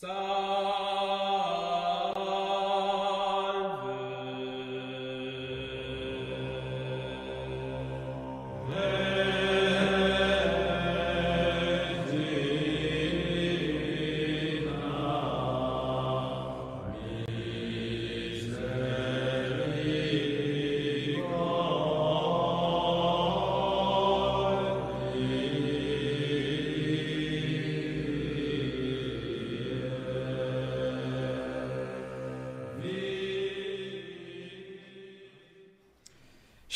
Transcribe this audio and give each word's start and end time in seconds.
So 0.00 0.47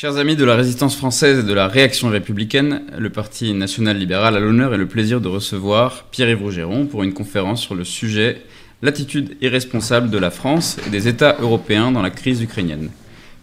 Chers 0.03 0.17
amis 0.17 0.35
de 0.35 0.43
la 0.43 0.57
résistance 0.57 0.97
française 0.97 1.39
et 1.39 1.47
de 1.47 1.53
la 1.53 1.69
réaction 1.69 2.09
républicaine, 2.09 2.81
le 2.97 3.09
Parti 3.09 3.53
national 3.53 3.97
libéral 3.97 4.35
a 4.35 4.41
l'honneur 4.41 4.73
et 4.73 4.77
le 4.77 4.85
plaisir 4.85 5.21
de 5.21 5.29
recevoir 5.29 6.07
Pierre-Yves 6.11 6.41
Rougeron 6.41 6.87
pour 6.87 7.03
une 7.03 7.13
conférence 7.13 7.61
sur 7.61 7.73
le 7.73 7.85
sujet 7.85 8.41
L'attitude 8.81 9.37
irresponsable 9.39 10.09
de 10.09 10.17
la 10.17 10.29
France 10.29 10.77
et 10.85 10.89
des 10.89 11.07
États 11.07 11.37
européens 11.39 11.93
dans 11.93 12.01
la 12.01 12.09
crise 12.09 12.41
ukrainienne. 12.41 12.89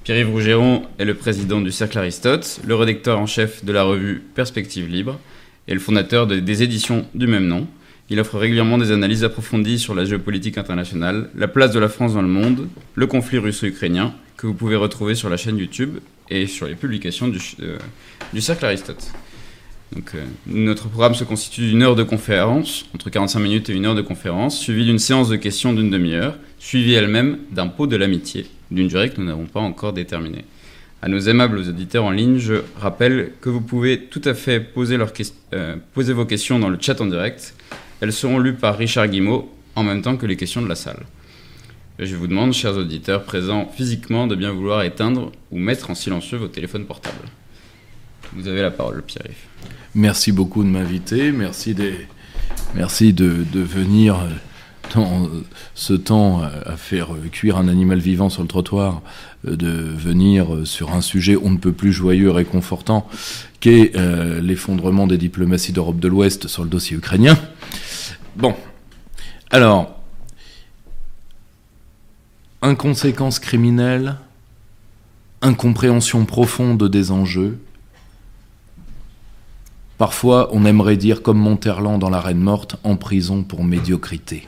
Pierre-Yves 0.05 0.29
Rougeron 0.29 0.83
est 0.99 1.07
le 1.07 1.15
président 1.15 1.63
du 1.63 1.73
Cercle 1.73 1.97
Aristote, 1.97 2.61
le 2.67 2.75
rédacteur 2.75 3.19
en 3.19 3.25
chef 3.25 3.65
de 3.65 3.73
la 3.73 3.85
revue 3.85 4.23
Perspective 4.35 4.87
Libre 4.87 5.19
et 5.67 5.73
le 5.73 5.81
fondateur 5.81 6.27
des 6.27 6.63
éditions 6.63 7.07
du 7.15 7.27
même 7.27 7.47
nom. 7.47 7.69
Il 8.11 8.21
offre 8.21 8.37
régulièrement 8.37 8.77
des 8.77 8.93
analyses 8.93 9.25
approfondies 9.25 9.79
sur 9.79 9.95
la 9.95 10.05
géopolitique 10.05 10.59
internationale, 10.59 11.31
la 11.35 11.49
place 11.49 11.73
de 11.73 11.79
la 11.79 11.89
France 11.89 12.13
dans 12.13 12.21
le 12.21 12.29
monde, 12.29 12.69
le 12.97 13.07
conflit 13.07 13.39
russo-ukrainien, 13.39 14.13
que 14.37 14.47
vous 14.47 14.53
pouvez 14.53 14.77
retrouver 14.77 15.15
sur 15.15 15.31
la 15.31 15.39
chaîne 15.39 15.57
YouTube 15.57 16.01
et 16.31 16.47
sur 16.47 16.67
les 16.67 16.75
publications 16.75 17.29
du, 17.29 17.39
euh, 17.61 17.79
Cercle 18.39 18.65
Aristote. 18.65 19.11
Donc, 19.95 20.13
euh, 20.15 20.25
notre 20.47 20.89
programme 20.89 21.15
se 21.15 21.25
constitue 21.25 21.63
d'une 21.63 21.83
heure 21.83 21.97
de 21.97 22.05
conférence, 22.05 22.87
entre 22.95 23.11
45 23.11 23.41
minutes 23.41 23.71
et 23.71 23.73
une 23.73 23.87
heure 23.87 23.97
de 23.97 24.03
conférence, 24.03 24.59
suivie 24.59 24.85
d'une 24.85 25.01
séance 25.01 25.29
de 25.29 25.37
questions 25.37 25.73
d'une 25.73 25.91
demi-heure, 25.91 26.37
suivie 26.59 26.95
elle-même 26.95 27.39
d'un 27.51 27.67
pot 27.67 27.87
de 27.89 27.97
l'amitié, 27.97 28.47
d'une 28.71 28.87
durée 28.87 29.11
que 29.11 29.21
nous 29.21 29.27
n'avons 29.27 29.47
pas 29.47 29.61
encore 29.61 29.93
déterminée. 29.93 30.45
À 31.03 31.09
nos 31.09 31.19
aimables 31.19 31.59
auditeurs 31.59 32.05
en 32.05 32.11
ligne, 32.11 32.39
je 32.39 32.55
rappelle 32.79 33.33
que 33.41 33.49
vous 33.49 33.63
pouvez 33.63 33.99
tout 33.99 34.21
à 34.25 34.35
fait 34.35 34.61
poser, 34.61 34.99
euh, 35.55 35.77
poser 35.95 36.13
vos 36.13 36.27
questions 36.27 36.59
dans 36.59 36.69
le 36.69 36.79
chat 36.81 37.01
en 37.01 37.07
direct. 37.07 37.55
Elles 38.01 38.13
seront 38.13 38.39
lues 38.39 38.55
par 38.55 38.77
Richard 38.77 39.09
Guimau 39.09 39.51
en 39.75 39.83
même 39.83 40.03
temps 40.03 40.17
que 40.17 40.27
les 40.27 40.37
questions 40.37 40.63
de 40.63 40.69
la 40.69 40.75
salle. 40.75 41.05
Je 42.03 42.17
vous 42.17 42.27
demande, 42.27 42.55
chers 42.55 42.79
auditeurs 42.79 43.25
présents 43.25 43.71
physiquement, 43.77 44.27
de 44.27 44.35
bien 44.35 44.53
vouloir 44.53 44.83
éteindre 44.85 45.31
ou 45.51 45.59
mettre 45.59 45.91
en 45.91 45.95
silencieux 45.95 46.39
vos 46.39 46.49
téléphones 46.49 46.87
portables. 46.87 47.29
Vous 48.33 48.49
avez 48.49 48.63
la 48.63 48.71
parole, 48.71 49.03
Pierre-Yves. 49.03 49.37
Merci 49.95 50.33
beaucoup 50.33 50.65
de 50.65 50.69
m'inviter. 50.71 51.31
Merci, 51.31 51.75
de, 51.75 53.35
venir 53.53 54.17
dans 54.95 55.29
ce 55.75 55.93
temps 55.93 56.41
à 56.41 56.79
faire 56.79 57.09
cuire 57.31 57.59
un 57.59 57.69
animal 57.69 57.99
vivant 57.99 58.31
sur 58.31 58.41
le 58.41 58.49
trottoir, 58.49 59.03
de 59.45 59.69
venir 59.69 60.63
sur 60.65 60.95
un 60.95 61.03
sujet 61.03 61.37
on 61.37 61.51
ne 61.51 61.59
peut 61.59 61.73
plus 61.73 61.93
joyeux 61.93 62.31
et 62.31 62.33
réconfortant 62.33 63.07
qu'est 63.61 63.95
euh, 63.95 64.41
l'effondrement 64.41 65.07
des 65.07 65.19
diplomaties 65.19 65.73
d'Europe 65.73 66.01
de 66.01 66.09
l'Ouest 66.09 66.49
sur 66.49 66.63
le 66.63 66.71
dossier 66.71 66.97
ukrainien. 66.97 67.37
Bon, 68.37 68.55
alors, 69.51 70.00
inconséquence 72.63 73.39
criminelle, 73.39 74.17
incompréhension 75.43 76.25
profonde 76.27 76.89
des 76.89 77.11
enjeux. 77.11 77.59
Parfois, 79.99 80.49
on 80.53 80.65
aimerait 80.65 80.97
dire 80.97 81.23
comme 81.23 81.39
Monterland 81.39 81.99
dans 81.99 82.11
La 82.11 82.21
Reine 82.21 82.41
morte, 82.41 82.77
en 82.85 82.97
prison 82.97 83.43
pour 83.43 83.65
médiocrité. 83.65 84.47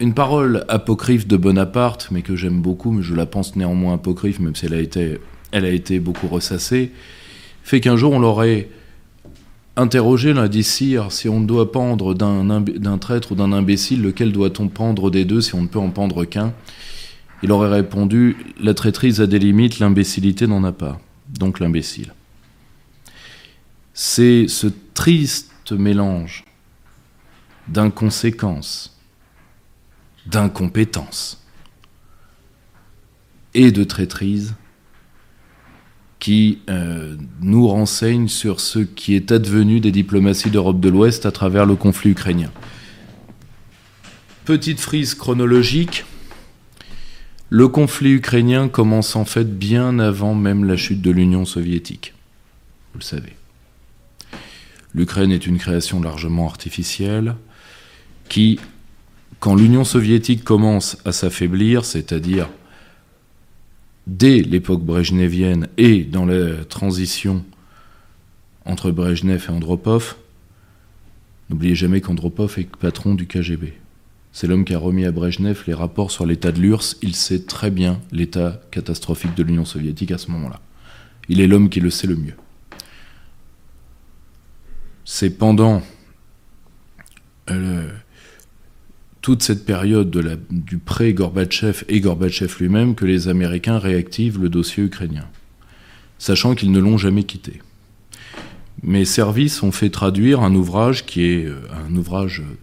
Une 0.00 0.14
parole 0.14 0.64
apocryphe 0.68 1.28
de 1.28 1.36
Bonaparte, 1.36 2.08
mais 2.10 2.22
que 2.22 2.34
j'aime 2.34 2.60
beaucoup, 2.60 2.90
mais 2.90 3.02
je 3.02 3.14
la 3.14 3.24
pense 3.24 3.54
néanmoins 3.54 3.94
apocryphe, 3.94 4.40
même 4.40 4.56
si 4.56 4.66
elle 4.66 4.74
a 4.74 4.80
été, 4.80 5.20
elle 5.52 5.64
a 5.64 5.70
été 5.70 6.00
beaucoup 6.00 6.28
ressassée, 6.28 6.92
fait 7.62 7.80
qu'un 7.80 7.96
jour 7.96 8.12
on 8.12 8.18
l'aurait 8.18 8.68
Interrogé, 9.74 10.34
l'a 10.34 10.48
dit 10.48 10.64
Sire, 10.64 11.12
si 11.12 11.30
on 11.30 11.40
doit 11.40 11.72
pendre 11.72 12.12
d'un 12.12 12.98
traître 12.98 13.32
ou 13.32 13.34
d'un 13.34 13.52
imbécile, 13.52 14.02
lequel 14.02 14.30
doit-on 14.30 14.68
pendre 14.68 15.10
des 15.10 15.24
deux 15.24 15.40
si 15.40 15.54
on 15.54 15.62
ne 15.62 15.66
peut 15.66 15.78
en 15.78 15.90
pendre 15.90 16.26
qu'un? 16.26 16.52
Il 17.42 17.50
aurait 17.50 17.70
répondu 17.70 18.36
La 18.60 18.74
traîtrise 18.74 19.20
a 19.22 19.26
des 19.26 19.38
limites, 19.38 19.78
l'imbécilité 19.78 20.46
n'en 20.46 20.62
a 20.62 20.72
pas. 20.72 21.00
Donc 21.28 21.58
l'imbécile. 21.58 22.12
C'est 23.94 24.46
ce 24.46 24.66
triste 24.92 25.72
mélange 25.72 26.44
d'inconséquence, 27.68 28.98
d'incompétence 30.26 31.42
et 33.54 33.70
de 33.70 33.84
traîtrise 33.84 34.54
qui 36.22 36.60
euh, 36.70 37.16
nous 37.40 37.66
renseigne 37.66 38.28
sur 38.28 38.60
ce 38.60 38.78
qui 38.78 39.16
est 39.16 39.32
advenu 39.32 39.80
des 39.80 39.90
diplomaties 39.90 40.50
d'Europe 40.50 40.78
de 40.78 40.88
l'Ouest 40.88 41.26
à 41.26 41.32
travers 41.32 41.66
le 41.66 41.74
conflit 41.74 42.12
ukrainien. 42.12 42.52
Petite 44.44 44.78
frise 44.78 45.16
chronologique. 45.16 46.04
Le 47.50 47.66
conflit 47.66 48.12
ukrainien 48.12 48.68
commence 48.68 49.16
en 49.16 49.24
fait 49.24 49.58
bien 49.58 49.98
avant 49.98 50.36
même 50.36 50.64
la 50.64 50.76
chute 50.76 51.02
de 51.02 51.10
l'Union 51.10 51.44
soviétique. 51.44 52.14
Vous 52.92 53.00
le 53.00 53.04
savez. 53.04 53.32
L'Ukraine 54.94 55.32
est 55.32 55.44
une 55.44 55.58
création 55.58 56.00
largement 56.00 56.46
artificielle 56.46 57.34
qui, 58.28 58.60
quand 59.40 59.56
l'Union 59.56 59.82
soviétique 59.82 60.44
commence 60.44 60.98
à 61.04 61.10
s'affaiblir, 61.10 61.84
c'est-à-dire 61.84 62.48
dès 64.06 64.42
l'époque 64.42 64.82
brejnevienne 64.82 65.68
et 65.76 66.04
dans 66.04 66.26
la 66.26 66.64
transition 66.64 67.44
entre 68.64 68.90
Brejnev 68.90 69.46
et 69.48 69.50
Andropov, 69.50 70.16
n'oubliez 71.50 71.74
jamais 71.74 72.00
qu'Andropov 72.00 72.58
est 72.58 72.68
patron 72.76 73.14
du 73.14 73.26
KGB. 73.26 73.74
C'est 74.32 74.46
l'homme 74.46 74.64
qui 74.64 74.74
a 74.74 74.78
remis 74.78 75.04
à 75.04 75.12
Brejnev 75.12 75.64
les 75.66 75.74
rapports 75.74 76.10
sur 76.10 76.24
l'état 76.24 76.52
de 76.52 76.60
l'URSS. 76.60 76.96
Il 77.02 77.14
sait 77.14 77.42
très 77.42 77.70
bien 77.70 78.00
l'état 78.12 78.62
catastrophique 78.70 79.34
de 79.34 79.42
l'Union 79.42 79.64
soviétique 79.64 80.10
à 80.10 80.18
ce 80.18 80.30
moment-là. 80.30 80.60
Il 81.28 81.40
est 81.40 81.46
l'homme 81.46 81.68
qui 81.68 81.80
le 81.80 81.90
sait 81.90 82.06
le 82.06 82.16
mieux. 82.16 82.34
C'est 85.04 85.36
pendant 85.36 85.82
euh, 87.50 87.90
toute 89.22 89.44
cette 89.44 89.64
période 89.64 90.10
du 90.50 90.78
pré-Gorbatchev 90.78 91.84
et 91.88 92.00
Gorbatchev 92.00 92.56
lui-même 92.58 92.96
que 92.96 93.04
les 93.04 93.28
Américains 93.28 93.78
réactivent 93.78 94.42
le 94.42 94.48
dossier 94.48 94.82
ukrainien, 94.82 95.26
sachant 96.18 96.56
qu'ils 96.56 96.72
ne 96.72 96.80
l'ont 96.80 96.98
jamais 96.98 97.22
quitté. 97.22 97.62
Mes 98.82 99.04
services 99.04 99.62
ont 99.62 99.70
fait 99.70 99.90
traduire 99.90 100.40
un 100.40 100.52
ouvrage 100.54 101.06
qui 101.06 101.24
est 101.24 101.44
euh, 101.44 101.60
un 101.86 101.94
ouvrage 101.94 102.40
euh, 102.40 102.56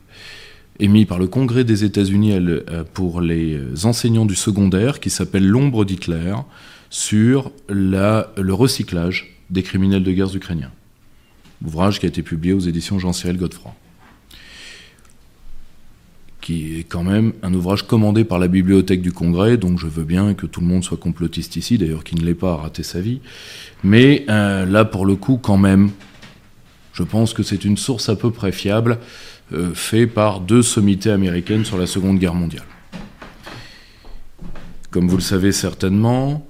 émis 0.80 1.06
par 1.06 1.18
le 1.18 1.28
Congrès 1.28 1.64
des 1.64 1.86
États-Unis 1.86 2.34
euh, 2.34 2.84
pour 2.94 3.22
les 3.22 3.86
enseignants 3.86 4.25
du 4.25 4.36
secondaire 4.36 5.00
qui 5.00 5.09
s'appelle 5.09 5.48
L'ombre 5.48 5.86
d'Hitler 5.86 6.36
sur 6.90 7.52
le 7.69 8.52
recyclage 8.52 9.38
des 9.50 9.64
criminels 9.64 10.03
de 10.03 10.12
guerre 10.12 10.36
ukrainiens. 10.36 10.72
Ouvrage 11.66 12.00
qui 12.01 12.06
a 12.06 12.10
été 12.10 12.22
publié 12.22 12.54
aux 12.54 12.60
éditions 12.60 13.00
Jean-Cyril 13.00 13.38
Godefroy 13.38 13.74
qui 16.41 16.80
est 16.80 16.83
quand 16.83 17.03
même 17.03 17.33
un 17.44 17.53
ouvrage 17.53 17.86
commandé 17.86 18.24
par 18.24 18.39
la 18.39 18.47
Bibliothèque 18.47 19.01
du 19.01 19.12
Congrès, 19.12 19.57
donc 19.57 19.77
je 19.77 19.88
veux 19.88 20.03
bien 20.03 20.33
que 20.33 20.45
tout 20.45 20.62
le 20.62 20.68
monde 20.68 20.83
soit 20.83 20.97
complotiste 20.97 21.56
ici, 21.56 21.77
d'ailleurs 21.77 22.03
qui 22.03 22.15
ne 22.15 22.21
l'est 22.21 22.33
pas 22.33 22.53
a 22.53 22.56
raté 22.56 22.83
sa 22.83 23.01
vie. 23.01 23.19
Mais 23.83 24.25
euh, 24.30 24.65
là, 24.65 24.86
pour 24.86 25.06
le 25.06 25.15
coup, 25.15 25.38
quand 25.38 25.57
même, 25.57 25.91
je 26.94 27.03
pense 27.03 27.33
que 27.33 27.44
c'est 27.44 27.65
une 27.65 27.77
source 27.77 28.09
à 28.09 28.15
peu 28.15 28.31
près 28.31 28.51
fiable, 28.51 29.00
euh, 29.53 29.74
fait 29.74 30.07
par 30.07 30.39
deux 30.39 30.62
sommités 30.62 31.12
américaines 31.12 31.65
sur 31.65 31.77
la 31.77 31.88
Seconde 31.88 32.19
Guerre 32.19 32.36
mondiale. 32.36 32.65
Comme 34.92 35.07
vous 35.07 35.18
le 35.18 35.21
savez 35.21 35.51
certainement, 35.51 36.47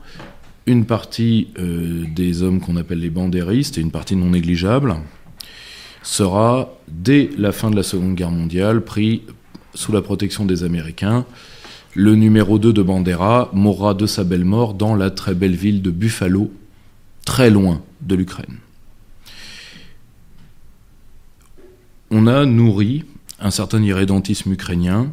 une 0.66 0.86
partie 0.86 1.48
euh, 1.60 2.06
des 2.16 2.44
hommes 2.44 2.62
qu'on 2.62 2.78
appelle 2.78 3.00
les 3.00 3.10
bandéristes, 3.10 3.78
et 3.78 3.82
une 3.82 3.92
partie 3.92 4.16
non 4.16 4.30
négligeable, 4.30 4.96
sera, 6.04 6.78
dès 6.88 7.30
la 7.38 7.52
fin 7.52 7.72
de 7.72 7.76
la 7.76 7.84
Seconde 7.84 8.16
Guerre 8.16 8.32
mondiale, 8.32 8.82
pris 8.82 9.24
sous 9.74 9.92
la 9.92 10.02
protection 10.02 10.46
des 10.46 10.64
Américains. 10.64 11.26
Le 11.96 12.16
numéro 12.16 12.60
2 12.60 12.74
de 12.74 12.82
Bandera 12.82 13.50
mourra 13.54 13.94
de 13.94 14.06
sa 14.06 14.24
belle 14.24 14.46
mort 14.46 14.74
dans 14.74 14.96
la 14.96 15.10
très 15.10 15.34
belle 15.34 15.56
ville 15.56 15.82
de 15.82 15.92
Buffalo, 15.92 16.52
très 17.26 17.50
loin 17.50 17.82
de 18.02 18.16
l'Ukraine. 18.16 18.58
on 22.12 22.28
a 22.28 22.46
nourri 22.46 23.04
un 23.40 23.52
certain 23.52 23.82
irrédentisme 23.82 24.52
ukrainien 24.52 25.12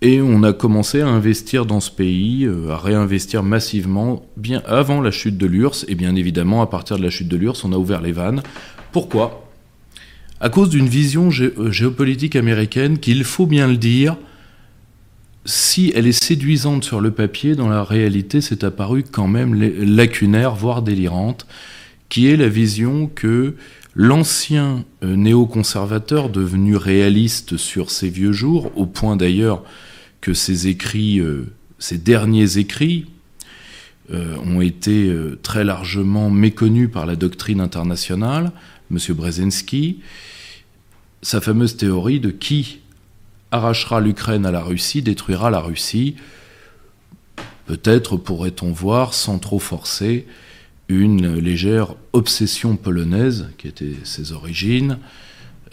et 0.00 0.20
on 0.20 0.42
a 0.42 0.52
commencé 0.52 1.00
à 1.00 1.06
investir 1.06 1.64
dans 1.64 1.78
ce 1.78 1.90
pays, 1.90 2.44
euh, 2.44 2.70
à 2.70 2.76
réinvestir 2.76 3.44
massivement, 3.44 4.26
bien 4.36 4.60
avant 4.66 5.00
la 5.00 5.12
chute 5.12 5.38
de 5.38 5.46
l'URSS, 5.46 5.84
et 5.86 5.94
bien 5.94 6.16
évidemment, 6.16 6.60
à 6.60 6.66
partir 6.66 6.98
de 6.98 7.04
la 7.04 7.10
chute 7.10 7.28
de 7.28 7.36
l'URSS, 7.36 7.64
on 7.64 7.72
a 7.72 7.76
ouvert 7.76 8.00
les 8.00 8.10
vannes. 8.10 8.42
Pourquoi? 8.90 9.41
À 10.42 10.48
cause 10.48 10.70
d'une 10.70 10.88
vision 10.88 11.28
euh, 11.28 11.70
géopolitique 11.70 12.34
américaine 12.34 12.98
qu'il 12.98 13.22
faut 13.22 13.46
bien 13.46 13.68
le 13.68 13.76
dire, 13.76 14.16
si 15.44 15.92
elle 15.94 16.08
est 16.08 16.20
séduisante 16.20 16.82
sur 16.82 17.00
le 17.00 17.12
papier, 17.12 17.54
dans 17.54 17.68
la 17.68 17.84
réalité, 17.84 18.40
c'est 18.40 18.64
apparu 18.64 19.04
quand 19.04 19.28
même 19.28 19.54
lacunaire, 19.54 20.56
voire 20.56 20.82
délirante, 20.82 21.46
qui 22.08 22.26
est 22.26 22.36
la 22.36 22.48
vision 22.48 23.06
que 23.06 23.54
l'ancien 23.94 24.84
euh, 25.04 25.14
néoconservateur, 25.14 26.28
devenu 26.28 26.74
réaliste 26.74 27.56
sur 27.56 27.92
ses 27.92 28.08
vieux 28.08 28.32
jours, 28.32 28.72
au 28.74 28.86
point 28.86 29.14
d'ailleurs 29.14 29.62
que 30.20 30.34
ces 30.34 30.66
écrits, 30.66 31.20
euh, 31.20 31.52
ces 31.78 31.98
derniers 31.98 32.58
écrits, 32.58 33.06
ont 34.44 34.60
été 34.60 35.10
très 35.42 35.64
largement 35.64 36.28
méconnus 36.28 36.90
par 36.92 37.06
la 37.06 37.16
doctrine 37.16 37.60
internationale, 37.62 38.52
M. 38.92 38.98
Brzezinski, 39.14 40.00
sa 41.22 41.40
fameuse 41.40 41.76
théorie 41.76 42.20
de 42.20 42.30
qui 42.30 42.80
arrachera 43.50 44.00
l'Ukraine 44.00 44.46
à 44.46 44.50
la 44.50 44.62
Russie, 44.62 45.02
détruira 45.02 45.50
la 45.50 45.60
Russie, 45.60 46.16
peut-être 47.66 48.16
pourrait-on 48.16 48.72
voir, 48.72 49.14
sans 49.14 49.38
trop 49.38 49.58
forcer, 49.58 50.26
une 50.88 51.36
légère 51.36 51.94
obsession 52.12 52.76
polonaise, 52.76 53.48
qui 53.58 53.68
était 53.68 53.94
ses 54.04 54.32
origines, 54.32 54.98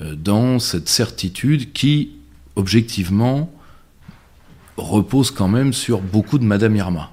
dans 0.01 0.59
cette 0.59 0.87
certitude 0.87 1.73
qui, 1.73 2.11
objectivement, 2.55 3.51
repose 4.77 5.31
quand 5.31 5.49
même 5.49 5.73
sur 5.73 5.99
beaucoup 5.99 6.39
de 6.39 6.45
Madame 6.45 6.75
Irma. 6.75 7.11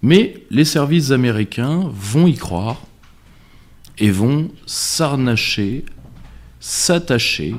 Mais 0.00 0.42
les 0.50 0.64
services 0.64 1.10
américains 1.10 1.82
vont 1.92 2.26
y 2.26 2.34
croire 2.34 2.86
et 3.98 4.10
vont 4.10 4.50
s'arnacher, 4.66 5.84
s'attacher 6.60 7.54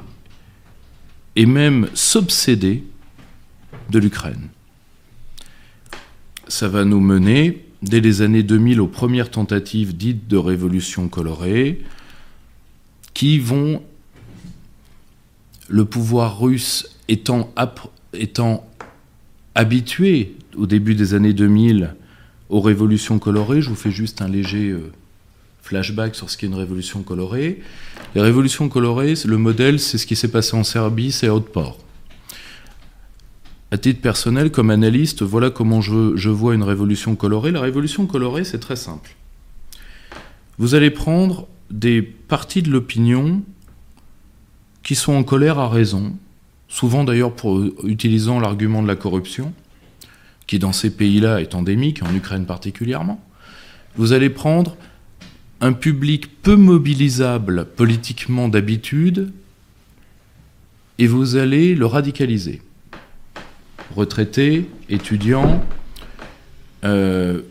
et 1.35 1.45
même 1.45 1.89
s'obséder 1.93 2.83
de 3.89 3.99
l'Ukraine. 3.99 4.49
Ça 6.47 6.67
va 6.67 6.85
nous 6.85 6.99
mener, 6.99 7.65
dès 7.81 8.01
les 8.01 8.21
années 8.21 8.43
2000, 8.43 8.81
aux 8.81 8.87
premières 8.87 9.31
tentatives 9.31 9.95
dites 9.95 10.27
de 10.27 10.37
révolution 10.37 11.07
colorée, 11.07 11.81
qui 13.13 13.39
vont, 13.39 13.81
le 15.67 15.85
pouvoir 15.85 16.39
russe 16.39 16.97
étant 17.07 17.51
habitué 19.55 20.35
au 20.55 20.67
début 20.67 20.95
des 20.95 21.13
années 21.13 21.33
2000 21.33 21.95
aux 22.49 22.61
révolutions 22.61 23.17
colorées, 23.17 23.61
je 23.61 23.69
vous 23.69 23.75
fais 23.75 23.91
juste 23.91 24.21
un 24.21 24.27
léger 24.27 24.69
euh, 24.69 24.91
flashback 25.65 26.13
sur 26.15 26.29
ce 26.29 26.37
qu'est 26.37 26.45
une 26.45 26.53
révolution 26.53 27.01
colorée. 27.01 27.59
Les 28.13 28.21
révolutions 28.21 28.69
colorées, 28.69 29.15
le 29.25 29.37
modèle, 29.37 29.79
c'est 29.79 29.97
ce 29.97 30.05
qui 30.05 30.15
s'est 30.15 30.29
passé 30.29 30.55
en 30.55 30.63
Serbie, 30.63 31.11
c'est 31.11 31.27
à 31.27 31.33
Haute-Port. 31.33 31.79
À 33.71 33.77
titre 33.79 33.99
personnel, 33.99 34.51
comme 34.51 34.69
analyste, 34.69 35.23
voilà 35.23 35.49
comment 35.49 35.81
je, 35.81 36.15
je 36.15 36.29
vois 36.29 36.53
une 36.53 36.61
révolution 36.61 37.15
colorée. 37.15 37.51
La 37.51 37.61
révolution 37.61 38.05
colorée, 38.05 38.43
c'est 38.43 38.59
très 38.59 38.75
simple. 38.75 39.15
Vous 40.59 40.75
allez 40.75 40.91
prendre 40.91 41.47
des 41.71 42.03
parties 42.03 42.61
de 42.61 42.69
l'opinion 42.69 43.41
qui 44.83 44.93
sont 44.93 45.13
en 45.13 45.23
colère 45.23 45.57
à 45.57 45.67
raison, 45.67 46.15
souvent 46.67 47.03
d'ailleurs 47.03 47.33
pour 47.33 47.59
utilisant 47.83 48.39
l'argument 48.39 48.83
de 48.83 48.87
la 48.87 48.95
corruption, 48.95 49.51
qui 50.45 50.59
dans 50.59 50.73
ces 50.73 50.91
pays-là 50.91 51.41
est 51.41 51.55
endémique, 51.55 52.03
en 52.03 52.13
Ukraine 52.13 52.45
particulièrement, 52.45 53.19
vous 53.95 54.13
allez 54.13 54.29
prendre 54.29 54.77
un 55.61 55.73
public 55.73 56.41
peu 56.41 56.55
mobilisable 56.55 57.65
politiquement 57.75 58.49
d'habitude 58.49 59.31
et 60.97 61.07
vous 61.07 61.35
allez 61.35 61.75
le 61.75 61.85
radicaliser. 61.85 62.61
Retraités, 63.95 64.65
étudiants, 64.89 65.63
euh, 66.83 67.41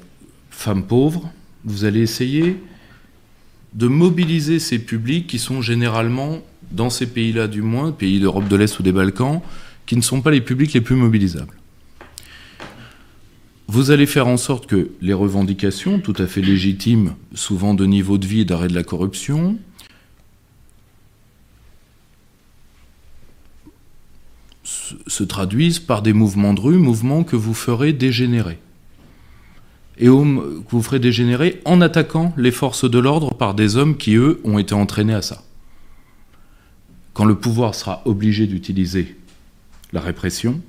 femmes 0.50 0.84
pauvres, 0.84 1.30
vous 1.64 1.84
allez 1.84 2.00
essayer 2.00 2.56
de 3.74 3.88
mobiliser 3.88 4.58
ces 4.58 4.78
publics 4.78 5.26
qui 5.26 5.38
sont 5.38 5.62
généralement 5.62 6.42
dans 6.70 6.90
ces 6.90 7.06
pays-là 7.06 7.48
du 7.48 7.62
moins, 7.62 7.92
pays 7.92 8.20
d'Europe 8.20 8.48
de 8.48 8.56
l'Est 8.56 8.78
ou 8.78 8.82
des 8.82 8.92
Balkans, 8.92 9.40
qui 9.86 9.96
ne 9.96 10.00
sont 10.00 10.22
pas 10.22 10.30
les 10.30 10.40
publics 10.40 10.72
les 10.72 10.80
plus 10.80 10.96
mobilisables. 10.96 11.54
Vous 13.66 13.90
allez 13.90 14.06
faire 14.06 14.26
en 14.26 14.36
sorte 14.36 14.66
que 14.66 14.90
les 15.00 15.14
revendications, 15.14 15.98
tout 15.98 16.14
à 16.18 16.26
fait 16.26 16.42
légitimes, 16.42 17.14
souvent 17.34 17.74
de 17.74 17.86
niveau 17.86 18.18
de 18.18 18.26
vie 18.26 18.40
et 18.40 18.44
d'arrêt 18.44 18.68
de 18.68 18.74
la 18.74 18.84
corruption, 18.84 19.58
se 24.62 25.24
traduisent 25.24 25.80
par 25.80 26.02
des 26.02 26.12
mouvements 26.12 26.54
de 26.54 26.60
rue, 26.60 26.78
mouvements 26.78 27.24
que 27.24 27.36
vous 27.36 27.54
ferez 27.54 27.92
dégénérer. 27.92 28.58
Et 29.98 30.06
que 30.06 30.60
vous 30.70 30.82
ferez 30.82 30.98
dégénérer 30.98 31.60
en 31.64 31.80
attaquant 31.80 32.34
les 32.36 32.50
forces 32.50 32.88
de 32.88 32.98
l'ordre 32.98 33.34
par 33.34 33.54
des 33.54 33.76
hommes 33.76 33.96
qui, 33.96 34.16
eux, 34.16 34.40
ont 34.44 34.58
été 34.58 34.74
entraînés 34.74 35.14
à 35.14 35.22
ça 35.22 35.42
quand 37.14 37.24
le 37.24 37.36
pouvoir 37.36 37.74
sera 37.74 38.02
obligé 38.04 38.46
d'utiliser 38.46 39.16
la 39.92 40.00
répression, 40.00 40.60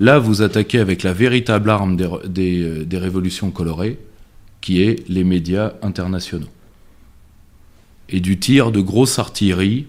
là 0.00 0.18
vous 0.18 0.42
attaquez 0.42 0.78
avec 0.78 1.02
la 1.02 1.12
véritable 1.12 1.70
arme 1.70 1.96
des, 1.96 2.62
euh, 2.62 2.98
révolutions 2.98 3.50
colorées, 3.50 3.98
qui 4.60 4.82
est 4.82 5.08
les 5.08 5.24
médias 5.24 5.74
internationaux. 5.82 6.48
Et 8.08 8.20
du 8.20 8.38
tir 8.38 8.72
de 8.72 8.80
grosse 8.80 9.18
artillerie, 9.18 9.86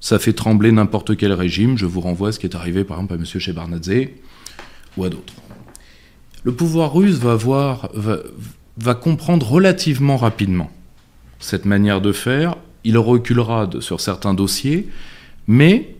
ça 0.00 0.18
fait 0.18 0.32
trembler 0.32 0.70
n'importe 0.72 1.16
quel 1.16 1.32
régime. 1.32 1.76
Je 1.76 1.86
vous 1.86 2.00
renvoie 2.00 2.28
à 2.28 2.32
ce 2.32 2.38
qui 2.38 2.46
est 2.46 2.54
arrivé 2.54 2.84
par 2.84 2.98
exemple 2.98 3.14
à 3.14 3.16
M. 3.16 3.24
Shevardnadze 3.24 4.08
ou 4.96 5.04
à 5.04 5.08
d'autres. 5.08 5.34
Le 6.44 6.52
pouvoir 6.52 6.94
russe 6.94 7.16
va, 7.16 7.34
voir, 7.34 7.90
va 8.76 8.94
comprendre 8.94 9.46
relativement 9.50 10.16
rapidement 10.16 10.70
cette 11.40 11.64
manière 11.64 12.00
de 12.00 12.12
faire. 12.12 12.56
Il 12.84 12.98
reculera 12.98 13.68
sur 13.80 14.00
certains 14.00 14.34
dossiers, 14.34 14.88
mais 15.46 15.96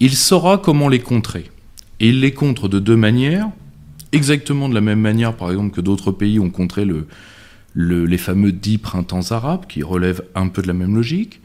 il 0.00 0.14
saura 0.14 0.58
comment 0.58 0.88
les 0.88 1.00
contrer. 1.00 1.50
Et 2.00 2.08
il 2.10 2.20
les 2.20 2.32
contre 2.32 2.68
de 2.68 2.78
deux 2.78 2.96
manières, 2.96 3.50
exactement 4.12 4.68
de 4.68 4.74
la 4.74 4.80
même 4.80 5.00
manière, 5.00 5.36
par 5.36 5.50
exemple, 5.50 5.74
que 5.74 5.80
d'autres 5.80 6.12
pays 6.12 6.38
ont 6.38 6.50
contré 6.50 6.86
les 7.74 8.18
fameux 8.18 8.52
dix 8.52 8.78
printemps 8.78 9.32
arabes, 9.32 9.66
qui 9.66 9.82
relèvent 9.82 10.22
un 10.34 10.48
peu 10.48 10.62
de 10.62 10.68
la 10.68 10.74
même 10.74 10.94
logique. 10.94 11.40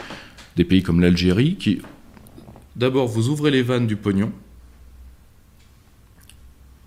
Des 0.56 0.64
pays 0.64 0.84
comme 0.84 1.02
l'Algérie, 1.02 1.56
qui, 1.56 1.82
d'abord, 2.76 3.08
vous 3.08 3.30
ouvrez 3.30 3.50
les 3.50 3.64
vannes 3.64 3.88
du 3.88 3.96
pognon, 3.96 4.32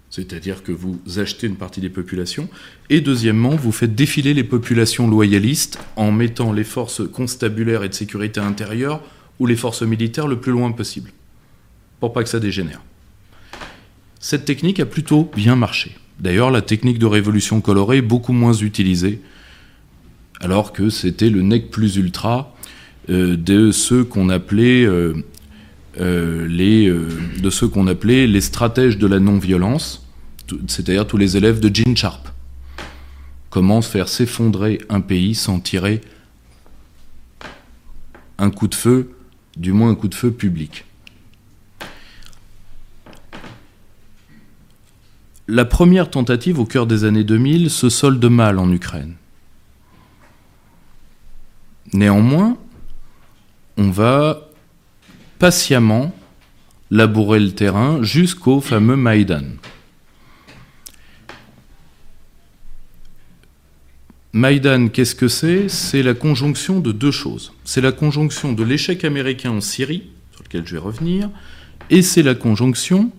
c'est-à-dire 0.09 0.63
que 0.63 0.71
vous 0.71 1.01
achetez 1.17 1.49
une 1.49 1.57
partie 1.57 1.81
des 1.81 1.91
populations, 1.91 2.49
et 2.89 3.01
deuxièmement, 3.01 3.57
vous 3.57 3.73
faites 3.73 3.97
défiler 3.97 4.33
les 4.33 4.45
populations 4.45 5.09
loyalistes 5.11 5.81
en 5.97 6.13
mettant 6.13 6.53
les 6.53 6.63
forces 6.63 7.03
constabulaires 7.07 7.83
et 7.83 7.89
de 7.89 7.95
sécurité 7.95 8.39
intérieure 8.39 9.03
ou 9.41 9.47
les 9.47 9.57
forces 9.57 9.83
militaires 9.83 10.29
le 10.29 10.39
plus 10.39 10.53
loin 10.53 10.71
possible, 10.71 11.11
pour 11.99 12.13
pas 12.13 12.23
que 12.23 12.29
ça 12.29 12.39
dégénère. 12.39 12.81
Cette 14.29 14.45
technique 14.45 14.81
a 14.81 14.87
plutôt 14.87 15.31
bien 15.37 15.55
marché. 15.55 15.97
D'ailleurs, 16.19 16.51
la 16.51 16.61
technique 16.61 16.99
de 16.99 17.07
révolution 17.07 17.61
colorée 17.61 17.99
est 17.99 18.03
beaucoup 18.03 18.33
moins 18.33 18.55
utilisée, 18.55 19.21
alors 20.41 20.73
que 20.73 20.91
c'était 20.91 21.31
le 21.31 21.43
nec 21.43 21.71
plus 21.71 21.95
ultra 21.95 22.53
euh, 23.09 23.37
de 23.37 23.71
ceux 23.71 24.03
qu'on 24.03 24.29
appelait 24.29 24.85
euh, 24.85 25.15
euh, 26.01 26.45
les 26.49 26.91
de 26.91 27.51
ceux 27.51 27.69
qu'on 27.69 27.87
appelait 27.87 28.27
les 28.27 28.41
stratèges 28.41 28.99
de 28.99 29.07
la 29.07 29.21
non-violence, 29.21 30.05
c'est-à-dire 30.67 31.07
tous 31.07 31.19
les 31.19 31.37
élèves 31.37 31.61
de 31.61 31.73
Gene 31.73 31.97
Sharp. 31.97 32.29
Comment 33.49 33.81
faire 33.81 34.09
s'effondrer 34.09 34.81
un 34.89 35.03
pays 35.03 35.37
sans 35.37 35.61
tirer 35.61 36.01
un 38.39 38.51
coup 38.51 38.67
de 38.67 38.75
feu 38.75 39.13
du 39.57 39.71
moins 39.71 39.91
un 39.91 39.95
coup 39.95 40.09
de 40.09 40.17
feu 40.17 40.33
public. 40.33 40.85
La 45.49 45.65
première 45.65 46.11
tentative 46.11 46.59
au 46.59 46.65
cœur 46.65 46.87
des 46.87 47.05
années 47.05 47.23
2000 47.23 47.71
se 47.71 47.89
solde 47.89 48.25
mal 48.25 48.59
en 48.59 48.71
Ukraine. 48.73 49.15
Néanmoins, 51.93 52.57
on 53.77 53.91
va 53.91 54.49
patiemment 55.39 56.13
labourer 56.91 57.39
le 57.39 57.53
terrain 57.53 58.03
jusqu'au 58.03 58.61
fameux 58.61 58.97
Maïdan. 58.97 59.45
Maïdan, 64.33 64.89
qu'est-ce 64.89 65.15
que 65.15 65.29
c'est? 65.29 65.69
C'est 65.69 66.03
la 66.03 66.15
conjonction 66.15 66.81
de 66.81 66.91
deux 66.91 67.13
choses. 67.13 67.53
C'est 67.65 67.81
la 67.81 67.93
conjonction 67.93 68.53
de 68.53 68.65
l'échec 68.65 69.05
américain 69.05 69.53
en 69.53 69.61
Syrie, 69.61 70.11
sur 70.33 70.43
lequel 70.43 70.67
je 70.67 70.73
vais 70.73 70.81
revenir, 70.81 71.31
et 71.89 72.03
c'est 72.03 72.25
la 72.25 72.35
conjonction 72.35 73.13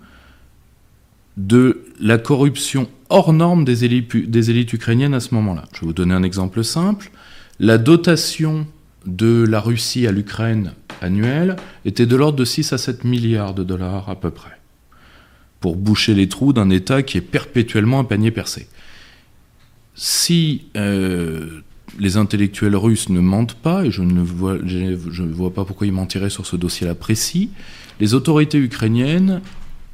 de 1.38 1.86
la 2.00 2.18
corruption 2.18 2.90
hors 3.10 3.32
norme 3.32 3.64
des 3.64 3.86
élites, 3.86 4.74
ukrainiennes 4.74 5.14
à 5.14 5.20
ce 5.20 5.34
moment-là. 5.36 5.64
Je 5.74 5.82
vais 5.82 5.88
vous 5.88 5.94
donner 5.94 6.14
un 6.14 6.24
exemple 6.24 6.64
simple. 6.64 7.12
La 7.60 7.78
dotation 7.78 8.68
de 9.06 9.46
la 9.48 9.62
Russie 9.62 10.08
à 10.08 10.12
l'Ukraine 10.12 10.74
annuelle 11.02 11.56
était 11.86 12.06
de 12.06 12.16
l'ordre 12.16 12.38
de 12.38 12.46
6 12.46 12.74
à 12.74 12.78
7 12.78 13.04
milliards 13.04 13.54
de 13.54 13.64
dollars 13.64 14.10
à 14.10 14.20
peu 14.20 14.32
près, 14.32 14.58
pour 15.60 15.76
boucher 15.76 16.14
les 16.14 16.28
trous 16.28 16.54
d'un 16.54 16.70
État 16.70 17.04
qui 17.04 17.18
est 17.18 17.22
perpétuellement 17.22 18.00
un 18.00 18.04
panier 18.04 18.32
percé. 18.32 18.68
Si 19.96 20.66
euh, 20.76 21.62
les 22.00 22.18
intellectuels 22.18 22.76
russes 22.76 23.10
ne 23.10 23.20
mentent 23.20 23.56
pas, 23.56 23.86
et 23.86 23.92
je 23.92 24.02
ne 24.02 24.22
vois, 24.22 24.58
vois 25.32 25.54
pas 25.54 25.66
pourquoi 25.66 25.88
ils 25.88 25.94
mentiraient 25.94 26.30
sur 26.30 26.46
ce 26.46 26.56
dossier-là 26.56 26.96
précis, 26.96 27.52
les 28.00 28.14
autorités 28.14 28.60
ukrainiennes 28.60 29.42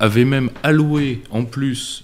avaient 0.03 0.25
même 0.25 0.49
alloué 0.63 1.23
en 1.31 1.45
plus, 1.45 2.03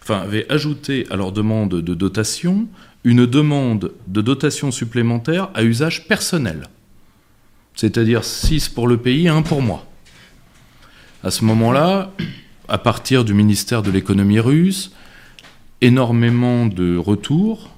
enfin 0.00 0.20
avaient 0.20 0.46
ajouté 0.48 1.08
à 1.10 1.16
leur 1.16 1.32
demande 1.32 1.82
de 1.82 1.94
dotation 1.94 2.68
une 3.02 3.26
demande 3.26 3.92
de 4.06 4.20
dotation 4.20 4.70
supplémentaire 4.70 5.50
à 5.54 5.64
usage 5.64 6.06
personnel. 6.06 6.68
C'est-à-dire 7.74 8.22
6 8.22 8.68
pour 8.68 8.86
le 8.86 8.96
pays 8.96 9.26
et 9.26 9.28
1 9.28 9.42
pour 9.42 9.60
moi. 9.60 9.84
À 11.24 11.32
ce 11.32 11.44
moment-là, 11.44 12.12
à 12.68 12.78
partir 12.78 13.24
du 13.24 13.34
ministère 13.34 13.82
de 13.82 13.90
l'économie 13.90 14.40
russe, 14.40 14.92
énormément 15.80 16.66
de 16.66 16.96
retours 16.96 17.70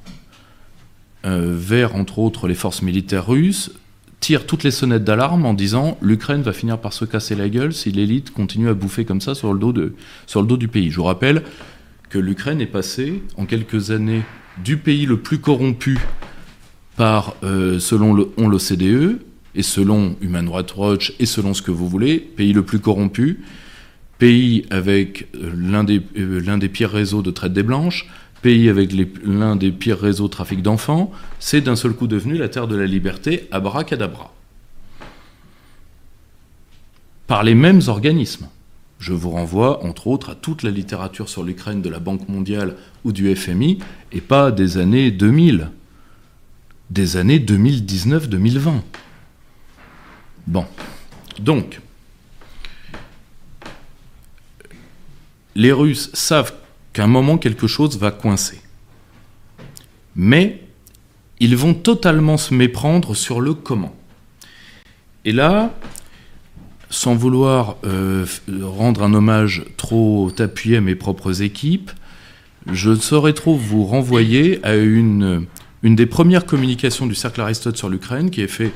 euh, 1.24 1.54
vers, 1.56 1.94
entre 1.94 2.18
autres, 2.18 2.48
les 2.48 2.54
forces 2.54 2.82
militaires 2.82 3.26
russes, 3.26 3.72
tirent 4.20 4.46
toutes 4.46 4.64
les 4.64 4.70
sonnettes 4.70 5.04
d'alarme 5.04 5.44
en 5.44 5.54
disant 5.54 5.96
l'Ukraine 6.02 6.42
va 6.42 6.52
finir 6.52 6.78
par 6.78 6.92
se 6.92 7.04
casser 7.04 7.34
la 7.34 7.48
gueule 7.48 7.72
si 7.72 7.90
l'élite 7.90 8.32
continue 8.32 8.68
à 8.68 8.74
bouffer 8.74 9.04
comme 9.04 9.20
ça 9.20 9.34
sur 9.34 9.52
le 9.52 9.60
dos, 9.60 10.56
du 10.56 10.68
pays. 10.68 10.90
Je 10.90 10.96
vous 10.96 11.04
rappelle 11.04 11.42
que 12.10 12.18
l'Ukraine 12.18 12.60
est 12.60 12.66
passée 12.66 13.22
en 13.36 13.46
quelques 13.46 13.90
années 13.90 14.22
du 14.64 14.76
pays 14.76 15.06
le 15.06 15.18
plus 15.18 15.38
corrompu 15.38 15.98
par, 16.96 17.36
euh, 17.44 17.78
selon 17.78 18.12
l'OCDE, 18.12 19.20
et 19.54 19.62
selon 19.62 20.16
Human 20.20 20.48
Rights 20.48 20.76
Watch, 20.76 21.12
et 21.18 21.26
selon 21.26 21.54
ce 21.54 21.62
que 21.62 21.70
vous 21.70 21.88
voulez, 21.88 22.18
pays 22.18 22.52
le 22.52 22.62
plus 22.62 22.78
corrompu, 22.78 23.40
pays 24.18 24.66
avec 24.70 25.28
euh, 25.34 25.50
euh, 26.16 26.40
l'un 26.44 26.58
des 26.58 26.68
pires 26.68 26.90
réseaux 26.90 27.22
de 27.22 27.30
traite 27.30 27.52
des 27.52 27.62
blanches, 27.62 28.08
pays 28.42 28.68
avec 28.68 28.92
l'un 29.24 29.56
des 29.56 29.72
pires 29.72 29.98
réseaux 29.98 30.26
de 30.26 30.32
trafic 30.32 30.62
d'enfants, 30.62 31.12
c'est 31.38 31.60
d'un 31.60 31.76
seul 31.76 31.92
coup 31.92 32.06
devenu 32.06 32.36
la 32.36 32.48
terre 32.48 32.68
de 32.68 32.76
la 32.76 32.86
liberté, 32.86 33.48
abracadabra. 33.50 34.32
Par 37.26 37.42
les 37.42 37.54
mêmes 37.54 37.82
organismes. 37.88 38.48
Je 38.98 39.12
vous 39.12 39.30
renvoie, 39.30 39.84
entre 39.84 40.08
autres, 40.08 40.30
à 40.30 40.34
toute 40.34 40.64
la 40.64 40.70
littérature 40.70 41.28
sur 41.28 41.44
l'Ukraine 41.44 41.82
de 41.82 41.88
la 41.88 42.00
Banque 42.00 42.28
mondiale 42.28 42.74
ou 43.04 43.12
du 43.12 43.34
FMI, 43.34 43.78
et 44.10 44.20
pas 44.20 44.50
des 44.50 44.78
années 44.78 45.12
2000, 45.12 45.70
des 46.90 47.16
années 47.16 47.38
2019-2020. 47.38 48.80
Bon, 50.48 50.64
donc, 51.38 51.80
les 55.54 55.72
Russes 55.72 56.10
savent 56.14 56.54
moment 57.06 57.38
quelque 57.38 57.66
chose 57.66 57.98
va 57.98 58.10
coincer. 58.10 58.60
Mais 60.16 60.62
ils 61.40 61.56
vont 61.56 61.74
totalement 61.74 62.36
se 62.36 62.52
méprendre 62.52 63.14
sur 63.14 63.40
le 63.40 63.54
comment. 63.54 63.94
Et 65.24 65.32
là, 65.32 65.72
sans 66.90 67.14
vouloir 67.14 67.76
euh, 67.84 68.24
rendre 68.62 69.02
un 69.02 69.14
hommage 69.14 69.64
trop 69.76 70.32
appuyé 70.38 70.78
à 70.78 70.80
mes 70.80 70.94
propres 70.94 71.42
équipes, 71.42 71.90
je 72.66 72.94
saurais 72.94 73.32
trop 73.32 73.54
vous 73.54 73.84
renvoyer 73.84 74.64
à 74.64 74.74
une, 74.74 75.46
des 75.82 76.06
premières 76.06 76.46
communications 76.46 77.06
du 77.06 77.14
Cercle 77.14 77.40
Aristote 77.40 77.76
sur 77.76 77.88
l'Ukraine 77.88 78.30
qui 78.30 78.40
est 78.40 78.48
fait 78.48 78.72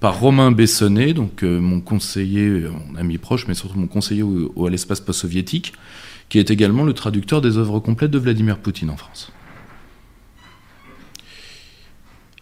par 0.00 0.20
Romain 0.20 0.52
Bessonnet, 0.52 1.14
donc 1.14 1.42
euh, 1.42 1.58
mon 1.58 1.80
conseiller, 1.80 2.64
mon 2.90 2.96
ami 2.96 3.18
proche, 3.18 3.46
mais 3.48 3.54
surtout 3.54 3.78
mon 3.78 3.86
conseiller 3.86 4.22
à 4.22 4.70
l'espace 4.70 5.00
post-soviétique, 5.00 5.72
qui 6.28 6.38
est 6.38 6.50
également 6.50 6.84
le 6.84 6.92
traducteur 6.92 7.40
des 7.40 7.58
œuvres 7.58 7.80
complètes 7.80 8.10
de 8.10 8.18
Vladimir 8.18 8.58
Poutine 8.58 8.90
en 8.90 8.96
France. 8.96 9.32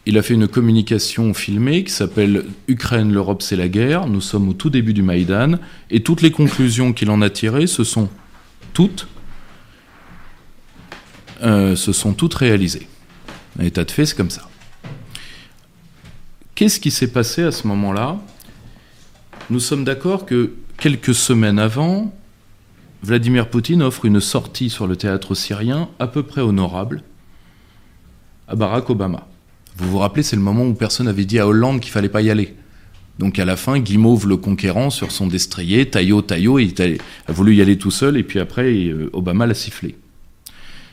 Il 0.07 0.19
a 0.19 0.23
fait 0.23 0.35
une 0.35 0.49
communication 0.49 1.33
filmée 1.33 1.83
qui 1.85 1.93
s'appelle 1.93 2.45
Ukraine, 2.69 3.13
l'Europe, 3.13 3.41
c'est 3.41 3.57
la 3.57 3.69
guerre. 3.69 4.07
Nous 4.07 4.21
sommes 4.21 4.51
au 4.51 4.53
tout 4.53 4.69
début 4.69 4.93
du 4.93 5.03
Maïdan. 5.03 5.59
Et 5.91 6.03
toutes 6.03 6.21
les 6.21 6.31
conclusions 6.31 6.93
qu'il 6.93 7.11
en 7.11 7.23
a 7.23 7.31
tirées, 7.31 7.67
ce 7.67 7.85
sont 7.85 8.11
toutes, 8.75 9.09
euh, 11.43 11.75
se 11.75 11.93
sont 11.93 12.13
toutes 12.13 12.35
réalisées. 12.35 12.87
Un 13.59 13.65
état 13.65 13.85
de 13.85 13.91
fait, 13.91 14.05
c'est 14.05 14.17
comme 14.17 14.31
ça. 14.31 14.49
Qu'est-ce 16.55 16.81
qui 16.81 16.91
s'est 16.91 17.11
passé 17.11 17.43
à 17.43 17.51
ce 17.51 17.67
moment-là? 17.67 18.19
Nous 19.49 19.61
sommes 19.61 19.85
d'accord 19.85 20.27
que 20.27 20.53
quelques 20.77 21.15
semaines 21.15 21.59
avant, 21.59 22.15
Vladimir 23.05 23.51
Poutine 23.51 23.83
offre 23.83 24.07
une 24.07 24.19
sortie 24.19 24.71
sur 24.71 24.87
le 24.87 24.97
théâtre 24.97 25.35
syrien 25.35 25.91
à 25.99 26.07
peu 26.07 26.23
près 26.23 26.41
honorable 26.41 27.03
à 28.49 28.57
Barack 28.57 28.89
Obama. 28.89 29.29
Vous 29.77 29.91
vous 29.91 29.99
rappelez, 29.99 30.23
c'est 30.23 30.37
le 30.37 30.43
moment 30.43 30.65
où 30.65 30.73
personne 30.73 31.05
n'avait 31.05 31.27
dit 31.27 31.39
à 31.39 31.47
Hollande 31.47 31.81
qu'il 31.81 31.93
fallait 31.93 32.09
pas 32.09 32.23
y 32.23 32.31
aller. 32.31 32.57
Donc 33.19 33.39
à 33.39 33.45
la 33.45 33.57
fin, 33.57 33.79
Guimauve 33.79 34.27
le 34.27 34.39
conquérant 34.39 34.89
sur 34.89 35.13
son 35.13 35.27
destrier, 35.27 35.91
taillot, 35.91 36.23
taillot, 36.23 36.59
il 36.61 36.73
a 37.27 37.33
voulu 37.33 37.55
y 37.55 37.61
aller 37.61 37.77
tout 37.77 37.91
seul 37.91 38.17
et 38.17 38.23
puis 38.23 38.41
après, 38.41 38.73
euh, 38.73 39.11
Obama 39.13 39.47
l'a 39.47 39.53
sifflé. 39.53 39.97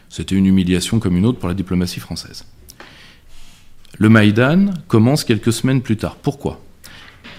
C'était 0.10 0.36
une 0.36 0.48
humiliation 0.48 1.00
comme 1.00 1.16
une 1.16 1.26
autre 1.26 1.40
pour 1.40 1.48
la 1.48 1.56
diplomatie 1.56 2.02
française. 2.02 2.44
Le 4.00 4.10
Maïdan 4.10 4.74
commence 4.90 5.24
quelques 5.24 5.54
semaines 5.54 5.82
plus 5.82 5.96
tard. 5.96 6.18
Pourquoi? 6.18 6.62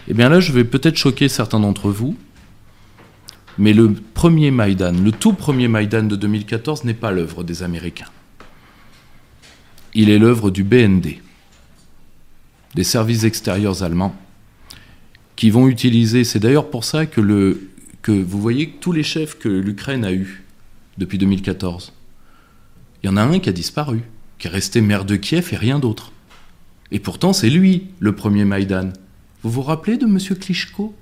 Eh 0.08 0.14
bien 0.14 0.30
là, 0.30 0.40
je 0.40 0.50
vais 0.52 0.64
peut-être 0.64 0.96
choquer 0.96 1.28
certains 1.28 1.60
d'entre 1.60 1.90
vous, 1.90 2.16
mais 3.58 3.72
le 3.72 3.92
premier 3.92 4.50
Maïdan, 4.50 4.92
le 4.92 5.12
tout 5.12 5.32
premier 5.32 5.68
Maïdan 5.68 6.04
de 6.04 6.16
2014 6.16 6.84
n'est 6.84 6.94
pas 6.94 7.12
l'œuvre 7.12 7.44
des 7.44 7.62
Américains. 7.62 8.08
Il 9.94 10.08
est 10.08 10.18
l'œuvre 10.18 10.50
du 10.50 10.64
BND 10.64 11.20
des 12.74 12.84
services 12.84 13.24
extérieurs 13.24 13.82
allemands 13.82 14.16
qui 15.36 15.50
vont 15.50 15.68
utiliser. 15.68 16.24
C'est 16.24 16.38
d'ailleurs 16.38 16.70
pour 16.70 16.84
ça 16.84 17.04
que, 17.04 17.20
le, 17.20 17.70
que 18.00 18.12
vous 18.12 18.40
voyez 18.40 18.70
que 18.70 18.80
tous 18.80 18.92
les 18.92 19.02
chefs 19.02 19.38
que 19.38 19.48
l'Ukraine 19.48 20.04
a 20.04 20.12
eus 20.12 20.44
depuis 20.96 21.18
2014, 21.18 21.92
il 23.02 23.06
y 23.06 23.10
en 23.10 23.16
a 23.16 23.22
un 23.22 23.38
qui 23.38 23.48
a 23.48 23.52
disparu, 23.52 24.00
qui 24.38 24.46
est 24.46 24.50
resté 24.50 24.80
maire 24.80 25.04
de 25.04 25.16
Kiev 25.16 25.50
et 25.52 25.56
rien 25.56 25.78
d'autre. 25.78 26.12
Et 26.90 27.00
pourtant, 27.00 27.32
c'est 27.32 27.50
lui 27.50 27.88
le 28.00 28.14
premier 28.14 28.44
Maïdan. 28.44 28.92
Vous 29.42 29.50
vous 29.50 29.62
rappelez 29.62 29.96
de 29.96 30.04
M. 30.04 30.18
Klitschko, 30.18 30.94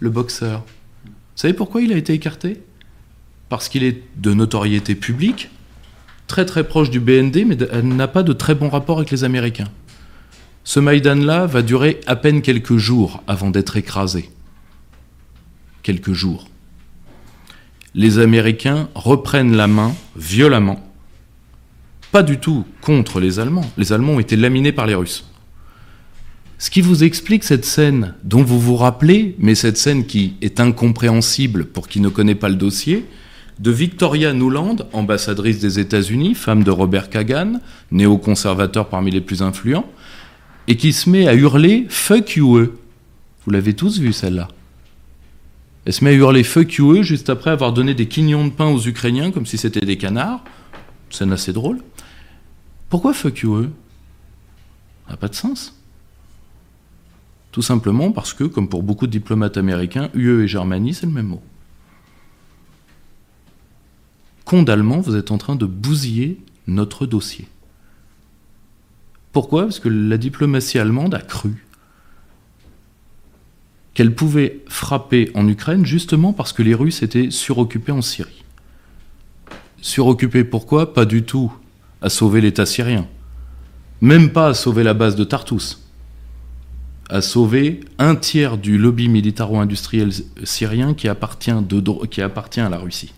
le 0.00 0.10
boxeur? 0.10 0.64
Savez 1.40 1.54
pourquoi 1.54 1.80
il 1.80 1.92
a 1.92 1.96
été 1.96 2.12
écarté? 2.12 2.60
Parce 3.48 3.70
qu'il 3.70 3.82
est 3.82 4.02
de 4.16 4.34
notoriété 4.34 4.94
publique, 4.94 5.48
très 6.26 6.44
très 6.44 6.64
proche 6.68 6.90
du 6.90 7.00
BND, 7.00 7.46
mais 7.46 7.56
n'a 7.82 8.08
pas 8.08 8.22
de 8.22 8.34
très 8.34 8.54
bon 8.54 8.68
rapport 8.68 8.98
avec 8.98 9.10
les 9.10 9.24
Américains. 9.24 9.68
Ce 10.64 10.80
Maïdan-là 10.80 11.46
va 11.46 11.62
durer 11.62 12.00
à 12.06 12.14
peine 12.14 12.42
quelques 12.42 12.76
jours 12.76 13.22
avant 13.26 13.50
d'être 13.50 13.78
écrasé. 13.78 14.28
Quelques 15.82 16.12
jours. 16.12 16.48
Les 17.94 18.18
Américains 18.18 18.90
reprennent 18.94 19.56
la 19.56 19.66
main 19.66 19.94
violemment, 20.16 20.86
pas 22.12 22.22
du 22.22 22.38
tout 22.38 22.66
contre 22.82 23.18
les 23.18 23.38
Allemands. 23.38 23.68
Les 23.78 23.92
Allemands 23.94 24.12
ont 24.12 24.20
été 24.20 24.36
laminés 24.36 24.72
par 24.72 24.86
les 24.86 24.94
Russes. 24.94 25.29
Ce 26.60 26.68
qui 26.68 26.82
vous 26.82 27.04
explique 27.04 27.42
cette 27.42 27.64
scène 27.64 28.12
dont 28.22 28.42
vous 28.42 28.60
vous 28.60 28.76
rappelez, 28.76 29.34
mais 29.38 29.54
cette 29.54 29.78
scène 29.78 30.04
qui 30.04 30.34
est 30.42 30.60
incompréhensible 30.60 31.64
pour 31.64 31.88
qui 31.88 32.00
ne 32.00 32.10
connaît 32.10 32.34
pas 32.34 32.50
le 32.50 32.54
dossier, 32.54 33.06
de 33.58 33.70
Victoria 33.70 34.34
Nuland, 34.34 34.76
ambassadrice 34.92 35.58
des 35.58 35.78
États-Unis, 35.78 36.34
femme 36.34 36.62
de 36.62 36.70
Robert 36.70 37.08
Kagan, 37.08 37.60
néoconservateur 37.92 38.90
parmi 38.90 39.10
les 39.10 39.22
plus 39.22 39.40
influents, 39.40 39.90
et 40.68 40.76
qui 40.76 40.92
se 40.92 41.08
met 41.08 41.28
à 41.28 41.34
hurler 41.34 41.86
Fuck 41.88 42.36
you. 42.36 42.68
Vous 43.46 43.50
l'avez 43.50 43.72
tous 43.72 43.98
vu 43.98 44.12
celle-là. 44.12 44.48
Elle 45.86 45.94
se 45.94 46.04
met 46.04 46.10
à 46.10 46.12
hurler 46.12 46.44
Fuck 46.44 46.74
you 46.74 46.92
eux 46.92 47.02
juste 47.02 47.30
après 47.30 47.52
avoir 47.52 47.72
donné 47.72 47.94
des 47.94 48.06
quignons 48.06 48.44
de 48.44 48.50
pain 48.50 48.66
aux 48.66 48.86
Ukrainiens 48.86 49.30
comme 49.30 49.46
si 49.46 49.56
c'était 49.56 49.80
des 49.80 49.96
canards. 49.96 50.44
Scène 51.08 51.32
assez 51.32 51.54
drôle. 51.54 51.80
Pourquoi 52.90 53.14
Fuck 53.14 53.38
you 53.38 53.62
Ça 55.06 55.12
n'a 55.12 55.16
pas 55.16 55.28
de 55.28 55.34
sens. 55.34 55.79
Tout 57.52 57.62
simplement 57.62 58.12
parce 58.12 58.32
que, 58.32 58.44
comme 58.44 58.68
pour 58.68 58.82
beaucoup 58.82 59.06
de 59.06 59.12
diplomates 59.12 59.56
américains, 59.56 60.10
UE 60.14 60.44
et 60.44 60.48
Germanie, 60.48 60.94
c'est 60.94 61.06
le 61.06 61.12
même 61.12 61.26
mot. 61.26 61.42
Condamnement, 64.44 65.00
vous 65.00 65.16
êtes 65.16 65.30
en 65.30 65.38
train 65.38 65.56
de 65.56 65.66
bousiller 65.66 66.40
notre 66.66 67.06
dossier. 67.06 67.48
Pourquoi? 69.32 69.62
Parce 69.62 69.80
que 69.80 69.88
la 69.88 70.16
diplomatie 70.16 70.78
allemande 70.78 71.14
a 71.14 71.20
cru 71.20 71.66
qu'elle 73.94 74.14
pouvait 74.14 74.62
frapper 74.68 75.30
en 75.34 75.46
Ukraine 75.48 75.84
justement 75.84 76.32
parce 76.32 76.52
que 76.52 76.62
les 76.62 76.74
Russes 76.74 77.02
étaient 77.02 77.30
suroccupés 77.30 77.92
en 77.92 78.02
Syrie. 78.02 78.44
Suroccupés 79.82 80.44
pourquoi? 80.44 80.94
Pas 80.94 81.04
du 81.04 81.22
tout 81.22 81.52
à 82.00 82.08
sauver 82.08 82.40
l'État 82.40 82.66
syrien, 82.66 83.06
même 84.00 84.32
pas 84.32 84.48
à 84.48 84.54
sauver 84.54 84.82
la 84.84 84.94
base 84.94 85.16
de 85.16 85.24
Tartus, 85.24 85.89
à 87.10 87.22
sauver 87.22 87.80
un 87.98 88.14
tiers 88.14 88.56
du 88.56 88.78
lobby 88.78 89.08
militaro-industriel 89.08 90.12
syrien 90.44 90.94
qui 90.94 91.08
appartient, 91.08 91.50
de, 91.50 92.06
qui 92.06 92.22
appartient 92.22 92.60
à 92.60 92.68
la 92.68 92.78
Russie. 92.78 93.12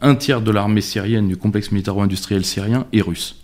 Un 0.00 0.14
tiers 0.14 0.40
de 0.40 0.52
l'armée 0.52 0.80
syrienne 0.80 1.28
du 1.28 1.36
complexe 1.36 1.72
militaro-industriel 1.72 2.44
syrien 2.44 2.86
est 2.92 3.02
russe. 3.02 3.42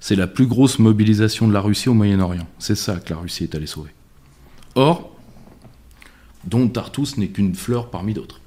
C'est 0.00 0.16
la 0.16 0.26
plus 0.26 0.46
grosse 0.46 0.80
mobilisation 0.80 1.46
de 1.46 1.52
la 1.52 1.60
Russie 1.60 1.88
au 1.88 1.94
Moyen-Orient. 1.94 2.48
C'est 2.58 2.74
ça 2.74 2.96
que 2.96 3.12
la 3.12 3.20
Russie 3.20 3.44
est 3.44 3.54
allée 3.54 3.68
sauver. 3.68 3.90
Or, 4.74 5.16
dont 6.44 6.66
Tartus 6.68 7.18
n'est 7.18 7.28
qu'une 7.28 7.54
fleur 7.54 7.90
parmi 7.90 8.12
d'autres. 8.12 8.40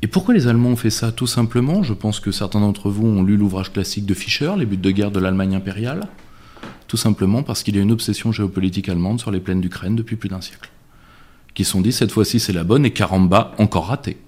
Et 0.00 0.06
pourquoi 0.06 0.32
les 0.32 0.46
Allemands 0.46 0.70
ont 0.70 0.76
fait 0.76 0.90
ça 0.90 1.12
Tout 1.12 1.26
simplement, 1.26 1.82
je 1.82 1.92
pense 1.92 2.20
que 2.20 2.30
certains 2.30 2.60
d'entre 2.60 2.88
vous 2.88 3.06
ont 3.06 3.22
lu 3.22 3.36
l'ouvrage 3.36 3.72
classique 3.72 4.06
de 4.06 4.14
Fischer, 4.14 4.54
Les 4.56 4.64
buts 4.64 4.78
de 4.78 4.90
guerre 4.90 5.10
de 5.10 5.20
l'Allemagne 5.20 5.54
impériale, 5.54 6.08
tout 6.86 6.96
simplement 6.96 7.42
parce 7.42 7.62
qu'il 7.62 7.76
y 7.76 7.78
a 7.78 7.82
une 7.82 7.92
obsession 7.92 8.32
géopolitique 8.32 8.88
allemande 8.88 9.20
sur 9.20 9.30
les 9.30 9.40
plaines 9.40 9.60
d'Ukraine 9.60 9.96
depuis 9.96 10.16
plus 10.16 10.28
d'un 10.28 10.40
siècle. 10.40 10.70
Qui 11.54 11.64
sont 11.64 11.80
dit, 11.80 11.92
cette 11.92 12.12
fois-ci 12.12 12.38
c'est 12.40 12.52
la 12.52 12.64
bonne, 12.64 12.84
et 12.84 12.92
caramba, 12.92 13.54
encore 13.58 13.86
raté. 13.86 14.18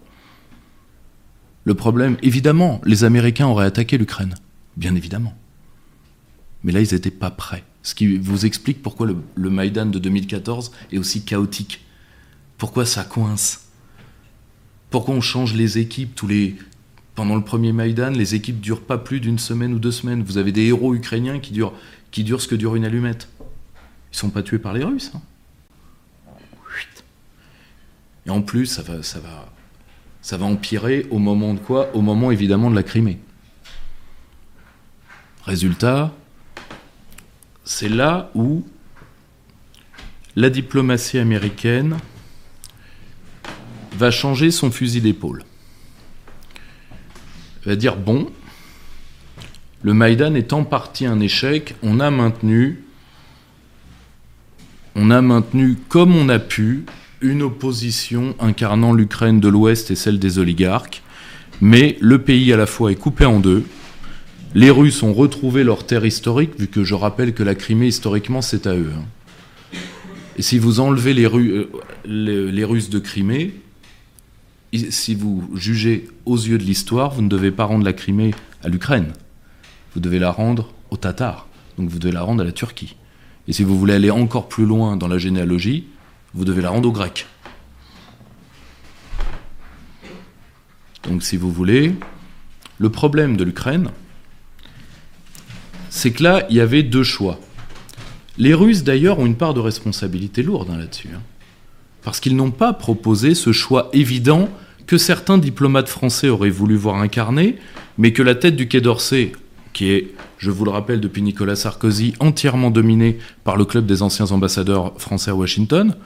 Le 1.65 1.75
problème, 1.75 2.17
évidemment, 2.23 2.81
les 2.85 3.05
Américains 3.05 3.47
auraient 3.47 3.67
attaqué 3.67 3.99
l'Ukraine, 3.99 4.35
bien 4.77 4.95
évidemment. 4.95 5.35
Mais 6.65 6.73
là, 6.73 6.81
ils 6.81 6.95
n'étaient 6.95 7.11
pas 7.11 7.31
prêts. 7.31 7.65
Ce 7.83 7.95
qui 7.95 8.17
vous 8.17 8.47
explique 8.47 8.83
pourquoi 8.83 9.07
le, 9.07 9.17
le 9.35 9.51
Maïdan 9.51 9.87
de 9.87 9.99
2014 9.99 10.73
est 10.93 10.99
aussi 10.99 11.25
chaotique. 11.25 11.85
Pourquoi 12.57 12.85
ça 12.85 13.05
coince? 13.05 13.69
Pourquoi 14.91 15.15
on 15.15 15.21
change 15.21 15.55
les 15.55 15.79
équipes 15.79 16.15
tous 16.15 16.27
les 16.27 16.57
pendant 17.19 17.35
le 17.35 17.43
premier 17.43 17.73
Maïdan, 17.73 18.11
les 18.11 18.37
équipes 18.37 18.61
durent 18.61 18.81
pas 18.81 18.97
plus 18.97 19.19
d'une 19.19 19.41
semaine 19.41 19.73
ou 19.73 19.81
deux 19.81 19.91
semaines. 19.91 20.23
Vous 20.23 20.39
avez 20.39 20.53
des 20.53 20.67
héros 20.67 20.95
ukrainiens 20.95 21.41
qui 21.41 21.51
durent, 21.53 21.73
ce 22.13 22.47
que 22.47 22.55
dure 22.55 22.77
une 22.77 22.85
allumette. 22.85 23.29
Ils 24.13 24.17
sont 24.17 24.31
pas 24.31 24.45
tués 24.45 24.61
par 24.61 24.73
les 24.73 24.85
Russes. 24.85 25.11
Hein. 25.17 25.21
Et 28.25 28.31
en 28.31 28.41
plus, 28.41 28.67
ça 28.67 28.83
va, 28.83 29.03
ça 29.03 29.19
va, 29.19 29.49
ça 30.23 30.37
va 30.37 30.47
empirer 30.47 31.09
au 31.11 31.19
moment 31.19 31.55
de 31.55 31.59
quoi? 31.59 31.93
Au 31.93 32.03
moment 32.03 32.31
évidemment 32.31 32.71
de 32.71 32.77
la 32.77 32.85
Crimée. 32.85 33.19
Résultat, 35.43 36.15
c'est 37.65 37.89
là 37.89 38.31
où 38.37 38.65
la 40.37 40.51
diplomatie 40.51 41.19
américaine 41.19 41.97
va 43.97 44.13
changer 44.13 44.53
son 44.53 44.71
fusil 44.71 45.01
d'épaule. 45.01 45.43
Va 47.67 47.77
dire 47.77 47.97
bon, 47.97 48.29
le 49.83 49.95
Maïdan 49.95 50.35
est 50.35 50.53
en 50.53 50.65
partie 50.65 51.07
un 51.07 51.21
échec, 51.21 51.75
on 51.83 52.01
a 52.01 52.11
maintenu, 52.11 52.83
comme 55.89 56.17
on 56.17 56.29
a 56.29 56.39
pu 56.39 56.85
une 57.21 57.43
opposition 57.43 58.35
incarnant 58.41 58.93
l'Ukraine 58.93 59.41
de 59.41 59.49
l'Ouest 59.49 59.91
et 59.91 59.95
celle 59.95 60.19
des 60.19 60.39
oligarques, 60.39 61.03
mais 61.61 61.97
le 62.01 62.19
pays 62.19 62.53
à 62.53 62.57
la 62.57 62.67
fois 62.67 62.91
est 62.91 62.97
coupé 62.97 63.25
en 63.25 63.39
deux. 63.41 63.65
Les 64.55 64.71
Russes 64.71 65.03
ont 65.03 65.13
retrouvé 65.13 65.63
leur 65.63 65.87
terre 65.87 66.07
historique, 66.07 66.59
vu 66.59 66.69
que 66.69 66.83
je 66.83 66.95
rappelle 66.95 67.35
que 67.35 67.43
la 67.43 67.55
Crimée 67.55 67.89
historiquement 67.89 68.43
c'est 68.43 68.67
à 68.67 68.75
eux. 68.75 68.91
Hein. 68.97 69.05
Et 70.39 70.43
si 70.43 70.59
vous 70.59 70.81
enlevez 70.81 71.15
les, 71.15 71.27
euh, 71.27 71.69
les 72.05 72.65
Russes 72.65 72.91
de 72.91 72.99
Crimée, 72.99 73.53
si 74.73 75.15
vous 75.15 75.49
jugez 75.55 76.09
aux 76.27 76.37
yeux 76.37 76.59
de 76.59 76.65
l'histoire, 76.65 77.11
vous 77.13 77.23
ne 77.23 77.29
devez 77.29 77.51
pas 77.51 77.65
rendre 77.65 77.85
la 77.85 77.93
Crimée 77.93 78.35
à 78.63 78.69
l'Ukraine. 78.69 79.13
Vous 79.95 80.01
devez 80.01 80.19
la 80.19 80.31
rendre 80.31 80.73
aux 80.91 80.97
Tatars. 80.97 81.47
Donc 81.79 81.89
vous 81.89 81.99
devez 81.99 82.13
la 82.13 82.23
rendre 82.23 82.43
à 82.43 82.45
la 82.45 82.53
Turquie. 82.53 82.97
Et 83.47 83.53
si 83.53 83.63
vous 83.63 83.79
voulez 83.79 83.95
aller 83.95 84.11
encore 84.11 84.49
plus 84.49 84.67
loin 84.67 84.97
dans 84.97 85.09
la 85.09 85.19
généalogie, 85.19 85.87
vous 86.35 86.45
devez 86.45 86.61
la 86.61 86.71
rendre 86.71 86.89
aux 86.89 86.93
Grecs. 86.93 87.27
Donc 91.05 91.23
si 91.23 91.39
vous 91.39 91.51
voulez, 91.51 91.95
le 92.79 92.91
problème 92.91 93.37
de 93.37 93.45
l'Ukraine, 93.45 93.91
c'est 95.89 96.13
que 96.13 96.23
là, 96.23 96.47
il 96.51 96.57
y 96.57 96.61
avait 96.61 96.83
deux 96.83 97.03
choix. 97.03 97.41
Les 98.37 98.53
Russes, 98.55 98.85
d'ailleurs, 98.85 99.19
ont 99.19 99.27
une 99.27 99.37
part 99.37 99.55
de 99.55 99.61
responsabilité 99.61 100.43
lourde 100.43 100.69
hein, 100.71 100.77
là-dessus. 100.77 101.09
Hein 101.15 101.23
parce 102.09 102.21
qu'ils 102.21 102.37
n'ont 102.37 102.53
pas 102.53 102.73
proposé 102.73 103.35
ce 103.35 103.53
choix 103.53 103.91
évident 103.93 104.49
que 104.87 104.97
certains 104.97 105.37
diplomates 105.37 105.91
français 105.91 106.31
auraient 106.31 106.49
voulu 106.49 106.75
voir 106.75 106.97
incarner, 106.97 107.57
mais 107.99 108.15
que 108.15 108.23
la 108.23 108.35
tête 108.35 108.57
du 108.57 108.67
Quai 108.67 108.81
d'Orsay, 108.81 109.33
qui 109.75 109.91
est, 109.91 110.15
je 110.39 110.51
vous 110.51 110.65
le 110.65 110.71
rappelle 110.71 111.03
depuis 111.03 111.21
Nicolas 111.21 111.55
Sarkozy, 111.55 112.15
entièrement 112.19 112.71
dominée 112.71 113.19
par 113.45 113.59
le 113.59 113.67
club 113.67 113.85
des 113.85 114.01
anciens 114.01 114.33
ambassadeurs 114.33 114.99
français 114.99 115.33
à 115.33 115.35
Washington, 115.35 115.97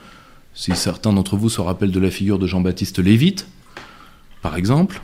si 0.53 0.75
certains 0.75 1.13
d'entre 1.13 1.37
vous 1.37 1.47
se 1.47 1.61
rappellent 1.61 1.93
de 1.93 2.01
la 2.01 2.11
figure 2.11 2.37
de 2.37 2.47
Jean-Baptiste 2.47 2.99
Lévite, 2.99 3.47
par 4.41 4.57
exemple, 4.57 5.01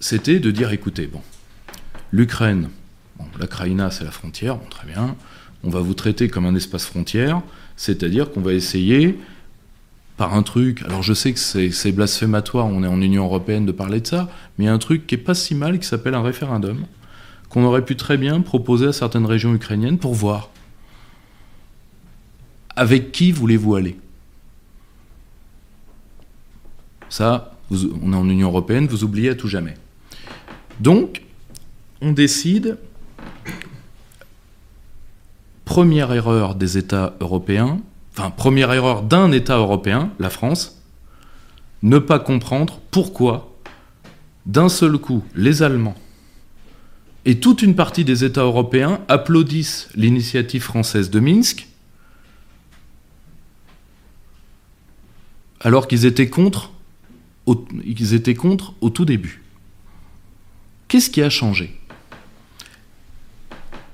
c'était 0.00 0.40
de 0.40 0.50
dire, 0.50 0.72
écoutez, 0.72 1.06
bon, 1.06 1.20
l'Ukraine, 2.10 2.68
la 3.38 3.90
c'est 3.92 4.02
la 4.02 4.10
frontière, 4.10 4.58
très 4.70 4.88
bien, 4.88 5.14
on 5.62 5.70
va 5.70 5.78
vous 5.78 5.94
traiter 5.94 6.26
comme 6.26 6.46
un 6.46 6.56
espace 6.56 6.84
frontière, 6.84 7.42
c'est-à-dire 7.76 8.32
qu'on 8.32 8.40
va 8.40 8.54
essayer 8.54 9.16
par 10.16 10.34
un 10.34 10.42
truc, 10.42 10.82
alors 10.82 11.02
je 11.02 11.12
sais 11.12 11.32
que 11.32 11.38
c'est 11.38 11.92
blasphématoire, 11.92 12.66
on 12.66 12.82
est 12.82 12.86
en 12.86 13.00
Union 13.02 13.24
Européenne 13.24 13.66
de 13.66 13.72
parler 13.72 14.00
de 14.00 14.06
ça, 14.06 14.30
mais 14.56 14.64
il 14.64 14.66
y 14.66 14.70
a 14.70 14.72
un 14.72 14.78
truc 14.78 15.06
qui 15.06 15.14
est 15.14 15.18
pas 15.18 15.34
si 15.34 15.54
mal 15.54 15.78
qui 15.78 15.86
s'appelle 15.86 16.14
un 16.14 16.22
référendum, 16.22 16.86
qu'on 17.50 17.64
aurait 17.64 17.84
pu 17.84 17.96
très 17.96 18.16
bien 18.16 18.40
proposer 18.40 18.86
à 18.86 18.92
certaines 18.92 19.26
régions 19.26 19.54
ukrainiennes 19.54 19.98
pour 19.98 20.14
voir. 20.14 20.50
Avec 22.76 23.12
qui 23.12 23.30
voulez-vous 23.30 23.74
aller? 23.74 23.98
Ça, 27.08 27.54
on 27.70 28.12
est 28.12 28.16
en 28.16 28.28
Union 28.28 28.48
Européenne, 28.48 28.86
vous 28.86 29.04
oubliez 29.04 29.30
à 29.30 29.34
tout 29.34 29.48
jamais. 29.48 29.74
Donc, 30.80 31.22
on 32.00 32.12
décide, 32.12 32.78
première 35.64 36.12
erreur 36.12 36.54
des 36.54 36.78
États 36.78 37.14
européens, 37.20 37.80
enfin 38.16 38.30
première 38.30 38.72
erreur 38.72 39.02
d'un 39.02 39.30
État 39.30 39.56
européen, 39.56 40.10
la 40.18 40.30
France, 40.30 40.82
ne 41.82 41.98
pas 41.98 42.18
comprendre 42.18 42.80
pourquoi, 42.90 43.54
d'un 44.46 44.68
seul 44.68 44.96
coup, 44.96 45.24
les 45.34 45.62
Allemands 45.62 45.96
et 47.26 47.40
toute 47.40 47.60
une 47.60 47.74
partie 47.74 48.04
des 48.04 48.24
États 48.24 48.44
européens 48.44 49.00
applaudissent 49.08 49.88
l'initiative 49.96 50.62
française 50.62 51.10
de 51.10 51.18
Minsk, 51.18 51.66
alors 55.60 55.88
qu'ils 55.88 56.06
étaient 56.06 56.30
contre, 56.30 56.70
ils 57.84 58.14
étaient 58.14 58.34
contre 58.34 58.74
au 58.80 58.90
tout 58.90 59.04
début. 59.04 59.42
Qu'est-ce 60.86 61.10
qui 61.10 61.20
a 61.20 61.28
changé? 61.28 61.76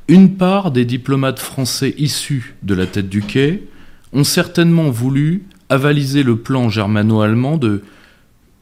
Une 0.09 0.37
part 0.37 0.71
des 0.71 0.85
diplomates 0.85 1.39
français 1.39 1.95
issus 1.97 2.55
de 2.63 2.75
la 2.75 2.87
tête 2.87 3.09
du 3.09 3.23
quai 3.23 3.67
ont 4.12 4.25
certainement 4.25 4.90
voulu 4.90 5.44
avaliser 5.68 6.22
le 6.22 6.37
plan 6.37 6.68
germano-allemand 6.68 7.57
de, 7.57 7.83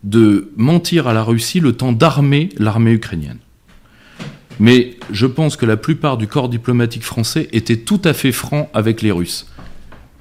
de 0.05 0.51
mentir 0.57 1.09
à 1.09 1.13
la 1.13 1.23
Russie 1.23 1.61
le 1.61 1.73
temps 1.73 1.93
d'armer 1.93 2.51
l'armée 2.59 2.93
ukrainienne. 2.93 3.39
Mais 4.61 4.97
je 5.11 5.27
pense 5.27 5.57
que 5.57 5.67
la 5.67 5.77
plupart 5.77 6.19
du 6.19 6.29
corps 6.29 6.49
diplomatique 6.49 7.03
français 7.03 7.49
était 7.53 7.79
tout 7.79 8.01
à 8.05 8.13
fait 8.13 8.33
franc 8.33 8.71
avec 8.75 9.01
les 9.03 9.11
Russes. 9.11 9.47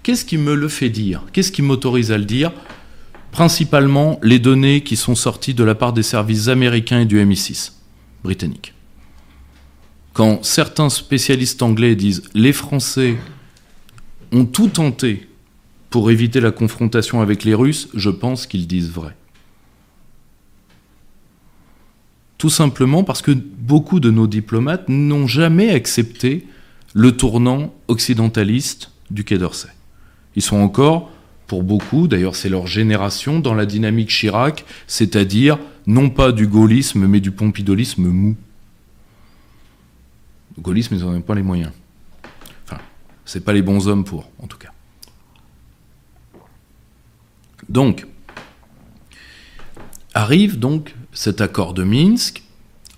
Qu'est-ce 0.02 0.26
qui 0.26 0.38
me 0.38 0.56
le 0.56 0.70
fait 0.70 0.90
dire? 0.90 1.24
Qu'est-ce 1.34 1.52
qui 1.52 1.62
m'autorise 1.62 2.12
à 2.12 2.18
le 2.18 2.26
dire? 2.26 2.52
Principalement 3.32 4.18
les 4.24 4.40
données 4.40 4.82
qui 4.82 4.96
sont 4.96 5.14
sorties 5.14 5.54
de 5.54 5.64
la 5.64 5.76
part 5.76 5.94
des 5.94 6.04
services 6.04 6.48
américains 6.48 7.02
et 7.02 7.06
du 7.06 7.24
MI6 7.24 7.74
britannique. 8.24 8.74
Quand 10.14 10.44
certains 10.44 10.90
spécialistes 10.90 11.62
anglais 11.62 11.96
disent 11.96 12.24
les 12.34 12.54
Français 12.54 13.18
ont 14.32 14.46
tout 14.46 14.68
tenté 14.68 15.28
pour 15.90 16.12
éviter 16.12 16.40
la 16.40 16.52
confrontation 16.52 17.22
avec 17.22 17.44
les 17.44 17.56
Russes, 17.56 17.90
je 17.94 18.10
pense 18.10 18.46
qu'ils 18.46 18.68
disent 18.68 18.92
vrai. 18.92 19.16
Tout 22.38 22.50
simplement 22.50 23.04
parce 23.04 23.22
que 23.22 23.32
beaucoup 23.32 24.00
de 24.00 24.12
nos 24.12 24.28
diplomates 24.28 24.88
n'ont 24.88 25.28
jamais 25.28 25.72
accepté 25.72 26.48
le 26.94 27.12
tournant 27.12 27.74
occidentaliste 27.88 28.92
du 29.12 29.24
Quai 29.24 29.38
d'Orsay. 29.38 29.70
Ils 30.36 30.42
sont 30.42 30.58
encore, 30.58 31.12
pour 31.48 31.64
beaucoup, 31.64 32.08
d'ailleurs 32.08 32.36
c'est 32.36 32.50
leur 32.50 32.68
génération, 32.68 33.40
dans 33.40 33.56
la 33.56 33.66
dynamique 33.66 34.10
Chirac, 34.10 34.64
c'est-à-dire 34.88 35.58
non 35.86 36.10
pas 36.10 36.32
du 36.32 36.48
gaullisme 36.48 37.08
mais 37.08 37.20
du 37.20 37.32
pompidolisme 37.32 38.08
mou. 38.08 38.36
Le 40.56 40.64
gaullisme, 40.64 40.96
ils 40.96 41.02
n'en 41.02 41.14
ont 41.14 41.22
pas 41.22 41.36
les 41.36 41.44
moyens. 41.44 41.72
C'est 43.32 43.42
pas 43.42 43.54
les 43.54 43.62
bons 43.62 43.88
hommes 43.88 44.06
pour, 44.06 44.28
en 44.40 44.48
tout 44.48 44.58
cas. 44.58 44.72
Donc, 47.70 48.08
arrive 50.16 50.58
donc 50.58 50.96
cet 51.14 51.40
accord 51.40 51.76
de 51.76 51.84
Minsk 51.84 52.42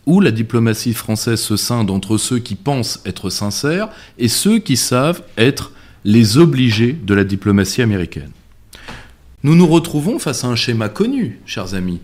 où 0.05 0.21
la 0.21 0.31
diplomatie 0.31 0.93
française 0.93 1.41
se 1.41 1.57
scinde 1.57 1.91
entre 1.91 2.15
ceux 2.15 2.39
qui 2.39 2.55
pensent 2.55 3.01
être 3.05 3.29
sincères 3.29 3.89
et 4.17 4.29
ceux 4.29 4.59
qui 4.59 4.77
savent 4.77 5.21
être 5.37 5.73
les 6.05 6.37
obligés 6.37 6.93
de 6.93 7.13
la 7.13 7.25
diplomatie 7.25 7.81
américaine. 7.81 8.31
Nous 9.43 9.55
nous 9.55 9.67
retrouvons 9.67 10.17
face 10.17 10.45
à 10.45 10.47
un 10.47 10.55
schéma 10.55 10.87
connu, 10.87 11.41
chers 11.45 11.73
amis. 11.73 11.99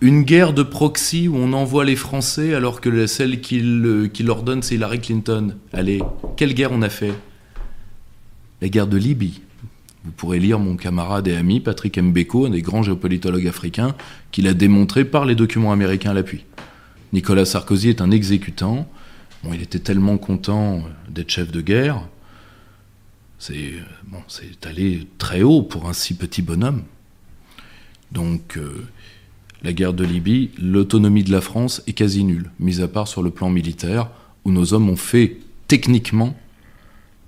Une 0.00 0.22
guerre 0.22 0.52
de 0.52 0.62
proxy 0.62 1.26
où 1.26 1.36
on 1.36 1.52
envoie 1.52 1.84
les 1.84 1.96
Français 1.96 2.54
alors 2.54 2.80
que 2.80 3.06
celle 3.08 3.40
qui 3.40 3.60
l'ordonne, 3.60 4.62
c'est 4.62 4.76
Hillary 4.76 5.00
Clinton. 5.00 5.56
Allez, 5.72 6.00
quelle 6.36 6.54
guerre 6.54 6.70
on 6.70 6.82
a 6.82 6.88
fait? 6.88 7.14
La 8.62 8.68
guerre 8.68 8.86
de 8.86 8.96
Libye. 8.96 9.40
Vous 10.04 10.12
pourrez 10.12 10.38
lire 10.38 10.60
mon 10.60 10.76
camarade 10.76 11.26
et 11.26 11.34
ami 11.34 11.58
Patrick 11.58 11.98
Mbeko, 11.98 12.46
un 12.46 12.50
des 12.50 12.62
grands 12.62 12.84
géopolitologues 12.84 13.48
africains, 13.48 13.96
qui 14.30 14.40
l'a 14.40 14.54
démontré 14.54 15.04
par 15.04 15.24
les 15.24 15.34
documents 15.34 15.72
américains 15.72 16.12
à 16.12 16.14
l'appui. 16.14 16.44
Nicolas 17.12 17.44
Sarkozy 17.44 17.88
est 17.88 18.00
un 18.00 18.12
exécutant. 18.12 18.88
Bon, 19.42 19.52
il 19.52 19.62
était 19.62 19.80
tellement 19.80 20.16
content 20.16 20.84
d'être 21.08 21.30
chef 21.30 21.50
de 21.50 21.60
guerre. 21.60 22.00
C'est 23.40 23.74
allé 24.64 25.08
très 25.18 25.42
haut 25.42 25.62
pour 25.62 25.88
un 25.88 25.92
si 25.92 26.14
petit 26.14 26.42
bonhomme. 26.42 26.84
Donc, 28.12 28.56
euh, 28.56 28.86
la 29.62 29.72
guerre 29.72 29.92
de 29.92 30.04
Libye, 30.04 30.50
l'autonomie 30.60 31.24
de 31.24 31.32
la 31.32 31.40
France 31.40 31.82
est 31.86 31.92
quasi 31.92 32.24
nulle, 32.24 32.50
mis 32.60 32.80
à 32.80 32.88
part 32.88 33.08
sur 33.08 33.22
le 33.22 33.30
plan 33.30 33.50
militaire, 33.50 34.10
où 34.44 34.52
nos 34.52 34.72
hommes 34.72 34.88
ont 34.88 34.96
fait 34.96 35.38
techniquement 35.66 36.36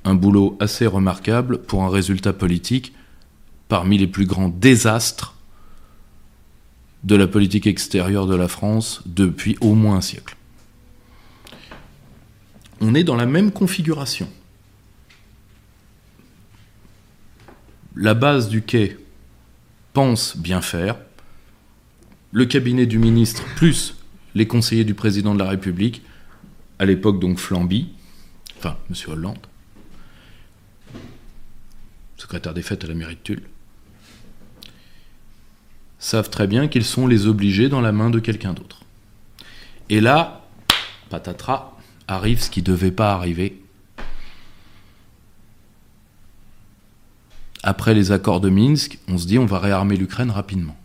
un 0.04 0.14
boulot 0.14 0.56
assez 0.60 0.86
remarquable 0.86 1.62
pour 1.62 1.82
un 1.82 1.90
résultat 1.90 2.32
politique 2.32 2.94
parmi 3.68 3.98
les 3.98 4.06
plus 4.06 4.26
grands 4.26 4.48
désastres 4.48 5.36
de 7.04 7.16
la 7.16 7.26
politique 7.26 7.66
extérieure 7.66 8.26
de 8.26 8.34
la 8.34 8.48
France 8.48 9.02
depuis 9.06 9.56
au 9.60 9.74
moins 9.74 9.96
un 9.96 10.00
siècle. 10.00 10.36
On 12.80 12.94
est 12.94 13.04
dans 13.04 13.16
la 13.16 13.26
même 13.26 13.52
configuration. 13.52 14.28
La 17.96 18.14
base 18.14 18.48
du 18.48 18.62
quai 18.62 18.96
pense 19.92 20.36
bien 20.36 20.60
faire. 20.60 20.96
Le 22.32 22.44
cabinet 22.44 22.86
du 22.86 22.98
ministre 22.98 23.42
plus 23.56 23.96
les 24.34 24.46
conseillers 24.46 24.84
du 24.84 24.94
président 24.94 25.34
de 25.34 25.40
la 25.40 25.48
République, 25.48 26.02
à 26.78 26.84
l'époque 26.84 27.18
donc 27.18 27.38
Flamby, 27.38 27.88
enfin 28.58 28.76
M. 28.88 28.96
Hollande, 29.08 29.46
secrétaire 32.16 32.54
des 32.54 32.62
fêtes 32.62 32.84
à 32.84 32.86
la 32.86 32.94
mairie 32.94 33.16
de 33.16 33.20
Tulle, 33.20 33.42
savent 35.98 36.30
très 36.30 36.46
bien 36.46 36.68
qu'ils 36.68 36.84
sont 36.84 37.06
les 37.06 37.26
obligés 37.26 37.68
dans 37.68 37.80
la 37.80 37.92
main 37.92 38.10
de 38.10 38.20
quelqu'un 38.20 38.52
d'autre. 38.52 38.82
Et 39.88 40.00
là, 40.00 40.46
patatras, 41.08 41.76
arrive 42.06 42.40
ce 42.40 42.50
qui 42.50 42.60
ne 42.60 42.66
devait 42.66 42.92
pas 42.92 43.12
arriver. 43.12 43.60
Après 47.62 47.92
les 47.92 48.12
accords 48.12 48.40
de 48.40 48.48
Minsk, 48.48 48.98
on 49.08 49.18
se 49.18 49.26
dit 49.26 49.38
on 49.38 49.46
va 49.46 49.58
réarmer 49.58 49.96
l'Ukraine 49.96 50.30
rapidement. 50.30 50.79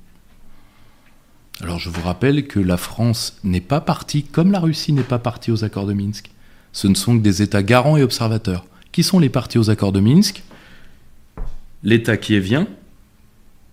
Alors 1.61 1.79
je 1.79 1.89
vous 1.89 2.01
rappelle 2.01 2.47
que 2.47 2.59
la 2.59 2.77
France 2.77 3.37
n'est 3.43 3.61
pas 3.61 3.81
partie, 3.81 4.23
comme 4.23 4.51
la 4.51 4.59
Russie 4.59 4.93
n'est 4.93 5.03
pas 5.03 5.19
partie 5.19 5.51
aux 5.51 5.63
accords 5.63 5.85
de 5.85 5.93
Minsk. 5.93 6.31
Ce 6.73 6.87
ne 6.87 6.95
sont 6.95 7.17
que 7.17 7.23
des 7.23 7.41
États 7.41 7.63
garants 7.63 7.97
et 7.97 8.03
observateurs. 8.03 8.65
Qui 8.91 9.03
sont 9.03 9.19
les 9.19 9.29
partis 9.29 9.57
aux 9.57 9.69
accords 9.69 9.93
de 9.93 10.01
Minsk? 10.01 10.43
L'État 11.83 12.17
qui 12.17 12.35
est 12.35 12.39
vient, 12.39 12.67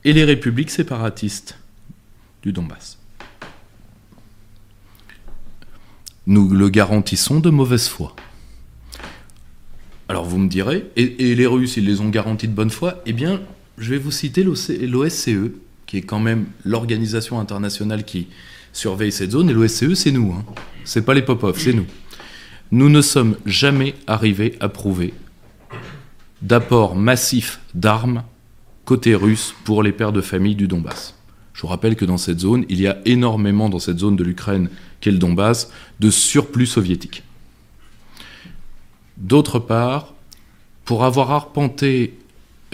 et 0.04 0.12
les 0.12 0.24
républiques 0.24 0.70
séparatistes 0.70 1.58
du 2.42 2.52
Donbass. 2.52 2.98
Nous 6.26 6.50
le 6.50 6.68
garantissons 6.68 7.40
de 7.40 7.50
mauvaise 7.50 7.88
foi. 7.88 8.14
Alors 10.08 10.24
vous 10.24 10.38
me 10.38 10.48
direz, 10.48 10.90
et, 10.96 11.34
les 11.34 11.46
Russes, 11.46 11.76
ils 11.76 11.86
les 11.86 12.00
ont 12.00 12.10
garantis 12.10 12.46
de 12.46 12.52
bonne 12.52 12.70
foi? 12.70 13.02
Eh 13.06 13.12
bien, 13.12 13.40
je 13.78 13.90
vais 13.90 13.98
vous 13.98 14.10
citer 14.10 14.44
l'OSCE, 14.44 15.52
qui 15.92 15.98
est 15.98 16.00
quand 16.00 16.20
même 16.20 16.46
l'organisation 16.64 17.38
internationale 17.38 18.04
qui 18.04 18.28
surveille 18.72 19.12
cette 19.12 19.32
zone, 19.32 19.50
et 19.50 19.52
l'OSCE, 19.52 19.92
c'est 19.92 20.10
nous. 20.10 20.32
Hein. 20.32 20.42
C'est 20.84 21.04
pas 21.04 21.12
les 21.12 21.20
Popov, 21.20 21.58
c'est 21.58 21.74
nous. 21.74 21.84
Nous 22.70 22.88
ne 22.88 23.02
sommes 23.02 23.36
jamais 23.44 23.94
arrivés 24.06 24.56
à 24.60 24.70
prouver 24.70 25.12
d'apport 26.40 26.96
massif 26.96 27.60
d'armes 27.74 28.22
côté 28.86 29.14
russe 29.14 29.54
pour 29.64 29.82
les 29.82 29.92
pères 29.92 30.12
de 30.12 30.22
famille 30.22 30.54
du 30.54 30.66
Donbass. 30.66 31.14
Je 31.52 31.60
vous 31.60 31.68
rappelle 31.68 31.94
que 31.94 32.06
dans 32.06 32.16
cette 32.16 32.40
zone, 32.40 32.64
il 32.70 32.80
y 32.80 32.86
a 32.86 32.96
énormément, 33.04 33.68
dans 33.68 33.78
cette 33.78 33.98
zone 33.98 34.16
de 34.16 34.24
l'Ukraine 34.24 34.70
qu'est 35.02 35.10
le 35.10 35.18
Donbass, 35.18 35.70
de 36.00 36.08
surplus 36.08 36.64
soviétique. 36.64 37.22
D'autre 39.18 39.58
part, 39.58 40.14
pour 40.86 41.04
avoir 41.04 41.32
arpenté 41.32 42.18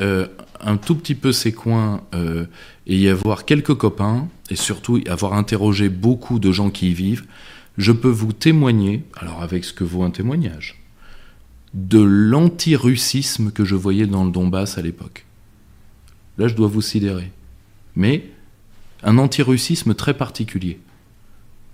euh, 0.01 0.29
un 0.61 0.77
tout 0.77 0.95
petit 0.95 1.15
peu 1.15 1.33
ces 1.33 1.53
coins 1.53 2.03
euh, 2.15 2.47
et 2.89 2.97
y 2.97 3.09
avoir 3.09 3.45
quelques 3.45 3.75
copains, 3.75 4.29
et 4.51 4.57
surtout 4.57 5.01
avoir 5.09 5.35
interrogé 5.35 5.89
beaucoup 5.89 6.39
de 6.39 6.51
gens 6.51 6.71
qui 6.71 6.91
y 6.91 6.95
vivent, 6.95 7.27
je 7.77 7.93
peux 7.93 8.09
vous 8.09 8.33
témoigner, 8.33 9.05
alors 9.17 9.43
avec 9.43 9.65
ce 9.65 9.73
que 9.73 9.85
vaut 9.85 10.03
un 10.03 10.11
témoignage, 10.11 10.83
de 11.75 12.01
l'anti-russisme 12.01 13.53
que 13.53 13.65
je 13.65 13.77
voyais 13.77 14.07
dans 14.07 14.25
le 14.25 14.31
Donbass 14.31 14.79
à 14.79 14.83
l'époque. 14.83 15.27
Là, 16.39 16.49
je 16.49 16.55
dois 16.55 16.69
vous 16.69 16.81
sidérer. 16.81 17.31
Mais 17.95 18.31
un 19.03 19.19
antirussisme 19.19 19.95
très 19.95 20.15
particulier. 20.15 20.81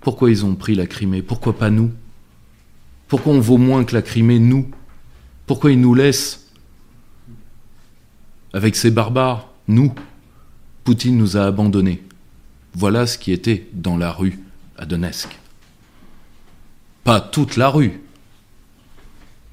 Pourquoi 0.01 0.31
ils 0.31 0.45
ont 0.45 0.55
pris 0.55 0.75
la 0.75 0.87
Crimée? 0.87 1.23
Pourquoi 1.23 1.57
pas 1.57 1.71
nous? 1.71 1.93
Pourquoi 3.09 3.33
on 3.35 3.41
vaut 3.41 3.59
moins 3.59 3.85
que 3.85 3.95
la 3.95 4.03
Crimée, 4.03 4.39
nous? 4.39 4.71
Pourquoi 5.47 5.71
ils 5.71 5.81
nous 5.81 5.95
laissent 5.95 6.51
avec 8.53 8.75
ces 8.75 8.91
barbares, 8.91 9.49
nous? 9.69 9.95
Poutine 10.85 11.17
nous 11.17 11.39
a 11.39 11.47
abandonnés. 11.47 12.03
Voilà 12.75 13.07
ce 13.07 13.17
qui 13.17 13.33
était 13.33 13.69
dans 13.73 13.97
la 13.97 14.13
rue 14.13 14.39
à 14.77 14.85
Donetsk. 14.85 15.29
Pas 17.05 17.21
toute 17.21 17.57
la 17.57 17.69
rue, 17.69 18.03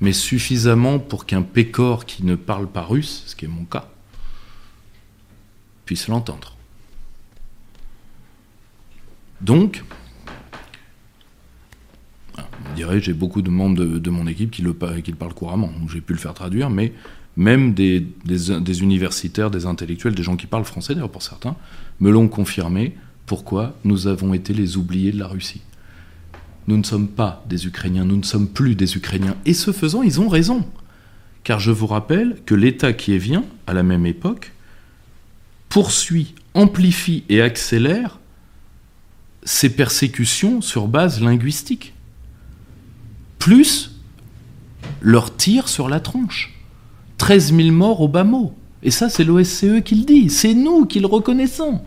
mais 0.02 0.14
suffisamment 0.14 1.00
pour 1.00 1.26
qu'un 1.26 1.42
pécor 1.42 2.06
qui 2.06 2.26
ne 2.26 2.36
parle 2.36 2.68
pas 2.68 2.82
russe, 2.82 3.24
ce 3.28 3.36
qui 3.36 3.46
est 3.46 3.50
mon 3.50 3.66
cas, 3.66 3.90
puisse 5.86 6.08
l'entendre. 6.08 6.56
Donc, 9.40 9.84
on 12.38 12.74
dirait 12.76 13.00
j'ai 13.00 13.14
beaucoup 13.14 13.42
de 13.42 13.50
membres 13.50 13.84
de, 13.84 14.10
mon 14.10 14.28
équipe 14.28 14.52
qui 14.52 14.62
le, 14.62 14.74
qui 15.02 15.12
le 15.12 15.18
parlent 15.18 15.34
couramment, 15.34 15.68
donc 15.68 15.90
j'ai 15.90 16.02
pu 16.02 16.14
le 16.14 16.20
faire 16.20 16.34
traduire, 16.34 16.70
mais 16.70 16.94
même 17.38 17.74
des, 17.74 18.06
universitaires, 18.82 19.52
des 19.52 19.66
intellectuels, 19.66 20.16
des 20.16 20.24
gens 20.24 20.36
qui 20.36 20.48
parlent 20.48 20.66
français 20.66 20.94
d'ailleurs 20.94 21.12
pour 21.12 21.24
certains, 21.24 21.56
me 22.00 22.12
l'ont 22.12 22.28
confirmé 22.28 22.96
pourquoi 23.26 23.76
nous 23.84 24.08
avons 24.08 24.34
été 24.34 24.54
les 24.54 24.78
oubliés 24.78 25.12
de 25.12 25.20
la 25.20 25.28
Russie. 25.28 25.62
Nous 26.68 26.78
ne 26.78 26.84
sommes 26.84 27.08
pas 27.08 27.44
des 27.48 27.68
Ukrainiens, 27.68 28.06
nous 28.06 28.18
ne 28.18 28.24
sommes 28.24 28.48
plus 28.48 28.76
des 28.76 28.96
Ukrainiens. 28.96 29.36
Et 29.46 29.54
ce 29.54 29.72
faisant, 29.72 30.04
ils 30.04 30.20
ont 30.20 30.28
raison. 30.28 30.66
Car 31.44 31.60
je 31.60 31.72
vous 31.72 31.88
rappelle 31.88 32.38
que 32.46 32.54
l'État 32.54 32.94
qui 32.94 33.14
est 33.14 33.18
vient, 33.18 33.44
à 33.66 33.74
la 33.74 33.84
même 33.84 34.06
époque, 34.06 34.52
poursuit, 35.70 36.36
amplifie 36.54 37.24
et 37.30 37.42
accélère 37.42 38.20
ces 39.44 39.76
persécutions 39.76 40.62
sur 40.62 40.88
base 40.88 41.22
linguistique. 41.22 41.94
Plus 43.40 44.00
leur 45.02 45.36
tir 45.36 45.68
sur 45.68 45.90
la 45.90 46.00
tronche. 46.00 46.61
13 47.22 47.54
000 47.56 47.70
morts 47.70 48.02
au 48.02 48.08
bas 48.08 48.24
mot. 48.24 48.52
Et 48.82 48.90
ça, 48.90 49.08
c'est 49.08 49.24
l'OSCE 49.24 49.84
qui 49.86 49.94
le 49.94 50.06
dit. 50.06 50.28
C'est 50.32 50.56
nous 50.56 50.88
qui 50.88 51.00
le 51.00 51.06
reconnaissons. 51.06 51.80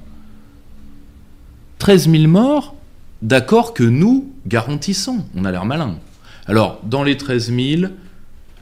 13 1.78 2.08
000 2.08 2.28
morts, 2.28 2.76
d'accord 3.20 3.74
que 3.74 3.82
nous 3.82 4.32
garantissons. 4.46 5.24
On 5.34 5.44
a 5.44 5.50
l'air 5.50 5.64
malin. 5.64 5.96
Alors, 6.46 6.80
dans 6.84 7.02
les 7.02 7.16
13 7.16 7.52
000, 7.52 7.92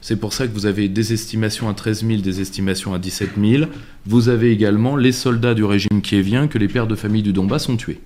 c'est 0.01 0.15
pour 0.15 0.33
ça 0.33 0.47
que 0.47 0.51
vous 0.51 0.65
avez 0.65 0.89
des 0.89 1.13
estimations 1.13 1.69
à 1.69 1.75
13 1.75 2.07
000, 2.07 2.21
des 2.21 2.41
estimations 2.41 2.95
à 2.95 2.97
17 2.97 3.33
000. 3.39 3.65
Vous 4.07 4.29
avez 4.29 4.51
également 4.51 4.95
les 4.95 5.11
soldats 5.11 5.53
du 5.53 5.63
régime 5.63 6.01
qui 6.01 6.19
vient 6.23 6.47
que 6.47 6.57
les 6.57 6.67
pères 6.67 6.87
de 6.87 6.95
famille 6.95 7.21
du 7.21 7.33
Donbass 7.33 7.69
ont 7.69 7.77
tués. 7.77 8.01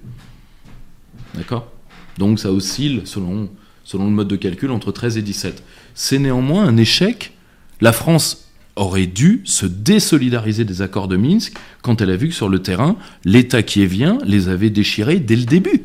D'accord? 1.36 1.71
Donc 2.17 2.38
ça 2.38 2.51
oscille, 2.51 3.03
selon, 3.06 3.49
selon 3.86 4.08
le 4.08 4.12
mode 4.12 4.27
de 4.27 4.36
calcul, 4.36 4.71
entre 4.71 4.91
13 4.91 5.17
et 5.17 5.21
17. 5.21 5.63
C'est 5.95 6.19
néanmoins 6.19 6.65
un 6.65 6.75
échec. 6.75 7.32
La 7.80 7.93
France 7.93 8.47
aurait 8.78 9.08
dû 9.08 9.42
se 9.44 9.66
désolidariser 9.66 10.63
des 10.63 10.82
accords 10.82 11.08
de 11.08 11.18
Minsk 11.18 11.58
quand 11.82 12.02
elle 12.02 12.12
a 12.12 12.16
vu 12.16 12.30
que 12.30 12.36
sur 12.36 12.50
le 12.50 12.62
terrain, 12.62 12.96
l'État 13.26 13.63
qui 13.63 13.86
vient 13.86 14.18
les 14.26 14.48
avait 14.48 14.70
déchirés 14.70 15.20
dès 15.20 15.36
le 15.36 15.46
début. 15.46 15.84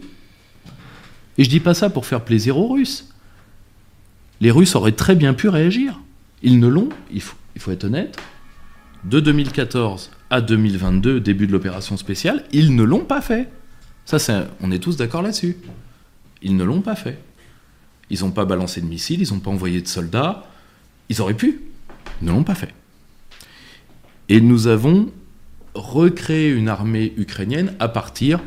Et 1.38 1.44
je 1.44 1.50
dis 1.50 1.61
pas 1.61 1.74
ça 1.74 1.90
pour 1.90 2.07
faire 2.07 2.24
plaisir 2.24 2.59
aux 2.59 2.68
Russes. 2.68 3.09
les 4.40 4.50
Russes 4.50 4.74
auraient 4.74 4.92
très 4.92 5.14
bien 5.14 5.35
pu 5.35 5.48
réagir. 5.48 6.00
Ils 6.42 6.59
ne 6.59 6.68
l'ont, 6.68 6.88
il 7.12 7.20
faut, 7.20 7.37
il 7.55 7.61
faut 7.61 7.70
être 7.70 7.85
honnête, 7.85 8.18
de 9.05 9.20
2014 9.20 10.11
à 10.31 10.40
2022, 10.40 11.20
début 11.20 11.46
de 11.46 11.52
l'opération 11.52 11.96
spéciale, 11.96 12.44
ils 12.52 12.74
ne 12.74 12.83
l'ont 12.83 13.05
pas 13.05 13.20
fait. 13.20 13.48
Ça, 14.05 14.18
c'est, 14.18 14.46
on 14.61 14.70
est 14.70 14.78
tous 14.78 14.96
d'accord 14.96 15.22
là-dessus. 15.22 15.57
Ils 16.42 16.57
ne 16.57 16.64
l'ont 16.64 16.81
pas 16.81 16.96
fait. 16.96 17.18
Ils 18.11 18.20
n'ont 18.20 18.31
pas 18.31 18.44
balancé 18.44 18.81
de 18.81 18.87
missiles, 18.87 19.22
ils 19.22 19.33
n'ont 19.33 19.40
pas 19.40 19.50
envoyé 19.50 19.81
de 19.81 19.88
soldats. 19.88 20.46
Ils 21.09 21.20
auraient 21.20 21.35
pu. 21.35 21.61
Ils 22.20 22.26
ne 22.26 22.33
l'ont 22.33 22.44
pas 22.44 22.55
fait. 22.55 22.74
Et 24.28 24.40
nous 24.40 24.66
avons 24.66 25.11
recréé 25.74 26.50
une 26.50 26.68
armée 26.68 27.12
ukrainienne 27.16 27.74
à 27.78 27.88
partir 27.88 28.40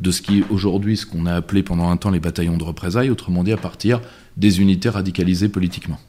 de 0.00 0.10
ce 0.10 0.22
qui 0.22 0.40
est 0.40 0.44
aujourd'hui 0.50 0.96
ce 0.96 1.06
qu'on 1.06 1.26
a 1.26 1.34
appelé 1.34 1.62
pendant 1.62 1.90
un 1.90 1.96
temps 1.96 2.10
les 2.10 2.20
bataillons 2.20 2.56
de 2.56 2.64
représailles, 2.64 3.10
autrement 3.10 3.44
dit 3.44 3.52
à 3.52 3.56
partir 3.56 4.00
des 4.36 4.60
unités 4.60 4.88
radicalisées 4.88 5.48
politiquement. 5.48 6.00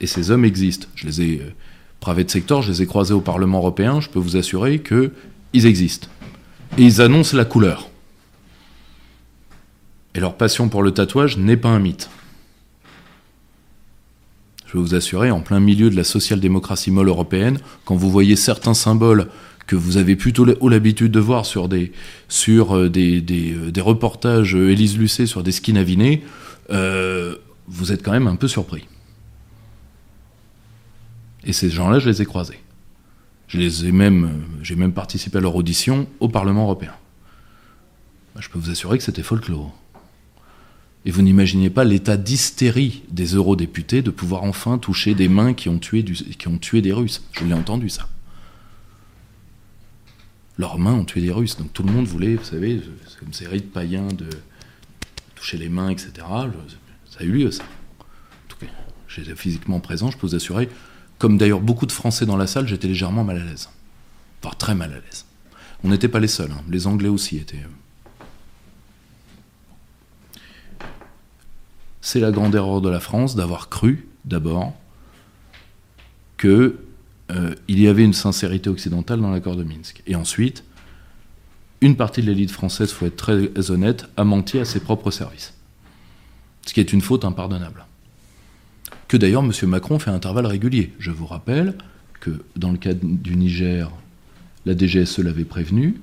Et 0.00 0.06
ces 0.06 0.30
hommes 0.30 0.44
existent. 0.44 0.88
Je 0.94 1.06
les 1.06 1.20
ai, 1.20 1.42
euh, 1.42 2.22
de 2.22 2.30
secteur, 2.30 2.62
je 2.62 2.70
les 2.70 2.82
ai 2.82 2.86
croisés 2.86 3.14
au 3.14 3.20
Parlement 3.20 3.58
européen, 3.58 4.00
je 4.00 4.08
peux 4.08 4.18
vous 4.18 4.36
assurer 4.36 4.80
qu'ils 4.80 5.66
existent. 5.66 6.08
Et 6.78 6.82
ils 6.82 7.00
annoncent 7.00 7.36
la 7.36 7.44
couleur. 7.44 7.88
Et 10.14 10.20
leur 10.20 10.36
passion 10.36 10.68
pour 10.68 10.82
le 10.82 10.90
tatouage 10.90 11.38
n'est 11.38 11.56
pas 11.56 11.70
un 11.70 11.78
mythe. 11.78 12.08
Je 14.74 14.80
peux 14.80 14.86
vous 14.86 14.96
assurer, 14.96 15.30
en 15.30 15.38
plein 15.38 15.60
milieu 15.60 15.88
de 15.88 15.94
la 15.94 16.02
social-démocratie 16.02 16.90
molle 16.90 17.06
européenne, 17.06 17.60
quand 17.84 17.94
vous 17.94 18.10
voyez 18.10 18.34
certains 18.34 18.74
symboles 18.74 19.28
que 19.68 19.76
vous 19.76 19.98
avez 19.98 20.16
plutôt 20.16 20.44
l'habitude 20.44 21.12
de 21.12 21.20
voir 21.20 21.46
sur 21.46 21.68
des, 21.68 21.92
sur 22.28 22.76
euh, 22.76 22.90
des, 22.90 23.22
euh, 23.30 23.70
des, 23.70 23.80
reportages 23.80 24.56
Élise 24.56 24.98
Lucet 24.98 25.26
sur 25.26 25.44
des 25.44 25.52
skins 25.52 25.76
avinés, 25.76 26.24
euh, 26.70 27.36
vous 27.68 27.92
êtes 27.92 28.02
quand 28.02 28.10
même 28.10 28.26
un 28.26 28.34
peu 28.34 28.48
surpris. 28.48 28.88
Et 31.44 31.52
ces 31.52 31.70
gens-là, 31.70 32.00
je 32.00 32.10
les 32.10 32.20
ai 32.20 32.24
croisés. 32.24 32.58
Je 33.46 33.58
les 33.58 33.86
ai 33.86 33.92
même, 33.92 34.42
j'ai 34.60 34.74
même 34.74 34.92
participé 34.92 35.38
à 35.38 35.40
leur 35.40 35.54
audition 35.54 36.08
au 36.18 36.28
Parlement 36.28 36.64
européen. 36.64 36.94
Bah, 38.34 38.40
je 38.42 38.48
peux 38.48 38.58
vous 38.58 38.70
assurer 38.70 38.98
que 38.98 39.04
c'était 39.04 39.22
folklore. 39.22 39.72
Et 41.04 41.10
vous 41.10 41.22
n'imaginez 41.22 41.68
pas 41.68 41.84
l'état 41.84 42.16
d'hystérie 42.16 43.02
des 43.10 43.34
eurodéputés 43.34 44.00
de 44.00 44.10
pouvoir 44.10 44.42
enfin 44.42 44.78
toucher 44.78 45.14
des 45.14 45.28
mains 45.28 45.52
qui 45.52 45.68
ont 45.68 45.78
tué, 45.78 46.02
qui 46.02 46.48
ont 46.48 46.58
tué 46.58 46.80
des 46.80 46.92
Russes. 46.92 47.22
Je 47.32 47.44
l'ai 47.44 47.52
entendu 47.52 47.90
ça. 47.90 48.08
Leurs 50.56 50.78
mains 50.78 50.94
ont 50.94 51.04
tué 51.04 51.20
des 51.20 51.32
Russes. 51.32 51.56
Donc 51.58 51.72
tout 51.72 51.82
le 51.82 51.92
monde 51.92 52.06
voulait, 52.06 52.36
vous 52.36 52.44
savez, 52.44 52.80
comme 53.20 53.32
ces 53.32 53.46
rites 53.46 53.70
païens 53.70 54.08
de 54.08 54.28
toucher 55.34 55.58
les 55.58 55.68
mains, 55.68 55.90
etc. 55.90 56.12
Ça 56.18 57.20
a 57.20 57.22
eu 57.24 57.32
lieu, 57.32 57.50
ça. 57.50 57.64
En 57.64 58.48
tout 58.48 58.56
cas, 58.58 58.72
j'étais 59.08 59.34
physiquement 59.34 59.80
présent, 59.80 60.10
je 60.10 60.16
peux 60.16 60.26
vous 60.26 60.34
assurer. 60.34 60.70
Comme 61.18 61.36
d'ailleurs 61.36 61.60
beaucoup 61.60 61.86
de 61.86 61.92
Français 61.92 62.24
dans 62.24 62.36
la 62.36 62.46
salle, 62.46 62.66
j'étais 62.66 62.88
légèrement 62.88 63.24
mal 63.24 63.38
à 63.38 63.44
l'aise. 63.44 63.68
Voire 64.42 64.56
très 64.56 64.74
mal 64.74 64.92
à 64.92 64.96
l'aise. 64.96 65.26
On 65.82 65.88
n'était 65.88 66.08
pas 66.08 66.20
les 66.20 66.28
seuls, 66.28 66.50
hein. 66.50 66.62
les 66.70 66.86
Anglais 66.86 67.08
aussi 67.08 67.36
étaient. 67.36 67.60
C'est 72.04 72.20
la 72.20 72.30
grande 72.30 72.54
erreur 72.54 72.82
de 72.82 72.90
la 72.90 73.00
France 73.00 73.34
d'avoir 73.34 73.70
cru, 73.70 74.06
d'abord, 74.26 74.74
qu'il 76.38 76.74
euh, 77.30 77.54
y 77.66 77.88
avait 77.88 78.04
une 78.04 78.12
sincérité 78.12 78.68
occidentale 78.68 79.22
dans 79.22 79.30
l'accord 79.30 79.56
de 79.56 79.64
Minsk. 79.64 80.02
Et 80.06 80.14
ensuite, 80.14 80.64
une 81.80 81.96
partie 81.96 82.20
de 82.20 82.26
l'élite 82.26 82.50
française, 82.50 82.90
il 82.90 82.94
faut 82.94 83.06
être 83.06 83.16
très 83.16 83.70
honnête, 83.70 84.06
a 84.18 84.24
menti 84.24 84.58
à 84.58 84.66
ses 84.66 84.80
propres 84.80 85.10
services. 85.10 85.54
Ce 86.66 86.74
qui 86.74 86.80
est 86.80 86.92
une 86.92 87.00
faute 87.00 87.24
impardonnable. 87.24 87.86
Que 89.08 89.16
d'ailleurs 89.16 89.42
M. 89.42 89.52
Macron 89.62 89.98
fait 89.98 90.10
un 90.10 90.14
intervalle 90.14 90.46
régulier. 90.46 90.92
Je 90.98 91.10
vous 91.10 91.26
rappelle 91.26 91.74
que 92.20 92.44
dans 92.54 92.70
le 92.70 92.76
cas 92.76 92.92
du 92.92 93.34
Niger, 93.34 93.90
la 94.66 94.76
DGSE 94.76 95.20
l'avait 95.20 95.44
prévenu, 95.44 96.02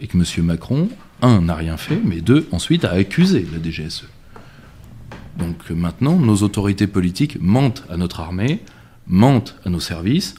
et 0.00 0.06
que 0.06 0.16
M. 0.16 0.46
Macron, 0.46 0.88
un, 1.20 1.42
n'a 1.42 1.56
rien 1.56 1.76
fait, 1.76 2.00
mais 2.02 2.22
deux, 2.22 2.48
ensuite, 2.52 2.86
a 2.86 2.92
accusé 2.92 3.46
la 3.52 3.62
DGSE. 3.62 4.06
Donc 5.36 5.70
maintenant, 5.70 6.18
nos 6.18 6.36
autorités 6.36 6.86
politiques 6.86 7.40
mentent 7.40 7.84
à 7.88 7.96
notre 7.96 8.20
armée, 8.20 8.60
mentent 9.06 9.56
à 9.64 9.70
nos 9.70 9.80
services. 9.80 10.34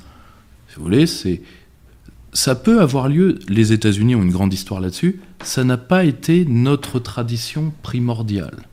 Si 0.67 0.75
vous 0.75 0.83
voulez, 0.83 1.07
c'est 1.07 1.41
ça 2.33 2.55
peut 2.55 2.81
avoir 2.81 3.09
lieu. 3.09 3.39
Les 3.49 3.73
États-Unis 3.73 4.15
ont 4.15 4.21
une 4.21 4.31
grande 4.31 4.53
histoire 4.53 4.79
là-dessus. 4.79 5.21
Ça 5.43 5.63
n'a 5.63 5.77
pas 5.77 6.05
été 6.05 6.45
notre 6.45 6.99
tradition 6.99 7.73
primordiale, 7.81 8.67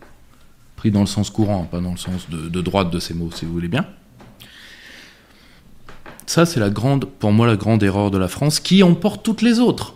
pris 0.76 0.90
dans 0.90 1.00
le 1.00 1.06
sens 1.06 1.30
courant, 1.30 1.64
pas 1.64 1.80
dans 1.80 1.90
le 1.90 1.96
sens 1.96 2.28
de, 2.30 2.48
de 2.48 2.60
droite 2.60 2.90
de 2.90 3.00
ces 3.00 3.14
mots, 3.14 3.30
si 3.32 3.44
vous 3.44 3.52
voulez 3.52 3.68
bien. 3.68 3.86
Ça, 6.26 6.46
c'est 6.46 6.60
la 6.60 6.70
grande, 6.70 7.06
pour 7.06 7.32
moi, 7.32 7.46
la 7.46 7.56
grande 7.56 7.82
erreur 7.82 8.10
de 8.10 8.18
la 8.18 8.28
France, 8.28 8.60
qui 8.60 8.82
emporte 8.82 9.24
toutes 9.24 9.42
les 9.42 9.60
autres 9.60 9.94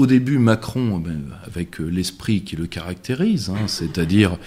au 0.00 0.06
début, 0.06 0.38
Macron, 0.38 0.98
eh 0.98 1.08
ben, 1.08 1.24
avec 1.46 1.78
euh, 1.78 1.84
l'esprit 1.84 2.40
qui 2.40 2.56
le 2.56 2.66
caractérise, 2.66 3.50
hein, 3.50 3.66
c'est-à-dire 3.66 4.38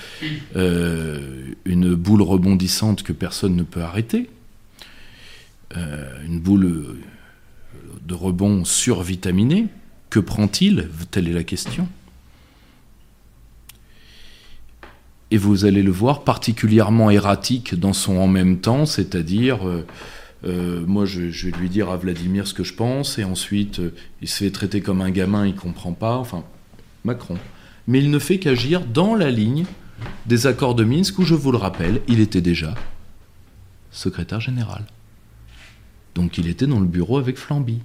euh, 0.56 1.54
une 1.66 1.94
boule 1.94 2.24
rebondissante 2.24 3.04
que 3.04 3.13
personne 3.13 3.56
ne 3.56 3.62
peut 3.62 3.84
arrêter, 3.84 4.32
euh, 5.78 6.26
une 6.26 6.39
boule 6.39 6.98
de 8.04 8.13
rebond 8.16 8.66
survitaminée, 8.66 9.68
que 10.10 10.20
prend-il? 10.20 10.89
Telle 11.12 11.28
est 11.28 11.34
la 11.34 11.44
question. 11.44 11.88
Et 15.30 15.38
vous 15.38 15.66
allez 15.66 15.84
le 15.84 15.92
voir 15.92 16.24
particulièrement 16.24 17.12
erratique 17.12 17.76
dans 17.80 17.94
son 17.94 18.18
en 18.18 18.28
même 18.28 18.60
temps, 18.60 18.88
c'est-à-dire 18.88 19.60
moi, 20.43 21.06
je, 21.06 21.21
vais 21.21 21.58
lui 21.58 21.69
dire 21.69 21.89
à 21.89 21.97
Vladimir 21.97 22.47
ce 22.47 22.53
que 22.53 22.63
je 22.63 22.73
pense, 22.73 23.17
et 23.17 23.23
ensuite, 23.23 23.79
euh, 23.79 23.93
il 24.21 24.27
se 24.27 24.43
fait 24.43 24.51
traiter 24.51 24.82
comme 24.82 25.01
un 25.01 25.10
gamin, 25.10 25.47
il 25.47 25.56
comprend 25.56 25.93
pas. 25.93 26.17
Enfin, 26.17 26.43
Macron. 27.03 27.38
Mais 27.88 27.99
il 27.99 28.12
ne 28.12 28.19
fait 28.19 28.39
qu'agir 28.39 28.82
dans 28.86 29.15
la 29.15 29.32
ligne 29.32 29.65
des 30.25 30.47
accords 30.47 30.75
de 30.75 30.84
Minsk, 30.84 31.19
où 31.19 31.23
je 31.23 31.36
vous 31.36 31.51
le 31.51 31.58
rappelle, 31.58 32.01
il 32.08 32.19
était 32.19 32.41
déjà 32.41 32.75
secrétaire 33.91 34.41
général. 34.41 34.86
Donc 36.15 36.38
il 36.38 36.47
était 36.47 36.67
dans 36.67 36.79
le 36.79 36.88
bureau 36.88 37.17
avec 37.17 37.38
Flamby. 37.38 37.82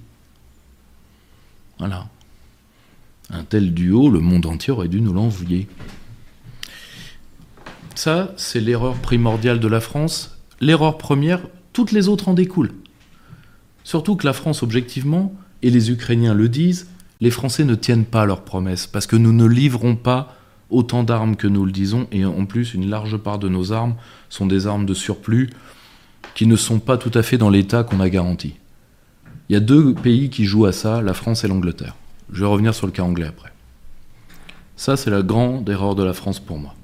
Voilà. 1.77 2.07
Un 3.29 3.43
tel 3.43 3.73
duo, 3.73 4.09
le 4.09 4.19
monde 4.19 4.45
entier 4.45 4.73
aurait 4.73 4.87
dû 4.87 5.01
nous 5.01 5.13
l'envoyer. 5.13 5.67
Ça, 7.95 8.33
c'est 8.37 8.59
l'erreur 8.59 8.95
primordiale 8.95 9.59
de 9.59 9.67
la 9.67 9.81
France. 9.81 10.37
L'erreur 10.61 10.97
première, 10.97 11.41
toutes 11.73 11.91
les 11.91 12.07
autres 12.07 12.29
en 12.29 12.33
découlent. 12.33 12.73
Surtout 13.83 14.15
que 14.15 14.25
la 14.25 14.33
France, 14.33 14.63
objectivement, 14.63 15.33
et 15.61 15.69
les 15.69 15.91
Ukrainiens 15.91 16.33
le 16.33 16.49
disent, 16.49 16.89
les 17.21 17.31
Français 17.31 17.65
ne 17.65 17.75
tiennent 17.75 18.05
pas 18.05 18.25
leurs 18.25 18.43
promesses, 18.43 18.87
parce 18.87 19.07
que 19.07 19.15
nous 19.15 19.33
ne 19.33 19.45
livrons 19.45 19.95
pas 19.95 20.35
autant 20.69 21.03
d'armes 21.03 21.35
que 21.35 21.47
nous 21.47 21.65
le 21.65 21.71
disons, 21.71 22.07
et 22.11 22.25
en 22.25 22.45
plus, 22.45 22.73
une 22.73 22.89
large 22.89 23.17
part 23.17 23.39
de 23.39 23.49
nos 23.49 23.71
armes 23.71 23.95
sont 24.29 24.45
des 24.45 24.67
armes 24.67 24.85
de 24.85 24.93
surplus 24.93 25.49
qui 26.35 26.45
ne 26.45 26.55
sont 26.55 26.79
pas 26.79 26.97
tout 26.97 27.11
à 27.15 27.23
fait 27.23 27.37
dans 27.37 27.49
l'état 27.49 27.83
qu'on 27.83 27.99
a 27.99 28.09
garanti. 28.09 28.55
Il 29.49 29.53
y 29.53 29.55
a 29.55 29.59
deux 29.59 29.95
pays 29.95 30.29
qui 30.29 30.45
jouent 30.45 30.67
à 30.67 30.71
ça, 30.71 31.01
la 31.01 31.13
France 31.13 31.43
et 31.43 31.47
l'Angleterre. 31.47 31.95
Je 32.31 32.41
vais 32.41 32.49
revenir 32.49 32.75
sur 32.75 32.85
le 32.85 32.93
cas 32.93 33.03
anglais 33.03 33.27
après. 33.27 33.51
Ça, 34.75 34.95
c'est 34.95 35.09
la 35.09 35.23
grande 35.23 35.67
erreur 35.67 35.95
de 35.95 36.03
la 36.03 36.13
France 36.13 36.39
pour 36.39 36.59
moi. 36.59 36.75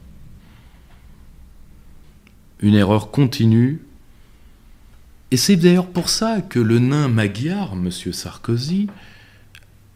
Une 2.59 2.73
erreur 2.73 3.11
continue 3.11 3.84
et 5.31 5.37
c'est 5.37 5.55
d'ailleurs 5.55 5.87
pour 5.87 6.09
ça 6.09 6.41
que 6.41 6.59
le 6.59 6.79
nain 6.79 7.07
magyar, 7.07 7.73
M. 7.73 7.89
Sarkozy, 7.91 8.87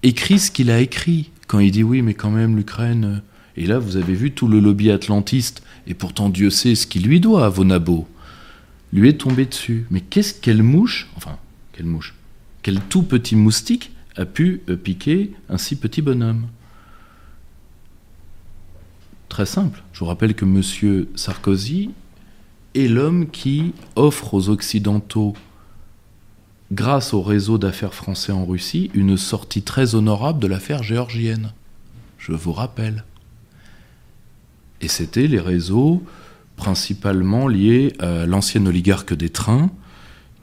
écrit 0.03 0.39
ce 0.39 0.51
qu'il 0.51 0.71
a 0.71 0.79
écrit, 0.79 1.31
quand 1.47 1.59
il 1.59 1.71
dit 1.71 1.83
oui, 1.83 2.01
mais 2.01 2.13
quand 2.13 2.31
même 2.31 2.55
l'Ukraine... 2.55 3.21
Et 3.57 3.65
là, 3.65 3.77
vous 3.77 3.97
avez 3.97 4.13
vu 4.13 4.31
tout 4.31 4.47
le 4.47 4.61
lobby 4.61 4.89
atlantiste, 4.89 5.63
et 5.85 5.93
pourtant 5.93 6.29
Dieu 6.29 6.49
sait 6.49 6.75
ce 6.75 6.87
qu'il 6.87 7.03
lui 7.03 7.19
doit, 7.19 7.45
à 7.45 7.49
Vonabo, 7.49 8.07
lui 8.93 9.09
est 9.09 9.17
tombé 9.17 9.45
dessus. 9.45 9.85
Mais 9.91 9.99
qu'est-ce 9.99 10.33
qu'elle 10.33 10.63
mouche, 10.63 11.09
enfin, 11.17 11.37
quelle 11.73 11.85
mouche, 11.85 12.15
quel 12.61 12.79
tout 12.79 13.03
petit 13.03 13.35
moustique 13.35 13.91
a 14.15 14.25
pu 14.25 14.61
euh, 14.69 14.77
piquer 14.77 15.33
un 15.49 15.57
si 15.57 15.75
petit 15.75 16.01
bonhomme? 16.01 16.47
Très 19.27 19.45
simple. 19.45 19.83
Je 19.91 19.99
vous 19.99 20.05
rappelle 20.05 20.35
que 20.35 20.45
M. 20.45 21.07
Sarkozy 21.15 21.89
est 22.75 22.87
l'homme 22.87 23.29
qui 23.29 23.73
offre 23.95 24.33
aux 24.33 24.49
Occidentaux, 24.49 25.33
grâce 26.71 27.13
au 27.13 27.21
réseau 27.21 27.57
d'affaires 27.57 27.93
français 27.93 28.31
en 28.31 28.45
Russie, 28.45 28.91
une 28.93 29.17
sortie 29.17 29.61
très 29.61 29.95
honorable 29.95 30.39
de 30.39 30.47
l'affaire 30.47 30.83
géorgienne. 30.83 31.53
Je 32.17 32.33
vous 32.33 32.53
rappelle. 32.53 33.03
Et 34.81 34.87
c'était 34.87 35.27
les 35.27 35.39
réseaux 35.39 36.03
principalement 36.55 37.47
liés 37.47 37.93
à 37.99 38.25
l'ancienne 38.25 38.67
oligarque 38.67 39.13
des 39.13 39.29
trains 39.29 39.71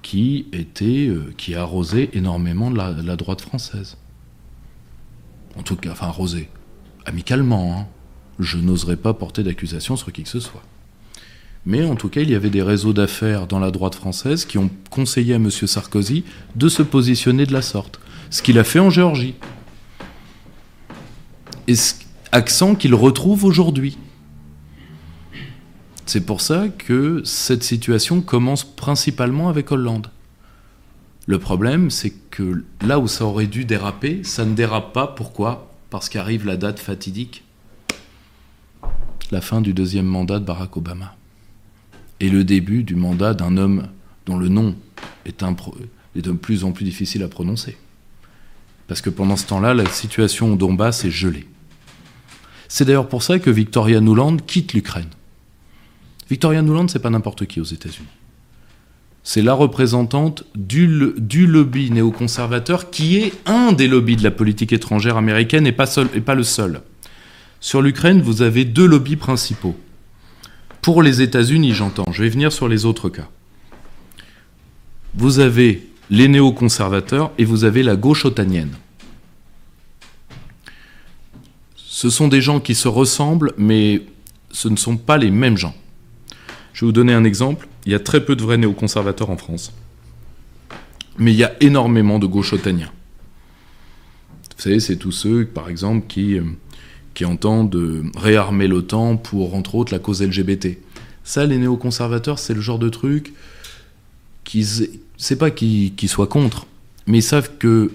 qui 0.03 0.47
était 0.53 1.09
euh, 1.09 1.35
qui 1.37 1.55
arrosait 1.55 2.11
énormément 2.13 2.71
la, 2.71 2.93
droite 3.17 3.41
française. 3.41 3.97
En 5.59 5.63
tout 5.63 5.77
cas, 5.77 5.93
enfin 5.93 6.07
arrosé, 6.07 6.49
amicalement. 7.07 7.77
Hein. 7.77 7.87
je 8.39 8.59
n'oserais 8.59 8.97
pas 8.97 9.15
porter 9.15 9.43
d'accusation 9.43 9.97
sur 9.97 10.13
qui 10.13 10.23
que 10.23 10.29
ce 10.29 10.41
soit. 10.41 10.63
Mais 11.67 11.85
en 11.85 11.97
tout 11.97 12.09
cas, 12.09 12.21
il 12.21 12.31
y 12.31 12.37
avait 12.37 12.49
des 12.49 12.63
réseaux 12.63 12.93
d'affaires 12.93 13.49
dans 13.49 13.59
la 13.59 13.73
droite 13.73 13.97
française 13.97 14.45
qui 14.45 14.57
ont 14.57 14.71
conseillé 14.89 15.35
à 15.35 15.37
M. 15.37 15.51
Sarkozy 15.51 16.25
de 16.55 16.69
se 16.69 16.83
positionner 16.83 17.45
de 17.45 17.53
la 17.53 17.61
sorte. 17.61 17.99
Ce 18.31 18.41
qu'il 18.41 18.59
a 18.61 18.65
fait 18.65 18.79
en 18.79 18.89
Géorgie. 18.89 19.35
Et 21.67 21.75
accent 22.31 22.77
qu'il 22.77 22.95
retrouve 22.95 23.45
aujourd'hui. 23.45 23.99
C'est 26.07 26.25
pour 26.25 26.41
ça 26.41 26.69
que 26.69 27.23
cette 27.25 27.65
situation 27.65 28.21
commence 28.21 28.63
principalement 28.63 29.49
avec 29.49 29.73
Hollande. 29.73 30.13
Le 31.27 31.41
problème, 31.41 31.91
c'est 31.91 32.13
que 32.31 32.65
là 32.81 33.01
où 33.01 33.09
ça 33.09 33.25
aurait 33.25 33.49
dû 33.49 33.65
déraper, 33.65 34.23
ça 34.23 34.45
ne 34.45 34.55
dérape 34.55 34.93
pas. 34.93 35.09
Pourquoi? 35.09 35.73
Parce 35.91 36.09
qu'arrive 36.09 36.47
la 36.47 36.57
date 36.57 36.79
fatidique. 36.79 37.43
La 39.33 39.41
fin 39.41 39.61
du 39.61 39.75
deuxième 39.75 40.07
mandat 40.07 40.39
de 40.39 40.45
Barack 40.45 40.77
Obama. 40.77 41.16
Et 42.21 42.29
le 42.31 42.45
début 42.45 42.83
du 42.83 42.95
mandat 42.95 43.35
d'un 43.35 43.57
homme 43.57 43.89
dont 44.25 44.37
le 44.37 44.49
nom 44.49 44.75
est, 45.25 45.45
de 45.45 46.33
plus 46.33 46.65
en 46.65 46.73
plus 46.73 46.85
difficile 46.85 47.23
à 47.23 47.29
prononcer. 47.29 47.77
Parce 48.89 49.01
que 49.01 49.11
pendant 49.11 49.37
ce 49.37 49.47
temps-là, 49.47 49.75
la 49.75 49.87
situation 49.87 50.53
au 50.53 50.57
Donbass 50.57 51.05
est 51.05 51.11
gelée. 51.11 51.47
C'est 52.69 52.85
d'ailleurs 52.85 53.09
pour 53.09 53.23
ça 53.23 53.39
que 53.39 53.51
Victoria 53.51 54.01
Nuland 54.01 54.37
quitte 54.37 54.73
l'Ukraine. 54.73 55.11
Victoria 56.29 56.63
Nuland, 56.63 56.89
c'est 56.89 56.99
pas 56.99 57.11
n'importe 57.11 57.47
qui 57.47 57.61
aux 57.61 57.65
États-Unis. 57.65 58.09
C'est 59.23 59.43
la 59.43 59.55
représentante 59.55 60.45
du, 60.55 60.87
lobby 61.47 61.91
néoconservateur 61.91 62.91
qui 62.91 63.17
est 63.17 63.33
un 63.47 63.73
des 63.73 63.89
lobbies 63.89 64.17
de 64.17 64.23
la 64.23 64.31
politique 64.31 64.73
étrangère 64.73 65.17
américaine 65.17 65.67
et 65.67 65.73
pas, 65.73 65.97
et 66.15 66.21
pas 66.21 66.37
le 66.37 66.45
seul. 66.45 66.81
Sur 67.61 67.83
l'Ukraine, 67.83 68.23
vous 68.23 68.43
avez 68.43 68.65
deux 68.65 68.87
lobbies 68.87 69.17
principaux. 69.17 69.77
Pour 70.87 71.03
les 71.03 71.21
États-Unis, 71.21 71.75
j'entends, 71.75 72.07
je 72.13 72.23
vais 72.23 72.29
venir 72.29 72.53
sur 72.53 72.69
les 72.69 72.85
autres 72.85 73.09
cas. 73.09 73.29
Vous 75.15 75.41
avez 75.41 75.85
les 76.11 76.29
néoconservateurs 76.29 77.33
et 77.39 77.45
vous 77.45 77.65
avez 77.65 77.83
la 77.83 77.97
gauche 77.97 78.25
otanienne. 78.25 78.71
Ce 81.75 82.09
sont 82.09 82.29
des 82.29 82.41
gens 82.41 82.61
qui 82.61 82.77
se 82.77 82.87
ressemblent, 82.87 83.53
mais 83.59 84.03
ce 84.53 84.69
ne 84.69 84.77
sont 84.77 84.97
pas 84.97 85.17
les 85.19 85.33
mêmes 85.33 85.57
gens. 85.57 85.75
Je 86.73 86.83
vais 86.83 86.87
vous 86.87 86.93
donner 86.93 87.15
un 87.15 87.25
exemple. 87.25 87.67
Il 87.85 87.91
y 87.91 87.97
a 87.97 87.99
très 87.99 88.25
peu 88.25 88.37
de 88.37 88.43
vrais 88.45 88.57
néoconservateurs 88.57 89.31
en 89.31 89.37
France. 89.37 89.73
Mais 91.19 91.33
il 91.33 91.37
y 91.37 91.43
a 91.43 91.57
énormément 91.59 92.21
de 92.21 92.29
gauchotaniens. 92.29 92.93
Vous 94.57 94.63
savez, 94.63 94.79
c'est 94.79 94.99
tous 94.99 95.11
ceux, 95.11 95.47
par 95.47 95.69
exemple, 95.69 96.07
qui, 96.07 96.39
euh, 96.39 96.45
qui 97.17 97.25
entendent 97.25 98.05
réarmer 98.15 98.69
l'OTAN 98.69 99.17
pour, 99.17 99.55
entre 99.55 99.75
autres, 99.75 99.91
la 99.91 99.99
cause 99.99 100.23
LGBT. 100.23 100.79
Ça, 101.25 101.47
les 101.47 101.57
néoconservateurs, 101.57 102.39
c'est 102.39 102.53
le 102.53 102.61
genre 102.61 102.79
de 102.79 102.91
truc 102.91 103.33
qui, 104.45 104.65
c'est 105.17 105.37
pas 105.37 105.51
qu'ils 105.51 106.09
soient 106.09 106.27
contre, 106.27 106.67
mais 107.07 107.19
ils 107.19 107.23
savent 107.23 107.57
que, 107.59 107.91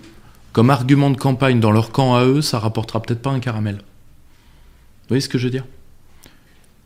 comme 0.53 0.71
argument 0.71 1.12
de 1.12 1.17
campagne 1.17 1.60
dans 1.60 1.71
leur 1.71 1.91
camp 1.91 2.15
à 2.15 2.25
eux, 2.25 2.41
ça 2.41 2.57
rapportera 2.57 2.99
peut-être 2.99 3.21
pas 3.21 3.29
un 3.29 3.39
caramel. 3.39 3.75
Vous 3.75 5.10
voyez 5.10 5.21
ce 5.21 5.29
que 5.29 5.38
je 5.38 5.45
veux 5.45 5.51
dire? 5.51 5.65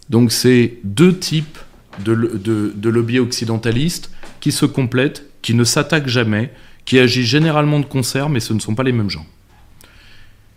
Donc, 0.09 0.33
c'est 0.33 0.77
deux 0.83 1.17
types 1.17 1.57
de, 2.03 2.13
de, 2.13 2.89
lobbies 2.89 3.19
occidentalistes 3.19 4.11
qui 4.41 4.51
se 4.51 4.65
complètent, 4.65 5.25
qui 5.41 5.53
ne 5.53 5.63
s'attaquent 5.63 6.09
jamais, 6.09 6.51
qui 6.83 6.99
agissent 6.99 7.29
généralement 7.29 7.79
de 7.79 7.85
concert, 7.85 8.27
mais 8.27 8.41
ce 8.41 8.53
ne 8.53 8.59
sont 8.59 8.75
pas 8.75 8.83
les 8.83 8.91
mêmes 8.91 9.09
gens. 9.09 9.25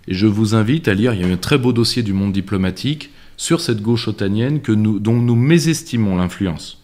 Et 0.09 0.14
je 0.14 0.27
vous 0.27 0.55
invite 0.55 0.88
à 0.88 0.94
lire, 0.94 1.12
il 1.12 1.21
y 1.21 1.25
a 1.25 1.29
un 1.29 1.37
très 1.37 1.59
beau 1.59 1.75
dossier 1.75 2.03
du 2.03 2.14
monde 2.14 2.33
diplomatique 2.33 3.11
sur 3.37 3.61
cette 3.61 3.83
gauche 3.83 4.09
otanienne 4.09 4.59
dont 4.66 5.12
nous 5.12 5.37
mésestimons 5.37 6.16
l'influence, 6.16 6.83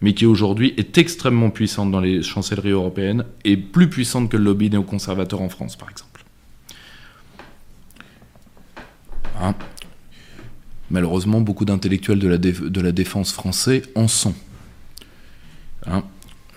mais 0.00 0.14
qui 0.14 0.24
aujourd'hui 0.24 0.72
est 0.76 0.98
extrêmement 0.98 1.50
puissante 1.50 1.90
dans 1.90 1.98
les 1.98 2.22
chancelleries 2.22 2.70
européennes 2.70 3.24
et 3.44 3.56
plus 3.56 3.90
puissante 3.90 4.30
que 4.30 4.36
le 4.36 4.44
lobby 4.44 4.70
néoconservateur 4.70 5.42
en 5.42 5.48
France, 5.48 5.74
par 5.74 5.90
exemple. 5.90 6.24
Hein? 9.40 9.56
Malheureusement, 10.92 11.40
beaucoup 11.40 11.64
d'intellectuels 11.64 12.20
de, 12.20 12.80
la 12.80 12.92
défense 12.92 13.32
français 13.32 13.82
en 13.96 14.06
sont. 14.06 14.34
Hein, 15.86 16.04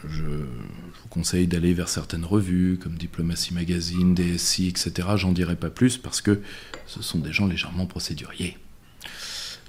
je, 0.08 0.24
vous 1.10 1.22
conseille 1.22 1.48
d'aller 1.48 1.74
vers 1.74 1.89
certaines 1.89 2.24
revues 2.26 2.78
comme 2.82 2.93
Diplomatie 2.93 3.54
Magazine, 3.54 4.13
DSI, 4.13 4.67
etc. 4.67 5.08
J'en 5.15 5.32
dirai 5.32 5.56
pas 5.56 5.69
plus 5.69 5.98
parce 5.98 6.22
que 6.22 6.41
ce 6.86 7.02
sont 7.02 7.17
des 7.17 7.34
gens 7.34 7.48
légèrement 7.48 7.88
procéduriers. 7.88 8.58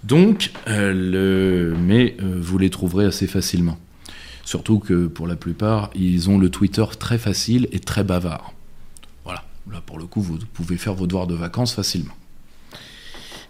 Donc, 0.04 0.52
euh, 0.68 1.74
mais 1.78 2.16
euh, 2.20 2.38
vous 2.40 2.58
les 2.58 2.68
trouverez 2.68 3.06
assez 3.06 3.26
facilement. 3.26 3.78
Surtout 4.44 4.78
que 4.78 5.06
pour 5.06 5.26
la 5.26 5.36
plupart, 5.36 5.90
ils 5.94 6.28
ont 6.28 6.38
le 6.38 6.50
Twitter 6.50 6.84
très 6.98 7.18
facile 7.18 7.68
et 7.72 7.80
très 7.80 8.04
bavard. 8.04 8.52
Voilà, 9.24 9.44
là 9.70 9.80
pour 9.84 9.98
le 9.98 10.06
coup, 10.06 10.20
vous 10.20 10.38
pouvez 10.52 10.76
faire 10.76 10.94
vos 10.94 11.06
devoirs 11.06 11.26
de 11.26 11.34
vacances 11.34 11.74
facilement. 11.74 12.14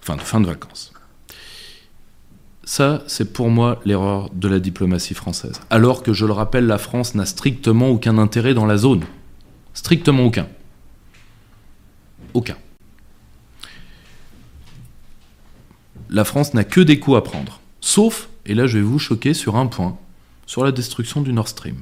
Enfin, 0.03 0.17
de 0.17 0.23
fin 0.23 0.41
de 0.41 0.47
vacances. 0.47 0.93
Ça, 2.65 3.03
c'est 3.07 3.33
pour 3.33 3.51
moi 3.51 3.81
l'erreur 3.85 4.31
de 4.31 4.47
la 4.47 4.61
diplomatie 4.61 5.15
française. 5.15 5.61
Alors 5.71 6.03
que, 6.03 6.13
je 6.13 6.27
le 6.27 6.33
rappelle, 6.33 6.67
la 6.67 6.79
France 6.79 7.15
n'a 7.15 7.27
strictement 7.27 7.89
aucun 7.89 8.19
intérêt 8.19 8.55
dans 8.55 8.67
la 8.67 8.77
zone. 8.77 9.05
Strictement 9.73 10.25
aucun. 10.25 10.47
Aucun. 12.35 12.57
La 16.11 16.25
France 16.25 16.55
n'a 16.55 16.65
que 16.65 16.81
des 16.81 16.99
coups 16.99 17.17
à 17.17 17.23
prendre. 17.23 17.61
Sauf, 17.81 18.29
et 18.45 18.55
là 18.55 18.67
je 18.67 18.79
vais 18.79 18.85
vous 18.85 18.99
choquer 18.99 19.33
sur 19.33 19.57
un 19.57 19.67
point, 19.67 19.97
sur 20.47 20.65
la 20.65 20.73
destruction 20.73 21.23
du 21.23 21.33
Nord 21.33 21.49
Stream. 21.49 21.77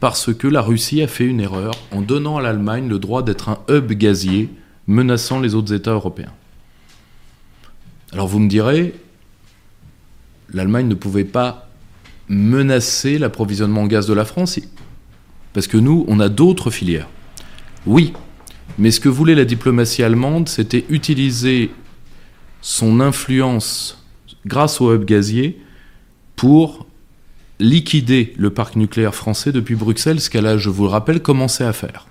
Parce 0.00 0.32
que 0.32 0.48
la 0.48 0.62
Russie 0.62 1.02
a 1.02 1.06
fait 1.06 1.26
une 1.26 1.40
erreur 1.40 1.74
en 1.92 2.00
donnant 2.00 2.38
à 2.38 2.42
l'Allemagne 2.42 2.88
le 2.88 2.98
droit 2.98 3.22
d'être 3.22 3.50
un 3.50 3.58
hub 3.68 3.92
gazier 3.92 4.48
menaçant 4.86 5.40
les 5.40 5.54
autres 5.54 5.74
États 5.74 5.92
européens. 5.92 6.32
Alors 8.12 8.26
vous 8.26 8.38
me 8.38 8.48
direz, 8.48 8.94
l'Allemagne 10.52 10.88
ne 10.88 10.94
pouvait 10.94 11.24
pas 11.24 11.68
menacer 12.28 13.18
l'approvisionnement 13.18 13.82
en 13.82 13.86
gaz 13.86 14.06
de 14.06 14.14
la 14.14 14.24
France, 14.24 14.60
parce 15.52 15.66
que 15.66 15.76
nous, 15.76 16.04
on 16.08 16.20
a 16.20 16.28
d'autres 16.28 16.70
filières. 16.70 17.08
Oui, 17.86 18.12
mais 18.78 18.90
ce 18.90 19.00
que 19.00 19.08
voulait 19.08 19.34
la 19.34 19.44
diplomatie 19.44 20.02
allemande, 20.02 20.48
c'était 20.48 20.84
utiliser 20.88 21.70
son 22.62 23.00
influence 23.00 24.04
grâce 24.46 24.80
au 24.80 24.94
hub 24.94 25.04
gazier 25.04 25.58
pour 26.36 26.86
liquider 27.58 28.32
le 28.38 28.50
parc 28.50 28.76
nucléaire 28.76 29.14
français 29.14 29.52
depuis 29.52 29.74
Bruxelles, 29.74 30.20
ce 30.20 30.30
qu'elle 30.30 30.46
a, 30.46 30.56
je 30.56 30.70
vous 30.70 30.84
le 30.84 30.90
rappelle, 30.90 31.20
commencé 31.20 31.64
à 31.64 31.72
faire. 31.72 32.06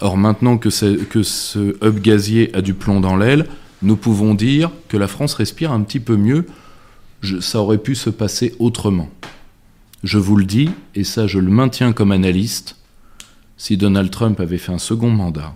Or, 0.00 0.16
maintenant 0.16 0.58
que, 0.58 0.68
que 1.04 1.22
ce 1.22 1.76
hub 1.84 2.00
gazier 2.00 2.54
a 2.54 2.60
du 2.60 2.74
plomb 2.74 3.00
dans 3.00 3.16
l'aile, 3.16 3.46
nous 3.82 3.96
pouvons 3.96 4.34
dire 4.34 4.70
que 4.88 4.96
la 4.96 5.08
France 5.08 5.34
respire 5.34 5.72
un 5.72 5.82
petit 5.82 6.00
peu 6.00 6.16
mieux. 6.16 6.46
ça 7.40 7.60
aurait 7.60 7.78
pu 7.78 7.94
se 7.94 8.10
passer 8.10 8.54
autrement. 8.58 9.10
Je 10.04 10.18
vous 10.18 10.36
le 10.36 10.44
dis, 10.44 10.70
et 10.94 11.04
ça 11.04 11.26
je 11.26 11.38
le 11.38 11.50
maintiens 11.50 11.92
comme 11.92 12.12
analyste, 12.12 12.76
si 13.56 13.76
Donald 13.76 14.10
Trump 14.10 14.40
avait 14.40 14.58
fait 14.58 14.72
un 14.72 14.78
second 14.78 15.10
mandat, 15.10 15.54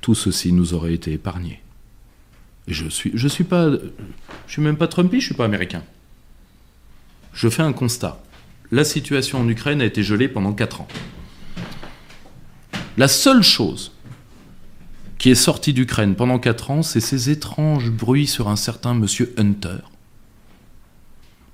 tout 0.00 0.14
ceci 0.14 0.52
nous 0.52 0.74
aurait 0.74 0.92
été 0.92 1.12
épargné. 1.12 1.62
Je 2.68 2.88
suis, 2.88 3.10
je 3.14 3.26
suis 3.26 3.46
suis 4.46 4.62
même 4.62 4.76
pas 4.76 4.86
Trumpy, 4.86 5.20
je 5.20 5.26
suis 5.26 5.34
pas 5.34 5.46
américain. 5.46 5.82
Je 7.32 7.48
fais 7.48 7.62
un 7.62 7.72
constat. 7.72 8.22
La 8.70 8.84
situation 8.84 9.40
en 9.40 9.48
Ukraine 9.48 9.80
a 9.80 9.84
été 9.84 10.02
gelée 10.02 10.28
pendant 10.28 10.52
4 10.52 10.82
ans. 10.82 10.88
La 12.96 13.08
seule 13.08 13.42
chose 13.42 13.92
qui 15.20 15.28
est 15.28 15.34
sorti 15.34 15.74
d'Ukraine 15.74 16.14
pendant 16.16 16.38
4 16.38 16.70
ans, 16.70 16.82
c'est 16.82 16.98
ces 16.98 17.28
étranges 17.28 17.90
bruits 17.90 18.26
sur 18.26 18.48
un 18.48 18.56
certain 18.56 18.94
monsieur 18.94 19.34
Hunter, 19.36 19.80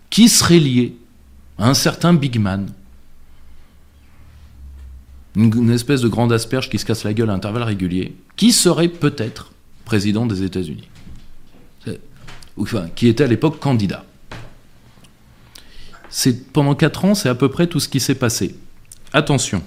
qui 0.09 0.29
serait 0.29 0.61
lié 0.61 0.97
à 1.59 1.69
un 1.69 1.75
certain 1.75 2.15
Big 2.15 2.39
Man. 2.39 2.73
Une, 5.35 5.71
espèce 5.71 6.01
de 6.01 6.07
grande 6.07 6.33
asperge 6.33 6.71
qui 6.71 6.79
se 6.79 6.87
casse 6.87 7.03
la 7.03 7.13
gueule 7.13 7.29
à 7.29 7.33
intervalles 7.33 7.65
réguliers, 7.65 8.15
qui 8.37 8.53
serait 8.53 8.89
peut-être 8.89 9.51
président 9.85 10.27
des 10.27 10.45
États-Unis. 10.45 10.89
Qui 12.95 13.09
était 13.09 13.25
à 13.25 13.27
l'époque 13.27 13.59
candidat. 13.59 14.05
Pendant 16.53 16.77
4 16.77 17.05
ans, 17.05 17.15
c'est 17.17 17.29
à 17.29 17.35
peu 17.35 17.51
près 17.51 17.67
tout 17.67 17.81
ce 17.81 17.89
qui 17.89 17.99
s'est 17.99 18.15
passé. 18.15 18.55
Attention, 19.13 19.65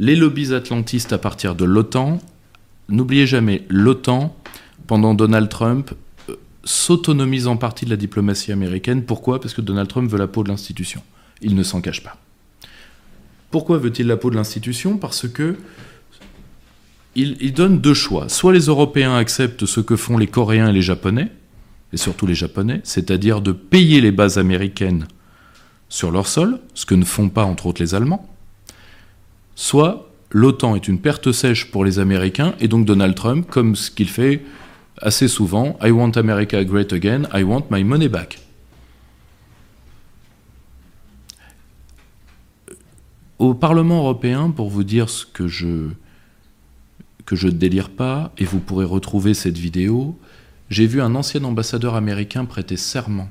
les 0.00 0.16
lobbies 0.16 0.52
atlantistes 0.52 1.12
à 1.12 1.18
partir 1.18 1.54
de 1.54 1.64
l'OTAN 1.64 2.18
N'oubliez 2.88 3.26
jamais, 3.26 3.64
l'OTAN, 3.68 4.34
pendant 4.86 5.14
Donald 5.14 5.48
Trump, 5.48 5.92
euh, 6.28 6.36
s'autonomise 6.64 7.46
en 7.46 7.56
partie 7.56 7.84
de 7.84 7.90
la 7.90 7.96
diplomatie 7.96 8.52
américaine. 8.52 9.04
Pourquoi? 9.04 9.40
Parce 9.40 9.54
que 9.54 9.60
Donald 9.60 9.88
Trump 9.88 10.10
veut 10.10 10.18
la 10.18 10.26
peau 10.26 10.42
de 10.42 10.48
l'institution. 10.48 11.02
Il 11.42 11.54
ne 11.54 11.62
s'en 11.62 11.80
cache 11.80 12.02
pas. 12.02 12.16
Pourquoi 13.50 13.78
veut-il 13.78 14.06
la 14.06 14.16
peau 14.16 14.30
de 14.30 14.36
l'institution? 14.36 14.96
Parce 14.96 15.28
que 15.28 15.56
il, 17.14 17.52
donne 17.52 17.80
deux 17.80 17.94
choix. 17.94 18.28
Soit 18.28 18.52
les 18.52 18.66
Européens 18.66 19.16
acceptent 19.16 19.66
ce 19.66 19.80
que 19.80 19.96
font 19.96 20.18
les 20.18 20.28
Coréens 20.28 20.68
et 20.68 20.72
les 20.72 20.82
Japonais, 20.82 21.32
et 21.92 21.96
surtout 21.96 22.26
les 22.26 22.34
Japonais, 22.34 22.80
c'est-à-dire 22.84 23.40
de 23.40 23.50
payer 23.50 24.00
les 24.00 24.12
bases 24.12 24.38
américaines 24.38 25.08
sur 25.88 26.12
leur 26.12 26.28
sol, 26.28 26.60
ce 26.74 26.86
que 26.86 26.94
ne 26.94 27.04
font 27.04 27.28
pas 27.28 27.44
entre 27.44 27.66
autres 27.66 27.82
les 27.82 27.94
Allemands. 27.94 28.28
Soit 29.56 30.07
l'OTAN 30.30 30.76
est 30.76 30.88
une 30.88 31.00
perte 31.00 31.32
sèche 31.32 31.70
pour 31.70 31.84
les 31.84 31.98
Américains, 31.98 32.54
et 32.60 32.68
donc 32.68 32.84
Donald 32.84 33.14
Trump, 33.14 33.48
comme 33.48 33.76
ce 33.76 33.90
qu'il 33.90 34.08
fait 34.08 34.42
assez 35.00 35.28
souvent, 35.28 35.78
I 35.82 35.90
want 35.90 36.12
America 36.16 36.64
great 36.64 36.92
again, 36.92 37.22
I 37.32 37.42
want 37.42 37.66
my 37.70 37.84
money 37.84 38.08
back. 38.08 38.40
Au 43.38 43.54
Parlement 43.54 43.98
européen, 43.98 44.50
pour 44.50 44.68
vous 44.68 44.82
dire 44.82 45.08
ce 45.08 45.24
que 45.24 45.46
je 45.46 45.90
que 47.24 47.36
je 47.36 47.48
ne 47.48 47.52
délire 47.52 47.90
pas, 47.90 48.32
et 48.38 48.46
vous 48.46 48.58
pourrez 48.58 48.86
retrouver 48.86 49.34
cette 49.34 49.58
vidéo, 49.58 50.18
j'ai 50.70 50.86
vu 50.86 51.02
un 51.02 51.14
ancien 51.14 51.44
ambassadeur 51.44 51.94
américain 51.94 52.46
prêter 52.46 52.78
serment 52.78 53.28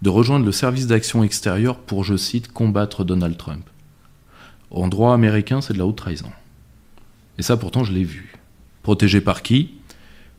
de 0.00 0.08
rejoindre 0.08 0.46
le 0.46 0.52
service 0.52 0.86
d'action 0.86 1.22
extérieure 1.22 1.78
pour, 1.78 2.02
je 2.02 2.16
cite, 2.16 2.50
combattre 2.50 3.04
Donald 3.04 3.36
Trump. 3.36 3.68
En 4.70 4.88
droit 4.88 5.14
américain, 5.14 5.60
c'est 5.60 5.72
de 5.72 5.78
la 5.78 5.86
haute 5.86 5.96
trahison. 5.96 6.30
Et 7.38 7.42
ça, 7.42 7.56
pourtant, 7.56 7.84
je 7.84 7.92
l'ai 7.92 8.04
vu. 8.04 8.34
Protégé 8.82 9.20
par 9.20 9.42
qui? 9.42 9.74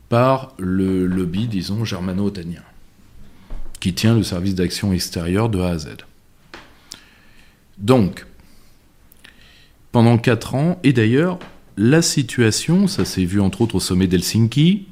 Par 0.08 0.54
le 0.58 1.06
lobby, 1.06 1.48
disons, 1.48 1.84
germano-otanien, 1.84 2.62
qui 3.80 3.94
tient 3.94 4.14
le 4.14 4.22
service 4.22 4.54
d'action 4.54 4.92
extérieure 4.92 5.48
de 5.48 5.60
A 5.60 5.70
à 5.70 5.78
Z. 5.78 5.88
Donc, 7.78 8.26
pendant 9.92 10.18
quatre 10.18 10.54
ans, 10.54 10.78
et 10.84 10.92
d'ailleurs, 10.92 11.38
la 11.76 12.02
situation, 12.02 12.86
ça 12.86 13.04
s'est 13.04 13.24
vu 13.24 13.40
entre 13.40 13.62
autres 13.62 13.74
au 13.74 13.80
sommet 13.80 14.06
d'Helsinki, 14.06 14.86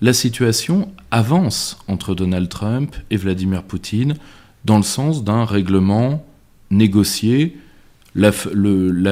la 0.00 0.12
situation 0.12 0.92
avance 1.10 1.78
entre 1.86 2.14
Donald 2.14 2.48
Trump 2.48 2.96
et 3.10 3.16
Vladimir 3.16 3.62
Poutine 3.62 4.16
dans 4.64 4.76
le 4.76 4.82
sens 4.82 5.22
d'un 5.22 5.44
règlement 5.44 6.26
négocié, 6.70 7.56
le, 8.14 9.06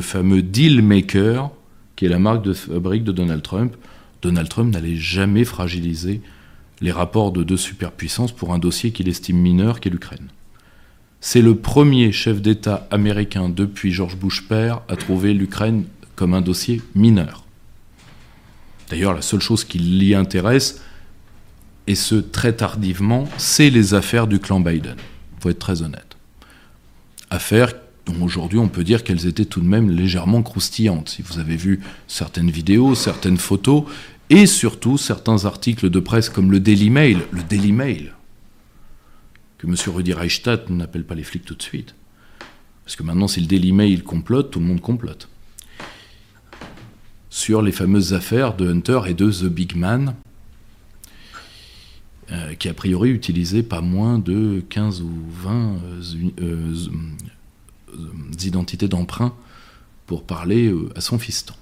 fameux 0.00 0.42
deal 0.42 0.82
maker, 0.82 1.50
qui 1.96 2.06
est 2.06 2.08
la 2.08 2.18
marque 2.18 2.44
de 2.44 2.52
fabrique 2.52 3.04
de 3.04 3.12
Donald 3.12 3.42
Trump. 3.42 3.74
Donald 4.20 4.48
Trump 4.48 4.72
n'allait 4.72 4.96
jamais 4.96 5.44
fragiliser 5.44 6.20
les 6.80 6.92
rapports 6.92 7.32
de 7.32 7.42
deux 7.44 7.56
superpuissances 7.56 8.32
pour 8.32 8.52
un 8.52 8.58
dossier 8.58 8.92
qu'il 8.92 9.08
estime 9.08 9.38
mineur, 9.38 9.80
qu'est 9.80 9.90
l'Ukraine. 9.90 10.28
C'est 11.20 11.42
le 11.42 11.54
premier 11.54 12.10
chef 12.10 12.42
d'État 12.42 12.88
américain 12.90 13.48
depuis 13.48 13.92
George 13.92 14.16
Bush 14.16 14.48
père 14.48 14.82
à 14.88 14.96
trouver 14.96 15.32
l'Ukraine 15.34 15.84
comme 16.16 16.34
un 16.34 16.40
dossier 16.40 16.82
mineur. 16.94 17.44
D'ailleurs, 18.90 19.14
la 19.14 19.22
seule 19.22 19.40
chose 19.40 19.64
qui 19.64 19.78
l'y 19.78 20.14
intéresse, 20.14 20.82
et 21.86 21.94
ce 21.94 22.16
très 22.16 22.52
tardivement, 22.52 23.28
c'est 23.38 23.70
les 23.70 23.94
affaires 23.94 24.26
du 24.26 24.38
clan 24.38 24.60
Biden. 24.60 24.96
Il 24.98 25.42
faut 25.42 25.50
être 25.50 25.58
très 25.58 25.82
honnête. 25.82 26.11
Affaires 27.32 27.72
dont 28.04 28.22
aujourd'hui 28.22 28.58
on 28.58 28.68
peut 28.68 28.84
dire 28.84 29.04
qu'elles 29.04 29.26
étaient 29.26 29.46
tout 29.46 29.60
de 29.60 29.66
même 29.66 29.90
légèrement 29.90 30.42
croustillantes. 30.42 31.08
Si 31.08 31.22
vous 31.22 31.38
avez 31.38 31.56
vu 31.56 31.80
certaines 32.06 32.50
vidéos, 32.50 32.94
certaines 32.94 33.38
photos, 33.38 33.84
et 34.28 34.44
surtout 34.44 34.98
certains 34.98 35.46
articles 35.46 35.88
de 35.88 35.98
presse 35.98 36.28
comme 36.28 36.50
le 36.50 36.60
Daily 36.60 36.90
Mail, 36.90 37.20
le 37.30 37.42
Daily 37.42 37.72
Mail, 37.72 38.12
que 39.56 39.66
M. 39.66 39.74
Rudy 39.86 40.12
Reichstadt 40.12 40.68
n'appelle 40.68 41.04
pas 41.04 41.14
les 41.14 41.22
flics 41.22 41.46
tout 41.46 41.54
de 41.54 41.62
suite. 41.62 41.94
Parce 42.84 42.96
que 42.96 43.02
maintenant, 43.02 43.28
si 43.28 43.40
le 43.40 43.46
Daily 43.46 43.72
Mail 43.72 44.02
complote, 44.02 44.50
tout 44.50 44.60
le 44.60 44.66
monde 44.66 44.82
complote. 44.82 45.28
Sur 47.30 47.62
les 47.62 47.72
fameuses 47.72 48.12
affaires 48.12 48.54
de 48.54 48.70
Hunter 48.70 49.00
et 49.06 49.14
de 49.14 49.30
The 49.30 49.44
Big 49.44 49.74
Man, 49.74 50.14
euh, 52.32 52.54
qui 52.54 52.70
a 52.70 52.74
priori 52.74 53.10
utilisaient 53.10 53.62
pas 53.62 53.82
moins 53.82 54.18
de 54.18 54.64
15 54.70 55.02
ou 55.02 55.10
20 55.42 55.76
euh, 55.84 56.02
euh, 56.40 57.96
identités 58.42 58.88
d'emprunt 58.88 59.34
pour 60.06 60.24
parler 60.24 60.74
à 60.96 61.02
son 61.02 61.18
fiston. 61.18 61.52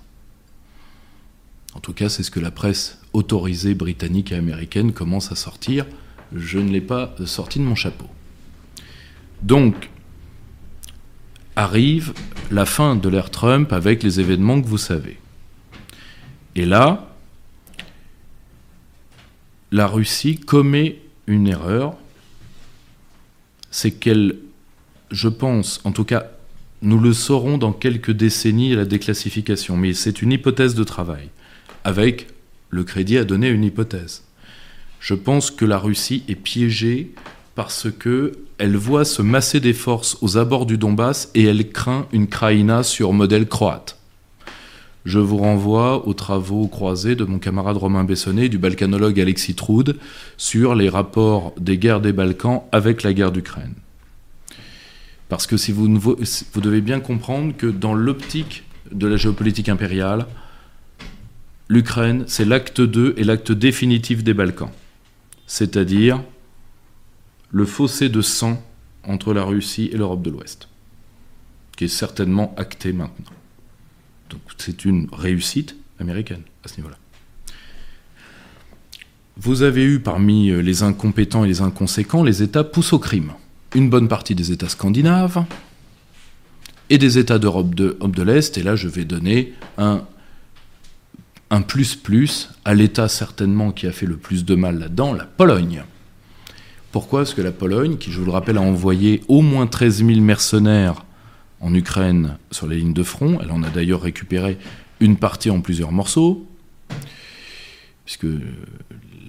En 1.75 1.81
tout 1.81 1.93
cas, 1.93 2.09
c'est 2.09 2.23
ce 2.23 2.31
que 2.31 2.39
la 2.39 2.53
presse 2.53 3.01
autorisée 3.13 3.75
britannique 3.75 4.31
et 4.31 4.37
américaine 4.37 4.93
commence 4.93 5.33
à 5.33 5.35
sortir 5.35 5.87
je 6.33 6.61
ne 6.61 6.71
l'ai 6.71 6.81
pas 6.81 7.17
sorti 7.27 7.59
de 7.59 7.65
mon 7.65 7.75
chapeau. 7.75 8.07
Donc, 9.43 9.91
arrive 11.57 12.13
la 12.53 12.65
fin 12.65 12.95
de 12.95 13.09
l'ère 13.09 13.31
Trump 13.31 13.73
avec 13.73 14.05
les 14.05 14.21
événements 14.21 14.61
que 14.63 14.69
vous 14.69 14.79
savez. 14.79 15.19
Et 16.55 16.65
là, 16.65 17.10
la 19.73 19.87
Russie 19.87 20.39
commet 20.39 20.99
une 21.27 21.47
erreur, 21.47 21.95
c'est 23.71 23.93
qu'elle, 23.93 24.37
je 25.11 25.29
pense, 25.29 25.81
en 25.85 25.93
tout 25.93 26.05
cas, 26.05 26.27
nous 26.83 26.99
le 26.99 27.13
saurons 27.13 27.59
dans 27.59 27.73
quelques 27.73 28.11
décennies 28.11 28.73
à 28.73 28.77
la 28.77 28.85
déclassification, 28.85 29.77
mais 29.77 29.93
c'est 29.93 30.23
une 30.23 30.33
hypothèse 30.33 30.75
de 30.75 30.85
travail, 30.85 31.29
avec 31.85 32.29
le 32.71 32.85
crédit 32.85 33.19
à 33.19 33.25
donner 33.25 33.49
une 33.49 33.65
hypothèse. 33.65 34.25
Je 34.99 35.15
pense 35.15 35.51
que 35.51 35.65
la 35.65 35.79
Russie 35.79 36.25
est 36.29 36.35
piégée 36.35 37.13
parce 37.55 37.89
que 37.91 38.33
elle 38.59 38.77
voit 38.77 39.05
se 39.05 39.23
masser 39.23 39.61
des 39.61 39.73
forces 39.73 40.19
aux 40.21 40.37
abords 40.37 40.67
du 40.67 40.79
Donbass 40.79 41.31
et 41.35 41.45
elle 41.45 41.71
craint 41.71 42.07
une 42.13 42.27
Kraïna 42.27 42.83
sur 42.83 43.13
modèle 43.13 43.49
croate. 43.49 44.00
Je 45.05 45.19
vous 45.19 45.39
renvoie 45.39 46.07
aux 46.07 46.15
travaux 46.15 46.69
croisés 46.69 47.17
de 47.17 47.25
mon 47.25 47.39
camarade 47.39 47.77
Romain 47.77 48.05
Bessonnet 48.05 48.47
et 48.47 48.49
du 48.49 48.59
balkanologue 48.59 49.19
Alexis 49.19 49.55
Troud 49.55 49.97
sur 50.37 50.75
les 50.75 50.89
rapports 50.89 51.55
des 51.59 51.79
guerres 51.79 52.01
des 52.01 52.13
Balkans 52.13 52.63
avec 52.71 53.03
la 53.03 53.13
guerre 53.13 53.33
d'Ukraine. 53.33 53.75
Parce 55.29 55.47
que 55.47 55.57
si 55.57 55.73
vous, 55.73 55.99
vous 55.99 56.61
devez 56.61 56.81
bien 56.81 57.01
comprendre 57.01 57.57
que 57.57 57.67
dans 57.67 57.95
l'optique 57.95 58.65
de 58.93 59.07
la 59.07 59.17
géopolitique 59.17 59.69
impériale, 59.69 60.27
l'Ukraine, 61.69 62.25
c'est 62.27 62.45
l'acte 62.45 62.81
2 62.81 63.15
et 63.17 63.25
l'acte 63.25 63.53
définitif 63.53 64.23
des 64.23 64.35
Balkans 64.35 64.71
c'est-à-dire 65.51 66.23
le 67.51 67.65
fossé 67.65 68.09
de 68.09 68.23
sang 68.23 68.63
entre 69.03 69.35
la 69.35 69.43
Russie 69.43 69.91
et 69.93 69.97
l'Europe 69.97 70.23
de 70.23 70.31
l'Ouest, 70.31 70.69
qui 71.77 71.87
est 71.87 71.89
certainement 71.89 72.55
acté 72.57 72.93
maintenant. 72.93 73.40
Donc 74.31 74.41
c'est 74.57 74.85
une 74.85 75.09
réussite 75.13 75.77
américaine 76.01 76.43
à 76.65 76.69
ce 76.69 76.77
niveau-là. 76.77 76.97
Vous 79.37 79.63
avez 79.63 79.85
eu 79.85 80.01
parmi 80.01 80.51
les 80.63 80.83
incompétents 80.83 81.45
et 81.45 81.49
les 81.49 81.61
inconséquents 81.61 82.23
les 82.23 82.43
États 82.43 82.65
poussent 82.65 82.93
au 82.93 82.99
crime. 82.99 83.33
Une 83.75 83.89
bonne 83.89 84.09
partie 84.09 84.35
des 84.35 84.53
États 84.53 84.69
scandinaves 84.69 85.45
et 86.91 86.99
des 86.99 87.19
États 87.19 87.39
d'Europe 87.39 87.75
de, 87.75 88.23
l'Est, 88.23 88.59
et 88.59 88.63
là 88.63 88.77
je 88.77 88.89
vais 88.89 89.05
donner 89.05 89.55
un 89.79 90.03
un 91.51 91.63
plus-plus 91.63 92.51
à 92.65 92.75
l'État 92.75 93.09
certainement 93.09 93.73
qui 93.73 93.87
a 93.87 93.93
fait 93.93 94.07
le 94.07 94.17
plus 94.17 94.45
de 94.45 94.55
mal 94.55 94.79
là-dedans, 94.79 95.13
la 95.13 95.25
Pologne. 95.25 95.83
Pourquoi? 96.93 97.21
Parce 97.21 97.35
que 97.35 97.43
la 97.43 97.53
Pologne, 97.53 97.99
qui 97.99 98.13
je 98.13 98.19
vous 98.19 98.25
le 98.25 98.31
rappelle 98.31 98.57
a 98.57 98.63
envoyé 98.63 99.23
au 99.29 99.43
moins 99.43 99.67
13 99.67 100.05
000 100.05 100.21
mercenaires 100.21 101.05
en 101.61 101.75
Ukraine 101.75 102.39
sur 102.51 102.67
les 102.67 102.79
lignes 102.79 102.95
de 102.95 103.03
front, 103.03 103.39
elle 103.41 103.51
en 103.51 103.63
a 103.63 103.71
d'ailleurs 103.71 104.03
récupéré 104.03 104.59
une 104.99 105.17
partie 105.17 105.51
en 105.51 105.61
plusieurs 105.61 105.93
morceaux, 105.93 106.47
puisque 108.05 108.27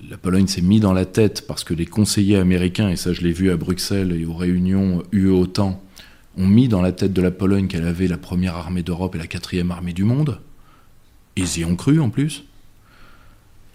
la 0.10 0.18
Pologne 0.18 0.48
s'est 0.48 0.62
mis 0.62 0.80
dans 0.80 0.94
la 0.94 1.06
tête 1.06 1.46
parce 1.48 1.64
que 1.64 1.74
les 1.74 1.86
conseillers 1.86 2.38
américains, 2.38 2.90
et 2.90 2.96
ça 2.96 3.14
je 3.14 3.22
l'ai 3.22 3.32
vu 3.32 3.52
à 3.52 3.58
Bruxelles 3.58 4.12
et 4.12 4.26
aux 4.26 4.34
réunions 4.34 5.04
UE-OTAN, 5.12 5.82
ont 6.38 6.48
mis 6.48 6.68
dans 6.68 6.82
la 6.82 6.92
tête 6.92 7.14
de 7.14 7.22
la 7.22 7.32
Pologne 7.32 7.68
qu'elle 7.68 7.88
avait 7.88 8.08
la 8.08 8.18
première 8.18 8.56
armée 8.56 8.84
d'Europe 8.84 9.16
et 9.16 9.20
la 9.20 9.28
quatrième 9.28 9.72
armée 9.72 9.94
du 9.94 10.04
monde. 10.04 10.40
Ils 11.36 11.60
y 11.60 11.66
ont 11.66 11.76
cru 11.76 12.00
en 12.00 12.10
plus. 12.10 12.44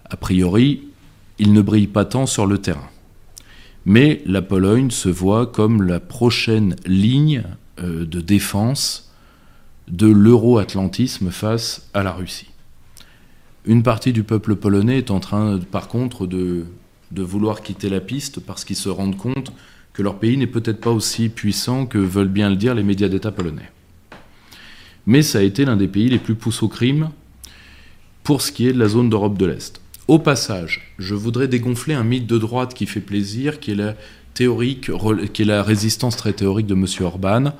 A 0.08 0.16
priori, 0.16 0.88
ils 1.38 1.52
ne 1.52 1.60
brillent 1.60 1.86
pas 1.86 2.04
tant 2.04 2.26
sur 2.26 2.46
le 2.46 2.58
terrain. 2.58 2.88
Mais 3.84 4.22
la 4.26 4.42
Pologne 4.42 4.90
se 4.90 5.08
voit 5.08 5.46
comme 5.46 5.82
la 5.82 6.00
prochaine 6.00 6.76
ligne 6.86 7.44
de 7.78 8.20
défense 8.20 9.12
de 9.88 10.06
l'euro-atlantisme 10.06 11.30
face 11.30 11.88
à 11.94 12.02
la 12.02 12.12
Russie. 12.12 12.50
Une 13.64 13.82
partie 13.82 14.12
du 14.12 14.22
peuple 14.22 14.56
polonais 14.56 14.98
est 14.98 15.10
en 15.10 15.20
train, 15.20 15.58
par 15.58 15.88
contre, 15.88 16.26
de, 16.26 16.66
de 17.10 17.22
vouloir 17.22 17.62
quitter 17.62 17.88
la 17.88 18.00
piste 18.00 18.40
parce 18.40 18.64
qu'ils 18.64 18.76
se 18.76 18.88
rendent 18.88 19.16
compte 19.16 19.52
que 19.92 20.02
leur 20.02 20.18
pays 20.18 20.36
n'est 20.36 20.46
peut-être 20.46 20.80
pas 20.80 20.90
aussi 20.90 21.28
puissant 21.28 21.86
que 21.86 21.98
veulent 21.98 22.28
bien 22.28 22.50
le 22.50 22.56
dire 22.56 22.74
les 22.74 22.82
médias 22.82 23.08
d'État 23.08 23.32
polonais. 23.32 23.70
Mais 25.06 25.22
ça 25.22 25.38
a 25.38 25.42
été 25.42 25.64
l'un 25.64 25.76
des 25.76 25.88
pays 25.88 26.08
les 26.08 26.18
plus 26.18 26.34
poussés 26.34 26.64
au 26.64 26.68
crime 26.68 27.10
pour 28.22 28.42
ce 28.42 28.52
qui 28.52 28.66
est 28.66 28.72
de 28.72 28.78
la 28.78 28.88
zone 28.88 29.08
d'Europe 29.08 29.38
de 29.38 29.46
l'Est. 29.46 29.80
Au 30.08 30.18
passage, 30.18 30.94
je 30.98 31.14
voudrais 31.14 31.48
dégonfler 31.48 31.94
un 31.94 32.04
mythe 32.04 32.26
de 32.26 32.38
droite 32.38 32.74
qui 32.74 32.86
fait 32.86 33.00
plaisir, 33.00 33.58
qui 33.58 33.72
est 33.72 33.74
la, 33.76 33.94
théorique, 34.36 34.90
qui 35.32 35.42
est 35.42 35.46
la 35.46 35.62
résistance 35.62 36.16
très 36.16 36.34
théorique 36.34 36.66
de 36.66 36.74
M. 36.74 36.86
Orban. 37.00 37.52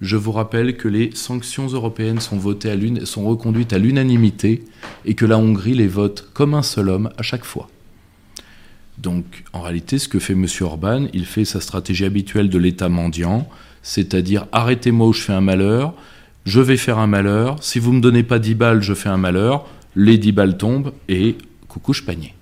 je 0.00 0.16
vous 0.16 0.32
rappelle 0.32 0.76
que 0.76 0.88
les 0.88 1.10
sanctions 1.14 1.68
européennes 1.68 2.20
sont, 2.20 2.36
votées 2.36 2.70
à 2.70 2.74
reconduites 2.74 3.72
à 3.72 3.78
l'unanimité 3.78 4.64
et 5.04 5.14
que 5.14 5.24
la 5.24 5.38
Hongrie 5.38 5.74
les 5.74 5.86
vote 5.86 6.28
comme 6.34 6.54
un 6.54 6.62
seul 6.62 6.88
homme 6.88 7.10
à 7.16 7.22
chaque 7.22 7.44
fois. 7.44 7.68
Donc 8.98 9.44
en 9.52 9.62
réalité, 9.62 9.98
ce 9.98 10.08
que 10.08 10.18
fait 10.18 10.32
M. 10.32 10.46
Orban, 10.60 11.06
il 11.12 11.24
fait 11.24 11.44
sa 11.44 11.60
stratégie 11.60 12.04
habituelle 12.04 12.50
de 12.50 12.58
l'État 12.58 12.88
mendiant, 12.88 13.48
c'est-à-dire 13.82 14.46
arrêtez-moi 14.50 15.06
où 15.06 15.12
je 15.12 15.22
fais 15.22 15.32
un 15.32 15.40
malheur, 15.40 15.94
je 16.46 16.60
vais 16.60 16.76
faire 16.76 16.98
un 16.98 17.06
malheur, 17.06 17.62
si 17.62 17.78
vous 17.78 17.92
ne 17.92 17.98
me 17.98 18.02
donnez 18.02 18.24
pas 18.24 18.40
10 18.40 18.54
balles, 18.56 18.82
je 18.82 18.94
fais 18.94 19.08
un 19.08 19.18
malheur, 19.18 19.66
les 19.94 20.18
10 20.18 20.32
balles 20.32 20.56
tombent 20.56 20.92
et 21.08 21.36
coucou 21.68 21.92
panier. 22.04 22.34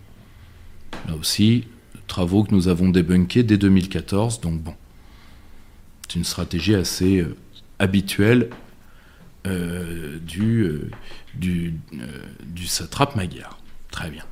Là 1.09 1.15
aussi, 1.21 1.65
travaux 2.13 2.45
que 2.45 2.55
nous 2.55 2.69
avons 2.69 2.91
débunkés 2.91 3.43
dès 3.43 3.57
2014, 3.57 4.43
donc 4.43 4.61
bon. 4.61 4.75
C'est 6.07 6.19
une 6.19 6.27
stratégie 6.27 6.75
assez 6.75 7.21
euh, 7.21 7.35
habituelle 7.79 8.51
euh, 9.47 10.19
du, 10.19 10.63
euh, 10.63 10.91
du, 11.35 12.67
satrape 12.67 13.17
magyar. 13.17 13.59
Très 13.91 14.11
bien. 14.11 14.25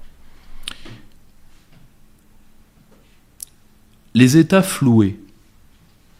Les 4.13 4.37
États 4.37 4.63
floués 4.63 5.19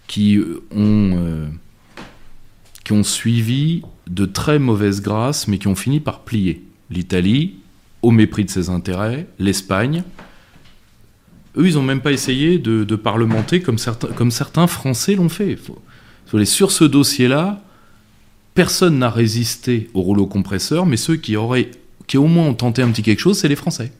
qui 0.07 0.41
ont, 0.71 1.51
qui 2.85 2.93
ont 2.93 3.03
suivi 3.03 3.83
de 4.07 4.25
très 4.25 4.59
mauvaises 4.59 5.03
grâces, 5.03 5.47
mais 5.47 5.59
qui 5.59 5.69
ont 5.69 5.77
fini 5.77 6.01
par 6.01 6.21
plier. 6.21 6.65
L'Italie, 6.89 7.57
au 8.01 8.13
mépris 8.13 8.47
de 8.47 8.51
ses 8.51 8.71
intérêts, 8.71 9.27
l'Espagne, 9.39 10.05
eux, 11.57 11.69
ils 11.69 11.75
n'ont 11.75 11.83
même 11.83 12.01
pas 12.01 12.13
essayé 12.13 12.59
de, 12.59 12.97
parlementer 12.97 13.61
comme 13.61 13.79
certains, 13.79 14.67
Français 14.67 15.15
l'ont 15.15 15.29
fait. 15.29 15.59
sur 16.45 16.71
ce 16.71 16.85
dossier-là, 16.85 17.63
personne 18.55 18.99
n'a 18.99 19.11
résisté 19.11 19.91
au 19.95 20.03
rouleau 20.03 20.27
compresseur, 20.27 20.87
mais 20.87 20.97
ceux 20.97 21.17
qui 21.17 21.37
auraient, 21.37 21.71
qui 22.07 22.19
au 22.19 22.27
moins 22.27 22.47
ont 22.47 22.55
tenté 22.55 22.83
un 22.83 22.91
petit 22.91 23.03
quelque 23.03 23.21
chose, 23.21 23.39
c'est 23.39 23.49
les 23.49 23.57
Français. 23.57 23.93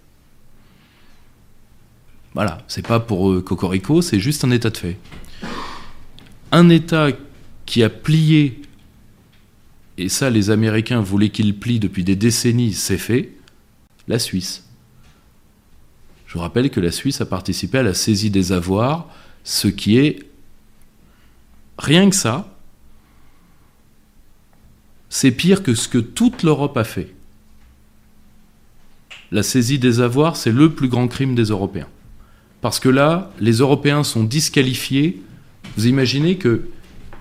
Voilà, 2.35 2.59
c'est 2.69 2.87
pas 2.87 3.01
pour 3.01 3.31
euh, 3.31 3.41
Cocorico, 3.41 4.03
c'est 4.03 4.21
juste 4.21 4.45
un 4.45 4.53
état 4.53 4.71
de 4.71 4.77
fait. 4.77 4.97
Un 6.53 6.69
État 6.69 7.09
qui 7.67 7.83
a 7.83 7.91
plié, 7.91 8.63
et 9.99 10.09
ça 10.09 10.31
les 10.31 10.51
Américains 10.51 11.01
voulaient 11.01 11.31
qu'il 11.31 11.59
plie 11.59 11.81
depuis 11.81 12.05
des 12.05 12.17
décennies, 12.17 12.73
c'est 12.73 12.99
fait, 12.99 13.33
la 14.07 14.21
Suisse. 14.21 14.70
Je 16.31 16.35
vous 16.35 16.43
rappelle 16.43 16.71
que 16.71 16.79
la 16.79 16.93
Suisse 16.93 17.21
a 17.21 17.27
participé 17.27 17.79
à 17.79 17.83
la 17.83 17.93
saisie 17.93 18.31
des 18.31 18.53
avoirs, 18.53 19.09
ce 19.43 19.67
qui 19.67 19.99
est 19.99 20.21
rien 21.77 22.09
que 22.09 22.15
ça, 22.15 22.57
c'est 25.09 25.33
pire 25.33 25.65
que 25.65 25.75
ce 25.75 25.89
que 25.89 25.99
toute 25.99 26.45
l'Europe 26.45 26.77
a 26.77 26.85
fait. 26.85 27.13
La 29.33 29.43
saisie 29.43 29.81
des 29.81 29.99
avoirs, 29.99 30.37
c'est 30.37 30.53
le 30.53 30.71
plus 30.71 30.87
grand 30.87 31.09
crime 31.09 31.35
des 31.35 31.47
Européens. 31.47 31.89
Parce 32.61 32.79
que 32.79 32.89
là, 32.89 33.33
les 33.41 33.55
Européens 33.55 34.05
sont 34.05 34.23
disqualifiés. 34.23 35.21
Vous 35.77 35.89
imaginez 35.89 36.37
que 36.37 36.69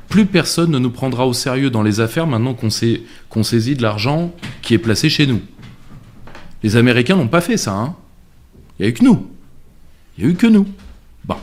plus 0.07 0.27
personne 0.27 0.69
ne 0.69 0.77
nous 0.77 0.91
prendra 0.91 1.25
au 1.25 1.33
sérieux 1.33 1.71
dans 1.71 1.81
les 1.81 1.99
affaires 1.99 2.27
maintenant 2.27 2.53
qu'on 2.53 3.43
saisit 3.43 3.75
de 3.75 3.81
l'argent 3.81 4.35
qui 4.61 4.75
est 4.75 4.77
placé 4.77 5.09
chez 5.09 5.25
nous. 5.25 5.41
Les 6.61 6.75
Américains 6.75 7.15
n'ont 7.15 7.27
pas 7.27 7.41
fait 7.41 7.57
ça. 7.57 7.73
Hein 7.73 7.95
il 8.79 8.83
n'y 8.83 8.85
a 8.87 8.89
eu 8.89 8.93
que 8.93 9.03
nous. 9.03 9.27
Il 10.17 10.23
n'y 10.23 10.29
a 10.29 10.33
eu 10.33 10.35
que 10.35 10.47
nous. 10.47 10.65
Bon. 11.25 11.35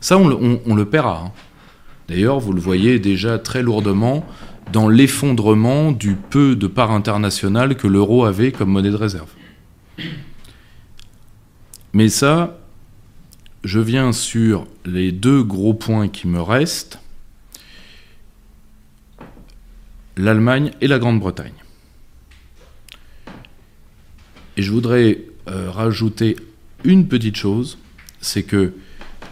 Ça, 0.00 0.18
on, 0.18 0.74
le 0.74 0.84
paiera. 0.84 1.24
Hein. 1.26 1.32
D'ailleurs, 2.08 2.40
vous 2.40 2.52
le 2.52 2.60
voyez 2.60 2.98
déjà 2.98 3.38
très 3.38 3.62
lourdement 3.62 4.26
dans 4.72 4.88
l'effondrement 4.88 5.92
du 5.92 6.16
peu 6.16 6.56
de 6.56 6.66
part 6.66 6.90
internationale 6.90 7.76
que 7.76 7.86
l'euro 7.86 8.24
avait 8.24 8.50
comme 8.50 8.70
monnaie 8.70 8.90
de 8.90 8.96
réserve. 8.96 9.30
Mais 11.92 12.08
ça, 12.08 12.58
je 13.62 13.78
viens 13.78 14.12
sur 14.12 14.66
les 14.84 15.12
deux 15.12 15.42
gros 15.42 15.74
points 15.74 16.08
qui 16.08 16.26
me 16.26 16.40
restent, 16.40 16.98
l'Allemagne 20.16 20.72
et 20.80 20.88
la 20.88 20.98
Grande-Bretagne. 20.98 21.52
Et 24.56 24.62
je 24.62 24.72
voudrais 24.72 25.18
euh, 25.48 25.70
rajouter 25.70 26.36
une 26.84 27.08
petite 27.08 27.36
chose, 27.36 27.78
c'est 28.20 28.42
que 28.42 28.72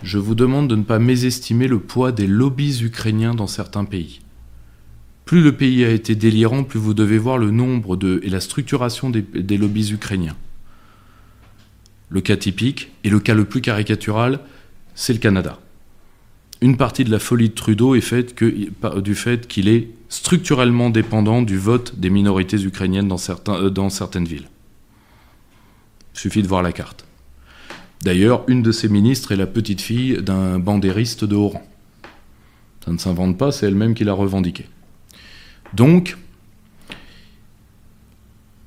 je 0.02 0.18
vous 0.18 0.34
demande 0.34 0.68
de 0.68 0.76
ne 0.76 0.82
pas 0.82 0.98
mésestimer 0.98 1.68
le 1.68 1.78
poids 1.78 2.12
des 2.12 2.26
lobbies 2.26 2.82
ukrainiens 2.82 3.34
dans 3.34 3.46
certains 3.46 3.84
pays. 3.84 4.20
Plus 5.24 5.42
le 5.42 5.52
pays 5.52 5.84
a 5.84 5.90
été 5.90 6.14
délirant, 6.14 6.64
plus 6.64 6.80
vous 6.80 6.94
devez 6.94 7.18
voir 7.18 7.38
le 7.38 7.50
nombre 7.50 7.96
de, 7.96 8.20
et 8.24 8.30
la 8.30 8.40
structuration 8.40 9.10
des, 9.10 9.58
lobbies 9.58 9.92
ukrainiens. 9.92 10.36
Le 12.08 12.20
cas 12.20 12.36
typique, 12.36 12.90
et 13.04 13.10
le 13.10 13.20
cas 13.20 13.34
le 13.34 13.44
plus 13.44 13.60
caricatural, 13.60 14.40
c'est 14.94 15.12
le 15.12 15.20
Canada. 15.20 15.60
Une 16.60 16.76
partie 16.76 17.04
de 17.04 17.10
la 17.10 17.20
folie 17.20 17.50
de 17.50 17.54
Trudeau 17.54 17.94
est 17.94 18.00
faite 18.00 18.34
du 18.42 19.14
fait 19.14 19.46
qu'il 19.46 19.68
est 19.68 19.88
structurellement 20.08 20.90
dépendant 20.90 21.42
du 21.42 21.56
vote 21.56 21.98
des 21.98 22.10
minorités 22.10 22.60
ukrainiennes 22.64 23.08
dans, 23.08 23.16
certains, 23.16 23.54
euh, 23.54 23.70
dans 23.70 23.88
certaines 23.88 24.26
villes. 24.26 24.48
Suffit 26.12 26.42
de 26.42 26.48
voir 26.48 26.62
la 26.62 26.72
carte. 26.72 27.04
D'ailleurs, 28.02 28.44
une 28.48 28.62
de 28.62 28.72
ses 28.72 28.88
ministres 28.88 29.32
est 29.32 29.36
la 29.36 29.46
petite 29.46 29.80
fille 29.80 30.22
d'un 30.22 30.58
bandériste 30.58 31.24
de 31.24 31.36
haut 31.36 31.48
rang. 31.48 31.66
Ça 32.84 32.90
ne 32.90 32.98
s'invente 32.98 33.36
pas, 33.36 33.52
c'est 33.52 33.66
elle-même 33.66 33.94
qui 33.94 34.04
l'a 34.04 34.14
revendiqué. 34.14 34.66
Donc, 35.74 36.16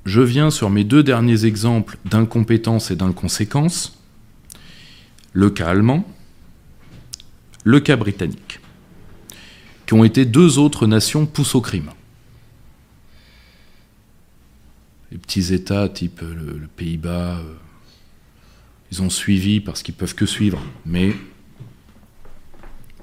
je 0.05 0.21
viens 0.21 0.51
sur 0.51 0.69
mes 0.69 0.83
deux 0.83 1.01
derniers 1.01 1.45
exemples 1.45 1.97
d'incompétence 2.05 2.91
et 2.91 2.95
d'inconséquence, 2.95 3.97
le 5.31 5.49
cas 5.49 5.67
allemand, 5.67 6.05
le 7.63 7.79
cas 7.79 7.95
britannique, 7.95 8.59
qui 9.85 9.93
ont 9.93 10.03
été 10.03 10.25
deux 10.25 10.59
autres 10.59 10.85
nations 10.85 11.25
poussées 11.25 11.57
au 11.57 11.61
crime. 11.61 11.89
Les 15.13 15.19
petits 15.19 15.53
États 15.53 15.87
type 15.87 16.21
euh, 16.23 16.33
le, 16.59 16.67
Pays-Bas, 16.75 17.37
euh, 17.37 17.53
ils 18.91 19.03
ont 19.03 19.11
suivi 19.11 19.61
parce 19.61 19.83
qu'ils 19.83 19.93
peuvent 19.93 20.15
que 20.15 20.25
suivre. 20.25 20.59
Mais 20.87 21.13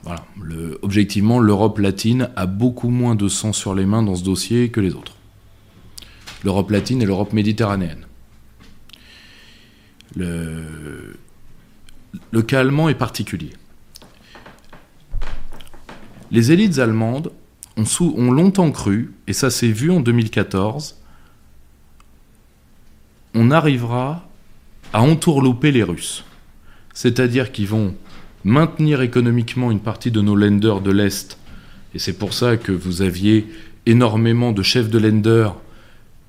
voilà, 0.02 0.26
objectivement, 0.82 1.38
l'Europe 1.38 1.78
latine 1.78 2.30
a 2.34 2.46
beaucoup 2.46 2.88
moins 2.90 3.14
de 3.14 3.28
sang 3.28 3.52
sur 3.52 3.76
les 3.76 3.86
mains 3.86 4.02
dans 4.02 4.16
ce 4.16 4.24
dossier 4.24 4.70
que 4.70 4.80
les 4.80 4.94
autres. 4.94 5.14
L'Europe 6.42 6.70
latine 6.70 7.00
et 7.00 7.06
l'Europe 7.06 7.32
méditerranéenne. 7.32 8.06
Le, 10.16 11.14
cas 12.44 12.60
allemand 12.60 12.88
est 12.88 12.94
particulier. 12.96 13.52
Les 16.32 16.50
élites 16.50 16.80
allemandes 16.80 17.30
ont 17.76 18.32
longtemps 18.32 18.72
cru, 18.72 19.14
et 19.28 19.32
ça 19.32 19.50
s'est 19.50 19.70
vu 19.70 19.92
en 19.92 20.00
2014, 20.00 20.99
on 23.34 23.50
arrivera 23.50 24.28
à 24.92 25.02
entourlouper 25.02 25.72
les 25.72 25.82
Russes. 25.82 26.24
C'est-à-dire 26.94 27.52
qu'ils 27.52 27.68
vont 27.68 27.94
maintenir 28.44 29.02
économiquement 29.02 29.70
une 29.70 29.80
partie 29.80 30.10
de 30.10 30.20
nos 30.20 30.34
lenders 30.34 30.80
de 30.80 30.90
l'Est, 30.90 31.38
et 31.94 31.98
c'est 31.98 32.18
pour 32.18 32.32
ça 32.32 32.56
que 32.56 32.72
vous 32.72 33.02
aviez 33.02 33.46
énormément 33.86 34.52
de 34.52 34.62
chefs 34.62 34.90
de 34.90 34.98
lenders 34.98 35.54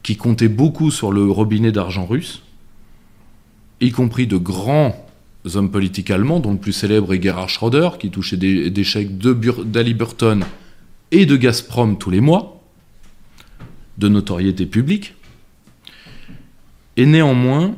qui 0.04 0.16
comptaient 0.16 0.48
beaucoup 0.48 0.92
sur 0.92 1.12
le 1.12 1.30
robinet 1.30 1.72
d'argent 1.72 2.06
russe, 2.06 2.42
y 3.80 3.92
compris 3.92 4.28
de 4.28 4.38
grands 4.38 5.08
hommes 5.56 5.72
politiques 5.72 6.12
allemands, 6.12 6.40
dont 6.40 6.52
le 6.52 6.58
plus 6.58 6.74
célèbre 6.74 7.14
est 7.14 7.22
Gerhard 7.22 7.50
Schröder, 7.50 7.90
qui 8.00 8.10
touchait 8.10 8.38
des, 8.38 8.84
chèques 8.84 9.18
d'Ali 9.18 9.94
Burton 9.94 10.44
et 11.12 11.26
de 11.26 11.36
Gazprom 11.36 11.98
tous 11.98 12.10
les 12.10 12.22
mois, 12.22 12.62
de 13.98 14.08
notoriété 14.08 14.66
publique. 14.66 15.16
Et 16.98 17.06
néanmoins, 17.06 17.76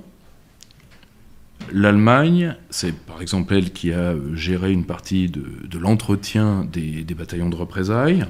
l'Allemagne, 1.71 2.55
c'est 2.69 2.93
par 2.93 3.21
exemple 3.21 3.53
elle 3.53 3.71
qui 3.71 3.91
a 3.93 4.15
géré 4.33 4.71
une 4.71 4.85
partie 4.85 5.29
de, 5.29 5.77
l'entretien 5.77 6.67
des, 6.71 7.03
bataillons 7.15 7.49
de 7.49 7.55
représailles, 7.55 8.25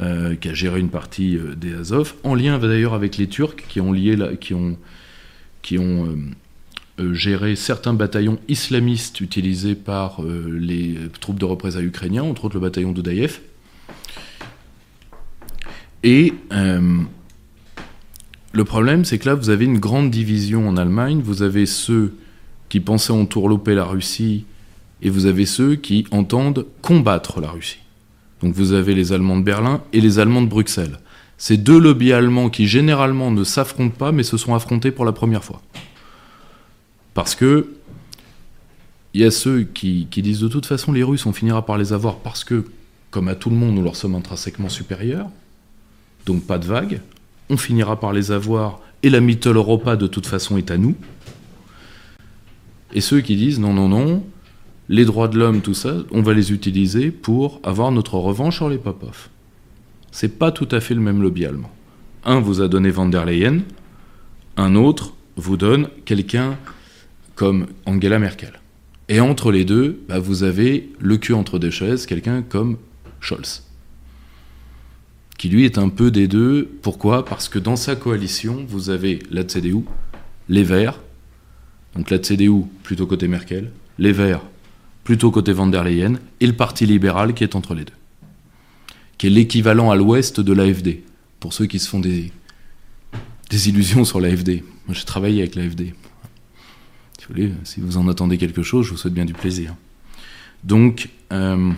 euh, 0.00 0.34
qui 0.36 0.48
a 0.48 0.54
géré 0.54 0.80
une 0.80 0.90
partie 0.90 1.36
euh, 1.36 1.54
des 1.54 1.74
Azov, 1.74 2.14
en 2.22 2.34
lien 2.34 2.58
d'ailleurs 2.58 2.94
avec 2.94 3.16
les 3.16 3.26
Turcs 3.26 3.56
qui 3.68 3.80
ont, 3.80 3.94
euh, 5.72 7.14
géré 7.14 7.56
certains 7.56 7.94
bataillons 7.94 8.38
islamistes 8.48 9.20
utilisés 9.20 9.74
par 9.74 10.20
les 10.22 10.96
troupes 11.20 11.38
de 11.38 11.44
représailles 11.44 11.86
ukrainiens, 11.86 12.24
entre 12.24 12.46
autres 12.46 12.56
le 12.56 12.60
bataillon 12.60 12.90
d'Oudaïev. 12.92 13.38
Et 16.02 16.32
le 18.52 18.64
problème, 18.64 19.04
c'est 19.04 19.18
que 19.18 19.28
là, 19.28 19.34
vous 19.34 19.50
avez 19.50 19.66
une 19.66 19.78
grande 19.78 20.10
division 20.10 20.68
en 20.68 20.76
Allemagne. 20.76 21.20
Vous 21.22 21.42
avez 21.42 21.66
ceux 21.66 22.14
qui 22.68 22.80
pensaient 22.80 23.12
entourlouper 23.12 23.74
la 23.74 23.84
Russie 23.84 24.44
et 25.02 25.10
vous 25.10 25.26
avez 25.26 25.46
ceux 25.46 25.76
qui 25.76 26.06
entendent 26.10 26.66
combattre 26.82 27.40
la 27.40 27.50
Russie. 27.50 27.78
Donc 28.42 28.54
vous 28.54 28.72
avez 28.72 28.94
les 28.94 29.12
Allemands 29.12 29.38
de 29.38 29.42
Berlin 29.42 29.82
et 29.92 30.00
les 30.00 30.18
Allemands 30.18 30.42
de 30.42 30.48
Bruxelles. 30.48 30.98
Ces 31.38 31.56
deux 31.56 31.78
lobbies 31.78 32.12
allemands 32.12 32.50
qui 32.50 32.66
généralement 32.66 33.30
ne 33.30 33.44
s'affrontent 33.44 33.96
pas 33.96 34.10
mais 34.10 34.24
se 34.24 34.36
sont 34.36 34.54
affrontés 34.54 34.90
pour 34.90 35.04
la 35.04 35.12
première 35.12 35.44
fois. 35.44 35.62
Parce 37.14 37.34
que 37.34 37.74
il 39.14 39.22
y 39.22 39.24
a 39.24 39.30
ceux 39.30 39.62
qui, 39.62 40.06
qui, 40.10 40.20
disent 40.20 40.40
de 40.40 40.48
toute 40.48 40.66
façon 40.66 40.92
les 40.92 41.02
Russes 41.02 41.26
on 41.26 41.32
finira 41.32 41.64
par 41.64 41.78
les 41.78 41.92
avoir 41.92 42.18
parce 42.18 42.44
que, 42.44 42.66
comme 43.10 43.28
à 43.28 43.34
tout 43.34 43.50
le 43.50 43.56
monde, 43.56 43.74
nous 43.74 43.82
leur 43.82 43.96
sommes 43.96 44.14
intrinsèquement 44.14 44.68
supérieurs, 44.68 45.28
donc 46.26 46.44
pas 46.44 46.58
de 46.58 46.66
vague, 46.66 47.00
on 47.50 47.56
finira 47.56 47.98
par 47.98 48.12
les 48.12 48.30
avoir 48.32 48.80
et 49.02 49.10
la 49.10 49.20
Mittel 49.20 49.56
Europa 49.56 49.96
de 49.96 50.06
toute 50.06 50.26
façon 50.26 50.56
est 50.56 50.70
à 50.70 50.76
nous. 50.76 50.94
Et 52.92 53.00
ceux 53.00 53.20
qui 53.20 53.36
disent 53.36 53.60
non, 53.60 53.72
non, 53.72 53.88
non, 53.88 54.24
les 54.88 55.04
droits 55.04 55.28
de 55.28 55.38
l'homme, 55.38 55.60
tout 55.60 55.74
ça, 55.74 55.94
on 56.10 56.22
va 56.22 56.32
les 56.32 56.52
utiliser 56.52 57.10
pour 57.10 57.60
avoir 57.62 57.92
notre 57.92 58.14
revanche 58.14 58.56
sur 58.56 58.68
les 58.68 58.78
Popov. 58.78 59.28
C'est 60.10 60.38
pas 60.38 60.50
tout 60.50 60.68
à 60.70 60.80
fait 60.80 60.94
le 60.94 61.00
même 61.00 61.22
lobby 61.22 61.44
allemand. 61.44 61.70
Un 62.24 62.40
vous 62.40 62.62
a 62.62 62.68
donné 62.68 62.90
van 62.90 63.06
der 63.06 63.26
Leyen, 63.26 63.60
un 64.56 64.74
autre 64.74 65.14
vous 65.36 65.56
donne 65.56 65.88
quelqu'un 66.04 66.56
comme 67.34 67.66
Angela 67.86 68.18
Merkel. 68.18 68.54
Et 69.08 69.20
entre 69.20 69.52
les 69.52 69.64
deux, 69.64 70.02
bah, 70.08 70.18
vous 70.18 70.42
avez 70.42 70.90
le 70.98 71.16
cul 71.16 71.32
entre 71.32 71.58
deux 71.58 71.70
chaises, 71.70 72.06
quelqu'un 72.06 72.42
comme 72.42 72.76
Scholz, 73.20 73.67
qui 75.38 75.48
lui 75.48 75.64
est 75.64 75.78
un 75.78 75.88
peu 75.88 76.10
des 76.10 76.28
deux. 76.28 76.68
Pourquoi? 76.82 77.24
Parce 77.24 77.48
que 77.48 77.58
dans 77.58 77.76
sa 77.76 77.96
coalition, 77.96 78.66
vous 78.68 78.90
avez 78.90 79.20
la 79.30 79.44
CDU, 79.44 79.84
les 80.48 80.64
Verts, 80.64 81.00
donc 81.94 82.10
la 82.10 82.18
CDU 82.18 82.64
plutôt 82.82 83.06
côté 83.06 83.28
Merkel, 83.28 83.70
les 83.98 84.12
Verts 84.12 84.42
plutôt 85.04 85.30
côté 85.30 85.54
van 85.54 85.66
der 85.66 85.84
Leyen, 85.84 86.18
et 86.38 86.46
le 86.46 86.52
Parti 86.52 86.84
libéral 86.84 87.32
qui 87.32 87.42
est 87.42 87.56
entre 87.56 87.74
les 87.74 87.86
deux, 87.86 87.94
qui 89.16 89.26
est 89.26 89.30
l'équivalent 89.30 89.90
à 89.90 89.96
l'ouest 89.96 90.38
de 90.38 90.52
l'AFD, 90.52 91.02
pour 91.40 91.54
ceux 91.54 91.64
qui 91.64 91.78
se 91.78 91.88
font 91.88 91.98
des, 91.98 92.30
illusions 93.50 94.04
sur 94.04 94.20
l'AFD. 94.20 94.62
Moi 94.86 94.94
j'ai 94.94 95.06
travaillé 95.06 95.40
avec 95.40 95.54
l'AFD. 95.54 95.94
Si 97.18 97.26
vous, 97.26 97.34
voulez, 97.34 97.52
si 97.64 97.80
vous 97.80 97.96
en 97.96 98.06
attendez 98.08 98.36
quelque 98.36 98.62
chose, 98.62 98.84
je 98.84 98.90
vous 98.90 98.98
souhaite 98.98 99.14
bien 99.14 99.24
du 99.24 99.32
plaisir. 99.32 99.74
Donc, 100.62 101.08
euh, 101.32 101.72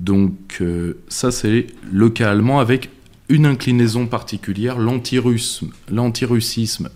donc 0.00 0.58
euh, 0.60 0.98
ça 1.08 1.30
c'est 1.30 1.68
le 1.92 2.10
cas 2.10 2.30
allemand 2.30 2.58
avec 2.58 2.90
une 3.28 3.46
inclinaison 3.46 4.08
particulière, 4.08 4.76
l'antirussisme 4.78 6.90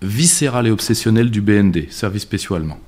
viscéral 0.00 0.66
et 0.66 0.70
obsessionnel 0.70 1.30
du 1.30 1.42
BND, 1.42 1.90
service 1.90 2.22
spécial 2.22 2.60
allemand 2.60 2.80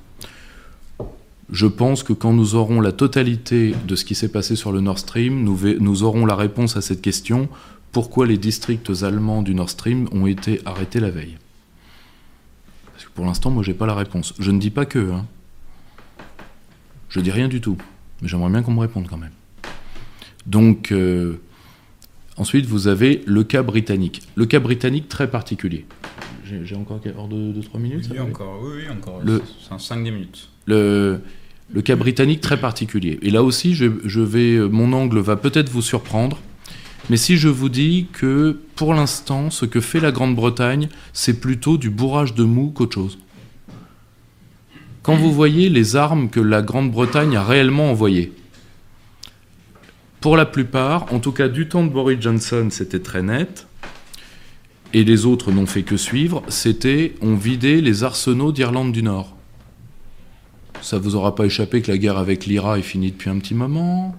je 1.49 1.65
pense 1.65 2.03
que 2.03 2.13
quand 2.13 2.33
nous 2.33 2.55
aurons 2.55 2.81
la 2.81 2.91
totalité 2.91 3.73
de 3.87 3.95
ce 3.95 4.03
qui 4.03 4.15
s'est 4.15 4.31
passé 4.31 4.55
sur 4.55 4.71
le 4.71 4.81
Nord 4.81 4.99
Stream, 4.99 5.43
nous, 5.43 5.57
nous, 5.79 6.03
aurons 6.03 6.25
la 6.25 6.35
réponse 6.35 6.75
à 6.75 6.81
cette 6.81 7.01
question 7.01 7.49
pourquoi 7.91 8.27
les 8.27 8.37
districts 8.37 9.03
allemands 9.03 9.41
du 9.41 9.55
Nord 9.55 9.69
Stream 9.69 10.09
ont 10.11 10.27
été 10.27 10.61
arrêtés 10.65 10.99
la 10.99 11.09
veille? 11.09 11.37
Parce 12.91 13.05
que 13.05 13.11
pour 13.11 13.25
l'instant, 13.25 13.49
moi, 13.49 13.63
j'ai 13.63 13.73
pas 13.73 13.85
la 13.85 13.95
réponse. 13.95 14.33
Je 14.39 14.51
ne 14.51 14.59
dis 14.59 14.69
pas 14.69 14.85
que. 14.85 15.11
Hein. 15.11 15.25
Je 17.09 17.21
dis 17.21 17.31
rien 17.31 17.47
du 17.47 17.61
tout. 17.61 17.77
Mais 18.21 18.27
j'aimerais 18.27 18.49
bien 18.49 18.61
qu'on 18.61 18.73
me 18.73 18.79
réponde 18.79 19.07
quand 19.07 19.17
même. 19.17 19.31
Donc, 20.45 20.91
euh, 20.91 21.39
ensuite, 22.37 22.65
vous 22.65 22.87
avez 22.87 23.21
le 23.25 23.43
cas 23.43 23.63
britannique. 23.63 24.21
Le 24.35 24.45
cas 24.45 24.59
britannique 24.59 25.09
très 25.09 25.29
particulier. 25.29 25.85
J'ai 26.63 26.75
encore 26.75 27.01
hors 27.17 27.27
de 27.27 27.61
3 27.61 27.79
minutes 27.79 28.07
Oui, 28.09 28.19
encore, 28.19 28.61
oui, 28.63 28.83
oui, 28.83 28.89
encore. 28.89 29.21
C'est 29.69 29.93
5-10 29.93 30.01
minutes 30.03 30.49
le, 30.67 31.19
le, 31.73 31.81
cas 31.81 31.95
britannique 31.95 32.41
très 32.41 32.59
particulier. 32.59 33.17
Et 33.21 33.31
là 33.31 33.41
aussi, 33.43 33.73
je, 33.73 34.19
vais, 34.21 34.59
mon 34.69 34.93
angle 34.93 35.19
va 35.19 35.35
peut-être 35.35 35.69
vous 35.69 35.81
surprendre, 35.81 36.39
mais 37.09 37.17
si 37.17 37.37
je 37.37 37.47
vous 37.47 37.69
dis 37.69 38.07
que 38.13 38.59
pour 38.75 38.93
l'instant, 38.93 39.49
ce 39.49 39.65
que 39.65 39.79
fait 39.81 39.99
la 39.99 40.11
Grande-Bretagne, 40.11 40.89
c'est 41.13 41.39
plutôt 41.39 41.77
du 41.77 41.89
bourrage 41.89 42.35
de 42.35 42.43
mou 42.43 42.71
qu'autre 42.71 42.95
chose. 42.95 43.17
Quand 45.07 45.15
vous 45.15 45.31
voyez 45.31 45.69
les 45.69 45.95
armes 45.95 46.27
que 46.29 46.41
la 46.41 46.61
Grande-Bretagne 46.61 47.37
a 47.37 47.41
réellement 47.41 47.91
envoyées, 47.91 48.33
pour 50.19 50.35
la 50.35 50.45
plupart, 50.45 51.13
en 51.13 51.19
tout 51.19 51.31
cas 51.31 51.47
du 51.47 51.69
temps 51.69 51.85
de 51.85 51.89
Boris 51.89 52.19
Johnson, 52.19 52.67
c'était 52.71 52.99
très 52.99 53.23
net, 53.23 53.67
et 54.91 55.05
les 55.05 55.25
autres 55.25 55.53
n'ont 55.53 55.65
fait 55.65 55.83
que 55.83 55.95
suivre, 55.95 56.43
c'était 56.49 57.15
on 57.21 57.35
vidait 57.35 57.79
les 57.79 58.03
arsenaux 58.03 58.51
d'Irlande 58.51 58.91
du 58.91 59.01
Nord. 59.01 59.37
Ça 60.81 60.99
vous 60.99 61.15
aura 61.15 61.35
pas 61.35 61.45
échappé 61.45 61.81
que 61.81 61.89
la 61.89 61.97
guerre 61.97 62.17
avec 62.17 62.45
l'IRA 62.45 62.77
est 62.77 62.81
finie 62.81 63.11
depuis 63.11 63.29
un 63.29 63.39
petit 63.39 63.55
moment. 63.55 64.13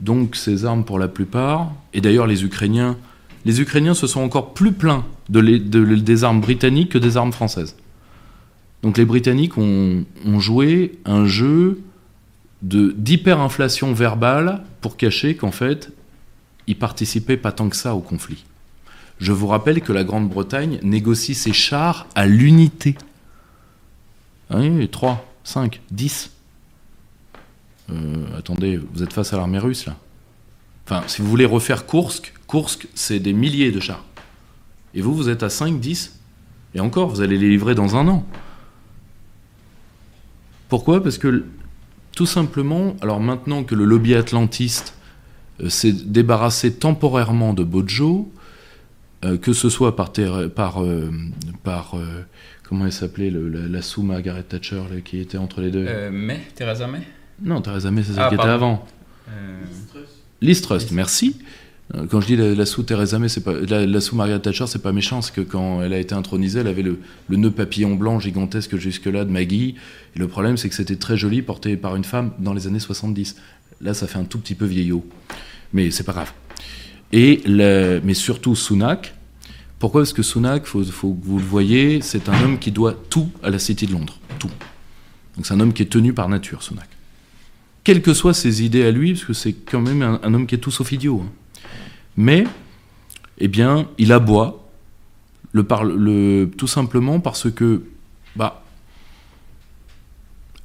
Donc 0.00 0.36
ces 0.36 0.66
armes 0.66 0.84
pour 0.84 0.98
la 0.98 1.08
plupart, 1.08 1.72
et 1.94 2.02
d'ailleurs 2.02 2.26
les 2.26 2.44
Ukrainiens, 2.44 2.98
les 3.46 3.62
Ukrainiens 3.62 3.94
se 3.94 4.06
sont 4.06 4.20
encore 4.20 4.52
plus 4.52 4.72
plaints 4.72 5.06
de 5.30 5.40
des 5.40 6.24
armes 6.24 6.42
britanniques 6.42 6.90
que 6.90 6.98
des 6.98 7.16
armes 7.16 7.32
françaises. 7.32 7.74
Donc 8.84 8.98
les 8.98 9.06
Britanniques 9.06 9.56
ont, 9.56 10.04
joué 10.40 10.98
un 11.06 11.24
jeu 11.24 11.80
d'hyperinflation 12.60 13.94
verbale 13.94 14.62
pour 14.82 14.98
cacher 14.98 15.36
qu'en 15.36 15.52
fait, 15.52 15.90
ils 16.66 16.78
participaient 16.78 17.38
pas 17.38 17.50
tant 17.50 17.70
que 17.70 17.76
ça 17.76 17.94
au 17.94 18.00
conflit. 18.00 18.44
Je 19.20 19.32
vous 19.32 19.46
rappelle 19.46 19.80
que 19.80 19.94
la 19.94 20.04
Grande-Bretagne 20.04 20.80
négocie 20.82 21.34
ses 21.34 21.54
chars 21.54 22.06
à 22.14 22.26
l'unité. 22.26 22.94
Oui, 24.50 24.86
trois. 24.90 25.26
5, 25.44 25.80
10. 25.90 26.30
Euh, 27.90 28.26
attendez, 28.36 28.78
vous 28.92 29.02
êtes 29.02 29.14
face 29.14 29.32
à 29.32 29.38
l'armée 29.38 29.58
russe 29.58 29.86
là. 29.86 29.96
Enfin, 30.86 31.04
si 31.06 31.22
vous 31.22 31.28
voulez 31.28 31.46
refaire 31.46 31.86
Kursk, 31.86 32.34
Kursk, 32.46 32.86
c'est 32.94 33.18
des 33.18 33.32
milliers 33.32 33.72
de 33.72 33.80
chars. 33.80 34.04
Et 34.92 35.00
vous, 35.00 35.14
vous 35.14 35.30
êtes 35.30 35.42
à 35.42 35.48
5, 35.48 35.80
10. 35.80 36.20
Et 36.74 36.80
encore, 36.80 37.08
vous 37.08 37.22
allez 37.22 37.38
les 37.38 37.48
livrer 37.48 37.74
dans 37.74 37.96
un 37.96 38.08
an. 38.08 38.26
Pourquoi? 40.74 41.00
Parce 41.00 41.18
que, 41.18 41.44
tout 42.16 42.26
simplement, 42.26 42.96
alors 43.00 43.20
maintenant 43.20 43.62
que 43.62 43.76
le 43.76 43.84
lobby 43.84 44.16
atlantiste 44.16 44.96
euh, 45.60 45.68
s'est 45.68 45.92
débarrassé 45.92 46.74
temporairement 46.74 47.54
de 47.54 47.62
Bojo, 47.62 48.32
euh, 49.24 49.38
que 49.38 49.52
ce 49.52 49.68
soit 49.68 49.94
par, 49.94 50.10
par, 50.52 50.82
par 51.62 51.94
comment 52.64 52.86
elle 52.86 52.92
s'appelait, 52.92 53.30
la, 53.30 53.82
sous 53.82 54.02
Margaret 54.02 54.42
Thatcher 54.42 54.82
qui 55.04 55.20
était 55.20 55.38
entre 55.38 55.60
les 55.60 55.70
deux? 55.70 55.86
Euh, 55.86 56.10
May, 56.10 56.40
Theresa 56.56 56.88
May? 56.88 57.02
Non, 57.40 57.60
Theresa 57.60 57.92
May, 57.92 58.02
c'est 58.02 58.14
celle 58.14 58.24
ah, 58.24 58.28
qui 58.30 58.34
était 58.34 58.42
avant. 58.42 58.84
Euh... 59.28 59.62
Liz 60.40 60.60
Trust, 60.60 60.90
merci. 60.90 61.36
Euh, 61.94 62.06
quand 62.08 62.20
je 62.20 62.26
dis 62.26 62.36
la, 62.36 62.66
sous 62.66 62.82
Theresa 62.82 63.18
pas 63.44 63.52
la, 63.52 64.00
sous 64.00 64.16
Margaret 64.16 64.40
Thatcher, 64.40 64.66
c'est 64.66 64.82
pas 64.82 64.92
méchant, 64.92 65.20
c'est 65.20 65.34
que 65.34 65.42
quand 65.42 65.82
elle 65.82 65.92
a 65.92 65.98
été 65.98 66.14
intronisée, 66.14 66.60
elle 66.60 66.66
avait 66.66 66.82
le, 66.82 66.98
le 67.28 67.36
nœud 67.36 67.50
papillon 67.50 67.94
blanc 67.94 68.18
gigantesque 68.20 68.76
jusque-là 68.76 69.24
de 69.24 69.30
Maggie. 69.30 69.74
Et 70.16 70.18
le 70.18 70.28
problème, 70.28 70.56
c'est 70.56 70.68
que 70.68 70.74
c'était 70.74 70.96
très 70.96 71.16
joli, 71.16 71.42
porté 71.42 71.76
par 71.76 71.96
une 71.96 72.04
femme 72.04 72.32
dans 72.38 72.54
les 72.54 72.66
années 72.66 72.78
70. 72.78 73.36
Là, 73.80 73.92
ça 73.92 74.06
fait 74.06 74.18
un 74.18 74.24
tout 74.24 74.38
petit 74.38 74.54
peu 74.54 74.64
vieillot, 74.64 75.04
mais 75.72 75.90
c'est 75.90 76.04
pas 76.04 76.12
grave. 76.12 76.32
Et 77.12 77.42
mais 77.46 78.14
surtout 78.14 78.56
Sunak, 78.56 79.14
pourquoi 79.78 80.00
Parce 80.00 80.14
que 80.14 80.22
Sunak, 80.22 80.64
faut, 80.64 80.82
faut 80.84 81.12
que 81.12 81.26
vous 81.26 81.38
le 81.38 81.44
voyez, 81.44 82.00
c'est 82.00 82.28
un 82.28 82.42
homme 82.42 82.58
qui 82.58 82.70
doit 82.70 82.94
tout 83.10 83.28
à 83.42 83.50
la 83.50 83.58
City 83.58 83.86
de 83.86 83.92
Londres. 83.92 84.18
Tout. 84.38 84.50
Donc 85.36 85.46
c'est 85.46 85.54
un 85.54 85.60
homme 85.60 85.72
qui 85.72 85.82
est 85.82 85.90
tenu 85.90 86.12
par 86.14 86.28
nature, 86.28 86.62
Sunak. 86.62 86.88
Quelles 87.82 88.00
que 88.00 88.14
soient 88.14 88.32
ses 88.32 88.64
idées 88.64 88.84
à 88.84 88.90
lui, 88.90 89.12
parce 89.12 89.26
que 89.26 89.34
c'est 89.34 89.52
quand 89.52 89.82
même 89.82 90.02
un, 90.02 90.34
homme 90.34 90.46
qui 90.46 90.54
est 90.54 90.58
tout 90.58 90.70
sauf 90.70 90.90
idiot. 90.90 91.22
Hein. 91.22 91.30
Mais, 92.16 92.44
eh 93.38 93.48
bien, 93.48 93.88
il 93.98 94.12
aboie, 94.12 94.68
tout 95.52 96.66
simplement 96.66 97.20
parce 97.20 97.50
que, 97.50 97.82
bah, 98.36 98.64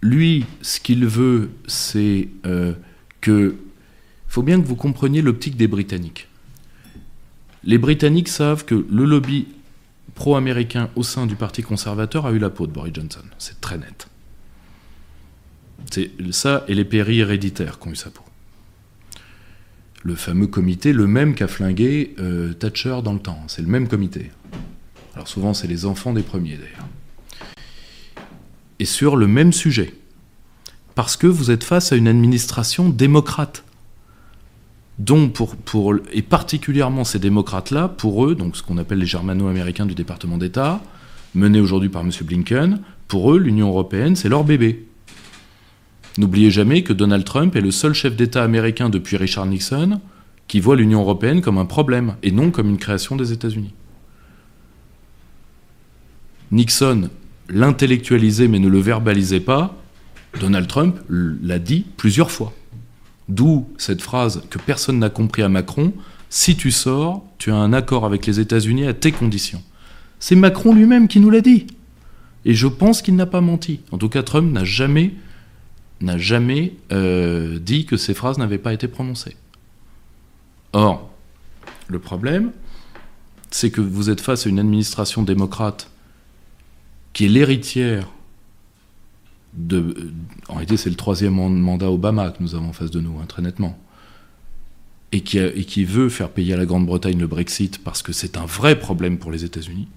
lui, 0.01 0.45
ce 0.61 0.79
qu'il 0.79 1.05
veut, 1.05 1.49
c'est 1.67 2.29
euh, 2.45 2.73
que. 3.21 3.55
Il 4.27 4.31
faut 4.31 4.43
bien 4.43 4.61
que 4.61 4.67
vous 4.67 4.75
compreniez 4.75 5.23
l'optique 5.23 5.57
des 5.57 5.67
Britanniques. 5.67 6.27
Les 7.63 7.79
Britanniques 7.79 8.29
savent 8.29 8.63
que 8.63 8.85
le 8.89 9.05
lobby 9.05 9.47
pro-américain 10.13 10.89
au 10.95 11.01
sein 11.01 11.25
du 11.25 11.35
Parti 11.35 11.63
conservateur 11.63 12.27
a 12.27 12.31
eu 12.31 12.37
la 12.37 12.51
peau 12.51 12.67
de 12.67 12.71
Boris 12.71 12.93
Johnson. 12.93 13.23
C'est 13.39 13.59
très 13.59 13.79
net. 13.79 14.07
C'est 15.89 16.11
ça 16.31 16.63
et 16.67 16.75
les 16.75 16.85
péris 16.85 17.19
héréditaires 17.19 17.79
qui 17.79 17.87
ont 17.87 17.91
eu 17.91 17.95
sa 17.95 18.11
peau. 18.11 18.21
Le 20.03 20.15
fameux 20.15 20.47
comité, 20.47 20.93
le 20.93 21.07
même 21.07 21.35
qu'a 21.35 21.47
flingué 21.47 22.15
euh, 22.19 22.53
Thatcher 22.53 22.99
dans 23.03 23.13
le 23.13 23.19
temps. 23.19 23.39
C'est 23.47 23.61
le 23.61 23.67
même 23.67 23.87
comité. 23.87 24.31
Alors 25.15 25.27
souvent, 25.27 25.53
c'est 25.53 25.67
les 25.67 25.85
enfants 25.85 26.13
des 26.13 26.23
premiers 26.23 26.55
d'ailleurs. 26.55 26.87
Et 28.79 28.85
sur 28.85 29.17
le 29.17 29.27
même 29.27 29.51
sujet. 29.51 29.93
Parce 30.95 31.17
que 31.17 31.27
vous 31.27 31.51
êtes 31.51 31.63
face 31.63 31.91
à 31.91 31.95
une 31.95 32.07
administration 32.07 32.89
démocrate 32.89 33.63
dont 34.99 35.29
pour, 35.29 35.55
pour, 35.55 35.95
et 36.11 36.21
particulièrement 36.21 37.05
ces 37.05 37.19
démocrates-là, 37.19 37.87
pour 37.87 38.25
eux, 38.25 38.35
donc 38.35 38.57
ce 38.57 38.63
qu'on 38.63 38.77
appelle 38.77 38.99
les 38.99 39.05
germano-américains 39.05 39.85
du 39.85 39.95
département 39.95 40.37
d'État, 40.37 40.81
menés 41.35 41.61
aujourd'hui 41.61 41.89
par 41.89 42.01
M. 42.01 42.11
Blinken, 42.23 42.81
pour 43.07 43.33
eux, 43.33 43.39
l'Union 43.39 43.69
européenne, 43.69 44.15
c'est 44.15 44.29
leur 44.29 44.43
bébé. 44.43 44.88
N'oubliez 46.17 46.51
jamais 46.51 46.83
que 46.83 46.93
Donald 46.93 47.23
Trump 47.23 47.55
est 47.55 47.61
le 47.61 47.71
seul 47.71 47.93
chef 47.93 48.15
d'État 48.15 48.43
américain 48.43 48.89
depuis 48.89 49.17
Richard 49.17 49.45
Nixon 49.45 50.01
qui 50.47 50.59
voit 50.59 50.75
l'Union 50.75 51.01
européenne 51.01 51.41
comme 51.41 51.57
un 51.57 51.65
problème 51.65 52.15
et 52.23 52.31
non 52.31 52.51
comme 52.51 52.69
une 52.69 52.77
création 52.77 53.15
des 53.15 53.31
États-Unis. 53.31 53.73
Nixon 56.51 57.09
l'intellectualisait 57.49 58.47
mais 58.47 58.59
ne 58.59 58.67
le 58.67 58.79
verbalisait 58.79 59.39
pas. 59.39 59.75
Donald 60.39 60.67
Trump 60.67 60.99
l'a 61.09 61.59
dit 61.59 61.85
plusieurs 61.97 62.31
fois. 62.31 62.53
D'où 63.27 63.67
cette 63.77 64.01
phrase 64.01 64.41
que 64.49 64.57
personne 64.57 64.99
n'a 64.99 65.09
compris 65.09 65.43
à 65.43 65.49
Macron 65.49 65.93
si 66.29 66.55
tu 66.55 66.69
sors, 66.71 67.25
tu 67.39 67.51
as 67.51 67.55
un 67.55 67.73
accord 67.73 68.05
avec 68.05 68.25
les 68.27 68.39
États-Unis 68.39 68.85
à 68.85 68.93
tes 68.93 69.11
conditions. 69.11 69.63
C'est 70.19 70.35
Macron 70.35 70.73
lui-même 70.73 71.07
qui 71.07 71.19
nous 71.19 71.31
l'a 71.31 71.41
dit. 71.41 71.65
Et 72.45 72.53
je 72.53 72.67
pense 72.67 73.01
qu'il 73.01 73.15
n'a 73.15 73.25
pas 73.25 73.41
menti. 73.41 73.81
En 73.91 73.97
tout 73.97 74.09
cas, 74.09 74.21
Trump 74.21 74.51
n'a 74.51 74.63
jamais, 74.63 75.13
n'a 76.01 76.17
jamais 76.17 76.75
euh, 76.91 77.59
dit 77.59 77.85
que 77.85 77.97
ces 77.97 78.13
phrases 78.13 78.37
n'avaient 78.37 78.57
pas 78.57 78.73
été 78.73 78.87
prononcées. 78.87 79.35
Or, 80.73 81.09
le 81.87 81.99
problème, 81.99 82.51
c'est 83.51 83.71
que 83.71 83.81
vous 83.81 84.09
êtes 84.09 84.21
face 84.21 84.45
à 84.45 84.49
une 84.49 84.59
administration 84.59 85.23
démocrate 85.23 85.89
qui 87.13 87.25
est 87.25 87.29
l'héritière 87.29 88.07
de. 89.53 90.13
En 90.47 90.53
réalité, 90.53 90.77
c'est 90.77 90.89
le 90.89 90.95
troisième 90.95 91.33
mandat 91.33 91.89
Obama 91.89 92.31
que 92.31 92.41
nous 92.41 92.55
avons 92.55 92.69
en 92.69 92.73
face 92.73 92.91
de 92.91 92.99
nous, 92.99 93.17
hein, 93.19 93.25
très 93.27 93.41
nettement. 93.41 93.77
Et 95.11 95.21
qui, 95.21 95.83
veut 95.85 96.07
faire 96.09 96.29
payer 96.29 96.53
à 96.53 96.57
la 96.57 96.67
Grande-Bretagne 96.67 97.17
le 97.17 97.25
Brexit 97.25 97.83
parce 97.83 98.03
que 98.03 98.13
c'est 98.13 98.37
un 98.37 98.45
vrai 98.45 98.77
problème 98.77 99.17
pour 99.17 99.31
les 99.31 99.43
États-Unis. 99.43 99.87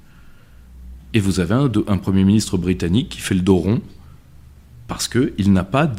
Et 1.13 1.21
vous 1.21 1.39
avez 1.39 1.55
un, 1.55 1.99
Premier 1.99 2.25
ministre 2.25 2.57
britannique 2.57 3.11
qui 3.11 3.21
fait 3.21 3.35
le 3.35 3.43
dos 3.43 3.59
rond 3.59 3.83
parce 4.93 5.09
qu'il 5.09 5.55
n'a 5.55 5.65
pas. 5.65 5.91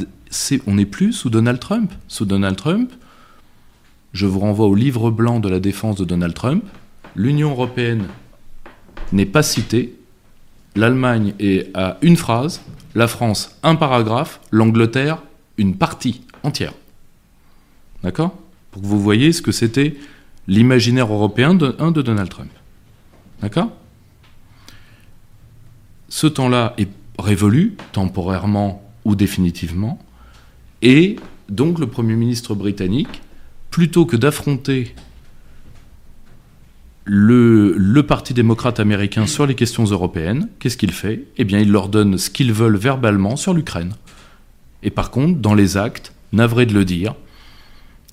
on 0.67 0.75
n'est 0.75 0.85
plus 0.85 1.13
sous 1.13 1.31
Donald 1.31 1.59
Trump. 1.59 1.91
Sous 2.07 2.25
Donald 2.25 2.55
Trump, 2.55 2.91
je 4.13 4.27
vous 4.27 4.39
renvoie 4.39 4.67
au 4.67 4.75
livre 4.75 5.09
blanc 5.09 5.39
de 5.39 5.49
la 5.49 5.59
défense 5.59 5.95
de 5.95 6.05
Donald 6.05 6.35
Trump. 6.35 6.63
L'Union 7.15 7.49
européenne 7.49 8.05
n'est 9.11 9.25
pas 9.25 9.41
citée. 9.41 9.97
L'Allemagne 10.75 11.33
est 11.39 11.75
à 11.75 11.97
une 12.03 12.17
phrase, 12.17 12.61
la 12.93 13.07
France 13.07 13.57
un 13.63 13.75
paragraphe, 13.75 14.39
l'Angleterre 14.51 15.23
une 15.57 15.75
partie 15.75 16.21
entière. 16.43 16.73
D'accord? 18.03 18.35
Pour 18.69 18.83
que 18.83 18.87
vous 18.87 19.01
voyez 19.01 19.33
ce 19.33 19.41
que 19.41 19.51
c'était 19.51 19.95
l'imaginaire 20.47 21.11
européen 21.11 21.55
de, 21.55 21.71
de 21.71 22.01
Donald 22.03 22.29
Trump. 22.29 22.51
D'accord? 23.41 23.71
Ce 26.09 26.27
temps-là 26.27 26.75
est 26.77 26.89
révolu, 27.17 27.75
temporairement 27.91 28.82
ou 29.05 29.15
définitivement, 29.15 29.99
et 30.81 31.17
donc 31.49 31.79
le 31.79 31.87
Premier 31.87 32.15
ministre 32.15 32.55
britannique, 32.55 33.21
plutôt 33.69 34.05
que 34.05 34.15
d'affronter 34.15 34.93
le, 37.05 38.01
Parti 38.01 38.33
démocrate 38.33 38.79
américain 38.79 39.25
sur 39.25 39.45
les 39.45 39.55
questions 39.55 39.85
européennes, 39.85 40.49
qu'est-ce 40.59 40.77
qu'il 40.77 40.91
fait? 40.91 41.25
Eh 41.37 41.43
bien, 41.43 41.59
il 41.59 41.71
leur 41.71 41.89
donne 41.89 42.17
ce 42.17 42.29
qu'ils 42.29 42.53
veulent 42.53 42.77
verbalement 42.77 43.35
sur 43.35 43.53
l'Ukraine. 43.53 43.93
Et 44.83 44.89
par 44.89 45.11
contre, 45.11 45.39
dans 45.39 45.53
les 45.53 45.77
actes, 45.77 46.13
navré 46.31 46.65
de 46.65 46.73
le 46.73 46.85
dire, 46.85 47.15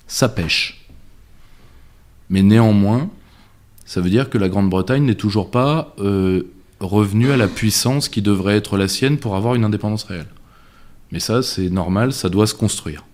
ça 0.07 0.29
pêche. 0.29 0.87
Mais 2.29 2.41
néanmoins, 2.41 3.09
ça 3.85 4.01
veut 4.01 4.09
dire 4.09 4.29
que 4.29 4.37
la 4.37 4.49
Grande-Bretagne 4.49 5.03
n'est 5.03 5.15
toujours 5.15 5.51
pas 5.51 5.93
euh, 5.99 6.43
revenu 6.79 7.31
à 7.31 7.37
la 7.37 7.47
puissance 7.47 8.07
qui 8.09 8.21
devrait 8.21 8.55
être 8.55 8.77
la 8.77 8.87
sienne 8.87 9.17
pour 9.17 9.35
avoir 9.35 9.55
une 9.55 9.65
indépendance 9.65 10.03
réelle. 10.03 10.29
Mais 11.11 11.19
ça, 11.19 11.43
c'est 11.43 11.69
normal, 11.69 12.13
ça 12.13 12.29
doit 12.29 12.47
se 12.47 12.53
construire. 12.53 13.05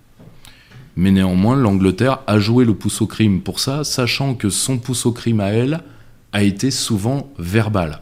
Mais 0.95 1.11
néanmoins, 1.11 1.55
l'Angleterre 1.55 2.19
a 2.27 2.39
joué 2.39 2.65
le 2.65 2.73
pouce 2.73 3.01
au 3.01 3.07
crime 3.07 3.41
pour 3.41 3.59
ça, 3.59 3.83
sachant 3.83 4.33
que 4.33 4.49
son 4.49 4.77
pouce 4.77 5.05
au 5.05 5.11
crime 5.11 5.39
à 5.39 5.49
elle 5.49 5.81
a 6.33 6.43
été 6.43 6.71
souvent 6.71 7.31
verbal. 7.37 8.01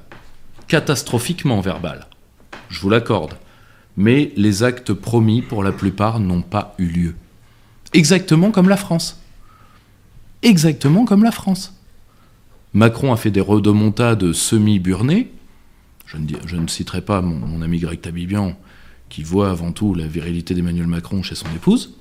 Catastrophiquement 0.67 1.61
verbal. 1.61 2.07
Je 2.69 2.79
vous 2.79 2.89
l'accorde. 2.89 3.35
Mais 3.97 4.33
les 4.35 4.63
actes 4.63 4.93
promis, 4.93 5.41
pour 5.41 5.63
la 5.63 5.71
plupart, 5.71 6.19
n'ont 6.19 6.41
pas 6.41 6.75
eu 6.77 6.87
lieu. 6.87 7.15
Exactement 7.93 8.51
comme 8.51 8.69
la 8.69 8.77
France. 8.77 9.21
Exactement 10.41 11.05
comme 11.05 11.23
la 11.23 11.31
France. 11.31 11.73
Macron 12.73 13.13
a 13.13 13.17
fait 13.17 13.31
des 13.31 13.41
redemontades 13.41 14.33
semi-burnées, 14.33 15.31
je 16.05 16.17
ne, 16.17 16.67
citerai 16.67 17.01
pas 17.01 17.21
mon, 17.21 17.61
ami 17.61 17.79
Greg 17.79 18.01
Tabibian, 18.01 18.55
qui 19.15 19.23
voit 19.23 19.49
avant 19.49 19.71
tout 19.71 19.93
la 19.93 20.07
virilité 20.07 20.53
d'Emmanuel 20.53 20.87
Macron 20.87 21.23
chez 21.23 21.35
son 21.35 21.47
épouse. 21.55 21.93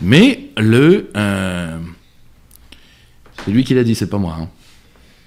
Mais 0.00 0.48
le. 0.56 1.10
Euh, 1.14 1.78
c'est 3.44 3.50
lui 3.50 3.64
qui 3.64 3.74
l'a 3.74 3.84
dit, 3.84 3.94
c'est 3.94 4.08
pas 4.08 4.16
moi. 4.16 4.38
Hein. 4.40 4.48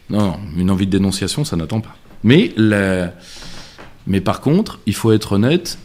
Non, 0.10 0.40
une 0.58 0.72
envie 0.72 0.88
de 0.88 0.92
dénonciation, 0.92 1.46
ça 1.46 1.58
n'attend 1.58 1.80
pas. 1.80 1.96
Mais, 2.24 2.56
mais 4.08 4.20
par 4.20 4.42
contre, 4.42 4.80
il 4.88 4.96
faut 4.96 5.12
être 5.12 5.34
honnête, 5.34 5.78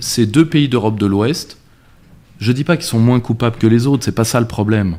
ces 0.00 0.26
deux 0.26 0.46
pays 0.46 0.68
d'Europe 0.68 0.98
de 0.98 1.06
l'Ouest, 1.06 1.56
je 2.38 2.52
dis 2.52 2.64
pas 2.64 2.76
qu'ils 2.76 2.84
sont 2.84 3.00
moins 3.00 3.20
coupables 3.20 3.56
que 3.56 3.66
les 3.66 3.86
autres, 3.86 4.04
c'est 4.04 4.12
pas 4.12 4.24
ça 4.24 4.38
le 4.38 4.48
problème. 4.48 4.98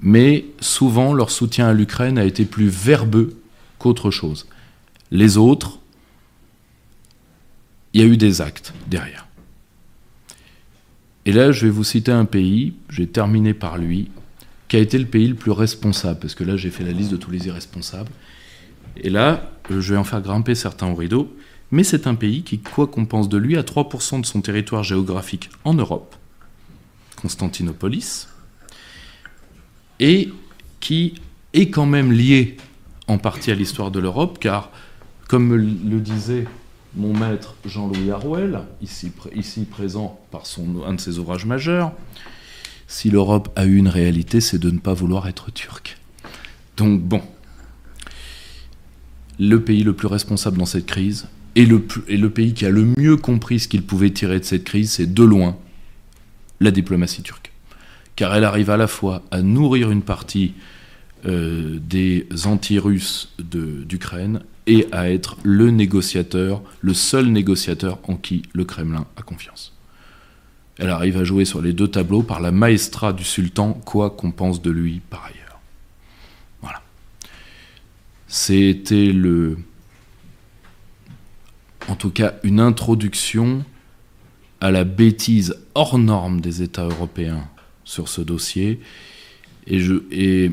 Mais 0.00 0.46
souvent, 0.58 1.14
leur 1.14 1.30
soutien 1.30 1.68
à 1.68 1.72
l'Ukraine 1.72 2.18
a 2.18 2.24
été 2.24 2.46
plus 2.46 2.66
verbeux 2.66 3.36
qu'autre 3.78 4.10
chose. 4.10 4.48
Les 5.12 5.36
autres, 5.36 5.78
il 7.96 8.02
y 8.02 8.04
a 8.04 8.08
eu 8.08 8.18
des 8.18 8.42
actes 8.42 8.74
derrière. 8.88 9.26
Et 11.24 11.32
là, 11.32 11.50
je 11.50 11.64
vais 11.64 11.70
vous 11.70 11.82
citer 11.82 12.12
un 12.12 12.26
pays, 12.26 12.74
j'ai 12.90 13.06
terminé 13.06 13.54
par 13.54 13.78
lui, 13.78 14.10
qui 14.68 14.76
a 14.76 14.80
été 14.80 14.98
le 14.98 15.06
pays 15.06 15.26
le 15.28 15.34
plus 15.34 15.50
responsable, 15.50 16.20
parce 16.20 16.34
que 16.34 16.44
là, 16.44 16.58
j'ai 16.58 16.68
fait 16.68 16.84
la 16.84 16.92
liste 16.92 17.10
de 17.10 17.16
tous 17.16 17.30
les 17.30 17.46
irresponsables. 17.46 18.10
Et 18.98 19.08
là, 19.08 19.50
je 19.70 19.94
vais 19.94 19.96
en 19.96 20.04
faire 20.04 20.20
grimper 20.20 20.54
certains 20.54 20.88
au 20.88 20.94
rideau, 20.94 21.34
mais 21.70 21.84
c'est 21.84 22.06
un 22.06 22.14
pays 22.14 22.42
qui, 22.42 22.58
quoi 22.58 22.86
qu'on 22.86 23.06
pense 23.06 23.30
de 23.30 23.38
lui, 23.38 23.56
a 23.56 23.62
3% 23.62 24.20
de 24.20 24.26
son 24.26 24.42
territoire 24.42 24.84
géographique 24.84 25.48
en 25.64 25.72
Europe, 25.72 26.14
Constantinopolis, 27.16 28.28
et 30.00 30.28
qui 30.80 31.14
est 31.54 31.70
quand 31.70 31.86
même 31.86 32.12
lié 32.12 32.58
en 33.08 33.16
partie 33.16 33.50
à 33.50 33.54
l'histoire 33.54 33.90
de 33.90 34.00
l'Europe, 34.00 34.38
car 34.38 34.70
comme 35.28 35.56
le 35.56 36.00
disait 36.00 36.44
mon 36.96 37.12
maître 37.12 37.54
Jean-Louis 37.64 38.10
Harouel, 38.10 38.60
ici, 38.82 39.64
présent 39.70 40.18
par 40.30 40.46
son, 40.46 40.82
un 40.86 40.94
de 40.94 41.00
ses 41.00 41.18
ouvrages 41.18 41.44
majeurs, 41.44 41.92
si 42.88 43.10
l'Europe 43.10 43.50
a 43.56 43.66
eu 43.66 43.76
une 43.76 43.88
réalité, 43.88 44.40
c'est 44.40 44.58
de 44.58 44.70
ne 44.70 44.78
pas 44.78 44.94
vouloir 44.94 45.28
être 45.28 45.50
turc. 45.52 45.98
Donc 46.76 47.02
bon, 47.02 47.22
le 49.38 49.62
pays 49.62 49.82
le 49.82 49.92
plus 49.92 50.06
responsable 50.06 50.58
dans 50.58 50.66
cette 50.66 50.86
crise, 50.86 51.28
et 51.54 51.66
le, 51.66 51.86
et 52.08 52.16
le 52.16 52.30
pays 52.30 52.54
qui 52.54 52.66
a 52.66 52.70
le 52.70 52.86
mieux 52.98 53.16
compris 53.16 53.60
ce 53.60 53.68
qu'il 53.68 53.82
pouvait 53.82 54.10
tirer 54.10 54.38
de 54.40 54.44
cette 54.44 54.64
crise, 54.64 54.92
c'est 54.92 55.12
de 55.12 55.22
loin 55.22 55.56
la 56.60 56.70
diplomatie 56.70 57.22
turque. 57.22 57.52
Car 58.14 58.34
elle 58.34 58.44
arrive 58.44 58.70
à 58.70 58.76
la 58.76 58.86
fois 58.86 59.22
à 59.30 59.42
nourrir 59.42 59.90
une 59.90 60.02
partie 60.02 60.54
euh, 61.26 61.78
des 61.80 62.26
anti-russes 62.44 63.34
d'Ukraine 63.38 64.42
et 64.66 64.86
à 64.92 65.10
être 65.10 65.36
le 65.42 65.70
négociateur, 65.70 66.62
le 66.80 66.94
seul 66.94 67.26
négociateur 67.26 67.98
en 68.04 68.16
qui 68.16 68.42
le 68.52 68.64
Kremlin 68.64 69.06
a 69.16 69.22
confiance. 69.22 69.76
Elle 70.78 70.90
arrive 70.90 71.16
à 71.16 71.24
jouer 71.24 71.44
sur 71.44 71.62
les 71.62 71.72
deux 71.72 71.88
tableaux 71.88 72.22
par 72.22 72.40
la 72.40 72.50
maestra 72.50 73.12
du 73.12 73.24
sultan, 73.24 73.72
quoi 73.72 74.10
qu'on 74.10 74.32
pense 74.32 74.60
de 74.60 74.70
lui 74.70 75.00
par 75.08 75.24
ailleurs. 75.24 75.60
Voilà. 76.60 76.82
C'était 78.26 79.12
le. 79.12 79.56
En 81.88 81.94
tout 81.94 82.10
cas, 82.10 82.34
une 82.42 82.60
introduction 82.60 83.64
à 84.60 84.70
la 84.70 84.84
bêtise 84.84 85.56
hors 85.74 85.98
norme 85.98 86.40
des 86.40 86.62
États 86.62 86.84
européens 86.84 87.48
sur 87.84 88.08
ce 88.08 88.20
dossier. 88.20 88.80
Et 89.66 89.80
je, 89.80 89.94
et 90.10 90.52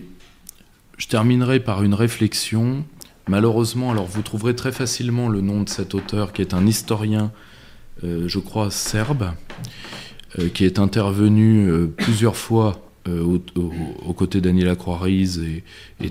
je 0.98 1.08
terminerai 1.08 1.60
par 1.60 1.84
une 1.84 1.94
réflexion 1.94 2.86
Malheureusement, 3.28 3.92
alors 3.92 4.06
vous 4.06 4.22
trouverez 4.22 4.56
très 4.56 4.74
facilement 4.74 5.30
le 5.30 5.40
nom 5.40 5.62
de 5.62 5.70
cet 5.70 5.96
auteur 5.96 6.34
qui 6.34 6.42
est 6.42 6.54
un 6.54 6.68
historien, 6.68 7.32
euh, 8.04 8.28
je 8.28 8.40
crois, 8.40 8.70
serbe, 8.70 9.32
euh, 10.40 10.50
qui 10.50 10.66
est 10.66 10.78
intervenu 10.78 11.70
euh, 11.70 11.88
plusieurs 11.88 12.36
fois 12.36 12.80
aux 13.06 14.14
côtés 14.14 14.40
d'Anila 14.40 14.78
Croix-Riz 14.78 15.42
et, 15.42 15.66
et, 16.00 16.10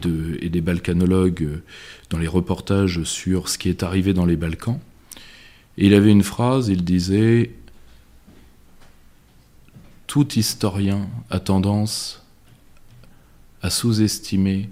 des 0.51 0.61
balkanologues 0.61 1.63
dans 2.11 2.19
les 2.19 2.29
reportages 2.29 3.03
sur 3.05 3.49
ce 3.49 3.57
qui 3.57 3.71
est 3.71 3.83
arrivé 3.83 4.13
dans 4.13 4.27
les 4.27 4.37
Balkans. 4.37 4.79
Il 5.79 5.95
avait 5.95 6.11
une 6.11 6.23
phrase, 6.23 6.69
il 6.69 6.85
disait 6.85 7.53
Tout 10.07 10.39
historien 10.39 11.09
a 11.31 11.41
tendance 11.41 12.27
à 13.63 13.71
sous-estimer 13.71 14.69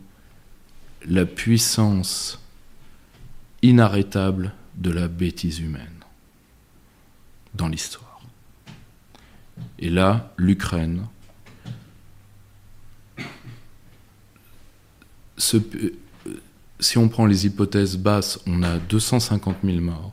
la 1.06 1.26
puissance 1.26 2.40
inarrêtable 3.62 4.52
de 4.76 4.90
la 4.90 5.08
bêtise 5.08 5.60
humaine 5.60 6.04
dans 7.54 7.68
l'histoire. 7.68 8.20
Et 9.78 9.90
là, 9.90 10.32
l'Ukraine 10.36 11.06
euh, 15.54 15.90
si 16.80 16.98
on 16.98 17.08
prend 17.08 17.26
les 17.26 17.46
hypothèses 17.46 17.96
basses, 17.96 18.38
on 18.46 18.62
a 18.62 18.78
250 18.78 19.56
000 19.64 19.80
morts, 19.80 20.12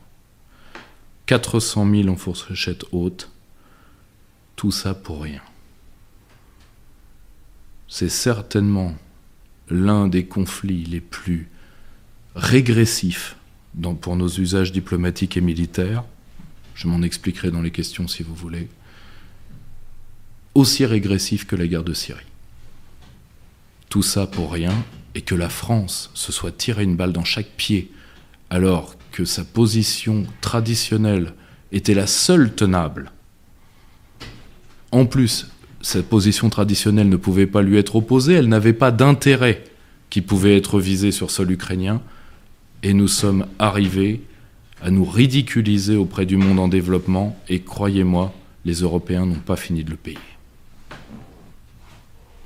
400 1.26 1.90
000 1.90 2.08
en 2.08 2.16
fourchette 2.16 2.84
haute, 2.92 3.30
tout 4.56 4.70
ça 4.70 4.94
pour 4.94 5.22
rien. 5.22 5.42
C'est 7.88 8.08
certainement 8.08 8.94
l'un 9.70 10.08
des 10.08 10.26
conflits 10.26 10.84
les 10.84 11.00
plus 11.00 11.48
régressifs 12.34 13.36
pour 14.00 14.16
nos 14.16 14.28
usages 14.28 14.72
diplomatiques 14.72 15.36
et 15.36 15.40
militaires. 15.40 16.04
Je 16.74 16.88
m'en 16.88 17.02
expliquerai 17.02 17.50
dans 17.50 17.62
les 17.62 17.70
questions 17.70 18.08
si 18.08 18.22
vous 18.22 18.34
voulez. 18.34 18.68
Aussi 20.54 20.86
régressif 20.86 21.46
que 21.46 21.56
la 21.56 21.66
guerre 21.66 21.84
de 21.84 21.94
Syrie. 21.94 22.24
Tout 23.88 24.02
ça 24.02 24.26
pour 24.26 24.52
rien, 24.52 24.74
et 25.14 25.22
que 25.22 25.34
la 25.34 25.48
France 25.48 26.10
se 26.14 26.30
soit 26.32 26.56
tiré 26.56 26.84
une 26.84 26.96
balle 26.96 27.12
dans 27.12 27.24
chaque 27.24 27.50
pied, 27.56 27.90
alors 28.50 28.94
que 29.10 29.24
sa 29.24 29.44
position 29.44 30.26
traditionnelle 30.40 31.34
était 31.72 31.94
la 31.94 32.06
seule 32.06 32.54
tenable. 32.54 33.10
En 34.92 35.06
plus, 35.06 35.48
cette 35.80 36.08
position 36.08 36.50
traditionnelle 36.50 37.08
ne 37.08 37.16
pouvait 37.16 37.46
pas 37.46 37.62
lui 37.62 37.76
être 37.76 37.96
opposée, 37.96 38.34
elle 38.34 38.48
n'avait 38.48 38.72
pas 38.72 38.90
d'intérêt 38.90 39.64
qui 40.10 40.22
pouvait 40.22 40.56
être 40.56 40.80
visé 40.80 41.12
sur 41.12 41.30
sol 41.30 41.50
ukrainien, 41.50 42.00
et 42.82 42.94
nous 42.94 43.08
sommes 43.08 43.46
arrivés 43.58 44.22
à 44.82 44.90
nous 44.90 45.04
ridiculiser 45.04 45.96
auprès 45.96 46.26
du 46.26 46.36
monde 46.36 46.58
en 46.58 46.68
développement, 46.68 47.38
et 47.48 47.60
croyez-moi, 47.60 48.32
les 48.64 48.74
Européens 48.74 49.26
n'ont 49.26 49.34
pas 49.34 49.56
fini 49.56 49.84
de 49.84 49.90
le 49.90 49.96
payer. 49.96 50.18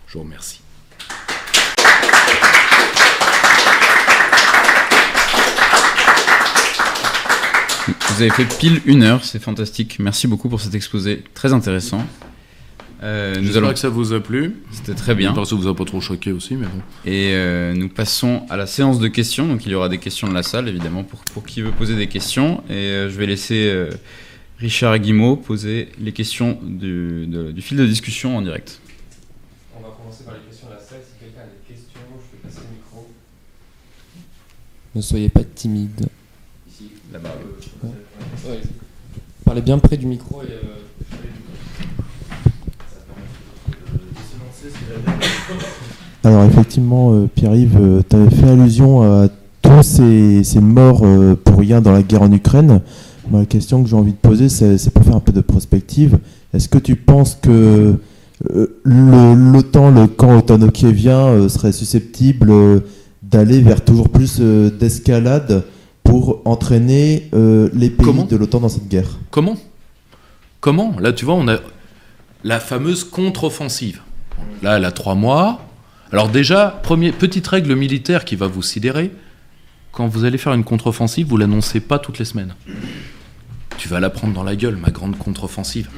Je 0.07 0.15
vous 0.15 0.25
remercie. 0.25 0.61
Vous 7.87 8.21
avez 8.21 8.31
fait 8.31 8.59
pile 8.59 8.83
une 8.85 9.03
heure, 9.03 9.25
c'est 9.25 9.43
fantastique. 9.43 9.99
Merci 9.99 10.27
beaucoup 10.27 10.49
pour 10.51 10.61
cet 10.61 10.75
exposé 10.75 11.25
très 11.35 11.53
intéressant. 11.55 12.07
Euh, 13.03 13.35
J'espère 13.43 13.73
que 13.73 13.79
ça 13.79 13.89
vous 13.89 14.13
a 14.13 14.21
plu. 14.21 14.57
C'était 14.71 14.95
très 14.95 15.15
bien. 15.15 15.31
J'espère 15.31 15.43
que 15.43 15.49
ça 15.49 15.57
vous 15.57 15.67
a 15.67 15.75
pas 15.75 15.85
trop 15.85 16.01
choqué 16.01 16.31
aussi, 16.31 16.55
mais 16.55 16.67
bon. 16.67 16.83
Et 17.05 17.35
euh, 17.35 17.75
nous 17.75 17.89
passons 17.89 18.47
à 18.49 18.57
la 18.57 18.67
séance 18.67 19.01
de 19.01 19.09
questions. 19.09 19.49
Donc 19.49 19.67
il 19.67 19.73
y 19.73 19.75
aura 19.75 19.89
des 19.89 19.99
questions 19.99 20.29
de 20.29 20.35
la 20.35 20.43
salle, 20.43 20.69
évidemment, 20.69 21.03
pour, 21.03 21.21
pour 21.33 21.45
qui 21.45 21.63
veut 21.63 21.73
poser 21.73 21.97
des 21.97 22.07
questions. 22.07 22.63
Et 22.69 22.75
euh, 22.75 23.11
je 23.11 23.19
vais 23.19 23.27
laisser 23.27 23.69
euh, 23.69 23.91
Richard 24.59 24.99
Guimau 24.99 25.37
poser 25.37 25.89
les 25.99 26.13
questions 26.13 26.59
du, 26.63 27.27
du, 27.27 27.63
fil 27.63 27.77
de 27.77 27.87
discussion 27.87 28.37
en 28.37 28.43
direct. 28.43 28.81
On 29.77 29.83
va 29.83 29.89
commencer 29.97 30.23
par 30.25 30.35
les 30.35 30.41
questions 30.49 30.69
de 30.69 30.75
la 30.75 30.79
salle. 30.79 31.01
Si 31.05 31.19
quelqu'un 31.19 31.41
a 31.41 31.45
des 31.45 31.75
questions, 31.75 32.01
je 32.09 32.37
vais 32.37 32.49
passer 32.49 32.61
le 32.69 32.77
micro. 32.77 33.09
Ne 34.95 35.01
soyez 35.01 35.29
pas 35.29 35.43
timide. 35.43 36.07
Ici, 36.71 36.91
là-bas. 37.13 37.35
Ouais. 38.45 38.61
Parlez 39.45 39.61
bien 39.63 39.79
près 39.81 39.97
du 39.97 40.07
micro 40.07 40.41
et. 40.43 40.47
Alors 46.25 46.45
effectivement, 46.45 47.13
euh, 47.13 47.29
Pierre-Yves, 47.35 47.79
euh, 47.81 48.03
tu 48.09 48.17
avais 48.17 48.31
fait 48.31 48.49
allusion 48.49 49.03
à 49.03 49.29
tous 49.61 49.83
ces, 49.83 50.61
morts 50.61 51.03
euh, 51.05 51.35
pour 51.35 51.59
rien 51.59 51.81
dans 51.81 51.93
la 51.93 52.03
guerre 52.03 52.23
en 52.23 52.33
Ukraine. 52.33 52.81
la 53.33 53.45
question 53.45 53.83
que 53.83 53.89
j'ai 53.89 53.97
envie 53.97 54.13
de 54.13 54.17
poser, 54.17 54.49
c'est 54.49 54.91
pour 54.93 55.05
faire 55.05 55.17
un 55.17 55.21
peu 55.21 55.33
de 55.33 55.41
prospective. 55.41 56.19
Est-ce 56.55 56.69
que 56.69 56.79
tu 56.79 56.97
penses 56.97 57.39
que 57.41 57.95
l'OTAN, 58.85 59.91
le, 59.91 60.07
camp 60.07 60.37
otano-kievien, 60.37 61.49
serait 61.49 61.73
susceptible 61.73 62.53
d'aller 63.23 63.61
vers 63.61 63.85
toujours 63.85 64.09
plus 64.09 64.41
d'escalade 64.41 65.65
pour 66.03 66.43
entraîner 66.45 67.31
les 67.33 67.89
pays 67.89 68.25
de 68.29 68.37
l'OTAN 68.37 68.61
dans 68.61 68.69
cette 68.69 68.89
guerre? 68.89 69.19
Comment? 69.31 69.57
Comment? 70.61 70.95
Là, 71.01 71.13
tu 71.13 71.25
vois, 71.25 71.35
on 71.35 71.49
a 71.49 71.59
la 72.45 72.61
fameuse 72.61 73.05
contre-offensive. 73.05 74.01
Là, 74.63 74.77
elle 74.77 74.85
a 74.85 74.93
trois 74.93 75.15
mois. 75.15 75.67
Alors 76.13 76.29
déjà, 76.29 76.81
petite 77.19 77.47
règle 77.47 77.75
militaire 77.75 78.25
qui 78.25 78.37
va 78.37 78.47
vous 78.47 78.63
sidérer, 78.63 79.11
quand 79.93 80.07
vous 80.07 80.25
allez 80.25 80.39
faire 80.39 80.53
une 80.53 80.65
contre-offensive, 80.65 81.27
vous 81.27 81.37
l'annoncez 81.37 81.81
pas 81.81 81.99
toutes 81.99 82.19
les 82.19 82.25
semaines. 82.25 82.55
Tu 83.79 83.89
vas 83.89 84.01
la 84.01 84.11
prendre 84.11 84.35
dans 84.35 84.45
la 84.45 84.57
gueule, 84.57 84.77
ma 84.77 84.91
grande 84.91 85.17
contre-offensive. 85.19 85.89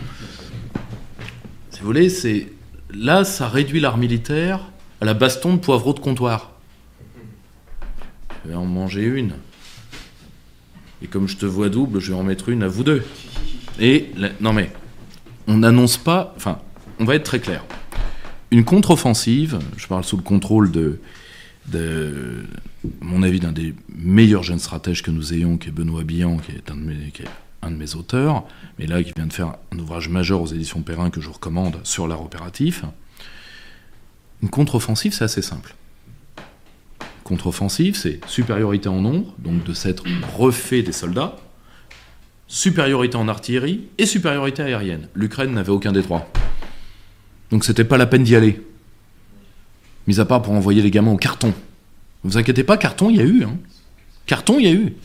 Si 1.70 1.80
vous 1.80 1.86
voulez, 1.86 2.08
c'est 2.08 2.52
là, 2.92 3.24
ça 3.24 3.48
réduit 3.48 3.80
l'art 3.80 3.96
militaire 3.96 4.60
à 5.00 5.04
la 5.04 5.14
baston 5.14 5.54
de 5.54 5.58
poivreau 5.58 5.92
de 5.92 6.00
comptoir. 6.00 6.52
Je 8.44 8.50
vais 8.50 8.56
en 8.56 8.66
manger 8.66 9.02
une. 9.02 9.34
Et 11.02 11.06
comme 11.06 11.28
je 11.28 11.36
te 11.36 11.46
vois 11.46 11.68
double, 11.68 12.00
je 12.00 12.12
vais 12.12 12.18
en 12.18 12.22
mettre 12.22 12.48
une 12.48 12.62
à 12.62 12.68
vous 12.68 12.84
deux. 12.84 13.04
Et 13.80 14.10
non 14.40 14.52
mais, 14.52 14.70
on 15.46 15.58
n'annonce 15.58 15.96
pas. 15.96 16.32
Enfin, 16.36 16.60
on 16.98 17.04
va 17.04 17.16
être 17.16 17.24
très 17.24 17.40
clair 17.40 17.64
une 18.54 18.64
contre-offensive, 18.64 19.58
je 19.76 19.86
parle 19.88 20.04
sous 20.04 20.16
le 20.16 20.22
contrôle 20.22 20.70
de, 20.70 21.00
de 21.66 22.44
mon 23.00 23.24
avis, 23.24 23.40
d'un 23.40 23.50
des 23.50 23.74
meilleurs 23.88 24.44
jeunes 24.44 24.60
stratèges 24.60 25.02
que 25.02 25.10
nous 25.10 25.34
ayons, 25.34 25.56
qui 25.56 25.70
est 25.70 25.72
Benoît 25.72 26.04
Billan, 26.04 26.36
qui 26.36 26.52
est 26.52 26.70
un 26.70 26.76
de 26.76 26.82
mes, 26.82 27.12
un 27.62 27.70
de 27.72 27.76
mes 27.76 27.96
auteurs, 27.96 28.44
mais 28.78 28.86
là 28.86 29.02
qui 29.02 29.12
vient 29.16 29.26
de 29.26 29.32
faire 29.32 29.56
un 29.72 29.78
ouvrage 29.80 30.08
majeur 30.08 30.40
aux 30.40 30.46
éditions 30.46 30.82
Perrin 30.82 31.10
que 31.10 31.20
je 31.20 31.26
vous 31.26 31.32
recommande 31.32 31.78
sur 31.82 32.06
l'art 32.06 32.22
opératif. 32.22 32.84
Une 34.40 34.50
contre-offensive, 34.50 35.12
c'est 35.12 35.24
assez 35.24 35.42
simple. 35.42 35.74
Contre-offensive, 37.24 37.96
c'est 37.96 38.20
supériorité 38.28 38.88
en 38.88 39.00
nombre, 39.00 39.34
donc 39.38 39.64
de 39.64 39.72
s'être 39.72 40.04
refait 40.36 40.82
des 40.82 40.92
soldats, 40.92 41.34
supériorité 42.46 43.16
en 43.16 43.26
artillerie 43.26 43.88
et 43.98 44.06
supériorité 44.06 44.62
aérienne. 44.62 45.08
L'Ukraine 45.16 45.54
n'avait 45.54 45.70
aucun 45.70 45.90
des 45.90 46.02
trois. 46.02 46.30
Donc 47.54 47.64
c'était 47.64 47.84
pas 47.84 47.98
la 47.98 48.06
peine 48.06 48.24
d'y 48.24 48.34
aller. 48.34 48.60
Mis 50.08 50.18
à 50.18 50.24
part 50.24 50.42
pour 50.42 50.54
envoyer 50.54 50.82
les 50.82 50.90
gamins 50.90 51.12
au 51.12 51.16
carton. 51.16 51.54
Ne 52.24 52.30
vous 52.30 52.36
inquiétez 52.36 52.64
pas, 52.64 52.76
carton, 52.76 53.10
il 53.10 53.16
y 53.16 53.20
a 53.20 53.24
eu. 53.24 53.44
Hein. 53.44 53.56
Carton, 54.26 54.58
il 54.58 54.64
y 54.64 54.68
a 54.68 54.72
eu. 54.72 54.96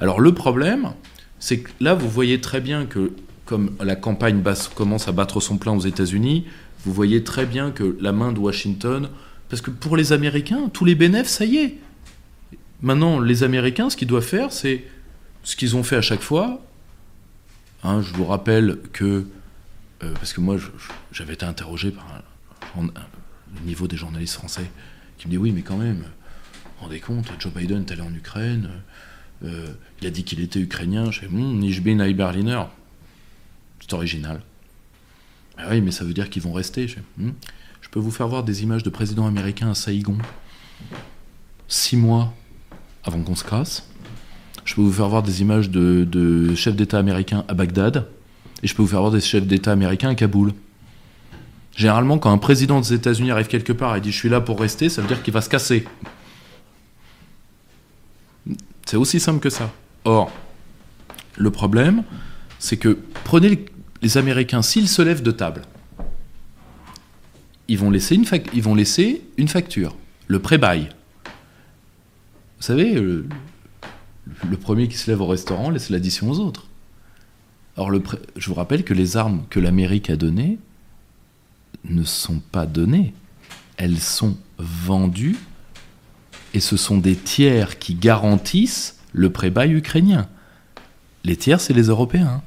Alors 0.00 0.20
le 0.20 0.32
problème, 0.32 0.92
c'est 1.40 1.58
que 1.58 1.70
là, 1.80 1.94
vous 1.94 2.08
voyez 2.08 2.40
très 2.40 2.60
bien 2.60 2.86
que, 2.86 3.10
comme 3.46 3.72
la 3.80 3.96
campagne 3.96 4.38
basse 4.38 4.68
commence 4.68 5.08
à 5.08 5.12
battre 5.12 5.40
son 5.40 5.58
plein 5.58 5.72
aux 5.72 5.80
États-Unis, 5.80 6.46
vous 6.84 6.92
voyez 6.92 7.24
très 7.24 7.46
bien 7.46 7.72
que 7.72 7.96
la 8.00 8.12
main 8.12 8.30
de 8.30 8.38
Washington, 8.38 9.08
parce 9.48 9.60
que 9.60 9.72
pour 9.72 9.96
les 9.96 10.12
Américains, 10.12 10.70
tous 10.72 10.84
les 10.84 10.94
bénéfices, 10.94 11.38
ça 11.38 11.46
y 11.46 11.56
est. 11.56 11.78
Maintenant, 12.80 13.18
les 13.18 13.42
Américains, 13.42 13.90
ce 13.90 13.96
qu'ils 13.96 14.06
doivent 14.06 14.22
faire, 14.22 14.52
c'est 14.52 14.84
ce 15.42 15.56
qu'ils 15.56 15.74
ont 15.74 15.82
fait 15.82 15.96
à 15.96 16.02
chaque 16.02 16.22
fois. 16.22 16.62
Hein, 17.82 18.02
je 18.02 18.14
vous 18.14 18.24
rappelle 18.24 18.78
que 18.92 19.26
euh, 20.02 20.12
parce 20.14 20.32
que 20.32 20.40
moi, 20.40 20.56
j'avais 21.12 21.34
été 21.34 21.44
interrogé 21.44 21.90
par 21.90 22.22
le 22.76 23.60
niveau 23.66 23.88
des 23.88 23.96
journalistes 23.96 24.34
français 24.34 24.70
qui 25.16 25.26
me 25.26 25.32
dit 25.32 25.38
oui, 25.38 25.52
mais 25.52 25.62
quand 25.62 25.76
même, 25.76 26.04
rendez 26.80 27.00
compte, 27.00 27.26
Joe 27.38 27.52
Biden 27.52 27.82
est 27.82 27.92
allé 27.92 28.02
en 28.02 28.14
Ukraine, 28.14 28.70
euh, 29.44 29.68
il 30.00 30.06
a 30.06 30.10
dit 30.10 30.24
qu'il 30.24 30.40
était 30.40 30.60
ukrainien, 30.60 31.10
je 31.10 31.20
fais, 31.20 31.26
hm, 31.26 31.62
ich 31.62 31.82
bin 31.82 32.00
ein 32.00 32.12
Berliner. 32.12 32.62
C'est 33.80 33.92
original. 33.92 34.42
Ah 35.56 35.68
oui, 35.70 35.80
mais 35.80 35.90
ça 35.90 36.04
veut 36.04 36.14
dire 36.14 36.30
qu'ils 36.30 36.42
vont 36.42 36.52
rester. 36.52 36.88
Je, 36.88 36.98
hmm. 37.18 37.32
je 37.80 37.88
peux 37.88 37.98
vous 37.98 38.10
faire 38.10 38.28
voir 38.28 38.44
des 38.44 38.62
images 38.62 38.82
de 38.82 38.90
présidents 38.90 39.26
américains 39.26 39.70
à 39.70 39.74
Saïgon, 39.74 40.18
six 41.66 41.96
mois 41.96 42.34
avant 43.04 43.22
qu'on 43.22 43.34
se 43.34 43.44
casse. 43.44 43.88
Je 44.64 44.74
peux 44.74 44.82
vous 44.82 44.92
faire 44.92 45.08
voir 45.08 45.22
des 45.22 45.40
images 45.40 45.70
de, 45.70 46.04
de 46.04 46.54
chefs 46.54 46.76
d'État 46.76 46.98
américains 46.98 47.44
à 47.48 47.54
Bagdad 47.54 48.08
et 48.62 48.66
je 48.66 48.74
peux 48.74 48.82
vous 48.82 48.88
faire 48.88 49.00
voir 49.00 49.12
des 49.12 49.20
chefs 49.20 49.46
d'État 49.46 49.72
américains 49.72 50.10
à 50.10 50.14
Kaboul. 50.14 50.52
Généralement, 51.76 52.18
quand 52.18 52.32
un 52.32 52.38
président 52.38 52.80
des 52.80 52.92
États-Unis 52.92 53.30
arrive 53.30 53.46
quelque 53.46 53.72
part 53.72 53.96
et 53.96 54.00
dit 54.00 54.10
je 54.10 54.16
suis 54.16 54.28
là 54.28 54.40
pour 54.40 54.60
rester, 54.60 54.88
ça 54.88 55.00
veut 55.00 55.08
dire 55.08 55.22
qu'il 55.22 55.32
va 55.32 55.40
se 55.40 55.48
casser. 55.48 55.84
C'est 58.84 58.96
aussi 58.96 59.20
simple 59.20 59.40
que 59.40 59.50
ça. 59.50 59.70
Or, 60.04 60.32
le 61.36 61.50
problème, 61.50 62.02
c'est 62.58 62.78
que 62.78 62.98
prenez 63.24 63.66
les 64.02 64.16
Américains, 64.18 64.62
s'ils 64.62 64.88
se 64.88 65.02
lèvent 65.02 65.22
de 65.22 65.30
table, 65.30 65.62
ils 67.68 67.78
vont 67.78 67.90
laisser 67.90 68.14
une, 68.14 69.48
facture, 69.48 69.94
le 70.26 70.38
pré-bail. 70.38 70.88
Vous 72.56 72.62
savez, 72.62 72.94
le 72.94 73.26
premier 74.60 74.88
qui 74.88 74.96
se 74.96 75.10
lève 75.10 75.20
au 75.20 75.26
restaurant 75.26 75.70
laisse 75.70 75.90
l'addition 75.90 76.30
aux 76.30 76.40
autres. 76.40 76.66
Or, 77.78 77.92
je 78.36 78.48
vous 78.48 78.54
rappelle 78.54 78.82
que 78.82 78.92
les 78.92 79.16
armes 79.16 79.44
que 79.50 79.60
l'Amérique 79.60 80.10
a 80.10 80.16
données 80.16 80.58
ne 81.84 82.02
sont 82.02 82.40
pas 82.40 82.66
données. 82.66 83.14
Elles 83.76 84.00
sont 84.00 84.36
vendues 84.58 85.38
et 86.54 86.60
ce 86.60 86.76
sont 86.76 86.98
des 86.98 87.14
tiers 87.14 87.78
qui 87.78 87.94
garantissent 87.94 88.98
le 89.12 89.30
pré-bail 89.30 89.74
ukrainien. 89.74 90.28
Les 91.22 91.36
tiers, 91.36 91.60
c'est 91.60 91.72
les 91.72 91.84
Européens. 91.84 92.42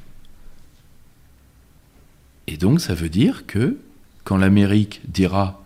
Et 2.47 2.57
donc 2.57 2.81
ça 2.81 2.93
veut 2.93 3.09
dire 3.09 3.45
que 3.47 3.77
quand 4.25 4.35
l'Amérique 4.35 4.99
dira 5.07 5.63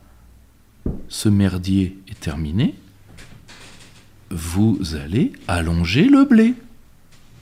ce 1.07 1.27
merdier 1.27 1.97
est 2.07 2.19
terminé, 2.19 2.75
vous 4.29 4.79
allez 4.93 5.33
allonger 5.47 6.05
le 6.05 6.23
blé. 6.25 6.53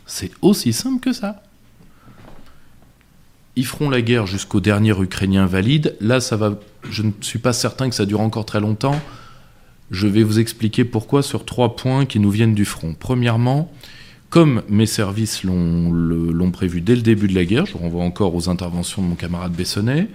C'est 0.06 0.32
aussi 0.42 0.72
simple 0.72 1.02
que 1.02 1.12
ça. 1.12 1.44
Ils 3.56 3.66
feront 3.66 3.89
la 3.89 4.01
guerre 4.01 4.26
jusqu'au 4.26 4.60
dernier 4.60 4.99
Ukrainien 4.99 5.45
valide. 5.45 5.95
Là, 6.01 6.20
ça 6.20 6.38
va. 6.38 6.60
Je 6.89 7.04
ne 7.04 7.12
suis 7.22 7.39
pas 7.39 7.54
certain 7.54 7.89
que 7.89 7.95
ça 7.95 8.06
dure 8.06 8.22
encore 8.22 8.45
très 8.45 8.60
longtemps. 8.60 8.99
Je 9.91 10.08
vais 10.08 10.24
vous 10.24 10.39
expliquer 10.39 10.86
pourquoi 10.86 11.22
sur 11.22 11.45
trois 11.45 11.76
points 11.76 12.06
qui 12.06 12.20
nous 12.20 12.32
viennent 12.32 12.56
du 12.56 12.66
front. 12.66 12.95
Premièrement, 12.99 13.72
comme 14.30 14.64
mes 14.68 14.88
services 14.88 15.43
l'ont 15.43 16.51
prévu 16.51 16.82
dès 16.82 16.95
le 16.95 17.04
début 17.04 17.28
de 17.28 17.36
la 17.36 17.45
guerre, 17.45 17.68
je 17.68 17.78
renvoie 17.78 18.04
encore 18.04 18.34
aux 18.34 18.49
interventions 18.49 19.04
de 19.04 19.08
mon 19.08 19.16
camarade 19.16 19.51
Bessonnet, 19.51 20.08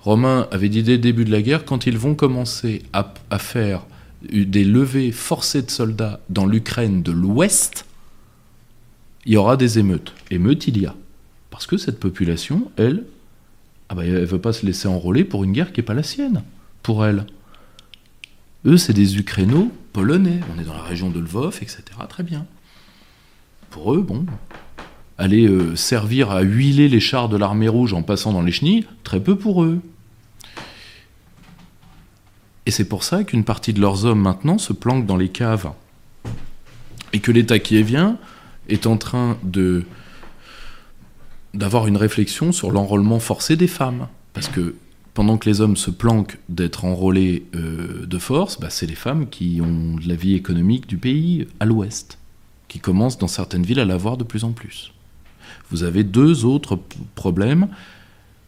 Romain 0.00 0.46
avait 0.52 0.68
dit 0.68 0.84
dès 0.84 0.92
le 0.92 0.98
début 0.98 1.24
de 1.24 1.32
la 1.32 1.42
guerre, 1.42 1.64
quand 1.64 1.86
ils 1.86 1.98
vont 1.98 2.14
commencer 2.14 2.82
à, 2.92 3.12
à 3.30 3.40
faire 3.40 3.84
des 4.22 4.62
levées 4.64 5.10
forcées 5.10 5.62
de 5.62 5.70
soldats 5.70 6.20
dans 6.30 6.46
l'Ukraine 6.46 7.02
de 7.02 7.10
l'Ouest, 7.10 7.84
il 9.26 9.32
y 9.32 9.36
aura 9.36 9.56
des 9.56 9.80
émeutes. 9.80 10.14
Émeutes, 10.30 10.68
il 10.68 10.80
y 10.80 10.86
a. 10.86 10.94
Parce 11.50 11.66
que 11.66 11.76
cette 11.76 11.98
population, 11.98 12.70
elle, 12.76 13.04
ah 13.88 13.94
bah, 13.94 14.04
elle 14.04 14.20
ne 14.20 14.24
veut 14.24 14.40
pas 14.40 14.52
se 14.52 14.66
laisser 14.66 14.88
enrôler 14.88 15.24
pour 15.24 15.44
une 15.44 15.52
guerre 15.52 15.72
qui 15.72 15.80
n'est 15.80 15.86
pas 15.86 15.94
la 15.94 16.02
sienne, 16.02 16.42
pour 16.82 17.04
elle. 17.04 17.26
Eux, 18.66 18.76
c'est 18.76 18.92
des 18.92 19.16
Ukrainos 19.16 19.68
polonais. 19.92 20.40
On 20.54 20.60
est 20.60 20.64
dans 20.64 20.74
la 20.74 20.82
région 20.82 21.10
de 21.10 21.20
Lvov, 21.20 21.58
etc. 21.62 21.82
Très 22.08 22.22
bien. 22.22 22.46
Pour 23.70 23.94
eux, 23.94 24.02
bon, 24.02 24.26
aller 25.16 25.46
euh, 25.46 25.76
servir 25.76 26.30
à 26.30 26.40
huiler 26.40 26.88
les 26.88 27.00
chars 27.00 27.28
de 27.28 27.36
l'armée 27.36 27.68
rouge 27.68 27.92
en 27.92 28.02
passant 28.02 28.32
dans 28.32 28.42
les 28.42 28.52
chenilles, 28.52 28.86
très 29.04 29.20
peu 29.20 29.36
pour 29.36 29.64
eux. 29.64 29.80
Et 32.66 32.70
c'est 32.70 32.84
pour 32.84 33.02
ça 33.02 33.24
qu'une 33.24 33.44
partie 33.44 33.72
de 33.72 33.80
leurs 33.80 34.04
hommes 34.04 34.20
maintenant 34.20 34.58
se 34.58 34.72
planquent 34.72 35.06
dans 35.06 35.16
les 35.16 35.30
caves. 35.30 35.72
Et 37.12 37.20
que 37.20 37.32
l'État 37.32 37.58
qui 37.58 37.78
est 37.78 37.82
vient 37.82 38.18
est 38.68 38.86
en 38.86 38.98
train 38.98 39.38
de 39.42 39.84
d'avoir 41.54 41.86
une 41.86 41.96
réflexion 41.96 42.52
sur 42.52 42.70
l'enrôlement 42.70 43.20
forcé 43.20 43.56
des 43.56 43.66
femmes. 43.66 44.08
Parce 44.32 44.48
que 44.48 44.74
pendant 45.14 45.36
que 45.36 45.48
les 45.48 45.60
hommes 45.60 45.76
se 45.76 45.90
planquent 45.90 46.38
d'être 46.48 46.84
enrôlés 46.84 47.44
euh, 47.54 48.06
de 48.06 48.18
force, 48.18 48.60
bah, 48.60 48.70
c'est 48.70 48.86
les 48.86 48.94
femmes 48.94 49.28
qui 49.28 49.60
ont 49.60 49.96
de 49.96 50.08
la 50.08 50.14
vie 50.14 50.34
économique 50.34 50.86
du 50.86 50.96
pays 50.96 51.48
à 51.58 51.64
l'ouest, 51.64 52.18
qui 52.68 52.78
commencent 52.78 53.18
dans 53.18 53.28
certaines 53.28 53.64
villes 53.64 53.80
à 53.80 53.84
l'avoir 53.84 54.16
de 54.16 54.24
plus 54.24 54.44
en 54.44 54.52
plus. 54.52 54.92
Vous 55.70 55.82
avez 55.82 56.04
deux 56.04 56.44
autres 56.44 56.78
problèmes. 57.14 57.68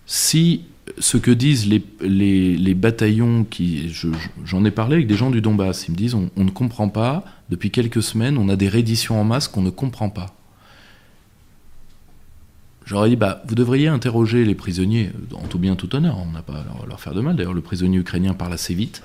Si 0.07 0.63
ce 0.99 1.17
que 1.17 1.31
disent 1.31 1.67
les, 1.67 1.83
les, 2.57 2.75
bataillons 2.75 3.45
qui. 3.45 3.93
J'en 4.45 4.65
ai 4.65 4.71
parlé 4.71 4.97
avec 4.97 5.07
des 5.07 5.15
gens 5.15 5.31
du 5.31 5.41
Donbass, 5.41 5.89
ils 5.89 5.93
me 5.93 5.97
disent 5.97 6.15
on, 6.15 6.31
ne 6.37 6.51
comprend 6.51 6.89
pas, 6.89 7.25
depuis 7.49 7.71
quelques 7.71 8.03
semaines, 8.03 8.39
on 8.39 8.49
a 8.49 8.57
des 8.57 8.69
redditions 8.69 9.21
en 9.21 9.25
masse 9.25 9.49
qu'on 9.49 9.63
ne 9.63 9.71
comprend 9.71 10.11
pas. 10.11 10.35
J'aurais 12.91 13.09
dit, 13.09 13.15
bah, 13.15 13.41
vous 13.47 13.55
devriez 13.55 13.87
interroger 13.87 14.45
les 14.45 14.57
prisonniers, 14.57 15.13
en 15.33 15.47
tout 15.47 15.61
bien, 15.61 15.77
tout 15.77 15.95
honneur, 15.95 16.19
on 16.19 16.33
n'a 16.33 16.43
pas 16.43 16.55
à 16.55 16.87
leur 16.89 16.99
faire 16.99 17.15
de 17.15 17.21
mal. 17.21 17.37
D'ailleurs, 17.37 17.55
le 17.55 17.61
prisonnier 17.61 17.99
ukrainien 17.99 18.35
parle 18.35 18.53
assez 18.53 18.75
vite, 18.75 19.05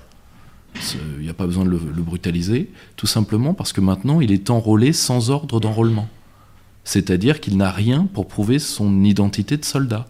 il 1.20 1.22
n'y 1.22 1.30
a 1.30 1.36
pas 1.36 1.46
besoin 1.46 1.66
de 1.66 1.70
le, 1.70 1.80
le, 1.96 2.02
brutaliser, 2.02 2.72
tout 2.96 3.06
simplement 3.06 3.54
parce 3.54 3.74
que 3.74 3.82
maintenant, 3.82 4.22
il 4.22 4.32
est 4.32 4.50
enrôlé 4.50 4.92
sans 4.92 5.30
ordre 5.30 5.60
d'enrôlement. 5.60 6.10
C'est-à-dire 6.84 7.40
qu'il 7.40 7.58
n'a 7.58 7.70
rien 7.70 8.08
pour 8.12 8.28
prouver 8.28 8.58
son 8.58 9.04
identité 9.04 9.56
de 9.56 9.64
soldat. 9.64 10.08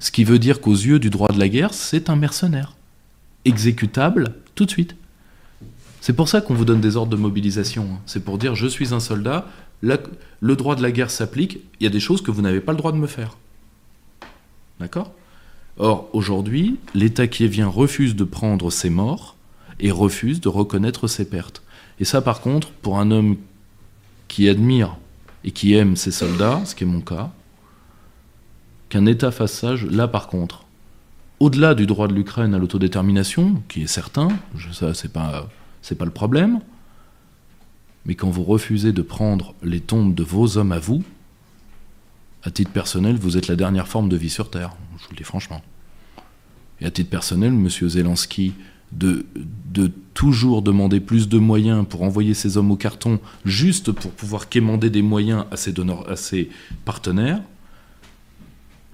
Ce 0.00 0.10
qui 0.10 0.24
veut 0.24 0.40
dire 0.40 0.60
qu'aux 0.60 0.72
yeux 0.72 0.98
du 0.98 1.10
droit 1.10 1.28
de 1.28 1.38
la 1.38 1.48
guerre, 1.48 1.72
c'est 1.72 2.10
un 2.10 2.16
mercenaire, 2.16 2.74
exécutable 3.44 4.34
tout 4.56 4.64
de 4.64 4.70
suite. 4.70 4.96
C'est 6.00 6.14
pour 6.14 6.28
ça 6.28 6.40
qu'on 6.40 6.54
vous 6.54 6.64
donne 6.64 6.80
des 6.80 6.96
ordres 6.96 7.12
de 7.12 7.16
mobilisation. 7.16 7.86
Hein. 7.92 8.00
C'est 8.06 8.24
pour 8.24 8.36
dire 8.36 8.56
je 8.56 8.66
suis 8.66 8.92
un 8.92 9.00
soldat, 9.00 9.46
le 9.82 10.56
droit 10.56 10.76
de 10.76 10.82
la 10.82 10.90
guerre 10.90 11.10
s'applique, 11.10 11.60
il 11.80 11.84
y 11.84 11.86
a 11.86 11.90
des 11.90 12.00
choses 12.00 12.22
que 12.22 12.30
vous 12.30 12.42
n'avez 12.42 12.60
pas 12.60 12.72
le 12.72 12.78
droit 12.78 12.92
de 12.92 12.98
me 12.98 13.06
faire. 13.06 13.36
D'accord? 14.78 15.12
Or, 15.78 16.08
aujourd'hui, 16.12 16.78
l'État 16.94 17.26
qui 17.26 17.46
vient 17.48 17.68
refuse 17.68 18.16
de 18.16 18.24
prendre 18.24 18.70
ses 18.70 18.90
morts 18.90 19.36
et 19.78 19.90
refuse 19.90 20.40
de 20.40 20.48
reconnaître 20.48 21.06
ses 21.06 21.28
pertes. 21.28 21.62
Et 21.98 22.04
ça, 22.04 22.20
par 22.20 22.40
contre, 22.40 22.70
pour 22.70 22.98
un 22.98 23.10
homme 23.10 23.36
qui 24.28 24.48
admire 24.48 24.96
et 25.44 25.50
qui 25.50 25.74
aime 25.74 25.96
ses 25.96 26.10
soldats, 26.10 26.60
ce 26.64 26.74
qui 26.74 26.84
est 26.84 26.86
mon 26.86 27.00
cas, 27.00 27.30
qu'un 28.90 29.06
État 29.06 29.30
fasse 29.30 29.52
ça, 29.52 29.74
là 29.90 30.08
par 30.08 30.28
contre, 30.28 30.64
au-delà 31.38 31.74
du 31.74 31.86
droit 31.86 32.08
de 32.08 32.14
l'Ukraine 32.14 32.54
à 32.54 32.58
l'autodétermination, 32.58 33.62
qui 33.68 33.82
est 33.82 33.86
certain, 33.86 34.28
ça 34.72 34.92
c'est 34.92 35.12
pas, 35.12 35.48
c'est 35.80 35.94
pas 35.94 36.04
le 36.04 36.10
problème, 36.10 36.60
mais 38.06 38.14
quand 38.14 38.30
vous 38.30 38.44
refusez 38.44 38.92
de 38.92 39.02
prendre 39.02 39.54
les 39.62 39.80
tombes 39.80 40.14
de 40.14 40.22
vos 40.22 40.56
hommes 40.56 40.72
à 40.72 40.78
vous, 40.78 41.02
à 42.42 42.50
titre 42.50 42.70
personnel, 42.70 43.16
vous 43.16 43.36
êtes 43.36 43.48
la 43.48 43.56
dernière 43.56 43.88
forme 43.88 44.08
de 44.08 44.16
vie 44.16 44.30
sur 44.30 44.50
Terre, 44.50 44.74
je 44.98 45.04
vous 45.04 45.10
le 45.10 45.16
dis 45.16 45.24
franchement. 45.24 45.62
Et 46.80 46.86
à 46.86 46.90
titre 46.90 47.10
personnel, 47.10 47.52
M. 47.52 47.68
Zelensky, 47.68 48.54
de, 48.92 49.26
de 49.72 49.90
toujours 50.14 50.62
demander 50.62 51.00
plus 51.00 51.28
de 51.28 51.38
moyens 51.38 51.86
pour 51.88 52.02
envoyer 52.02 52.34
ses 52.34 52.56
hommes 52.56 52.70
au 52.70 52.76
carton, 52.76 53.20
juste 53.44 53.92
pour 53.92 54.10
pouvoir 54.10 54.48
quémander 54.48 54.90
des 54.90 55.02
moyens 55.02 55.44
à 55.50 55.56
ses, 55.56 55.72
donneurs, 55.72 56.10
à 56.10 56.16
ses 56.16 56.48
partenaires, 56.84 57.42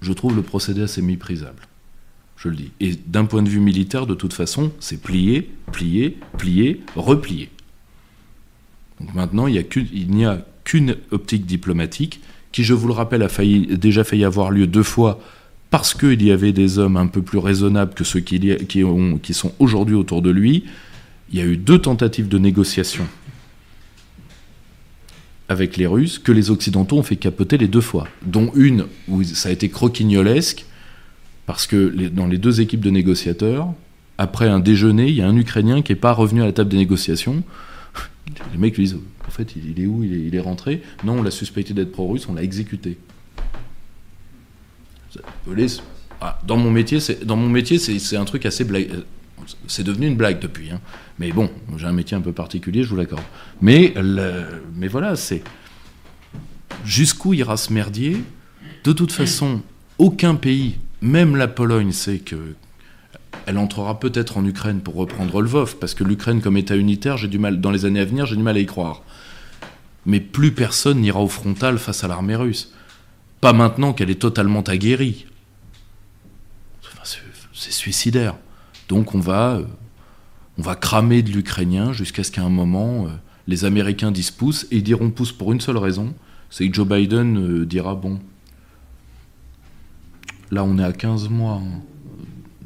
je 0.02 0.12
trouve 0.12 0.36
le 0.36 0.42
procédé 0.42 0.82
assez 0.82 1.00
méprisable. 1.00 1.62
Je 2.36 2.48
le 2.48 2.56
dis. 2.56 2.70
Et 2.80 2.94
d'un 2.94 3.24
point 3.24 3.42
de 3.42 3.48
vue 3.48 3.60
militaire, 3.60 4.06
de 4.06 4.14
toute 4.14 4.34
façon, 4.34 4.70
c'est 4.78 5.00
plier, 5.00 5.50
plier, 5.72 6.18
plier, 6.36 6.82
replier. 6.94 7.50
Donc 9.00 9.14
maintenant, 9.14 9.46
il 9.46 9.52
n'y 10.08 10.24
a 10.24 10.38
qu'une 10.64 10.96
optique 11.10 11.46
diplomatique 11.46 12.20
qui, 12.52 12.64
je 12.64 12.74
vous 12.74 12.88
le 12.88 12.94
rappelle, 12.94 13.22
a 13.22 13.28
déjà 13.76 14.04
failli 14.04 14.24
avoir 14.24 14.50
lieu 14.50 14.66
deux 14.66 14.82
fois 14.82 15.20
parce 15.70 15.94
qu'il 15.94 16.22
y 16.22 16.30
avait 16.30 16.52
des 16.52 16.78
hommes 16.78 16.96
un 16.96 17.06
peu 17.06 17.22
plus 17.22 17.38
raisonnables 17.38 17.94
que 17.94 18.04
ceux 18.04 18.20
qui 18.20 19.34
sont 19.34 19.52
aujourd'hui 19.58 19.94
autour 19.94 20.22
de 20.22 20.30
lui. 20.30 20.64
Il 21.30 21.38
y 21.38 21.42
a 21.42 21.44
eu 21.44 21.56
deux 21.56 21.78
tentatives 21.78 22.28
de 22.28 22.38
négociation 22.38 23.06
avec 25.48 25.76
les 25.76 25.86
Russes 25.86 26.18
que 26.18 26.32
les 26.32 26.50
Occidentaux 26.50 26.98
ont 26.98 27.02
fait 27.02 27.16
capoter 27.16 27.58
les 27.58 27.68
deux 27.68 27.80
fois, 27.80 28.08
dont 28.24 28.50
une 28.54 28.86
où 29.08 29.22
ça 29.22 29.48
a 29.48 29.52
été 29.52 29.68
croquignolesque, 29.68 30.66
parce 31.46 31.66
que 31.66 32.08
dans 32.08 32.26
les 32.26 32.38
deux 32.38 32.60
équipes 32.60 32.80
de 32.80 32.90
négociateurs, 32.90 33.68
après 34.18 34.48
un 34.48 34.58
déjeuner, 34.58 35.08
il 35.08 35.14
y 35.14 35.22
a 35.22 35.28
un 35.28 35.36
Ukrainien 35.36 35.82
qui 35.82 35.92
n'est 35.92 35.98
pas 35.98 36.12
revenu 36.12 36.42
à 36.42 36.46
la 36.46 36.52
table 36.52 36.70
des 36.70 36.78
négociations. 36.78 37.44
Les 38.52 38.58
mecs 38.58 38.76
lui 38.76 38.84
disent 38.84 38.98
En 39.26 39.30
fait, 39.30 39.54
il 39.56 39.80
est 39.80 39.86
où 39.86 40.02
il 40.02 40.34
est, 40.34 40.40
rentré? 40.40 40.82
Non, 41.04 41.18
on 41.18 41.22
l'a 41.22 41.30
suspecté 41.30 41.74
d'être 41.74 41.92
pro-russe, 41.92 42.28
on 42.28 42.34
l'a 42.34 42.42
exécuté. 42.42 42.98
Ah, 46.20 46.38
dans 46.46 46.56
mon 46.56 46.70
métier, 46.70 46.98
c'est 47.00 48.16
un 48.16 48.24
truc 48.24 48.46
assez 48.46 48.64
blague. 48.64 48.90
C'est 49.68 49.84
devenu 49.84 50.08
une 50.08 50.16
blague 50.16 50.40
depuis. 50.40 50.70
Hein. 50.70 50.80
Mais 51.18 51.30
bon, 51.30 51.50
j'ai 51.76 51.86
un 51.86 51.92
métier 51.92 52.16
un 52.16 52.20
peu 52.20 52.32
particulier, 52.32 52.82
je 52.82 52.88
vous 52.88 52.96
l'accorde. 52.96 53.22
Mais, 53.60 53.94
mais 54.74 54.88
voilà, 54.88 55.16
c'est. 55.16 55.42
Jusqu'où 56.84 57.32
ira 57.34 57.56
ce 57.56 57.72
merdier? 57.72 58.22
De 58.84 58.92
toute 58.92 59.12
façon, 59.12 59.62
aucun 59.98 60.34
pays, 60.34 60.76
même 61.00 61.36
la 61.36 61.48
Pologne, 61.48 61.92
sait 61.92 62.18
que. 62.18 62.54
Elle 63.46 63.58
entrera 63.58 64.00
peut-être 64.00 64.38
en 64.38 64.44
Ukraine 64.44 64.80
pour 64.80 64.96
reprendre 64.96 65.40
Lvov, 65.40 65.76
parce 65.76 65.94
que 65.94 66.04
l'Ukraine 66.04 66.42
comme 66.42 66.56
État 66.56 66.76
unitaire, 66.76 67.16
j'ai 67.16 67.28
du 67.28 67.38
mal, 67.38 67.60
dans 67.60 67.70
les 67.70 67.84
années 67.84 68.00
à 68.00 68.04
venir, 68.04 68.26
j'ai 68.26 68.36
du 68.36 68.42
mal 68.42 68.56
à 68.56 68.60
y 68.60 68.66
croire. 68.66 69.02
Mais 70.04 70.20
plus 70.20 70.52
personne 70.52 71.00
n'ira 71.00 71.20
au 71.20 71.28
frontal 71.28 71.78
face 71.78 72.04
à 72.04 72.08
l'armée 72.08 72.36
russe. 72.36 72.72
Pas 73.40 73.52
maintenant 73.52 73.92
qu'elle 73.92 74.10
est 74.10 74.20
totalement 74.20 74.62
aguerrie. 74.62 75.26
c'est 77.52 77.72
suicidaire. 77.72 78.36
Donc 78.88 79.14
on 79.14 79.20
va 79.20 79.60
on 80.58 80.62
va 80.62 80.74
cramer 80.74 81.22
de 81.22 81.30
l'Ukrainien 81.30 81.92
jusqu'à 81.92 82.24
ce 82.24 82.30
qu'à 82.30 82.42
un 82.42 82.48
moment, 82.48 83.06
euh, 83.06 83.10
les 83.46 83.64
Américains 83.64 84.10
disent 84.10 84.30
pouce, 84.30 84.66
et 84.70 84.76
ils 84.76 84.82
diront 84.82 85.10
pouce 85.10 85.32
pour 85.32 85.52
une 85.52 85.60
seule 85.60 85.76
raison, 85.76 86.14
c'est 86.50 86.68
que 86.68 86.74
Joe 86.74 86.88
Biden 86.88 87.36
euh, 87.38 87.66
dira, 87.66 87.94
bon, 87.94 88.18
là 90.50 90.64
on 90.64 90.78
est 90.78 90.84
à 90.84 90.92
15 90.92 91.28
mois 91.28 91.60
hein, 91.62 91.82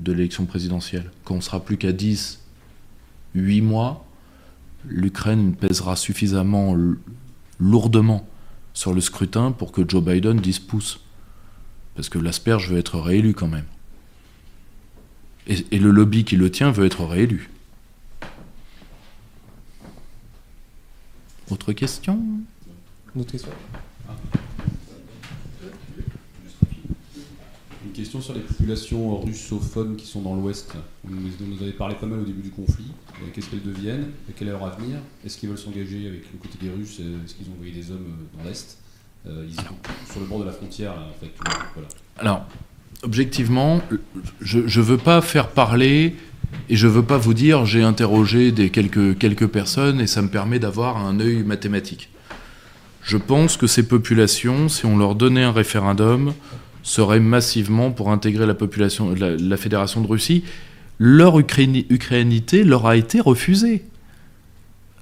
de 0.01 0.13
l'élection 0.13 0.47
présidentielle, 0.47 1.11
quand 1.25 1.37
on 1.37 1.41
sera 1.41 1.61
plus 1.61 1.77
qu'à 1.77 1.93
10, 1.93 2.41
8 3.35 3.61
mois, 3.61 4.07
l'Ukraine 4.87 5.55
pèsera 5.55 5.95
suffisamment 5.97 6.75
lourdement 7.59 8.27
sur 8.73 8.95
le 8.95 9.01
scrutin 9.01 9.53
pour 9.53 9.73
que 9.73 9.83
Joe 9.87 10.03
Biden 10.03 10.41
dise 10.41 10.59
pouce. 10.59 11.01
Parce 11.95 12.09
que 12.09 12.19
l'asperge 12.19 12.71
veut 12.71 12.79
être 12.79 12.99
réélu 12.99 13.35
quand 13.35 13.49
même. 13.49 13.67
et 15.47 15.79
le 15.79 15.91
lobby 15.91 16.25
qui 16.25 16.37
le 16.37 16.51
tient 16.51 16.71
veut 16.71 16.87
être 16.87 17.05
réélu. 17.05 17.51
Autre 21.51 21.73
question? 21.73 22.23
Question 28.01 28.21
sur 28.23 28.33
les 28.33 28.41
populations 28.41 29.21
russophones 29.21 29.97
qui 29.97 30.07
sont 30.07 30.23
dans 30.23 30.35
l'Ouest. 30.35 30.75
Vous 31.05 31.15
nous 31.15 31.63
avez 31.63 31.73
parlé 31.73 31.95
pas 31.95 32.07
mal 32.07 32.21
au 32.21 32.25
début 32.25 32.43
du 32.43 32.51
conflit. 32.51 32.87
Euh, 33.15 33.27
qu'est-ce 33.35 33.49
qu'elles 33.49 33.63
deviennent 33.63 34.07
Quel 34.37 34.49
est 34.49 34.53
leur 34.53 34.65
avenir? 34.65 34.97
Est-ce 35.25 35.37
qu'ils 35.37 35.51
veulent 35.51 35.59
s'engager 35.59 36.09
avec 36.09 36.23
le 36.33 36.39
côté 36.39 36.59
des 36.63 36.71
Russes? 36.71 37.01
Est-ce 37.01 37.35
qu'ils 37.35 37.49
ont 37.49 37.55
envoyé 37.55 37.73
des 37.73 37.91
hommes 37.91 38.17
dans 38.37 38.45
l'Est? 38.45 38.79
Ils 39.27 39.55
sont 39.55 39.77
sur 40.11 40.21
le 40.21 40.27
bord 40.27 40.41
de 40.41 40.47
la 40.47 40.53
frontière, 40.53 40.93
en 40.93 41.21
fait. 41.21 41.31
Alors, 42.17 42.47
objectivement, 43.03 43.83
je 44.41 44.61
ne 44.61 44.85
veux 44.85 44.97
pas 44.97 45.21
faire 45.21 45.49
parler 45.49 46.17
et 46.71 46.77
je 46.77 46.87
ne 46.87 46.93
veux 46.93 47.03
pas 47.03 47.19
vous 47.19 47.35
dire 47.35 47.67
j'ai 47.67 47.83
interrogé 47.83 48.51
des 48.51 48.71
quelques, 48.71 49.19
quelques 49.19 49.47
personnes 49.47 50.01
et 50.01 50.07
ça 50.07 50.23
me 50.23 50.29
permet 50.29 50.59
d'avoir 50.59 50.97
un 50.97 51.21
œil 51.21 51.43
mathématique. 51.43 52.09
Je 53.03 53.19
pense 53.19 53.59
que 53.59 53.67
ces 53.67 53.87
populations, 53.87 54.69
si 54.71 54.87
on 54.87 54.97
leur 54.97 55.15
donnait 55.15 55.43
un 55.43 55.53
référendum, 55.53 56.33
seraient 56.83 57.21
massivement 57.21 57.91
pour 57.91 58.11
intégrer 58.11 58.47
la 58.47 58.55
population, 58.55 59.15
la, 59.15 59.37
la 59.37 59.57
Fédération 59.57 60.01
de 60.01 60.07
Russie. 60.07 60.45
Leur 60.99 61.39
ukrainité 61.39 62.65
leur 62.65 62.87
a 62.87 62.97
été 62.97 63.21
refusée. 63.21 63.85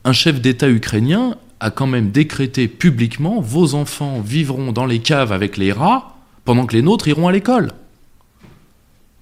Un 0.05 0.13
chef 0.13 0.41
d'État 0.41 0.69
ukrainien 0.69 1.37
a 1.61 1.71
quand 1.71 1.87
même 1.87 2.11
décrété 2.11 2.69
publiquement 2.69 3.41
vos 3.41 3.75
enfants 3.75 4.21
vivront 4.21 4.73
dans 4.73 4.87
les 4.87 5.01
caves 5.01 5.33
avec 5.33 5.57
les 5.57 5.73
rats 5.73 6.17
pendant 6.45 6.67
que 6.67 6.77
les 6.77 6.83
nôtres 6.83 7.09
iront 7.09 7.29
à 7.29 7.33
l'école. 7.33 7.73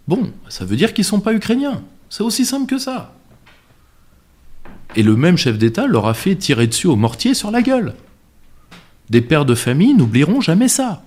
Bon, 0.06 0.30
ça 0.48 0.64
veut 0.64 0.76
dire 0.76 0.92
qu'ils 0.94 1.02
ne 1.02 1.08
sont 1.08 1.20
pas 1.20 1.32
ukrainiens. 1.32 1.82
C'est 2.10 2.22
aussi 2.22 2.44
simple 2.44 2.66
que 2.66 2.78
ça. 2.78 3.14
Et 4.94 5.02
le 5.02 5.16
même 5.16 5.36
chef 5.36 5.58
d'État 5.58 5.86
leur 5.86 6.06
a 6.06 6.14
fait 6.14 6.36
tirer 6.36 6.66
dessus 6.66 6.86
au 6.86 6.96
mortier 6.96 7.34
sur 7.34 7.50
la 7.50 7.62
gueule. 7.62 7.94
Des 9.10 9.20
pères 9.20 9.44
de 9.44 9.54
famille 9.54 9.94
n'oublieront 9.94 10.40
jamais 10.40 10.68
ça. 10.68 11.02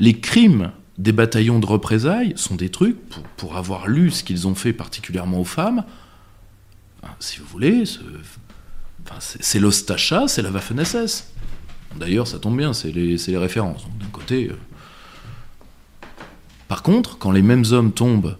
Les 0.00 0.20
crimes 0.20 0.72
des 0.96 1.12
bataillons 1.12 1.60
de 1.60 1.66
représailles 1.66 2.32
sont 2.36 2.56
des 2.56 2.70
trucs, 2.70 2.98
pour, 3.36 3.56
avoir 3.56 3.88
lu 3.88 4.10
ce 4.10 4.24
qu'ils 4.24 4.48
ont 4.48 4.54
fait 4.54 4.72
particulièrement 4.72 5.40
aux 5.40 5.44
femmes, 5.44 5.84
si 7.20 7.38
vous 7.38 7.46
voulez, 7.46 7.84
c'est 9.20 9.58
l'Ostacha, 9.58 10.28
c'est 10.28 10.42
la 10.42 10.50
Waffen-SS. 10.50 11.28
D'ailleurs, 11.98 12.26
ça 12.26 12.38
tombe 12.38 12.56
bien, 12.56 12.72
c'est 12.72 12.92
les, 12.92 13.38
références. 13.38 13.86
D'un 13.98 14.06
côté. 14.12 14.48
Euh. 14.48 16.06
Par 16.68 16.82
contre, 16.82 17.18
quand 17.18 17.30
les 17.30 17.42
mêmes 17.42 17.64
hommes 17.70 17.92
tombent 17.92 18.36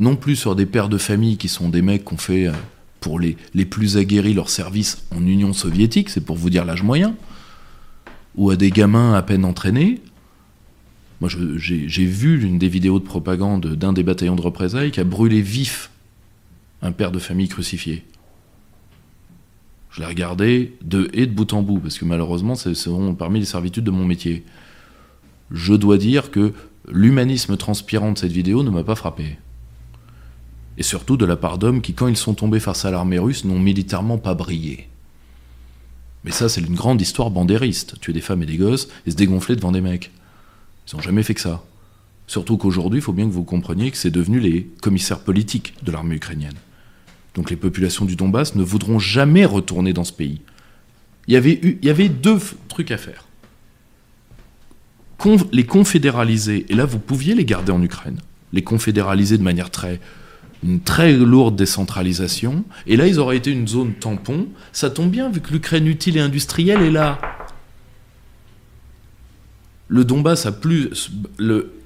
non 0.00 0.16
plus 0.16 0.36
sur 0.36 0.56
des 0.56 0.66
pères 0.66 0.88
de 0.88 0.98
famille 0.98 1.36
qui 1.38 1.48
sont 1.48 1.68
des 1.68 1.82
mecs 1.82 2.04
qui 2.04 2.14
ont 2.14 2.18
fait, 2.18 2.48
euh, 2.48 2.52
pour 3.00 3.20
les, 3.20 3.36
les 3.54 3.64
plus 3.64 3.96
aguerris, 3.96 4.34
leur 4.34 4.50
service 4.50 5.04
en 5.14 5.24
Union 5.24 5.52
soviétique, 5.52 6.10
c'est 6.10 6.24
pour 6.24 6.36
vous 6.36 6.50
dire 6.50 6.64
l'âge 6.64 6.82
moyen, 6.82 7.14
ou 8.34 8.50
à 8.50 8.56
des 8.56 8.70
gamins 8.70 9.14
à 9.14 9.22
peine 9.22 9.44
entraînés. 9.44 10.02
Moi, 11.20 11.30
j'ai 11.56 12.04
vu 12.04 12.36
l'une 12.36 12.58
des 12.58 12.68
vidéos 12.68 12.98
de 12.98 13.04
propagande 13.04 13.74
d'un 13.74 13.92
des 13.92 14.02
bataillons 14.02 14.36
de 14.36 14.42
représailles 14.42 14.90
qui 14.90 15.00
a 15.00 15.04
brûlé 15.04 15.40
vif 15.40 15.90
un 16.82 16.92
père 16.92 17.10
de 17.10 17.18
famille 17.18 17.48
crucifié. 17.48 18.04
Je 19.90 20.00
l'ai 20.00 20.06
regardé 20.06 20.76
de 20.82 21.08
et 21.14 21.26
de 21.26 21.32
bout 21.32 21.50
en 21.54 21.62
bout, 21.62 21.78
parce 21.78 21.96
que 21.98 22.04
malheureusement, 22.04 22.54
c'est 22.54 22.72
parmi 23.18 23.40
les 23.40 23.46
servitudes 23.46 23.84
de 23.84 23.90
mon 23.90 24.04
métier. 24.04 24.44
Je 25.50 25.72
dois 25.72 25.96
dire 25.96 26.30
que 26.30 26.52
l'humanisme 26.90 27.56
transpirant 27.56 28.12
de 28.12 28.18
cette 28.18 28.32
vidéo 28.32 28.62
ne 28.62 28.70
m'a 28.70 28.84
pas 28.84 28.94
frappé 28.94 29.38
et 30.78 30.82
surtout 30.82 31.16
de 31.16 31.24
la 31.24 31.36
part 31.36 31.58
d'hommes 31.58 31.80
qui, 31.80 31.94
quand 31.94 32.08
ils 32.08 32.16
sont 32.16 32.34
tombés 32.34 32.60
face 32.60 32.84
à 32.84 32.90
l'armée 32.90 33.18
russe, 33.18 33.44
n'ont 33.44 33.58
militairement 33.58 34.18
pas 34.18 34.34
brillé. 34.34 34.88
Mais 36.24 36.32
ça, 36.32 36.48
c'est 36.48 36.60
une 36.60 36.74
grande 36.74 37.00
histoire 37.00 37.30
bandériste, 37.30 38.00
tuer 38.00 38.12
des 38.12 38.20
femmes 38.20 38.42
et 38.42 38.46
des 38.46 38.56
gosses 38.56 38.88
et 39.06 39.10
se 39.10 39.16
dégonfler 39.16 39.56
devant 39.56 39.72
des 39.72 39.80
mecs. 39.80 40.10
Ils 40.86 40.96
n'ont 40.96 41.02
jamais 41.02 41.22
fait 41.22 41.34
que 41.34 41.40
ça. 41.40 41.64
Surtout 42.26 42.56
qu'aujourd'hui, 42.56 42.98
il 42.98 43.02
faut 43.02 43.12
bien 43.12 43.26
que 43.26 43.32
vous 43.32 43.44
compreniez 43.44 43.90
que 43.90 43.96
c'est 43.96 44.10
devenu 44.10 44.40
les 44.40 44.68
commissaires 44.82 45.20
politiques 45.20 45.74
de 45.82 45.92
l'armée 45.92 46.16
ukrainienne. 46.16 46.56
Donc 47.34 47.50
les 47.50 47.56
populations 47.56 48.04
du 48.04 48.16
Donbass 48.16 48.54
ne 48.54 48.62
voudront 48.62 48.98
jamais 48.98 49.44
retourner 49.44 49.92
dans 49.92 50.04
ce 50.04 50.12
pays. 50.12 50.40
Il 51.28 51.34
y 51.34 51.90
avait, 51.90 52.08
deux 52.08 52.38
trucs 52.68 52.90
à 52.90 52.98
faire. 52.98 53.26
les 55.52 55.66
confédéraliser, 55.66 56.66
et 56.68 56.74
là 56.74 56.84
vous 56.84 56.98
pouviez 56.98 57.34
les 57.34 57.44
garder 57.44 57.72
en 57.72 57.82
Ukraine, 57.82 58.20
les 58.52 58.62
confédéraliser 58.62 59.38
de 59.38 59.42
manière 59.42 59.70
très 59.70 60.00
lourde 61.12 61.56
décentralisation. 61.56 62.64
Et 62.86 62.96
là, 62.96 63.06
ils 63.06 63.18
auraient 63.18 63.36
été 63.36 63.50
une 63.50 63.68
zone 63.68 63.92
tampon. 63.94 64.48
Ça 64.72 64.90
tombe 64.90 65.10
bien, 65.10 65.28
vu 65.30 65.40
que 65.40 65.52
l'Ukraine 65.52 65.86
utile 65.86 66.16
et 66.16 66.20
industrielle 66.20 66.82
est 66.82 66.90
là. 66.90 67.18
Le 69.88 70.04
Donbass 70.04 70.46
a 70.46 70.52
plus, 70.52 71.10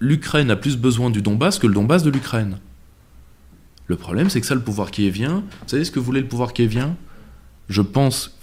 l'Ukraine 0.00 0.50
a 0.50 0.56
plus 0.56 0.76
besoin 0.76 1.10
du 1.10 1.20
Donbass 1.20 1.58
que 1.58 1.66
le 1.66 1.74
Donbass 1.74 2.02
de 2.02 2.10
l'Ukraine. 2.10 2.58
Le 3.86 3.96
problème, 3.96 4.30
c'est 4.30 4.40
que 4.40 4.46
ça, 4.46 4.54
le 4.54 4.62
pouvoir 4.62 4.90
qui 4.90 5.06
est 5.06 5.10
vient, 5.10 5.40
vous 5.40 5.68
savez 5.68 5.84
ce 5.84 5.90
que 5.90 5.98
voulait 5.98 6.20
le 6.20 6.28
pouvoir 6.28 6.52
qui 6.52 6.62
est 6.62 6.66
vient? 6.66 6.96
Je 7.68 7.82
pense 7.82 8.38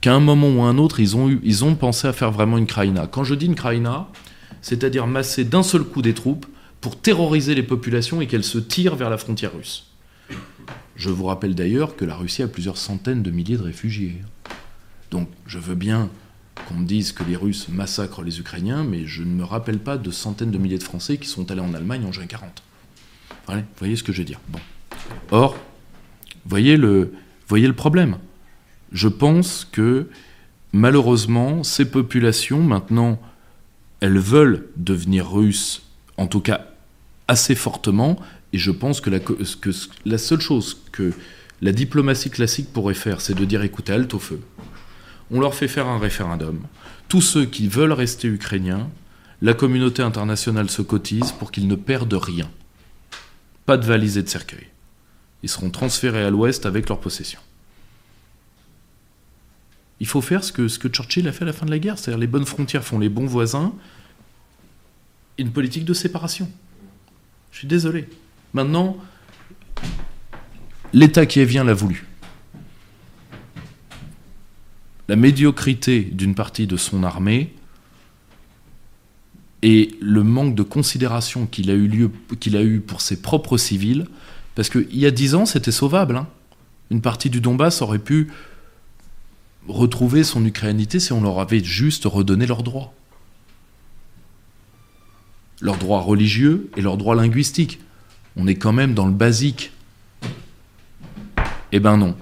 qu'à 0.00 0.14
un 0.14 0.20
moment 0.20 0.50
ou 0.50 0.62
à 0.62 0.66
un 0.66 0.78
autre, 0.78 1.00
ils 1.00 1.16
ont, 1.16 1.30
eu, 1.30 1.40
ils 1.42 1.64
ont 1.64 1.76
pensé 1.76 2.08
à 2.08 2.12
faire 2.12 2.30
vraiment 2.30 2.58
une 2.58 2.66
Kraïna. 2.66 3.06
Quand 3.06 3.24
je 3.24 3.34
dis 3.34 3.46
une 3.46 3.54
Kraïna, 3.54 4.08
c'est-à-dire 4.60 5.06
masser 5.06 5.44
d'un 5.44 5.62
seul 5.62 5.84
coup 5.84 6.02
des 6.02 6.12
troupes 6.12 6.46
pour 6.80 7.00
terroriser 7.00 7.54
les 7.54 7.62
populations 7.62 8.20
et 8.20 8.26
qu'elles 8.26 8.44
se 8.44 8.58
tirent 8.58 8.96
vers 8.96 9.08
la 9.08 9.16
frontière 9.16 9.54
russe. 9.54 9.86
Je 10.96 11.08
vous 11.08 11.24
rappelle 11.24 11.54
d'ailleurs 11.54 11.96
que 11.96 12.04
la 12.04 12.16
Russie 12.16 12.42
a 12.42 12.48
plusieurs 12.48 12.76
centaines 12.76 13.22
de 13.22 13.30
milliers 13.30 13.56
de 13.56 13.62
réfugiés. 13.62 14.20
Donc 15.10 15.28
je 15.46 15.58
veux 15.58 15.74
bien 15.74 16.10
qu'on 16.66 16.74
me 16.74 16.86
dise 16.86 17.12
que 17.12 17.24
les 17.24 17.36
Russes 17.36 17.68
massacrent 17.68 18.22
les 18.22 18.38
Ukrainiens, 18.38 18.84
mais 18.84 19.06
je 19.06 19.22
ne 19.22 19.34
me 19.34 19.44
rappelle 19.44 19.78
pas 19.78 19.98
de 19.98 20.10
centaines 20.10 20.50
de 20.50 20.58
milliers 20.58 20.78
de 20.78 20.82
Français 20.82 21.18
qui 21.18 21.28
sont 21.28 21.50
allés 21.50 21.60
en 21.60 21.74
Allemagne 21.74 22.04
en 22.06 22.12
juin 22.12 22.26
40. 22.26 22.62
vous 23.48 23.54
voyez 23.78 23.96
ce 23.96 24.02
que 24.02 24.12
je 24.12 24.18
veux 24.18 24.24
dire. 24.24 24.40
Or, 25.30 25.56
voyez 26.46 26.76
le, 26.76 27.12
voyez 27.48 27.66
le 27.66 27.74
problème. 27.74 28.18
Je 28.92 29.08
pense 29.08 29.66
que 29.70 30.08
malheureusement, 30.72 31.62
ces 31.62 31.84
populations, 31.84 32.62
maintenant, 32.62 33.20
elles 34.00 34.18
veulent 34.18 34.68
devenir 34.76 35.30
russes, 35.30 35.82
en 36.16 36.26
tout 36.26 36.40
cas 36.40 36.66
assez 37.26 37.54
fortement, 37.54 38.18
et 38.52 38.58
je 38.58 38.70
pense 38.70 39.00
que 39.00 39.10
la, 39.10 39.18
que 39.18 39.70
la 40.04 40.18
seule 40.18 40.40
chose 40.40 40.82
que 40.92 41.12
la 41.62 41.72
diplomatie 41.72 42.30
classique 42.30 42.72
pourrait 42.72 42.94
faire, 42.94 43.20
c'est 43.20 43.34
de 43.34 43.44
dire 43.44 43.62
écoutez, 43.62 43.92
halte 43.92 44.14
au 44.14 44.18
feu. 44.18 44.40
On 45.30 45.40
leur 45.40 45.54
fait 45.54 45.68
faire 45.68 45.88
un 45.88 45.98
référendum. 45.98 46.60
Tous 47.08 47.20
ceux 47.20 47.46
qui 47.46 47.68
veulent 47.68 47.92
rester 47.92 48.28
ukrainiens, 48.28 48.88
la 49.42 49.54
communauté 49.54 50.02
internationale 50.02 50.70
se 50.70 50.82
cotise 50.82 51.32
pour 51.32 51.50
qu'ils 51.50 51.68
ne 51.68 51.74
perdent 51.74 52.14
rien. 52.14 52.50
Pas 53.66 53.76
de 53.76 53.86
valises 53.86 54.18
et 54.18 54.22
de 54.22 54.28
cercueil. 54.28 54.66
Ils 55.42 55.48
seront 55.48 55.70
transférés 55.70 56.24
à 56.24 56.30
l'ouest 56.30 56.66
avec 56.66 56.88
leurs 56.88 57.00
possessions. 57.00 57.40
Il 60.00 60.06
faut 60.06 60.20
faire 60.20 60.44
ce 60.44 60.52
que, 60.52 60.68
ce 60.68 60.78
que 60.78 60.88
Churchill 60.88 61.28
a 61.28 61.32
fait 61.32 61.42
à 61.42 61.46
la 61.46 61.52
fin 61.52 61.66
de 61.66 61.70
la 61.70 61.78
guerre, 61.78 61.98
c'est-à-dire 61.98 62.18
les 62.18 62.26
bonnes 62.26 62.46
frontières 62.46 62.84
font 62.84 62.98
les 62.98 63.08
bons 63.08 63.26
voisins, 63.26 63.72
une 65.38 65.50
politique 65.50 65.84
de 65.84 65.94
séparation. 65.94 66.50
Je 67.52 67.58
suis 67.58 67.68
désolé. 67.68 68.08
Maintenant, 68.52 68.96
l'État 70.92 71.26
qui 71.26 71.40
est 71.40 71.44
vient 71.44 71.64
l'a 71.64 71.74
voulu. 71.74 72.06
La 75.08 75.16
médiocrité 75.16 76.00
d'une 76.00 76.34
partie 76.34 76.66
de 76.66 76.76
son 76.76 77.02
armée 77.02 77.52
et 79.62 79.96
le 80.00 80.22
manque 80.22 80.54
de 80.54 80.62
considération 80.62 81.46
qu'il 81.46 81.70
a 81.70 81.74
eu 82.62 82.80
pour 82.80 83.00
ses 83.00 83.20
propres 83.20 83.56
civils, 83.56 84.06
parce 84.54 84.68
qu'il 84.68 84.96
y 84.96 85.06
a 85.06 85.10
dix 85.10 85.34
ans, 85.34 85.46
c'était 85.46 85.72
sauvable. 85.72 86.16
Hein. 86.16 86.28
Une 86.90 87.00
partie 87.00 87.30
du 87.30 87.40
Donbass 87.40 87.82
aurait 87.82 87.98
pu 87.98 88.30
retrouver 89.66 90.24
son 90.24 90.44
ukrainité 90.44 91.00
si 91.00 91.12
on 91.12 91.22
leur 91.22 91.40
avait 91.40 91.64
juste 91.64 92.04
redonné 92.04 92.46
leurs 92.46 92.62
droits 92.62 92.92
leurs 95.64 95.78
droits 95.78 96.00
religieux 96.00 96.70
et 96.76 96.82
leurs 96.82 96.96
droits 96.96 97.14
linguistiques. 97.14 97.80
On 98.36 98.46
est 98.46 98.54
quand 98.54 98.72
même 98.72 98.94
dans 98.94 99.06
le 99.06 99.12
basique. 99.12 99.72
Eh 101.72 101.80
ben 101.80 101.96
non. 101.96 102.14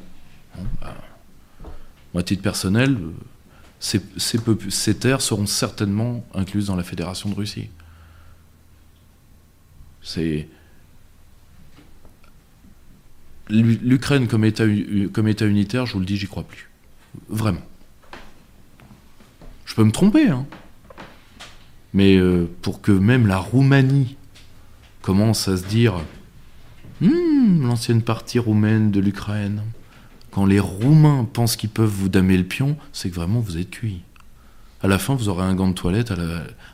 Moi, 2.15 2.21
à 2.21 2.25
titre 2.25 2.43
personnel, 2.43 2.99
ces, 3.81 4.95
terres 4.99 5.21
seront 5.21 5.47
certainement 5.47 6.25
incluses 6.35 6.67
dans 6.67 6.77
la 6.77 6.85
Fédération 6.85 7.29
de 7.31 7.35
Russie. 7.35 7.69
C'est. 10.03 10.49
L'Ukraine 13.49 14.29
comme 14.29 14.45
état, 14.45 14.65
comme 15.13 15.29
état 15.29 15.45
unitaire, 15.45 15.85
je 15.85 15.95
vous 15.95 16.01
le 16.01 16.07
dis, 16.07 16.17
j'y 16.17 16.27
crois 16.27 16.45
plus. 16.45 16.71
Vraiment. 17.29 17.63
Je 19.67 19.75
peux 19.75 19.85
me 19.85 19.91
tromper, 19.91 20.29
hein 20.29 20.47
mais 21.95 22.17
euh, 22.17 22.49
pour 22.63 22.81
que 22.81 22.93
même 22.93 23.27
la 23.27 23.39
Roumanie 23.39 24.17
commence 25.03 25.49
à 25.49 25.57
se 25.57 25.67
dire 25.67 25.95
hmm, 27.01 27.67
l'ancienne 27.67 28.03
partie 28.03 28.39
roumaine 28.39 28.91
de 28.91 29.01
l'Ukraine, 29.01 29.63
quand 30.33 30.47
les 30.47 30.59
Roumains 30.59 31.29
pensent 31.31 31.57
qu'ils 31.57 31.71
peuvent 31.71 31.89
vous 31.89 32.09
damer 32.09 32.39
le 32.39 32.45
pion, 32.45 32.77
c'est 32.93 33.11
que 33.11 33.15
vraiment 33.15 33.41
vous 33.41 33.59
êtes 33.59 33.71
cuit. 33.71 34.03
À 34.83 34.89
la 34.89 34.99
fin, 34.99 35.15
vous 35.15 35.29
aurez 35.29 35.45
un 35.45 35.55
gant 35.55 35.69
de 35.69 35.75
toilette, 35.75 36.13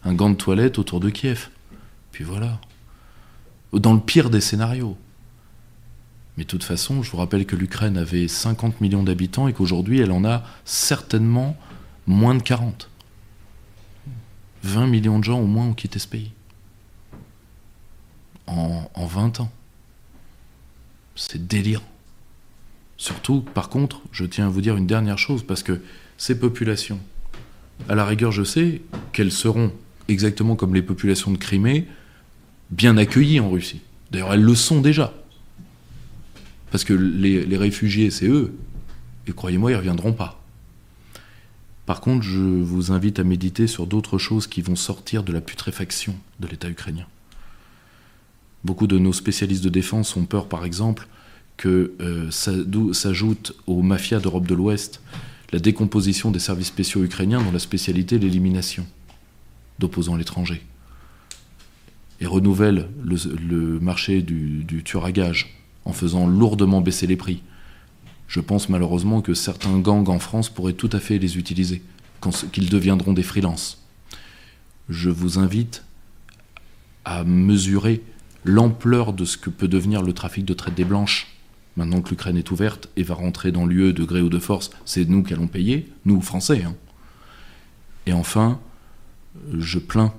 un 0.05 0.15
gant 0.15 0.31
de 0.31 0.37
toilette 0.37 0.79
autour 0.79 1.01
de 1.01 1.11
Kiev. 1.11 1.49
Puis 2.13 2.23
voilà. 2.23 2.61
Dans 3.73 3.93
le 3.93 4.01
pire 4.01 4.31
des 4.31 4.41
scénarios. 4.41 4.97
Mais 6.37 6.45
de 6.45 6.49
toute 6.49 6.63
façon, 6.63 7.03
je 7.03 7.11
vous 7.11 7.17
rappelle 7.17 7.47
que 7.47 7.57
l'Ukraine 7.57 7.99
avait 7.99 8.29
50 8.29 8.81
millions 8.81 9.03
d'habitants 9.03 9.49
et 9.49 9.53
qu'aujourd'hui, 9.53 9.99
elle 9.99 10.13
en 10.13 10.25
a 10.25 10.45
certainement 10.65 11.57
moins 12.07 12.37
de 12.37 12.43
40. 12.43 12.89
20 14.63 14.87
millions 14.87 15.19
de 15.19 15.25
gens 15.25 15.41
au 15.41 15.47
moins 15.47 15.67
ont 15.67 15.75
quitté 15.75 15.99
ce 15.99 16.07
pays. 16.07 16.31
En, 18.47 18.89
en 18.95 19.07
20 19.07 19.41
ans. 19.41 19.51
C'est 21.17 21.45
délirant. 21.45 21.83
Surtout, 22.99 23.41
par 23.41 23.69
contre, 23.69 24.03
je 24.11 24.25
tiens 24.25 24.47
à 24.47 24.51
vous 24.51 24.61
dire 24.61 24.77
une 24.77 24.89
dernière 24.89 25.19
chose, 25.19 25.45
parce 25.45 25.63
que 25.63 25.81
ces 26.19 26.39
populations, 26.39 26.99
à 27.89 27.95
la 27.95 28.05
rigueur, 28.05 28.33
je 28.33 28.43
sais 28.43 28.83
qu'elles 29.13 29.33
seront 29.33 29.73
exactement 30.09 30.57
comme 30.57 30.75
les 30.75 30.83
populations 30.83 31.31
de 31.31 31.39
Crimée, 31.39 31.87
bien 32.71 32.97
accueillies 32.97 33.39
en 33.41 33.51
Russie. 33.51 33.81
D'ailleurs, 34.11 34.33
elles 34.33 34.43
le 34.43 34.55
sont 34.55 34.81
déjà. 34.81 35.15
Parce 36.73 36.85
que 36.85 36.93
les, 36.93 37.57
réfugiés, 37.57 38.11
c'est 38.11 38.27
eux. 38.27 38.55
Et 39.27 39.33
croyez-moi, 39.33 39.71
ils 39.71 39.75
ne 39.75 39.79
reviendront 39.79 40.13
pas. 40.13 40.43
Par 41.87 42.01
contre, 42.01 42.25
je 42.25 42.41
vous 42.41 42.91
invite 42.91 43.19
à 43.19 43.25
méditer 43.25 43.67
sur 43.67 43.87
d'autres 43.87 44.19
choses 44.19 44.47
qui 44.47 44.61
vont 44.61 44.77
sortir 44.77 45.23
de 45.23 45.33
la 45.33 45.41
putréfaction 45.41 46.17
de 46.41 46.49
l'État 46.49 46.69
ukrainien. 46.69 47.07
Beaucoup 48.65 48.87
de 48.87 48.99
nos 48.99 49.13
spécialistes 49.13 49.65
de 49.65 49.69
défense 49.69 50.17
ont 50.17 50.27
peur, 50.27 50.49
par 50.49 50.65
exemple, 50.65 51.09
que 51.59 51.93
euh, 52.01 52.31
s'ajoute 52.31 53.55
aux 53.67 53.83
mafias 53.83 54.21
d'Europe 54.21 54.47
de 54.47 54.55
l'Ouest 54.55 55.03
la 55.53 55.59
décomposition 55.59 56.31
des 56.31 56.39
services 56.39 56.69
spéciaux 56.69 57.05
ukrainiens 57.05 57.43
dont 57.43 57.53
la 57.53 57.59
spécialité 57.59 58.19
l'élimination 58.19 58.87
d'opposants 59.79 60.15
à 60.15 60.19
l'étranger. 60.19 60.65
Et 62.21 62.27
renouvelle 62.27 62.89
le, 63.03 63.79
marché 63.81 64.23
du, 64.23 64.65
du 64.65 64.83
tueur 64.83 65.05
à 65.05 65.13
gage 65.13 65.63
en 65.85 65.93
faisant 65.93 66.27
lourdement 66.27 66.81
baisser 66.81 67.07
les 67.07 67.17
prix. 67.17 67.43
Je 68.29 68.41
pense 68.41 68.69
malheureusement 68.69 69.21
que 69.21 69.35
certains 69.35 69.79
gangs 69.79 70.09
en 70.09 70.19
France 70.19 70.51
pourraient 70.51 70.75
tout 70.75 70.91
à 70.93 71.01
fait 71.01 71.19
les 71.19 71.39
utiliser, 71.39 71.83
qu'ils 72.53 72.69
deviendront 72.69 73.15
des 73.15 73.23
freelances. 73.23 73.83
Je 74.89 75.11
vous 75.11 75.39
invite 75.39 75.85
à 77.05 77.25
mesurer 77.25 78.03
l'ampleur 78.45 79.13
de 79.13 79.25
ce 79.25 79.39
que 79.39 79.51
peut 79.51 79.69
devenir 79.69 80.03
le 80.03 80.13
trafic 80.13 80.45
de 80.45 80.55
traite 80.55 80.75
des 80.75 80.85
blanches 80.85 81.38
maintenant 81.79 82.03
que 82.03 82.11
l'Ukraine 82.11 82.37
est 82.37 82.51
ouverte 82.51 82.89
et 82.97 83.05
va 83.05 83.15
rentrer 83.15 83.53
dans 83.53 83.65
l'UE 83.65 83.93
de 83.93 84.05
gré 84.05 84.21
ou 84.21 84.29
de 84.29 84.41
force, 84.41 84.71
c'est 84.85 85.09
nous 85.09 85.23
qui 85.23 85.33
allons 85.33 85.47
payer, 85.47 85.91
nous 86.05 86.21
Français. 86.21 86.65
Hein. 86.65 86.75
Et 88.07 88.13
enfin, 88.13 88.61
je 89.57 89.79
plains 89.79 90.13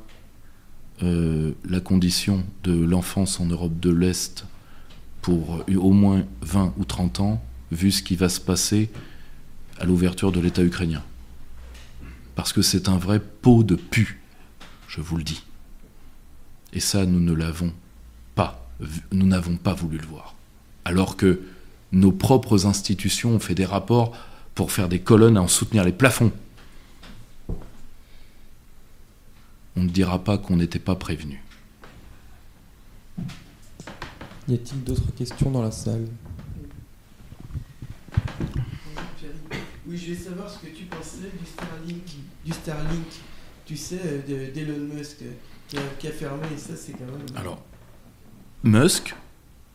euh, 1.03 1.52
la 1.69 1.81
condition 1.81 2.44
de 2.64 2.73
l'enfance 2.73 3.40
en 3.40 3.45
Europe 3.45 3.77
de 3.80 3.91
l'Est 3.91 4.45
pour 5.22 5.64
au 5.76 5.91
moins 5.91 6.26
20 6.41 6.73
ou 6.77 6.86
30 6.86 7.19
ans, 7.19 7.44
vu 7.72 7.91
ce 7.91 8.02
qui 8.02 8.15
va 8.15 8.30
se 8.30 8.40
passer 8.40 8.90
à 9.80 9.86
l'ouverture 9.86 10.31
de 10.31 10.40
l'État 10.40 10.64
ukrainien. 10.64 11.03
Parce 12.36 12.53
que 12.53 12.61
c'est 12.61 12.88
un 12.88 12.98
vrai 12.98 13.19
pot 13.19 13.64
de 13.64 13.76
pu, 13.76 14.22
je 14.88 15.02
vous 15.02 15.18
le 15.18 15.23
dis. 15.23 15.44
Et 16.72 16.80
ça, 16.80 17.06
nous 17.06 17.19
ne 17.19 17.34
l'avons 17.34 17.73
pas, 18.34 18.69
nous 19.11 19.27
n'avons 19.27 19.57
pas 19.57 19.73
voulu 19.73 19.98
le 19.98 20.07
voir 20.07 20.36
alors 20.85 21.18
que 21.18 21.41
nos 21.91 22.11
propres 22.11 22.65
institutions 22.65 23.31
ont 23.31 23.39
fait 23.39 23.56
des 23.56 23.65
rapports 23.65 24.15
pour 24.56 24.72
faire 24.72 24.89
des 24.89 24.99
colonnes 24.99 25.38
à 25.38 25.41
en 25.41 25.47
soutenir 25.47 25.84
les 25.84 25.91
plafonds. 25.91 26.31
On 29.76 29.84
ne 29.84 29.89
dira 29.89 30.23
pas 30.23 30.38
qu'on 30.38 30.57
n'était 30.57 30.80
pas 30.80 30.95
prévenu. 30.95 31.41
Y 34.47 34.53
a-t-il 34.53 34.84
d'autres 34.84 35.14
questions 35.15 35.51
dans 35.51 35.61
la 35.61 35.72
salle? 35.72 36.07
Oui, 39.88 39.97
je 39.97 40.14
vais 40.14 40.19
savoir 40.19 40.49
ce 40.49 40.60
que 40.60 40.68
tu 40.68 40.85
pensais 40.85 41.31
du 41.39 41.45
Starlink, 41.45 42.03
du 42.45 42.51
Starlink 42.51 43.07
tu 43.69 43.77
sais, 43.77 44.23
d'Elon 44.27 44.95
Musk, 44.95 45.18
qui 45.68 45.77
a, 45.77 45.81
qui 45.99 46.07
a 46.07 46.11
fermé, 46.11 46.41
et 46.51 46.57
ça 46.57 46.76
c'est 46.76 46.93
quand 46.93 47.06
même... 47.06 47.38
Alors, 47.38 47.61
Musk, 48.64 49.15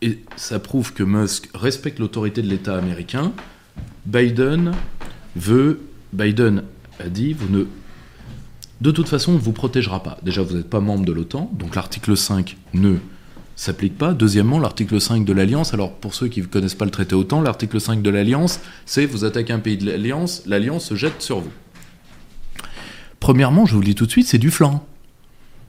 et 0.04 0.18
ça 0.36 0.58
prouve 0.58 0.92
que 0.92 1.02
Musk 1.02 1.48
respecte 1.54 1.98
l'autorité 1.98 2.42
de 2.42 2.48
l'État 2.48 2.76
américain. 2.76 3.32
Biden 4.04 4.72
veut, 5.34 5.80
Biden 6.12 6.62
a 7.00 7.08
dit, 7.08 7.32
vous 7.32 7.48
ne, 7.48 7.64
de 8.82 8.90
toute 8.90 9.08
façon, 9.08 9.32
on 9.32 9.36
ne 9.36 9.40
vous 9.40 9.52
protégera 9.52 10.02
pas. 10.02 10.18
Déjà, 10.22 10.42
vous 10.42 10.56
n'êtes 10.56 10.68
pas 10.68 10.80
membre 10.80 11.06
de 11.06 11.12
l'OTAN, 11.12 11.50
donc 11.54 11.74
l'article 11.74 12.18
5 12.18 12.58
ne 12.74 12.96
s'applique 13.56 13.96
pas. 13.96 14.12
Deuxièmement, 14.12 14.58
l'article 14.58 15.00
5 15.00 15.24
de 15.24 15.32
l'Alliance, 15.32 15.72
alors 15.72 15.94
pour 15.94 16.14
ceux 16.14 16.28
qui 16.28 16.42
ne 16.42 16.46
connaissent 16.46 16.74
pas 16.74 16.84
le 16.84 16.90
traité 16.90 17.14
OTAN, 17.14 17.40
l'article 17.40 17.80
5 17.80 18.02
de 18.02 18.10
l'Alliance, 18.10 18.60
c'est 18.84 19.06
vous 19.06 19.24
attaquez 19.24 19.54
un 19.54 19.58
pays 19.58 19.78
de 19.78 19.86
l'Alliance, 19.86 20.42
l'Alliance 20.44 20.84
se 20.84 20.96
jette 20.96 21.22
sur 21.22 21.40
vous. 21.40 21.52
Premièrement, 23.20 23.64
je 23.64 23.72
vous 23.72 23.80
le 23.80 23.86
dis 23.86 23.94
tout 23.94 24.04
de 24.04 24.10
suite, 24.10 24.26
c'est 24.26 24.36
du 24.36 24.50
flanc. 24.50 24.86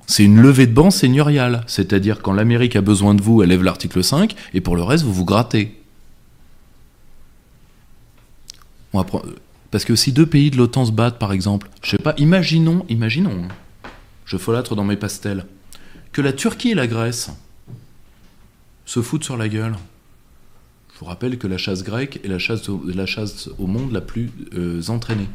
C'est 0.08 0.24
une 0.24 0.40
levée 0.40 0.68
de 0.68 0.74
banc 0.74 0.92
seigneuriale, 0.92 1.64
c'est-à-dire 1.68 2.22
quand 2.22 2.34
l'Amérique 2.34 2.76
a 2.76 2.82
besoin 2.82 3.16
de 3.16 3.22
vous, 3.22 3.42
elle 3.42 3.50
lève 3.50 3.64
l'article 3.64 4.04
5, 4.04 4.36
et 4.54 4.62
pour 4.62 4.76
le 4.76 4.84
reste, 4.84 5.04
vous 5.04 5.14
vous 5.14 5.26
grattez. 5.26 5.76
Parce 9.72 9.84
que 9.84 9.96
si 9.96 10.14
deux 10.14 10.26
pays 10.26 10.52
de 10.52 10.58
l'OTAN 10.58 10.86
se 10.86 10.92
battent, 10.92 11.20
par 11.20 11.34
exemple, 11.34 11.70
je 11.82 11.92
sais 11.92 11.98
pas, 11.98 12.14
imaginons, 12.18 12.86
imaginons, 12.88 13.44
hein, 13.44 13.90
je 14.26 14.38
folâtre 14.38 14.76
dans 14.76 14.84
mes 14.84 14.96
pastels, 14.96 15.46
que 16.12 16.22
la 16.22 16.32
Turquie 16.32 16.72
et 16.72 16.76
la 16.76 16.88
Grèce 16.88 17.30
se 18.86 19.02
foutent 19.02 19.24
sur 19.24 19.38
la 19.38 19.50
gueule. 19.50 19.76
Je 20.94 21.00
vous 21.00 21.06
rappelle 21.08 21.38
que 21.38 21.48
la 21.48 21.58
chasse 21.58 21.84
grecque 21.84 22.22
est 22.24 22.28
la 22.28 22.38
chasse 22.40 22.70
au, 23.58 23.68
monde 23.68 23.92
la 23.92 24.00
plus 24.00 24.32
euh, 24.54 24.82
entraînée, 24.88 25.28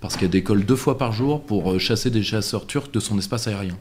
parce 0.00 0.16
qu'elle 0.16 0.30
décolle 0.30 0.66
deux 0.66 0.76
fois 0.76 0.98
par 0.98 1.12
jour 1.12 1.42
pour 1.42 1.72
euh, 1.72 1.78
chasser 1.78 2.10
des 2.10 2.22
chasseurs 2.22 2.66
turcs 2.66 2.90
de 2.92 3.00
son 3.00 3.16
espace 3.16 3.46
aérien. 3.46 3.78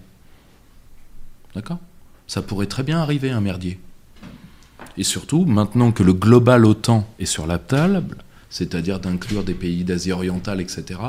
D'accord? 1.56 1.80
Ça 2.28 2.42
pourrait 2.42 2.68
très 2.68 2.84
bien 2.84 3.00
arriver, 3.00 3.32
un 3.32 3.42
merdier. 3.42 3.80
Et 4.98 5.04
surtout, 5.04 5.46
maintenant 5.46 5.92
que 5.92 6.04
le 6.04 6.14
global 6.14 6.66
OTAN 6.66 7.08
est 7.20 7.26
sur 7.26 7.48
la 7.48 7.58
table, 7.58 8.18
c'est-à-dire 8.50 9.00
d'inclure 9.00 9.44
des 9.44 9.54
pays 9.54 9.84
d'Asie 9.84 10.12
orientale, 10.12 10.62
etc., 10.62 11.00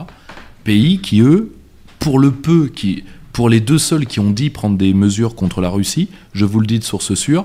pays 0.65 1.01
qui, 1.01 1.21
eux, 1.21 1.53
pour 1.99 2.19
le 2.19 2.31
peu, 2.31 2.69
qui, 2.69 3.05
pour 3.33 3.49
les 3.49 3.61
deux 3.61 3.79
seuls 3.79 4.07
qui 4.07 4.21
ont 4.21 4.31
dit 4.31 4.51
prendre 4.51 4.77
des 4.77 4.95
mesures 4.95 5.35
contre 5.35 5.61
la 5.61 5.69
Russie, 5.69 6.09
je 6.33 6.45
vous 6.45 6.61
le 6.61 6.67
dis 6.67 6.79
de 6.79 6.85
source 6.85 7.15
sûre, 7.15 7.45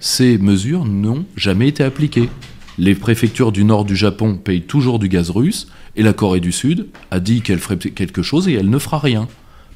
ces 0.00 0.38
mesures 0.38 0.84
n'ont 0.84 1.24
jamais 1.36 1.68
été 1.68 1.82
appliquées. 1.82 2.28
Les 2.76 2.94
préfectures 2.94 3.52
du 3.52 3.64
nord 3.64 3.84
du 3.84 3.96
Japon 3.96 4.36
payent 4.36 4.62
toujours 4.62 4.98
du 4.98 5.08
gaz 5.08 5.30
russe, 5.30 5.68
et 5.96 6.02
la 6.02 6.12
Corée 6.12 6.40
du 6.40 6.52
Sud 6.52 6.88
a 7.10 7.20
dit 7.20 7.40
qu'elle 7.40 7.60
ferait 7.60 7.78
quelque 7.78 8.22
chose 8.22 8.48
et 8.48 8.54
elle 8.54 8.70
ne 8.70 8.78
fera 8.78 8.98
rien. 8.98 9.28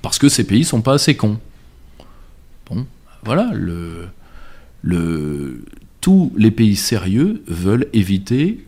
Parce 0.03 0.19
que 0.19 0.29
ces 0.29 0.45
pays 0.45 0.65
sont 0.65 0.81
pas 0.81 0.95
assez 0.95 1.17
cons. 1.17 1.39
Bon, 2.71 2.87
voilà, 3.25 3.51
tous 6.01 6.33
les 6.37 6.51
pays 6.51 6.77
sérieux 6.77 7.43
veulent 7.47 7.87
éviter 7.93 8.65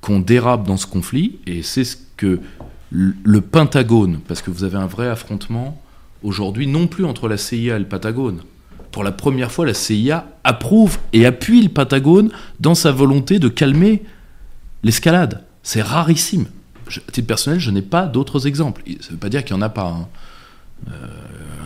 qu'on 0.00 0.20
dérape 0.20 0.66
dans 0.66 0.76
ce 0.76 0.86
conflit, 0.86 1.38
et 1.46 1.62
c'est 1.62 1.84
ce 1.84 1.96
que 2.16 2.40
le 2.90 3.40
Pentagone, 3.40 4.20
parce 4.26 4.42
que 4.42 4.50
vous 4.50 4.64
avez 4.64 4.76
un 4.76 4.86
vrai 4.86 5.08
affrontement 5.08 5.80
aujourd'hui, 6.22 6.66
non 6.66 6.86
plus 6.86 7.04
entre 7.04 7.28
la 7.28 7.36
CIA 7.36 7.76
et 7.76 7.78
le 7.78 7.86
Pentagone. 7.86 8.42
Pour 8.92 9.04
la 9.04 9.12
première 9.12 9.52
fois, 9.52 9.66
la 9.66 9.74
CIA 9.74 10.26
approuve 10.42 10.98
et 11.12 11.24
appuie 11.24 11.62
le 11.62 11.68
Pentagone 11.68 12.30
dans 12.58 12.74
sa 12.74 12.90
volonté 12.90 13.38
de 13.38 13.48
calmer 13.48 14.02
l'escalade. 14.82 15.44
C'est 15.62 15.82
rarissime. 15.82 16.46
à 16.88 17.12
titre 17.12 17.26
personnel, 17.26 17.60
je 17.60 17.70
n'ai 17.70 17.82
pas 17.82 18.06
d'autres 18.06 18.46
exemples. 18.46 18.82
Ça 19.00 19.08
ne 19.08 19.12
veut 19.12 19.18
pas 19.18 19.28
dire 19.28 19.44
qu'il 19.44 19.54
n'y 19.54 19.62
en 19.62 19.66
a 19.66 19.68
pas. 19.68 19.86
Hein. 19.86 20.08
Euh, 20.88 21.06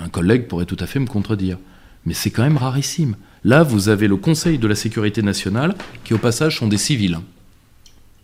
un 0.04 0.08
collègue 0.08 0.46
pourrait 0.46 0.66
tout 0.66 0.76
à 0.80 0.86
fait 0.86 1.00
me 1.00 1.06
contredire. 1.06 1.58
Mais 2.04 2.14
c'est 2.14 2.30
quand 2.30 2.42
même 2.42 2.58
rarissime. 2.58 3.16
Là, 3.42 3.62
vous 3.62 3.88
avez 3.88 4.06
le 4.06 4.16
Conseil 4.16 4.58
de 4.58 4.66
la 4.66 4.74
sécurité 4.74 5.22
nationale, 5.22 5.74
qui 6.04 6.12
au 6.12 6.18
passage 6.18 6.58
sont 6.58 6.68
des 6.68 6.76
civils. 6.76 7.18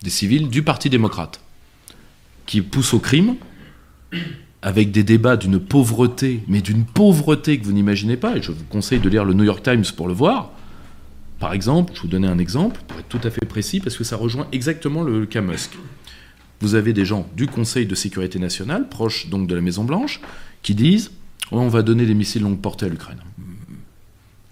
Des 0.02 0.10
civils 0.10 0.48
du 0.48 0.62
Parti 0.62 0.90
démocrate, 0.90 1.40
qui 2.44 2.60
poussent 2.60 2.92
au 2.92 2.98
crime, 2.98 3.36
avec 4.60 4.90
des 4.90 5.02
débats 5.04 5.38
d'une 5.38 5.58
pauvreté, 5.58 6.42
mais 6.48 6.60
d'une 6.60 6.84
pauvreté 6.84 7.58
que 7.58 7.64
vous 7.64 7.72
n'imaginez 7.72 8.18
pas, 8.18 8.36
et 8.36 8.42
je 8.42 8.52
vous 8.52 8.64
conseille 8.64 9.00
de 9.00 9.08
lire 9.08 9.24
le 9.24 9.32
New 9.32 9.44
York 9.44 9.62
Times 9.62 9.84
pour 9.96 10.06
le 10.06 10.14
voir. 10.14 10.50
Par 11.38 11.54
exemple, 11.54 11.94
je 11.94 12.02
vous 12.02 12.08
donner 12.08 12.28
un 12.28 12.38
exemple, 12.38 12.80
pour 12.86 12.98
être 12.98 13.08
tout 13.08 13.26
à 13.26 13.30
fait 13.30 13.46
précis, 13.46 13.80
parce 13.80 13.96
que 13.96 14.04
ça 14.04 14.16
rejoint 14.16 14.46
exactement 14.52 15.02
le 15.02 15.24
cas 15.24 15.40
Musk. 15.40 15.70
Vous 16.60 16.74
avez 16.74 16.92
des 16.92 17.06
gens 17.06 17.26
du 17.34 17.46
Conseil 17.46 17.86
de 17.86 17.94
sécurité 17.94 18.38
nationale, 18.38 18.90
proches 18.90 19.28
donc 19.30 19.46
de 19.46 19.54
la 19.54 19.62
Maison 19.62 19.84
Blanche, 19.84 20.20
qui 20.62 20.74
disent 20.74 21.10
on 21.50 21.68
va 21.68 21.82
donner 21.82 22.06
des 22.06 22.14
missiles 22.14 22.42
longue 22.42 22.60
portée 22.60 22.86
à 22.86 22.88
l'Ukraine. 22.88 23.20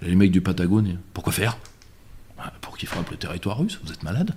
Les 0.02 0.14
mecs 0.14 0.30
du 0.30 0.40
Patagone, 0.40 0.98
pourquoi 1.12 1.32
faire? 1.32 1.58
Bah, 2.36 2.52
Pour 2.60 2.76
qu'ils 2.76 2.88
frappent 2.88 3.10
le 3.10 3.16
territoire 3.16 3.58
russe, 3.58 3.80
vous 3.84 3.92
êtes 3.92 4.02
malade 4.02 4.34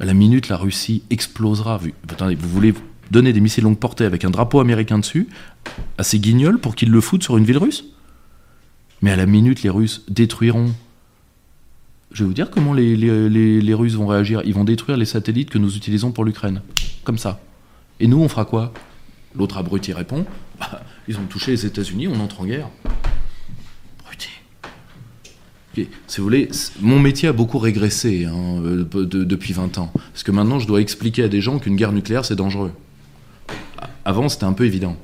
À 0.00 0.04
la 0.04 0.14
minute, 0.14 0.48
la 0.48 0.56
Russie 0.56 1.02
explosera. 1.10 1.78
Vous 1.78 2.48
voulez 2.48 2.74
donner 3.10 3.32
des 3.32 3.40
missiles 3.40 3.64
longue 3.64 3.78
portée 3.78 4.04
avec 4.04 4.24
un 4.24 4.30
drapeau 4.30 4.60
américain 4.60 4.98
dessus 4.98 5.28
à 5.98 6.02
ces 6.02 6.18
guignols 6.18 6.58
pour 6.58 6.74
qu'ils 6.74 6.90
le 6.90 7.00
foutent 7.00 7.22
sur 7.22 7.36
une 7.36 7.44
ville 7.44 7.58
russe? 7.58 7.84
Mais 9.02 9.10
à 9.10 9.16
la 9.16 9.26
minute, 9.26 9.62
les 9.62 9.70
Russes 9.70 10.02
détruiront. 10.08 10.72
Je 12.12 12.22
vais 12.22 12.28
vous 12.28 12.34
dire 12.34 12.50
comment 12.50 12.72
les 12.72 13.74
Russes 13.74 13.94
vont 13.94 14.06
réagir. 14.06 14.42
Ils 14.44 14.54
vont 14.54 14.64
détruire 14.64 14.96
les 14.96 15.04
satellites 15.04 15.50
que 15.50 15.58
nous 15.58 15.76
utilisons 15.76 16.12
pour 16.12 16.24
l'Ukraine. 16.24 16.62
Comme 17.04 17.18
ça. 17.18 17.40
Et 18.00 18.06
nous, 18.06 18.18
on 18.20 18.28
fera 18.28 18.44
quoi? 18.44 18.72
L'autre 19.36 19.56
abruti 19.58 19.92
répond 19.92 20.24
Bah, 20.60 20.82
Ils 21.08 21.18
ont 21.18 21.24
touché 21.26 21.50
les 21.52 21.66
États-Unis, 21.66 22.08
on 22.08 22.20
entre 22.20 22.40
en 22.40 22.46
guerre. 22.46 22.68
Abruti. 24.04 24.28
Si 26.06 26.18
vous 26.18 26.22
voulez, 26.24 26.48
mon 26.80 27.00
métier 27.00 27.28
a 27.28 27.32
beaucoup 27.32 27.58
régressé 27.58 28.26
hein, 28.26 28.60
euh, 28.64 28.84
de- 28.84 29.24
depuis 29.24 29.52
20 29.52 29.78
ans. 29.78 29.90
Parce 30.12 30.22
que 30.22 30.30
maintenant, 30.30 30.60
je 30.60 30.66
dois 30.68 30.80
expliquer 30.80 31.24
à 31.24 31.28
des 31.28 31.40
gens 31.40 31.58
qu'une 31.58 31.74
guerre 31.76 31.92
nucléaire, 31.92 32.24
c'est 32.24 32.36
dangereux. 32.36 32.72
Avant, 34.04 34.28
c'était 34.28 34.44
un 34.44 34.52
peu 34.52 34.66
évident. 34.66 34.96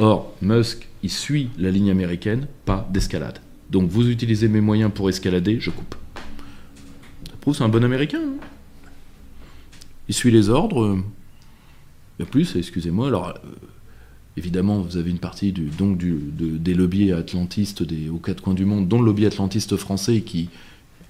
Or, 0.00 0.32
Musk, 0.42 0.88
il 1.04 1.10
suit 1.10 1.50
la 1.58 1.70
ligne 1.70 1.90
américaine, 1.90 2.48
pas 2.64 2.88
d'escalade. 2.92 3.38
Donc, 3.70 3.88
vous 3.88 4.08
utilisez 4.08 4.48
mes 4.48 4.60
moyens 4.60 4.90
pour 4.92 5.08
escalader, 5.08 5.58
je 5.60 5.70
coupe. 5.70 5.94
Ça 7.30 7.36
prouve 7.40 7.54
c'est 7.56 7.64
un 7.64 7.68
bon 7.68 7.84
américain. 7.84 8.20
hein. 8.20 8.34
Il 10.08 10.14
suit 10.14 10.30
les 10.32 10.48
ordres. 10.50 10.98
Il 12.18 12.22
y 12.24 12.26
a 12.26 12.30
plus, 12.30 12.56
excusez-moi. 12.56 13.08
Alors, 13.08 13.28
euh, 13.28 13.32
évidemment, 14.36 14.80
vous 14.80 14.96
avez 14.96 15.10
une 15.10 15.18
partie 15.18 15.52
du, 15.52 15.64
donc 15.66 15.98
du, 15.98 16.12
de- 16.12 16.58
des 16.58 16.74
lobbies 16.74 17.12
atlantistes 17.12 17.84
aux 18.12 18.18
quatre 18.18 18.42
coins 18.42 18.54
du 18.54 18.64
monde, 18.64 18.88
dont 18.88 19.00
le 19.00 19.06
lobby 19.06 19.26
atlantiste 19.26 19.76
français 19.76 20.20
qui. 20.20 20.48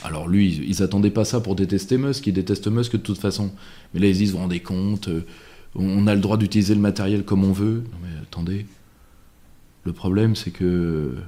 Alors 0.05 0.29
lui, 0.29 0.63
ils, 0.69 0.83
attendaient 0.83 1.11
pas 1.11 1.25
ça 1.25 1.41
pour 1.41 1.57
détester 1.57 1.97
Musk, 1.97 2.27
ils 2.27 2.33
détestent 2.33 2.69
Musk 2.69 2.93
de 2.93 2.99
toute 2.99 3.19
façon. 3.19 3.51
Mais 3.93 4.01
là, 4.01 4.07
ils 4.09 4.15
se 4.15 4.19
disent, 4.19 4.31
vous 4.33 4.37
vous 4.37 4.43
rendez 4.43 4.61
compte, 4.61 5.09
euh, 5.09 5.25
on 5.75 6.07
a 6.07 6.15
le 6.15 6.21
droit 6.21 6.37
d'utiliser 6.37 6.75
le 6.75 6.81
matériel 6.81 7.25
comme 7.25 7.45
on 7.45 7.53
veut. 7.53 7.83
Non 7.93 7.99
mais 8.03 8.11
attendez, 8.23 8.67
le 9.85 9.93
problème 9.93 10.37
c'est 10.37 10.51
que 10.51 11.15
vous 11.15 11.23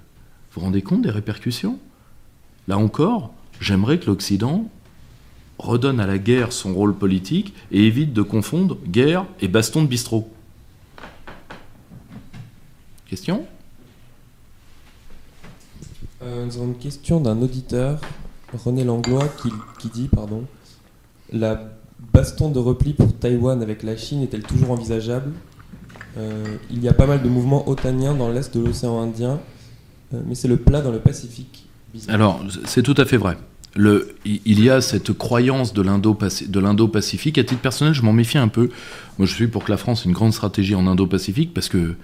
vous 0.54 0.60
rendez 0.60 0.82
compte 0.82 1.02
des 1.02 1.10
répercussions? 1.10 1.78
Là 2.68 2.76
encore, 2.78 3.32
j'aimerais 3.60 3.98
que 3.98 4.06
l'Occident 4.06 4.70
redonne 5.58 5.98
à 5.98 6.06
la 6.06 6.18
guerre 6.18 6.52
son 6.52 6.74
rôle 6.74 6.94
politique 6.94 7.54
et 7.72 7.86
évite 7.86 8.12
de 8.12 8.22
confondre 8.22 8.76
guerre 8.86 9.26
et 9.40 9.48
baston 9.48 9.82
de 9.82 9.88
bistrot. 9.88 10.30
Question 13.08 13.46
Euh, 16.22 16.44
nous 16.44 16.56
avons 16.56 16.66
une 16.66 16.78
question 16.78 17.20
d'un 17.20 17.40
auditeur, 17.40 18.00
René 18.52 18.84
Langlois, 18.84 19.28
qui, 19.40 19.50
qui 19.78 19.88
dit 19.88 20.08
pardon, 20.08 20.44
La 21.32 21.70
baston 22.12 22.50
de 22.50 22.58
repli 22.58 22.92
pour 22.92 23.12
Taïwan 23.14 23.62
avec 23.62 23.82
la 23.82 23.96
Chine 23.96 24.22
est-elle 24.22 24.42
toujours 24.42 24.72
envisageable 24.72 25.32
Euh, 26.18 26.56
Il 26.70 26.82
y 26.82 26.88
a 26.88 26.92
pas 26.92 27.06
mal 27.06 27.22
de 27.22 27.28
mouvements 27.28 27.68
otaniens 27.68 28.14
dans 28.14 28.28
l'est 28.30 28.54
de 28.54 28.62
l'océan 28.62 29.00
Indien, 29.00 29.40
euh, 30.12 30.20
mais 30.26 30.34
c'est 30.34 30.48
le 30.48 30.56
plat 30.56 30.82
dans 30.82 30.90
le 30.92 30.98
Pacifique. 30.98 31.66
Bizarre. 31.94 32.14
Alors, 32.14 32.44
c'est 32.66 32.82
tout 32.82 32.94
à 32.98 33.04
fait 33.06 33.16
vrai. 33.16 33.38
Le, 33.74 34.16
il 34.24 34.62
y 34.62 34.68
a 34.70 34.80
cette 34.80 35.12
croyance 35.12 35.72
de 35.72 35.82
l'Indo-Pacifique. 35.82 37.38
À 37.38 37.44
titre 37.44 37.60
personnel, 37.60 37.94
je 37.94 38.02
m'en 38.02 38.12
méfie 38.12 38.38
un 38.38 38.48
peu. 38.48 38.70
Moi, 39.18 39.26
je 39.26 39.34
suis 39.34 39.46
pour 39.46 39.64
que 39.64 39.70
la 39.70 39.76
France 39.76 40.02
ait 40.02 40.08
une 40.08 40.14
grande 40.14 40.32
stratégie 40.32 40.74
en 40.74 40.86
Indo-Pacifique 40.86 41.54
parce 41.54 41.68
que 41.68 41.94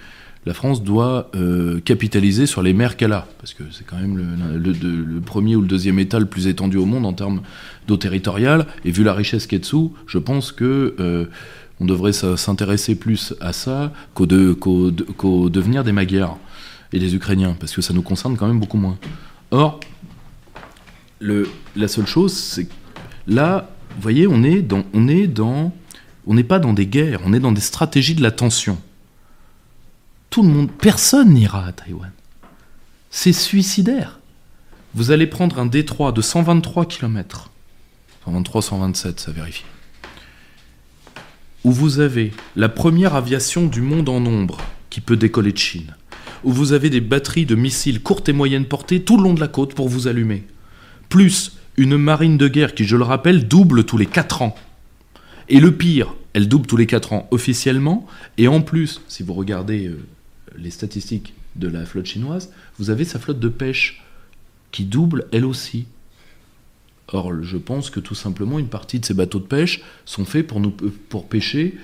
la 0.46 0.52
France 0.54 0.82
doit 0.82 1.30
euh, 1.34 1.80
capitaliser 1.80 2.46
sur 2.46 2.62
les 2.62 2.74
mers 2.74 2.96
qu'elle 2.96 3.12
a. 3.12 3.26
Parce 3.38 3.54
que 3.54 3.62
c'est 3.72 3.84
quand 3.86 3.96
même 3.96 4.16
le, 4.16 5.20
premier 5.20 5.56
ou 5.56 5.60
le 5.62 5.66
deuxième 5.66 5.98
État 5.98 6.18
le 6.18 6.26
plus 6.26 6.46
étendu 6.46 6.76
au 6.76 6.84
monde 6.86 7.06
en 7.06 7.12
termes 7.14 7.40
d'eau 7.88 7.96
territoriale. 7.96 8.66
Et 8.84 8.90
vu 8.90 9.04
la 9.04 9.14
richesse 9.14 9.46
qui 9.46 9.54
est 9.54 9.60
dessous, 9.60 9.94
je 10.06 10.18
pense 10.18 10.52
que 10.52 10.94
euh, 11.00 11.26
on 11.80 11.86
devrait 11.86 12.12
s'intéresser 12.12 12.94
plus 12.94 13.34
à 13.40 13.52
ça 13.52 13.92
qu'au, 14.14 14.26
de- 14.26 14.52
qu'au 14.52 14.90
de- 14.90 15.04
qu'au 15.04 15.48
devenir 15.48 15.82
des 15.82 15.92
Magyars 15.92 16.36
et 16.92 16.98
des 16.98 17.14
Ukrainiens, 17.14 17.56
parce 17.58 17.74
que 17.74 17.80
ça 17.82 17.94
nous 17.94 18.02
concerne 18.02 18.36
quand 18.36 18.46
même 18.46 18.60
beaucoup 18.60 18.76
moins. 18.78 18.98
Or, 19.50 19.80
la 21.20 21.88
seule 21.88 22.06
chose, 22.06 22.32
c'est 22.32 22.68
là, 23.26 23.70
vous 23.96 24.02
voyez, 24.02 24.26
on 24.26 24.42
est 24.42 24.64
on 26.26 26.34
n'est 26.34 26.44
pas 26.44 26.58
dans 26.58 26.72
des 26.72 26.86
guerres, 26.86 27.20
on 27.24 27.32
est 27.32 27.40
dans 27.40 27.52
des 27.52 27.60
stratégies 27.60 28.14
de 28.14 28.22
la 28.22 28.30
tension. 28.30 28.78
Tout 30.34 30.42
le 30.42 30.48
monde, 30.48 30.68
personne 30.68 31.32
n'ira 31.32 31.64
à 31.64 31.70
Taïwan. 31.70 32.10
C'est 33.08 33.32
suicidaire. 33.32 34.18
Vous 34.92 35.12
allez 35.12 35.28
prendre 35.28 35.60
un 35.60 35.66
détroit 35.66 36.10
de 36.10 36.20
123 36.20 36.86
km, 36.86 37.52
123, 38.24 38.62
127, 38.62 39.20
ça 39.20 39.30
vérifie, 39.30 39.62
où 41.62 41.70
vous 41.70 42.00
avez 42.00 42.32
la 42.56 42.68
première 42.68 43.14
aviation 43.14 43.66
du 43.66 43.80
monde 43.80 44.08
en 44.08 44.18
nombre 44.18 44.58
qui 44.90 45.00
peut 45.00 45.16
décoller 45.16 45.52
de 45.52 45.58
Chine, 45.58 45.94
où 46.42 46.50
vous 46.50 46.72
avez 46.72 46.90
des 46.90 47.00
batteries 47.00 47.46
de 47.46 47.54
missiles 47.54 48.02
courte 48.02 48.28
et 48.28 48.32
moyenne 48.32 48.64
portée 48.64 49.04
tout 49.04 49.16
le 49.16 49.22
long 49.22 49.34
de 49.34 49.40
la 49.40 49.46
côte 49.46 49.74
pour 49.74 49.88
vous 49.88 50.08
allumer 50.08 50.42
plus 51.10 51.52
une 51.76 51.96
marine 51.96 52.38
de 52.38 52.48
guerre 52.48 52.74
qui, 52.74 52.86
je 52.86 52.96
le 52.96 53.04
rappelle, 53.04 53.46
double 53.46 53.84
tous 53.84 53.98
les 53.98 54.06
4 54.06 54.42
ans. 54.42 54.56
Et 55.48 55.60
le 55.60 55.76
pire, 55.76 56.12
elle 56.32 56.48
double 56.48 56.66
tous 56.66 56.76
les 56.76 56.86
4 56.86 57.12
ans 57.12 57.28
officiellement, 57.30 58.04
et 58.36 58.48
en 58.48 58.62
plus, 58.62 59.00
si 59.06 59.22
vous 59.22 59.34
regardez 59.34 59.86
euh, 59.86 60.04
les 60.56 60.70
statistiques 60.70 61.34
de 61.56 61.68
la 61.68 61.84
flotte 61.84 62.06
chinoise, 62.06 62.52
vous 62.78 62.90
avez 62.90 63.04
sa 63.04 63.18
flotte 63.18 63.40
de 63.40 63.48
pêche 63.48 64.02
qui 64.72 64.84
double 64.84 65.26
elle 65.32 65.44
aussi. 65.44 65.86
Or, 67.08 67.42
je 67.42 67.56
pense 67.56 67.90
que 67.90 68.00
tout 68.00 68.14
simplement, 68.14 68.58
une 68.58 68.68
partie 68.68 68.98
de 68.98 69.04
ces 69.04 69.14
bateaux 69.14 69.38
de 69.38 69.44
pêche 69.44 69.82
sont 70.04 70.24
faits 70.24 70.46
pour, 70.46 70.60
nous, 70.60 70.70
pour 70.70 71.28
pêcher 71.28 71.78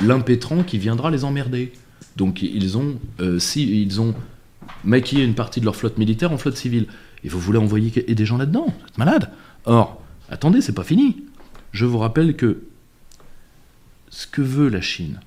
l'impétrant 0.00 0.64
qui 0.64 0.78
viendra 0.78 1.10
les 1.10 1.24
emmerder. 1.24 1.72
Donc, 2.16 2.42
ils 2.42 2.76
ont, 2.76 2.98
euh, 3.20 3.38
si, 3.38 3.82
ils 3.82 4.00
ont 4.00 4.14
maquillé 4.82 5.22
une 5.24 5.34
partie 5.34 5.60
de 5.60 5.64
leur 5.64 5.76
flotte 5.76 5.98
militaire 5.98 6.32
en 6.32 6.38
flotte 6.38 6.56
civile. 6.56 6.86
Et 7.22 7.28
vous 7.28 7.38
voulez 7.38 7.58
envoyer 7.58 7.90
des 7.90 8.26
gens 8.26 8.36
là-dedans? 8.36 8.66
Vous 8.66 8.86
êtes 8.86 8.98
malade? 8.98 9.30
Or, 9.64 10.02
attendez, 10.28 10.60
c'est 10.60 10.74
pas 10.74 10.84
fini. 10.84 11.24
Je 11.72 11.86
vous 11.86 11.98
rappelle 11.98 12.36
que 12.36 12.62
ce 14.10 14.26
que 14.26 14.42
veut 14.42 14.68
la 14.68 14.80
Chine, 14.80 15.20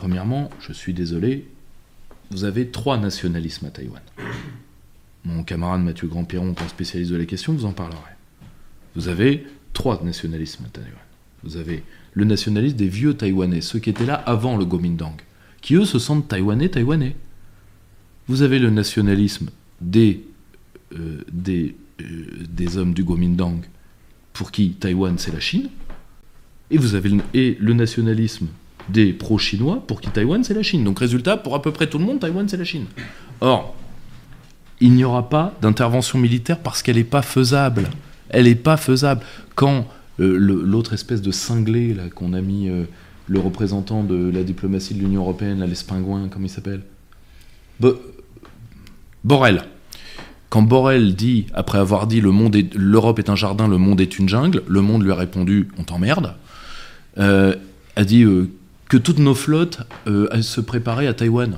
premièrement, 0.00 0.48
je 0.60 0.72
suis 0.72 0.94
désolé, 0.94 1.46
vous 2.30 2.44
avez 2.44 2.68
trois 2.68 2.96
nationalismes 2.96 3.66
à 3.66 3.70
Taïwan. 3.70 4.00
Mon 5.26 5.44
camarade 5.44 5.82
Mathieu 5.82 6.08
Grandpiron, 6.08 6.52
grand 6.52 6.68
spécialiste 6.68 7.12
de 7.12 7.18
la 7.18 7.26
question, 7.26 7.52
vous 7.52 7.66
en 7.66 7.72
parlerait. 7.72 8.16
Vous 8.96 9.08
avez 9.08 9.46
trois 9.74 10.02
nationalismes 10.02 10.64
à 10.64 10.68
Taïwan. 10.70 10.94
Vous 11.44 11.58
avez 11.58 11.82
le 12.14 12.24
nationalisme 12.24 12.76
des 12.76 12.88
vieux 12.88 13.12
Taïwanais, 13.12 13.60
ceux 13.60 13.78
qui 13.78 13.90
étaient 13.90 14.06
là 14.06 14.14
avant 14.14 14.56
le 14.56 14.64
Kuomintang, 14.64 15.16
qui 15.60 15.74
eux 15.74 15.84
se 15.84 15.98
sentent 15.98 16.28
Taïwanais, 16.28 16.70
Taïwanais. 16.70 17.14
Vous 18.26 18.40
avez 18.40 18.58
le 18.58 18.70
nationalisme 18.70 19.50
des 19.82 20.24
euh, 20.94 21.22
des, 21.30 21.76
euh, 22.00 22.24
des 22.48 22.78
hommes 22.78 22.94
du 22.94 23.04
Kuomintang 23.04 23.60
pour 24.32 24.50
qui 24.50 24.70
Taïwan 24.72 25.18
c'est 25.18 25.32
la 25.32 25.40
Chine, 25.40 25.68
et 26.70 26.78
vous 26.78 26.94
avez 26.94 27.10
et 27.34 27.58
le 27.60 27.74
nationalisme 27.74 28.48
des 28.92 29.12
pro-chinois 29.12 29.82
pour 29.86 30.00
qui 30.00 30.10
Taïwan 30.10 30.42
c'est 30.44 30.54
la 30.54 30.62
Chine. 30.62 30.84
Donc 30.84 30.98
résultat, 30.98 31.36
pour 31.36 31.54
à 31.54 31.62
peu 31.62 31.72
près 31.72 31.86
tout 31.88 31.98
le 31.98 32.04
monde, 32.04 32.20
Taïwan 32.20 32.48
c'est 32.48 32.56
la 32.56 32.64
Chine. 32.64 32.86
Or, 33.40 33.74
il 34.80 34.92
n'y 34.92 35.04
aura 35.04 35.28
pas 35.28 35.54
d'intervention 35.60 36.18
militaire 36.18 36.58
parce 36.58 36.82
qu'elle 36.82 36.96
n'est 36.96 37.04
pas 37.04 37.22
faisable. 37.22 37.88
Elle 38.28 38.44
n'est 38.44 38.54
pas 38.54 38.76
faisable. 38.76 39.22
Quand 39.54 39.86
euh, 40.20 40.36
l'autre 40.38 40.92
espèce 40.92 41.22
de 41.22 41.30
cinglé 41.30 41.96
qu'on 42.14 42.32
a 42.32 42.40
mis, 42.40 42.68
euh, 42.68 42.84
le 43.26 43.38
représentant 43.40 44.02
de 44.04 44.30
la 44.30 44.42
diplomatie 44.42 44.94
de 44.94 45.00
l'Union 45.00 45.22
européenne, 45.22 45.60
là, 45.60 45.66
les 45.66 45.74
Spingouins, 45.74 46.28
comment 46.28 46.46
il 46.46 46.50
s'appelle? 46.50 46.82
Bo- 47.78 47.98
Borrell. 49.24 49.64
Quand 50.48 50.62
Borrell 50.62 51.14
dit, 51.14 51.46
après 51.54 51.78
avoir 51.78 52.06
dit 52.06 52.20
le 52.20 52.32
monde 52.32 52.56
l'Europe 52.74 53.18
est 53.20 53.30
un 53.30 53.36
jardin, 53.36 53.68
le 53.68 53.78
monde 53.78 54.00
est 54.00 54.18
une 54.18 54.28
jungle, 54.28 54.62
le 54.66 54.80
monde 54.80 55.04
lui 55.04 55.12
a 55.12 55.14
répondu 55.14 55.68
on 55.78 55.84
t'emmerde, 55.84 56.34
euh, 57.18 57.54
a 57.94 58.04
dit 58.04 58.24
que 58.90 58.96
toutes 58.96 59.20
nos 59.20 59.36
flottes 59.36 59.80
euh, 60.08 60.42
se 60.42 60.60
préparaient 60.60 61.06
à 61.06 61.14
Taïwan. 61.14 61.56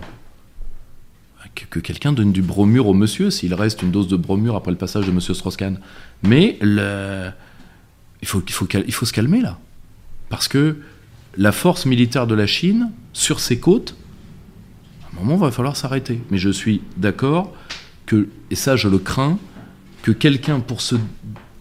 Que, 1.55 1.65
que 1.65 1.81
quelqu'un 1.81 2.13
donne 2.13 2.31
du 2.31 2.43
bromure 2.43 2.87
au 2.87 2.95
monsieur, 2.95 3.31
s'il 3.31 3.55
reste 3.55 3.83
une 3.83 3.91
dose 3.91 4.07
de 4.07 4.17
bromure 4.17 4.55
après 4.55 4.71
le 4.71 4.77
passage 4.77 5.07
de 5.07 5.13
monsieur 5.13 5.35
Strauss-Kahn. 5.35 5.79
Mais 6.23 6.59
il, 6.63 8.29
faut, 8.29 8.43
il, 8.47 8.53
faut, 8.53 8.69
il 8.71 8.93
se 8.93 9.13
calmer 9.13 9.41
là. 9.41 9.59
Parce 10.29 10.47
que 10.47 10.77
la 11.37 11.53
force 11.53 11.87
militaire 11.87 12.27
de 12.27 12.35
la 12.35 12.47
Chine, 12.47 12.91
sur 13.15 13.41
ses 13.41 13.59
côtes, 13.59 13.97
à 15.05 15.17
un 15.17 15.25
moment, 15.25 15.37
va 15.37 15.51
falloir 15.51 15.77
s'arrêter. 15.77 16.21
Mais 16.31 16.39
je 16.39 16.51
suis 16.51 16.83
d'accord 16.99 17.55
que, 18.05 18.29
et 18.51 18.55
ça 18.55 18.77
je 18.77 18.89
le 18.89 18.99
crains, 18.99 19.39
que 20.03 20.13
quelqu'un, 20.13 20.61
pour 20.61 20.83
se 20.83 20.97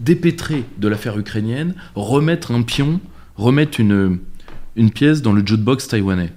dépêtrer 0.02 0.66
de 0.80 0.88
l'affaire 0.90 1.18
ukrainienne, 1.18 1.76
remettre 1.96 2.52
un 2.52 2.62
pion, 2.62 3.00
remettre 3.38 3.80
une, 3.80 4.20
une 4.76 4.92
pièce 4.92 5.22
dans 5.22 5.34
le 5.34 5.46
jukebox 5.46 5.88
taïwanais. 5.88 6.34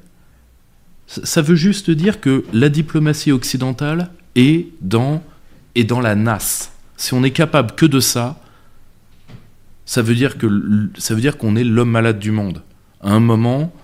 Ça, 1.06 1.42
veut 1.42 1.54
juste 1.54 1.90
dire 1.90 2.20
que 2.20 2.44
la 2.52 2.68
diplomatie 2.68 3.30
occidentale 3.30 4.10
est 4.34 4.68
dans, 4.80 5.22
est 5.74 5.84
dans 5.84 6.00
la 6.00 6.14
nasse. 6.14 6.72
Si 6.96 7.12
on 7.12 7.22
est 7.22 7.30
capable 7.30 7.74
que 7.74 7.86
de 7.86 8.00
ça, 8.00 8.40
ça 9.84 10.00
veut 10.00 10.14
dire 10.14 10.38
que 10.38 10.90
ça 10.96 11.14
veut 11.14 11.20
dire 11.20 11.36
qu'on 11.36 11.56
est 11.56 11.64
l'homme 11.64 11.90
malade 11.90 12.18
du 12.18 12.30
monde. 12.30 12.62
À 13.02 13.12
un 13.12 13.20
moment, 13.20 13.74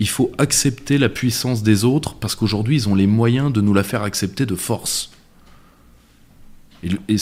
il 0.00 0.08
faut 0.08 0.32
accepter 0.38 0.98
la 0.98 1.08
puissance 1.08 1.62
des 1.62 1.84
autres 1.84 2.14
parce 2.16 2.34
qu'aujourd'hui, 2.34 2.76
ils 2.76 2.88
ont 2.88 2.96
les 2.96 3.06
moyens 3.06 3.52
de 3.52 3.60
nous 3.60 3.72
la 3.72 3.84
faire 3.84 4.02
accepter 4.02 4.44
de 4.44 4.56
force. 4.56 5.12
Et, 6.82 7.18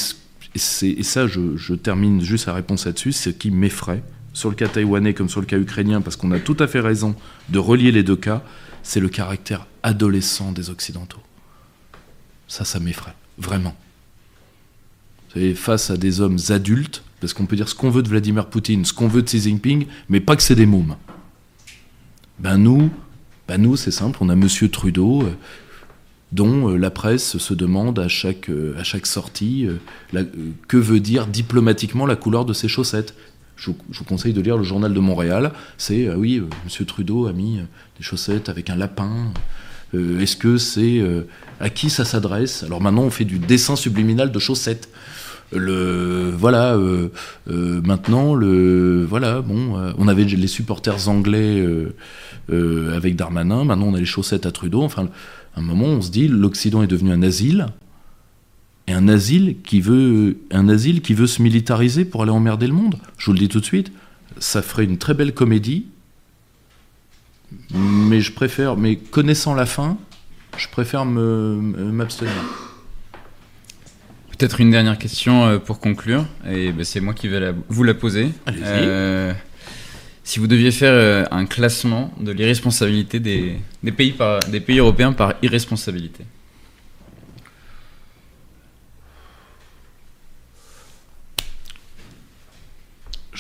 ça, 0.57 1.27
je, 1.27 1.57
je, 1.57 1.75
termine 1.75 2.23
juste 2.23 2.47
la 2.47 2.55
réponse 2.55 2.87
là-dessus, 2.87 3.13
ce 3.13 3.31
qui 3.31 3.51
m'effraie, 3.51 4.03
sur 4.35 4.51
le 4.51 4.57
cas 4.57 4.69
taïwanais 4.69 5.15
comme 5.15 5.31
sur 5.31 5.41
le 5.41 5.47
cas 5.47 5.59
ukrainien, 5.59 6.03
parce 6.03 6.17
qu'on 6.17 6.31
a 6.33 6.39
tout 6.39 6.57
à 6.59 6.67
fait 6.67 6.81
raison 6.81 7.15
de 7.49 7.59
relier 7.59 7.91
les 7.91 8.03
deux 8.03 8.17
cas, 8.17 8.43
c'est 8.83 9.01
le 9.01 9.09
caractère 9.09 9.67
adolescent 9.83 10.53
des 10.53 10.69
Occidentaux. 10.69 11.23
Ça, 12.47 12.65
ça 12.65 12.79
m'effraie, 12.81 13.15
vraiment. 13.39 13.75
Face 15.57 15.91
à 15.91 15.97
des 15.97 16.21
hommes 16.21 16.39
adultes, 16.51 17.03
parce 17.21 17.33
qu'on 17.33 17.47
peut 17.47 17.57
dire 17.57 17.69
ce 17.69 17.75
qu'on 17.75 17.91
veut 17.91 18.03
de 18.03 18.09
Vladimir 18.09 18.47
Poutine, 18.47 18.85
ce 18.85 18.93
qu'on 18.93 19.09
veut 19.09 19.23
de 19.23 19.27
Xi 19.27 19.41
Jinping, 19.41 19.87
mais 20.09 20.21
pas 20.21 20.37
que 20.37 20.43
c'est 20.43 20.55
des 20.55 20.67
mômes. 20.67 20.97
Ben 22.39 22.59
nous, 22.59 22.91
ben 23.49 23.59
nous 23.59 23.77
c'est 23.77 23.91
simple, 23.91 24.19
on 24.21 24.29
a 24.29 24.37
Monsieur 24.37 24.69
Trudeau, 24.69 25.23
euh, 25.23 25.35
dont 26.33 26.69
euh, 26.69 26.77
la 26.77 26.91
presse 26.91 27.39
se 27.39 27.55
demande 27.55 27.99
à 27.99 28.09
chaque, 28.09 28.49
euh, 28.51 28.75
sortie 29.05 29.67
que 30.69 30.77
veut 30.77 31.01
dire 31.01 31.27
diplomatiquement 31.27 32.07
la 32.07 32.17
couleur 32.17 32.45
de 32.45 32.53
ses 32.53 32.69
chaussettes. 32.69 33.15
Je 33.57 33.71
vous, 33.71 34.05
conseille 34.05 34.33
de 34.33 34.41
lire 34.41 34.57
le 34.57 34.65
journal 34.65 34.93
de 34.93 35.01
Montréal. 35.01 35.53
C'est, 35.79 36.09
euh, 36.09 36.17
oui, 36.17 36.43
Monsieur 36.65 36.85
Trudeau 36.85 37.27
a 37.27 37.33
mis 37.33 37.61
des 37.97 38.03
chaussettes 38.03 38.49
avec 38.49 38.71
un 38.71 38.77
lapin. 38.77 39.33
Est-ce 39.93 40.37
que 40.37 40.57
c'est 40.57 41.01
à 41.61 41.71
qui 41.71 41.89
ça 41.89 42.05
s'adresse? 42.05 42.65
Alors 42.65 42.81
maintenant, 42.81 43.03
on 43.03 43.11
fait 43.11 43.25
du 43.25 43.39
dessin 43.39 43.77
subliminal 43.77 44.33
de 44.33 44.39
chaussettes. 44.41 44.89
Le 45.53 46.33
voilà 46.37 46.75
euh, 46.75 47.09
euh, 47.51 47.81
maintenant 47.85 48.35
le 48.35 49.05
voilà 49.05 49.41
bon 49.41 49.79
euh, 49.79 49.93
on 49.99 50.09
avait 50.09 50.25
les 50.25 50.47
supporters 50.47 51.09
anglais 51.09 51.65
avec 52.51 53.17
Darmanin. 53.17 53.65
Maintenant 53.65 53.87
on 53.87 53.95
a 53.95 53.99
les 53.99 54.05
chaussettes 54.05 54.47
à 54.47 54.53
Trudeau. 54.53 54.83
Enfin 54.83 55.09
à 55.55 55.61
un 55.61 55.63
moment 55.63 55.87
on 55.87 56.03
se 56.03 56.11
dit 56.11 56.29
l'Occident 56.29 56.83
est 56.83 56.89
devenu 56.89 57.13
un 57.13 57.23
asile 57.23 57.67
et 58.87 58.93
un 58.93 59.09
asile 59.09 59.57
qui 59.65 59.81
veut 59.81 60.39
un 60.51 60.69
asile 60.69 61.01
qui 61.01 61.15
veut 61.15 61.27
se 61.27 61.41
militariser 61.43 62.05
pour 62.05 62.23
aller 62.23 62.33
emmerder 62.33 62.67
le 62.67 62.75
monde. 62.75 62.99
Je 63.19 63.27
vous 63.27 63.33
le 63.33 63.39
dis 63.39 63.49
tout 63.49 63.61
de 63.61 63.65
suite 63.65 63.93
ça 64.39 64.63
ferait 64.63 64.85
une 64.85 64.99
très 64.99 65.15
belle 65.15 65.33
comédie. 65.33 65.87
Mais 67.73 68.21
je 68.21 68.33
préfère 68.33 68.77
mais 68.77 68.97
connaissant 68.97 69.55
la 69.55 69.67
fin 69.67 69.97
je 70.57 70.69
préfère 70.69 71.05
m'abstenir. 71.05 72.33
Peut-être 74.31 74.61
une 74.61 74.71
dernière 74.71 74.99
question 74.99 75.47
euh, 75.47 75.59
pour 75.59 75.79
conclure, 75.79 76.27
et 76.49 76.73
ben, 76.73 76.85
c'est 76.85 77.01
moi 77.01 77.15
qui 77.15 77.29
vais 77.29 77.39
la, 77.39 77.53
vous 77.69 77.85
la 77.85 77.95
poser. 77.95 78.31
Euh, 78.49 79.33
si 80.25 80.41
vous 80.41 80.47
deviez 80.47 80.73
faire 80.73 80.93
euh, 80.93 81.25
un 81.31 81.47
classement 81.47 82.13
de 82.19 82.33
l'irresponsabilité 82.33 83.21
des, 83.21 83.57
des, 83.83 83.93
pays 83.93 84.13
par, 84.13 84.41
des 84.41 84.61
pays 84.61 84.79
européens 84.79 85.13
par 85.13 85.35
irresponsabilité. 85.43 86.25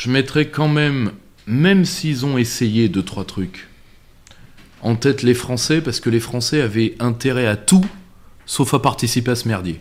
Je 0.04 0.10
mettrais 0.10 0.50
quand 0.50 0.68
même, 0.68 1.12
même 1.46 1.86
s'ils 1.86 2.26
ont 2.26 2.36
essayé 2.36 2.90
deux, 2.90 3.02
trois 3.02 3.24
trucs, 3.24 3.68
en 4.82 4.96
tête 4.96 5.22
les 5.22 5.32
Français, 5.32 5.80
parce 5.80 5.98
que 5.98 6.10
les 6.10 6.20
Français 6.20 6.60
avaient 6.60 6.94
intérêt 6.98 7.46
à 7.46 7.56
tout, 7.56 7.86
sauf 8.44 8.74
à 8.74 8.80
participer 8.80 9.30
à 9.30 9.34
ce 9.34 9.48
merdier. 9.48 9.80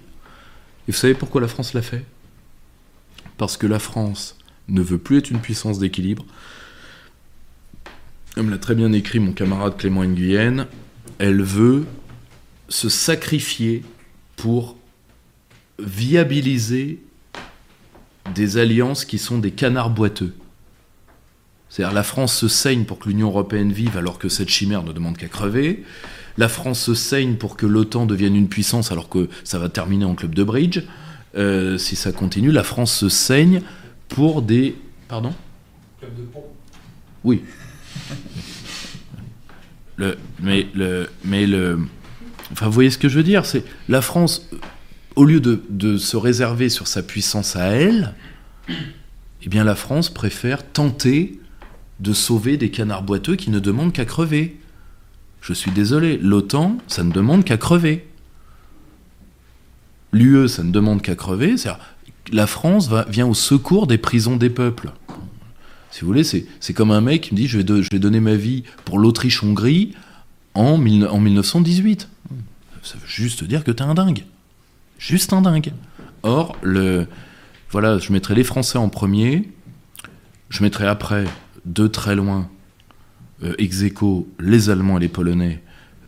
Et 0.88 0.94
vous 0.94 0.98
savez 0.98 1.14
pourquoi 1.14 1.42
la 1.42 1.50
France 1.50 1.74
l'a 1.74 1.82
fait? 1.82 2.06
Parce 3.38 3.58
que 3.58 3.68
la 3.68 3.80
France 3.80 4.38
ne 4.70 4.82
veut 4.82 4.98
plus 4.98 5.18
être 5.18 5.30
une 5.30 5.42
puissance 5.42 5.78
d'équilibre. 5.78 6.26
Comme 8.34 8.50
l'a 8.50 8.60
très 8.60 8.76
bien 8.76 8.94
écrit 8.94 9.20
mon 9.20 9.34
camarade 9.34 9.76
Clément 9.76 10.06
Nguyen, 10.06 10.68
elle 11.20 11.42
veut 11.42 11.86
se 12.70 12.88
sacrifier 12.88 13.84
pour 14.38 14.78
viabiliser 15.80 17.00
des 18.34 18.58
alliances 18.58 19.06
qui 19.06 19.18
sont 19.18 19.38
des 19.38 19.52
canards 19.52 19.90
boiteux. 19.90 20.34
C'est-à-dire 21.70 21.94
la 21.94 22.04
France 22.04 22.36
se 22.36 22.48
saigne 22.48 22.86
pour 22.86 23.00
que 23.00 23.10
l'Union 23.10 23.30
européenne 23.30 23.72
vive 23.72 23.98
alors 23.98 24.20
que 24.20 24.30
cette 24.30 24.50
chimère 24.50 24.84
ne 24.84 24.92
demande 24.92 25.18
qu'à 25.18 25.28
crever. 25.28 25.84
La 26.38 26.48
France 26.48 26.80
se 26.80 26.94
saigne 26.94 27.36
pour 27.36 27.58
que 27.58 27.66
l'OTAN 27.66 28.06
devienne 28.06 28.36
une 28.36 28.48
puissance 28.48 28.92
alors 28.92 29.10
que 29.10 29.30
ça 29.44 29.60
va 29.60 29.70
terminer 29.70 30.06
en 30.06 30.16
club 30.16 30.36
de 30.36 30.44
bridge. 30.44 30.82
Euh, 31.36 31.78
si 31.78 31.96
ça 31.96 32.12
continue, 32.12 32.52
la 32.52 32.64
France 32.64 32.94
se 32.94 33.10
saigne 33.10 33.62
pour 34.08 34.42
des... 34.44 34.76
Pardon? 35.08 35.34
Club 36.00 36.16
de 36.16 36.22
pont. 36.24 36.44
Oui. 37.24 37.42
Le, 39.96 40.18
mais 40.40 40.68
le... 40.74 41.10
Mais 41.24 41.46
le... 41.48 41.80
Enfin, 42.52 42.68
vous 42.68 42.72
voyez 42.72 42.90
ce 42.90 42.98
que 42.98 43.10
je 43.10 43.18
veux 43.18 43.24
dire 43.24 43.46
C'est 43.46 43.64
la 43.90 44.02
France, 44.02 44.48
au 45.16 45.26
lieu 45.26 45.40
de, 45.40 45.98
se 45.98 46.18
réserver 46.18 46.70
sur 46.70 46.88
sa 46.88 47.04
puissance 47.04 47.56
à 47.56 47.66
elle, 47.66 48.14
eh 48.70 49.50
bien 49.50 49.64
la 49.64 49.76
France 49.76 50.10
préfère 50.10 50.66
tenter 50.66 51.40
de 52.00 52.14
sauver 52.14 52.58
des 52.58 52.72
canards 52.72 53.04
boiteux 53.04 53.36
qui 53.36 53.50
ne 53.50 53.60
demandent 53.60 53.94
qu'à 53.94 54.06
crever. 54.06 54.58
Je 55.42 55.54
suis 55.54 55.72
désolé, 55.72 56.18
l'OTAN, 56.18 56.78
ça 56.88 57.04
ne 57.04 57.12
demande 57.12 57.44
qu'à 57.44 57.58
crever. 57.58 58.08
L'UE, 60.12 60.48
ça 60.48 60.64
ne 60.64 60.72
demande 60.72 61.02
qu'à 61.02 61.16
crever. 61.16 61.56
La 62.32 62.48
France 62.48 62.90
vient 63.10 63.28
au 63.28 63.34
secours 63.34 63.88
des 63.88 63.98
prisons 63.98 64.38
des 64.38 64.50
peuples. 64.50 64.92
Si 65.92 66.02
vous 66.02 66.08
voulez, 66.08 66.24
c'est 66.24 66.74
comme 66.74 66.92
un 66.92 67.02
mec 67.02 67.22
qui 67.22 67.34
me 67.34 67.38
dit 67.38 67.48
je 67.48 67.58
vais, 67.58 67.64
donner 68.00 68.20
ma 68.20 68.36
vie 68.36 68.64
pour 68.86 68.98
l'Autriche-Hongrie 68.98 69.94
en, 70.56 70.76
en 70.76 71.20
1918. 71.20 72.10
Ça 72.82 72.96
veut 72.96 73.08
juste 73.08 73.44
dire 73.44 73.64
que 73.64 73.72
t'es 73.72 73.84
un 73.84 73.94
dingue. 73.94 74.24
Juste 75.04 75.34
un 75.34 75.42
dingue. 75.42 75.74
Or, 76.24 76.56
le, 76.62 77.08
voilà, 77.70 77.98
je 77.98 78.14
mettrai 78.14 78.36
les 78.36 78.46
Français 78.46 78.78
en 78.78 78.88
premier. 78.88 79.50
Je 80.48 80.64
mettrai 80.64 80.88
après, 80.88 81.26
de 81.66 81.88
très 81.88 82.16
loin, 82.16 82.50
euh, 83.44 83.54
ex 83.58 83.84
aequo 83.84 84.30
les 84.40 84.70
Allemands 84.70 84.98
et 84.98 85.02
les 85.02 85.10
Polonais 85.10 85.62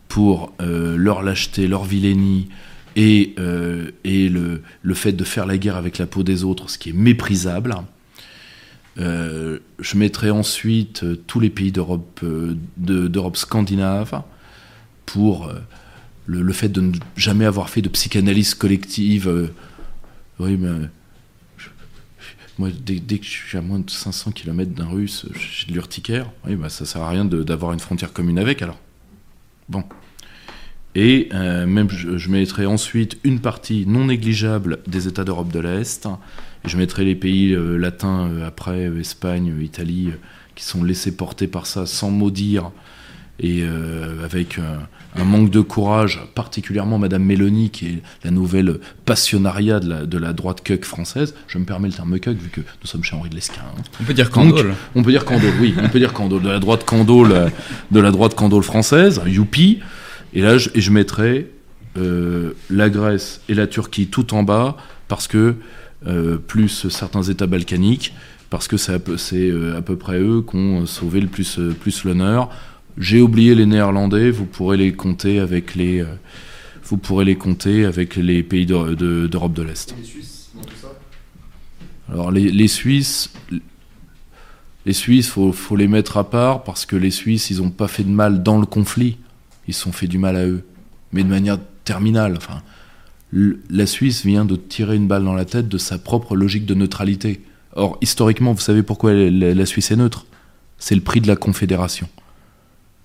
pour 0.08 0.54
euh, 0.62 0.96
leur 0.96 1.22
lâcheté, 1.22 1.66
leur 1.66 1.84
vilainie 1.84 2.48
et, 2.96 3.34
euh, 3.38 3.90
le, 4.02 4.94
fait 4.94 5.12
de 5.12 5.24
faire 5.24 5.44
la 5.44 5.58
guerre 5.58 5.76
avec 5.76 5.98
la 5.98 6.06
peau 6.06 6.22
des 6.22 6.42
autres, 6.42 6.70
ce 6.70 6.78
qui 6.78 6.88
est 6.88 6.94
méprisable. 6.94 7.74
Je 8.96 9.96
mettrai 9.98 10.30
ensuite 10.30 11.04
tous 11.26 11.38
les 11.38 11.50
pays 11.50 11.70
d'Europe 11.70 12.24
d'Europe 12.78 13.36
scandinave 13.36 14.22
pour 15.04 15.52
le, 16.26 16.52
fait 16.52 16.68
de 16.68 16.80
ne 16.80 16.92
jamais 17.16 17.44
avoir 17.44 17.70
fait 17.70 17.82
de 17.82 17.88
psychanalyse 17.88 18.54
collective. 18.54 19.50
oui, 20.38 20.56
mais 20.56 20.88
moi, 22.58 22.70
dès, 22.70 23.00
dès, 23.00 23.18
que 23.18 23.24
je 23.24 23.30
suis 23.30 23.58
à 23.58 23.60
moins 23.60 23.80
de 23.80 23.90
500 23.90 24.32
km 24.32 24.72
d'un 24.72 24.86
russe, 24.86 25.26
j'ai 25.34 25.66
de 25.66 25.72
l'urticaire. 25.72 26.30
Oui, 26.46 26.56
bah, 26.56 26.70
ça 26.70 26.86
sert 26.86 27.02
à 27.02 27.10
rien 27.10 27.24
d'avoir 27.24 27.72
une 27.72 27.80
frontière 27.80 28.12
commune 28.12 28.38
avec, 28.38 28.62
alors. 28.62 28.78
Bon. 29.68 29.84
Et 30.94 31.28
euh, 31.34 31.66
même, 31.66 31.90
je, 31.90 32.16
je, 32.16 32.30
mettrai 32.30 32.64
ensuite 32.64 33.18
une 33.24 33.40
partie 33.40 33.84
non 33.86 34.06
négligeable 34.06 34.78
des 34.86 35.06
États 35.06 35.24
d'Europe 35.24 35.52
de 35.52 35.60
l'Est. 35.60 36.08
Et 36.64 36.68
je 36.68 36.78
mettrai 36.78 37.04
les 37.04 37.14
pays 37.14 37.52
euh, 37.52 37.76
latins 37.76 38.30
euh, 38.30 38.46
après, 38.46 38.84
Espagne, 38.98 39.54
Italie, 39.60 40.12
qui 40.54 40.64
sont 40.64 40.82
laissés 40.82 41.14
porter 41.14 41.48
par 41.48 41.66
ça 41.66 41.84
sans 41.84 42.10
maudire 42.10 42.70
et 43.38 43.62
euh, 43.62 44.24
avec 44.24 44.58
un, 44.58 45.20
un, 45.20 45.24
manque 45.24 45.50
de 45.50 45.60
courage, 45.60 46.22
particulièrement 46.34 46.98
Madame 46.98 47.22
Mélanie, 47.22 47.70
qui 47.70 47.86
est 47.86 48.02
la 48.24 48.30
nouvelle 48.30 48.78
passionnariat 49.04 49.78
de 49.78 49.88
la, 49.88 50.06
de 50.06 50.18
la 50.18 50.32
droite 50.32 50.62
cuck 50.62 50.84
française. 50.84 51.34
Je 51.46 51.58
me 51.58 51.64
permets 51.64 51.88
le 51.88 51.94
terme 51.94 52.18
cuck 52.18 52.36
vu 52.36 52.48
que 52.48 52.60
nous 52.60 52.86
sommes 52.86 53.04
chez 53.04 53.14
Henri 53.14 53.28
de 53.28 53.34
Lesquin. 53.34 53.60
Hein. 53.60 53.82
On 54.00 54.04
peut 54.04 54.14
dire 54.14 54.30
candole. 54.30 54.74
on 54.94 55.02
peut 55.02 55.10
dire 55.10 55.24
candole, 55.24 55.52
oui, 55.60 55.74
on 55.82 55.88
peut 55.88 55.98
dire 55.98 56.14
candole. 56.14 56.42
De 56.42 56.48
la 56.48 56.58
droite 56.58 56.84
candole, 56.84 57.52
de 57.90 58.00
la 58.00 58.10
droite 58.10 58.34
candole 58.34 58.62
française, 58.62 59.20
youpi. 59.26 59.80
Et 60.32 60.40
là, 60.40 60.56
je, 60.56 60.70
et 60.74 60.80
je 60.80 60.90
mettrai 60.90 61.50
euh, 61.98 62.52
la 62.70 62.88
Grèce 62.88 63.40
et 63.48 63.54
la 63.54 63.66
Turquie 63.66 64.06
tout 64.06 64.34
en 64.34 64.42
bas, 64.42 64.76
parce 65.08 65.28
que 65.28 65.56
euh, 66.06 66.36
plus 66.36 66.88
certains 66.88 67.22
États 67.22 67.46
balkaniques, 67.46 68.14
parce 68.48 68.68
que 68.68 68.76
c'est 68.76 68.94
à, 68.94 68.98
peu, 68.98 69.16
à 69.76 69.82
peu 69.82 69.96
près 69.96 70.20
eux 70.20 70.42
qui 70.48 70.56
ont 70.56 70.86
sauvé 70.86 71.20
le 71.20 71.26
plus, 71.26 71.58
plus 71.80 72.04
l'honneur. 72.04 72.50
J'ai 72.98 73.20
oublié 73.20 73.54
les 73.54 73.66
Néerlandais, 73.66 74.30
vous 74.30 74.46
pourrez 74.46 74.76
les 74.76 74.92
compter 74.92 75.38
avec 75.38 75.74
les, 75.74 76.00
euh, 76.00 76.14
vous 76.84 76.96
pourrez 76.96 77.24
les 77.24 77.36
compter 77.36 77.84
avec 77.84 78.16
les 78.16 78.42
pays 78.42 78.64
d'Europe 78.64 79.52
de, 79.52 79.62
l'Est. 79.62 79.94
Les 79.98 80.04
Suisses, 80.04 80.50
tout 80.54 80.74
ça? 80.80 80.88
Alors 82.10 82.30
les, 82.30 82.50
les, 82.50 82.68
Suisses, 82.68 83.32
les 84.86 84.92
Suisses, 84.92 85.28
faut, 85.28 85.52
faut 85.52 85.76
les 85.76 85.88
mettre 85.88 86.16
à 86.16 86.30
part 86.30 86.64
parce 86.64 86.86
que 86.86 86.96
les 86.96 87.10
Suisses, 87.10 87.50
ils 87.50 87.58
n'ont 87.58 87.70
pas 87.70 87.88
fait 87.88 88.04
de 88.04 88.10
mal 88.10 88.42
dans 88.42 88.58
le 88.58 88.66
conflit, 88.66 89.18
ils 89.68 89.74
se 89.74 89.82
sont 89.82 89.92
fait 89.92 90.06
du 90.06 90.18
mal 90.18 90.36
à 90.36 90.46
eux, 90.46 90.64
mais 91.12 91.22
de 91.22 91.28
manière 91.28 91.58
terminale. 91.84 92.34
Enfin, 92.36 92.62
la 93.32 93.86
Suisse 93.86 94.24
vient 94.24 94.44
de 94.44 94.56
tirer 94.56 94.96
une 94.96 95.06
balle 95.06 95.24
dans 95.24 95.34
la 95.34 95.44
tête 95.44 95.68
de 95.68 95.78
sa 95.78 95.98
propre 95.98 96.34
logique 96.34 96.64
de 96.64 96.74
neutralité. 96.74 97.42
Or, 97.74 97.98
historiquement, 98.00 98.52
vous 98.52 98.60
savez 98.60 98.82
pourquoi 98.82 99.12
la 99.12 99.66
Suisse 99.66 99.90
est 99.90 99.96
neutre? 99.96 100.24
C'est 100.78 100.94
le 100.94 101.00
prix 101.00 101.20
de 101.20 101.26
la 101.26 101.36
confédération. 101.36 102.08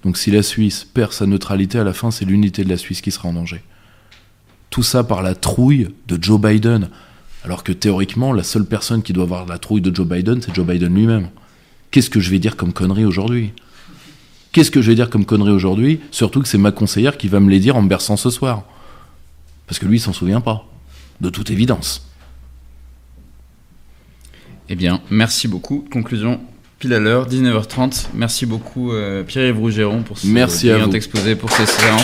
Donc 0.03 0.17
si 0.17 0.31
la 0.31 0.43
Suisse 0.43 0.83
perd 0.83 1.13
sa 1.13 1.25
neutralité 1.25 1.79
à 1.79 1.83
la 1.83 1.93
fin, 1.93 2.11
c'est 2.11 2.25
l'unité 2.25 2.63
de 2.63 2.69
la 2.69 2.77
Suisse 2.77 3.01
qui 3.01 3.11
sera 3.11 3.29
en 3.29 3.33
danger. 3.33 3.61
Tout 4.69 4.83
ça 4.83 5.03
par 5.03 5.21
la 5.21 5.35
trouille 5.35 5.89
de 6.07 6.21
Joe 6.21 6.39
Biden. 6.39 6.89
Alors 7.43 7.63
que 7.63 7.71
théoriquement, 7.71 8.33
la 8.33 8.43
seule 8.43 8.65
personne 8.65 9.03
qui 9.03 9.13
doit 9.13 9.23
avoir 9.23 9.45
la 9.45 9.57
trouille 9.57 9.81
de 9.81 9.93
Joe 9.93 10.07
Biden, 10.07 10.41
c'est 10.41 10.55
Joe 10.55 10.65
Biden 10.65 10.93
lui-même. 10.93 11.29
Qu'est-ce 11.91 12.09
que 12.09 12.19
je 12.19 12.31
vais 12.31 12.39
dire 12.39 12.55
comme 12.55 12.73
connerie 12.73 13.05
aujourd'hui? 13.05 13.51
Qu'est-ce 14.51 14.71
que 14.71 14.81
je 14.81 14.89
vais 14.89 14.95
dire 14.95 15.09
comme 15.09 15.25
connerie 15.25 15.51
aujourd'hui? 15.51 15.99
Surtout 16.11 16.41
que 16.41 16.47
c'est 16.47 16.57
ma 16.57 16.71
conseillère 16.71 17.17
qui 17.17 17.27
va 17.27 17.39
me 17.39 17.49
les 17.49 17.59
dire 17.59 17.75
en 17.75 17.81
me 17.81 17.89
berçant 17.89 18.17
ce 18.17 18.29
soir. 18.29 18.63
Parce 19.67 19.79
que 19.79 19.85
lui, 19.85 19.97
il 19.97 20.01
s'en 20.01 20.13
souvient 20.13 20.41
pas. 20.41 20.67
De 21.19 21.29
toute 21.29 21.51
évidence. 21.51 22.07
Eh 24.69 24.75
bien, 24.75 25.01
merci 25.09 25.47
beaucoup. 25.47 25.85
Conclusion 25.91 26.41
pile 26.81 26.95
à 26.95 26.99
l'heure, 26.99 27.27
19h30. 27.29 28.07
Merci 28.15 28.47
beaucoup 28.47 28.91
euh, 28.91 29.21
Pierre-Yves 29.21 29.59
Rougeron 29.59 30.01
pour 30.01 30.17
ce 30.17 30.25
Merci 30.25 30.71
à 30.71 30.79
brillant 30.79 30.91
exposé, 30.93 31.35
pour 31.35 31.51
ces 31.51 31.67
séances. 31.67 32.03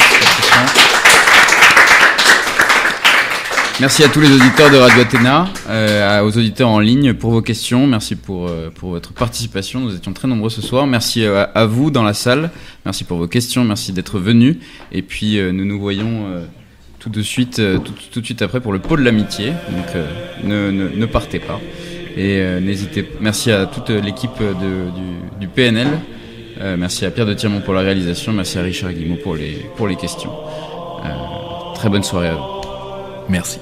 Merci 3.80 4.04
à 4.04 4.08
tous 4.10 4.22
les 4.22 4.32
auditeurs 4.32 4.70
de 4.70 4.78
Radio 4.78 5.02
Athéna, 5.02 5.48
euh, 5.68 6.22
aux 6.22 6.38
auditeurs 6.38 6.70
en 6.70 6.80
ligne 6.80 7.16
pour 7.16 7.32
vos 7.32 7.42
questions. 7.42 7.88
Merci 7.88 8.16
pour, 8.16 8.50
euh, 8.50 8.70
pour 8.70 8.92
votre 8.92 9.14
participation. 9.14 9.80
Nous 9.80 9.96
étions 9.96 10.14
très 10.14 10.28
nombreux 10.28 10.52
ce 10.52 10.62
soir. 10.62 10.86
Merci 10.86 11.26
à 11.26 11.66
vous 11.66 11.90
dans 11.90 12.04
la 12.04 12.14
salle. 12.14 12.52
Merci 12.86 13.04
pour 13.04 13.18
vos 13.18 13.28
questions. 13.28 13.64
Merci 13.64 13.94
d'être 13.94 14.20
venus. 14.20 14.58
Et 14.92 15.02
puis 15.02 15.42
nous 15.54 15.66
nous 15.66 15.80
voyons 15.80 16.28
tout 17.00 17.10
de 17.10 17.24
suite, 17.24 17.56
tout, 17.84 17.94
tout 18.12 18.22
de 18.22 18.26
suite 18.26 18.44
après 18.44 18.62
pour 18.62 18.74
le 18.74 18.80
pot 18.80 18.96
de 18.96 19.02
l'amitié. 19.02 19.54
Donc 19.72 20.04
ne, 20.44 20.70
ne, 20.70 20.90
ne 20.90 21.06
partez 21.08 21.40
pas. 21.40 21.60
Et 22.18 22.40
euh, 22.42 22.60
n'hésitez. 22.60 23.08
Merci 23.22 23.52
à 23.52 23.66
toute 23.68 23.90
l'équipe 23.90 24.32
de- 24.40 25.40
du, 25.40 25.48
PNL. 25.48 25.88
Euh, 26.60 26.76
merci 26.78 27.06
à 27.06 27.12
Pierre 27.12 27.28
de 27.28 27.34
Tirmont 27.36 27.62
pour 27.62 27.76
la 27.76 27.82
réalisation. 27.82 28.34
Merci 28.34 28.58
à 28.58 28.64
Richard 28.64 28.92
Guimau 28.94 29.18
pour 29.18 29.36
les, 29.36 29.66
pour 29.76 29.88
les 29.88 29.96
questions. 29.96 30.32
Euh, 31.06 31.10
très 31.76 31.90
bonne 31.90 32.04
soirée 32.04 32.30
à 32.30 32.34
vous. 32.36 32.44
Merci. 33.30 33.60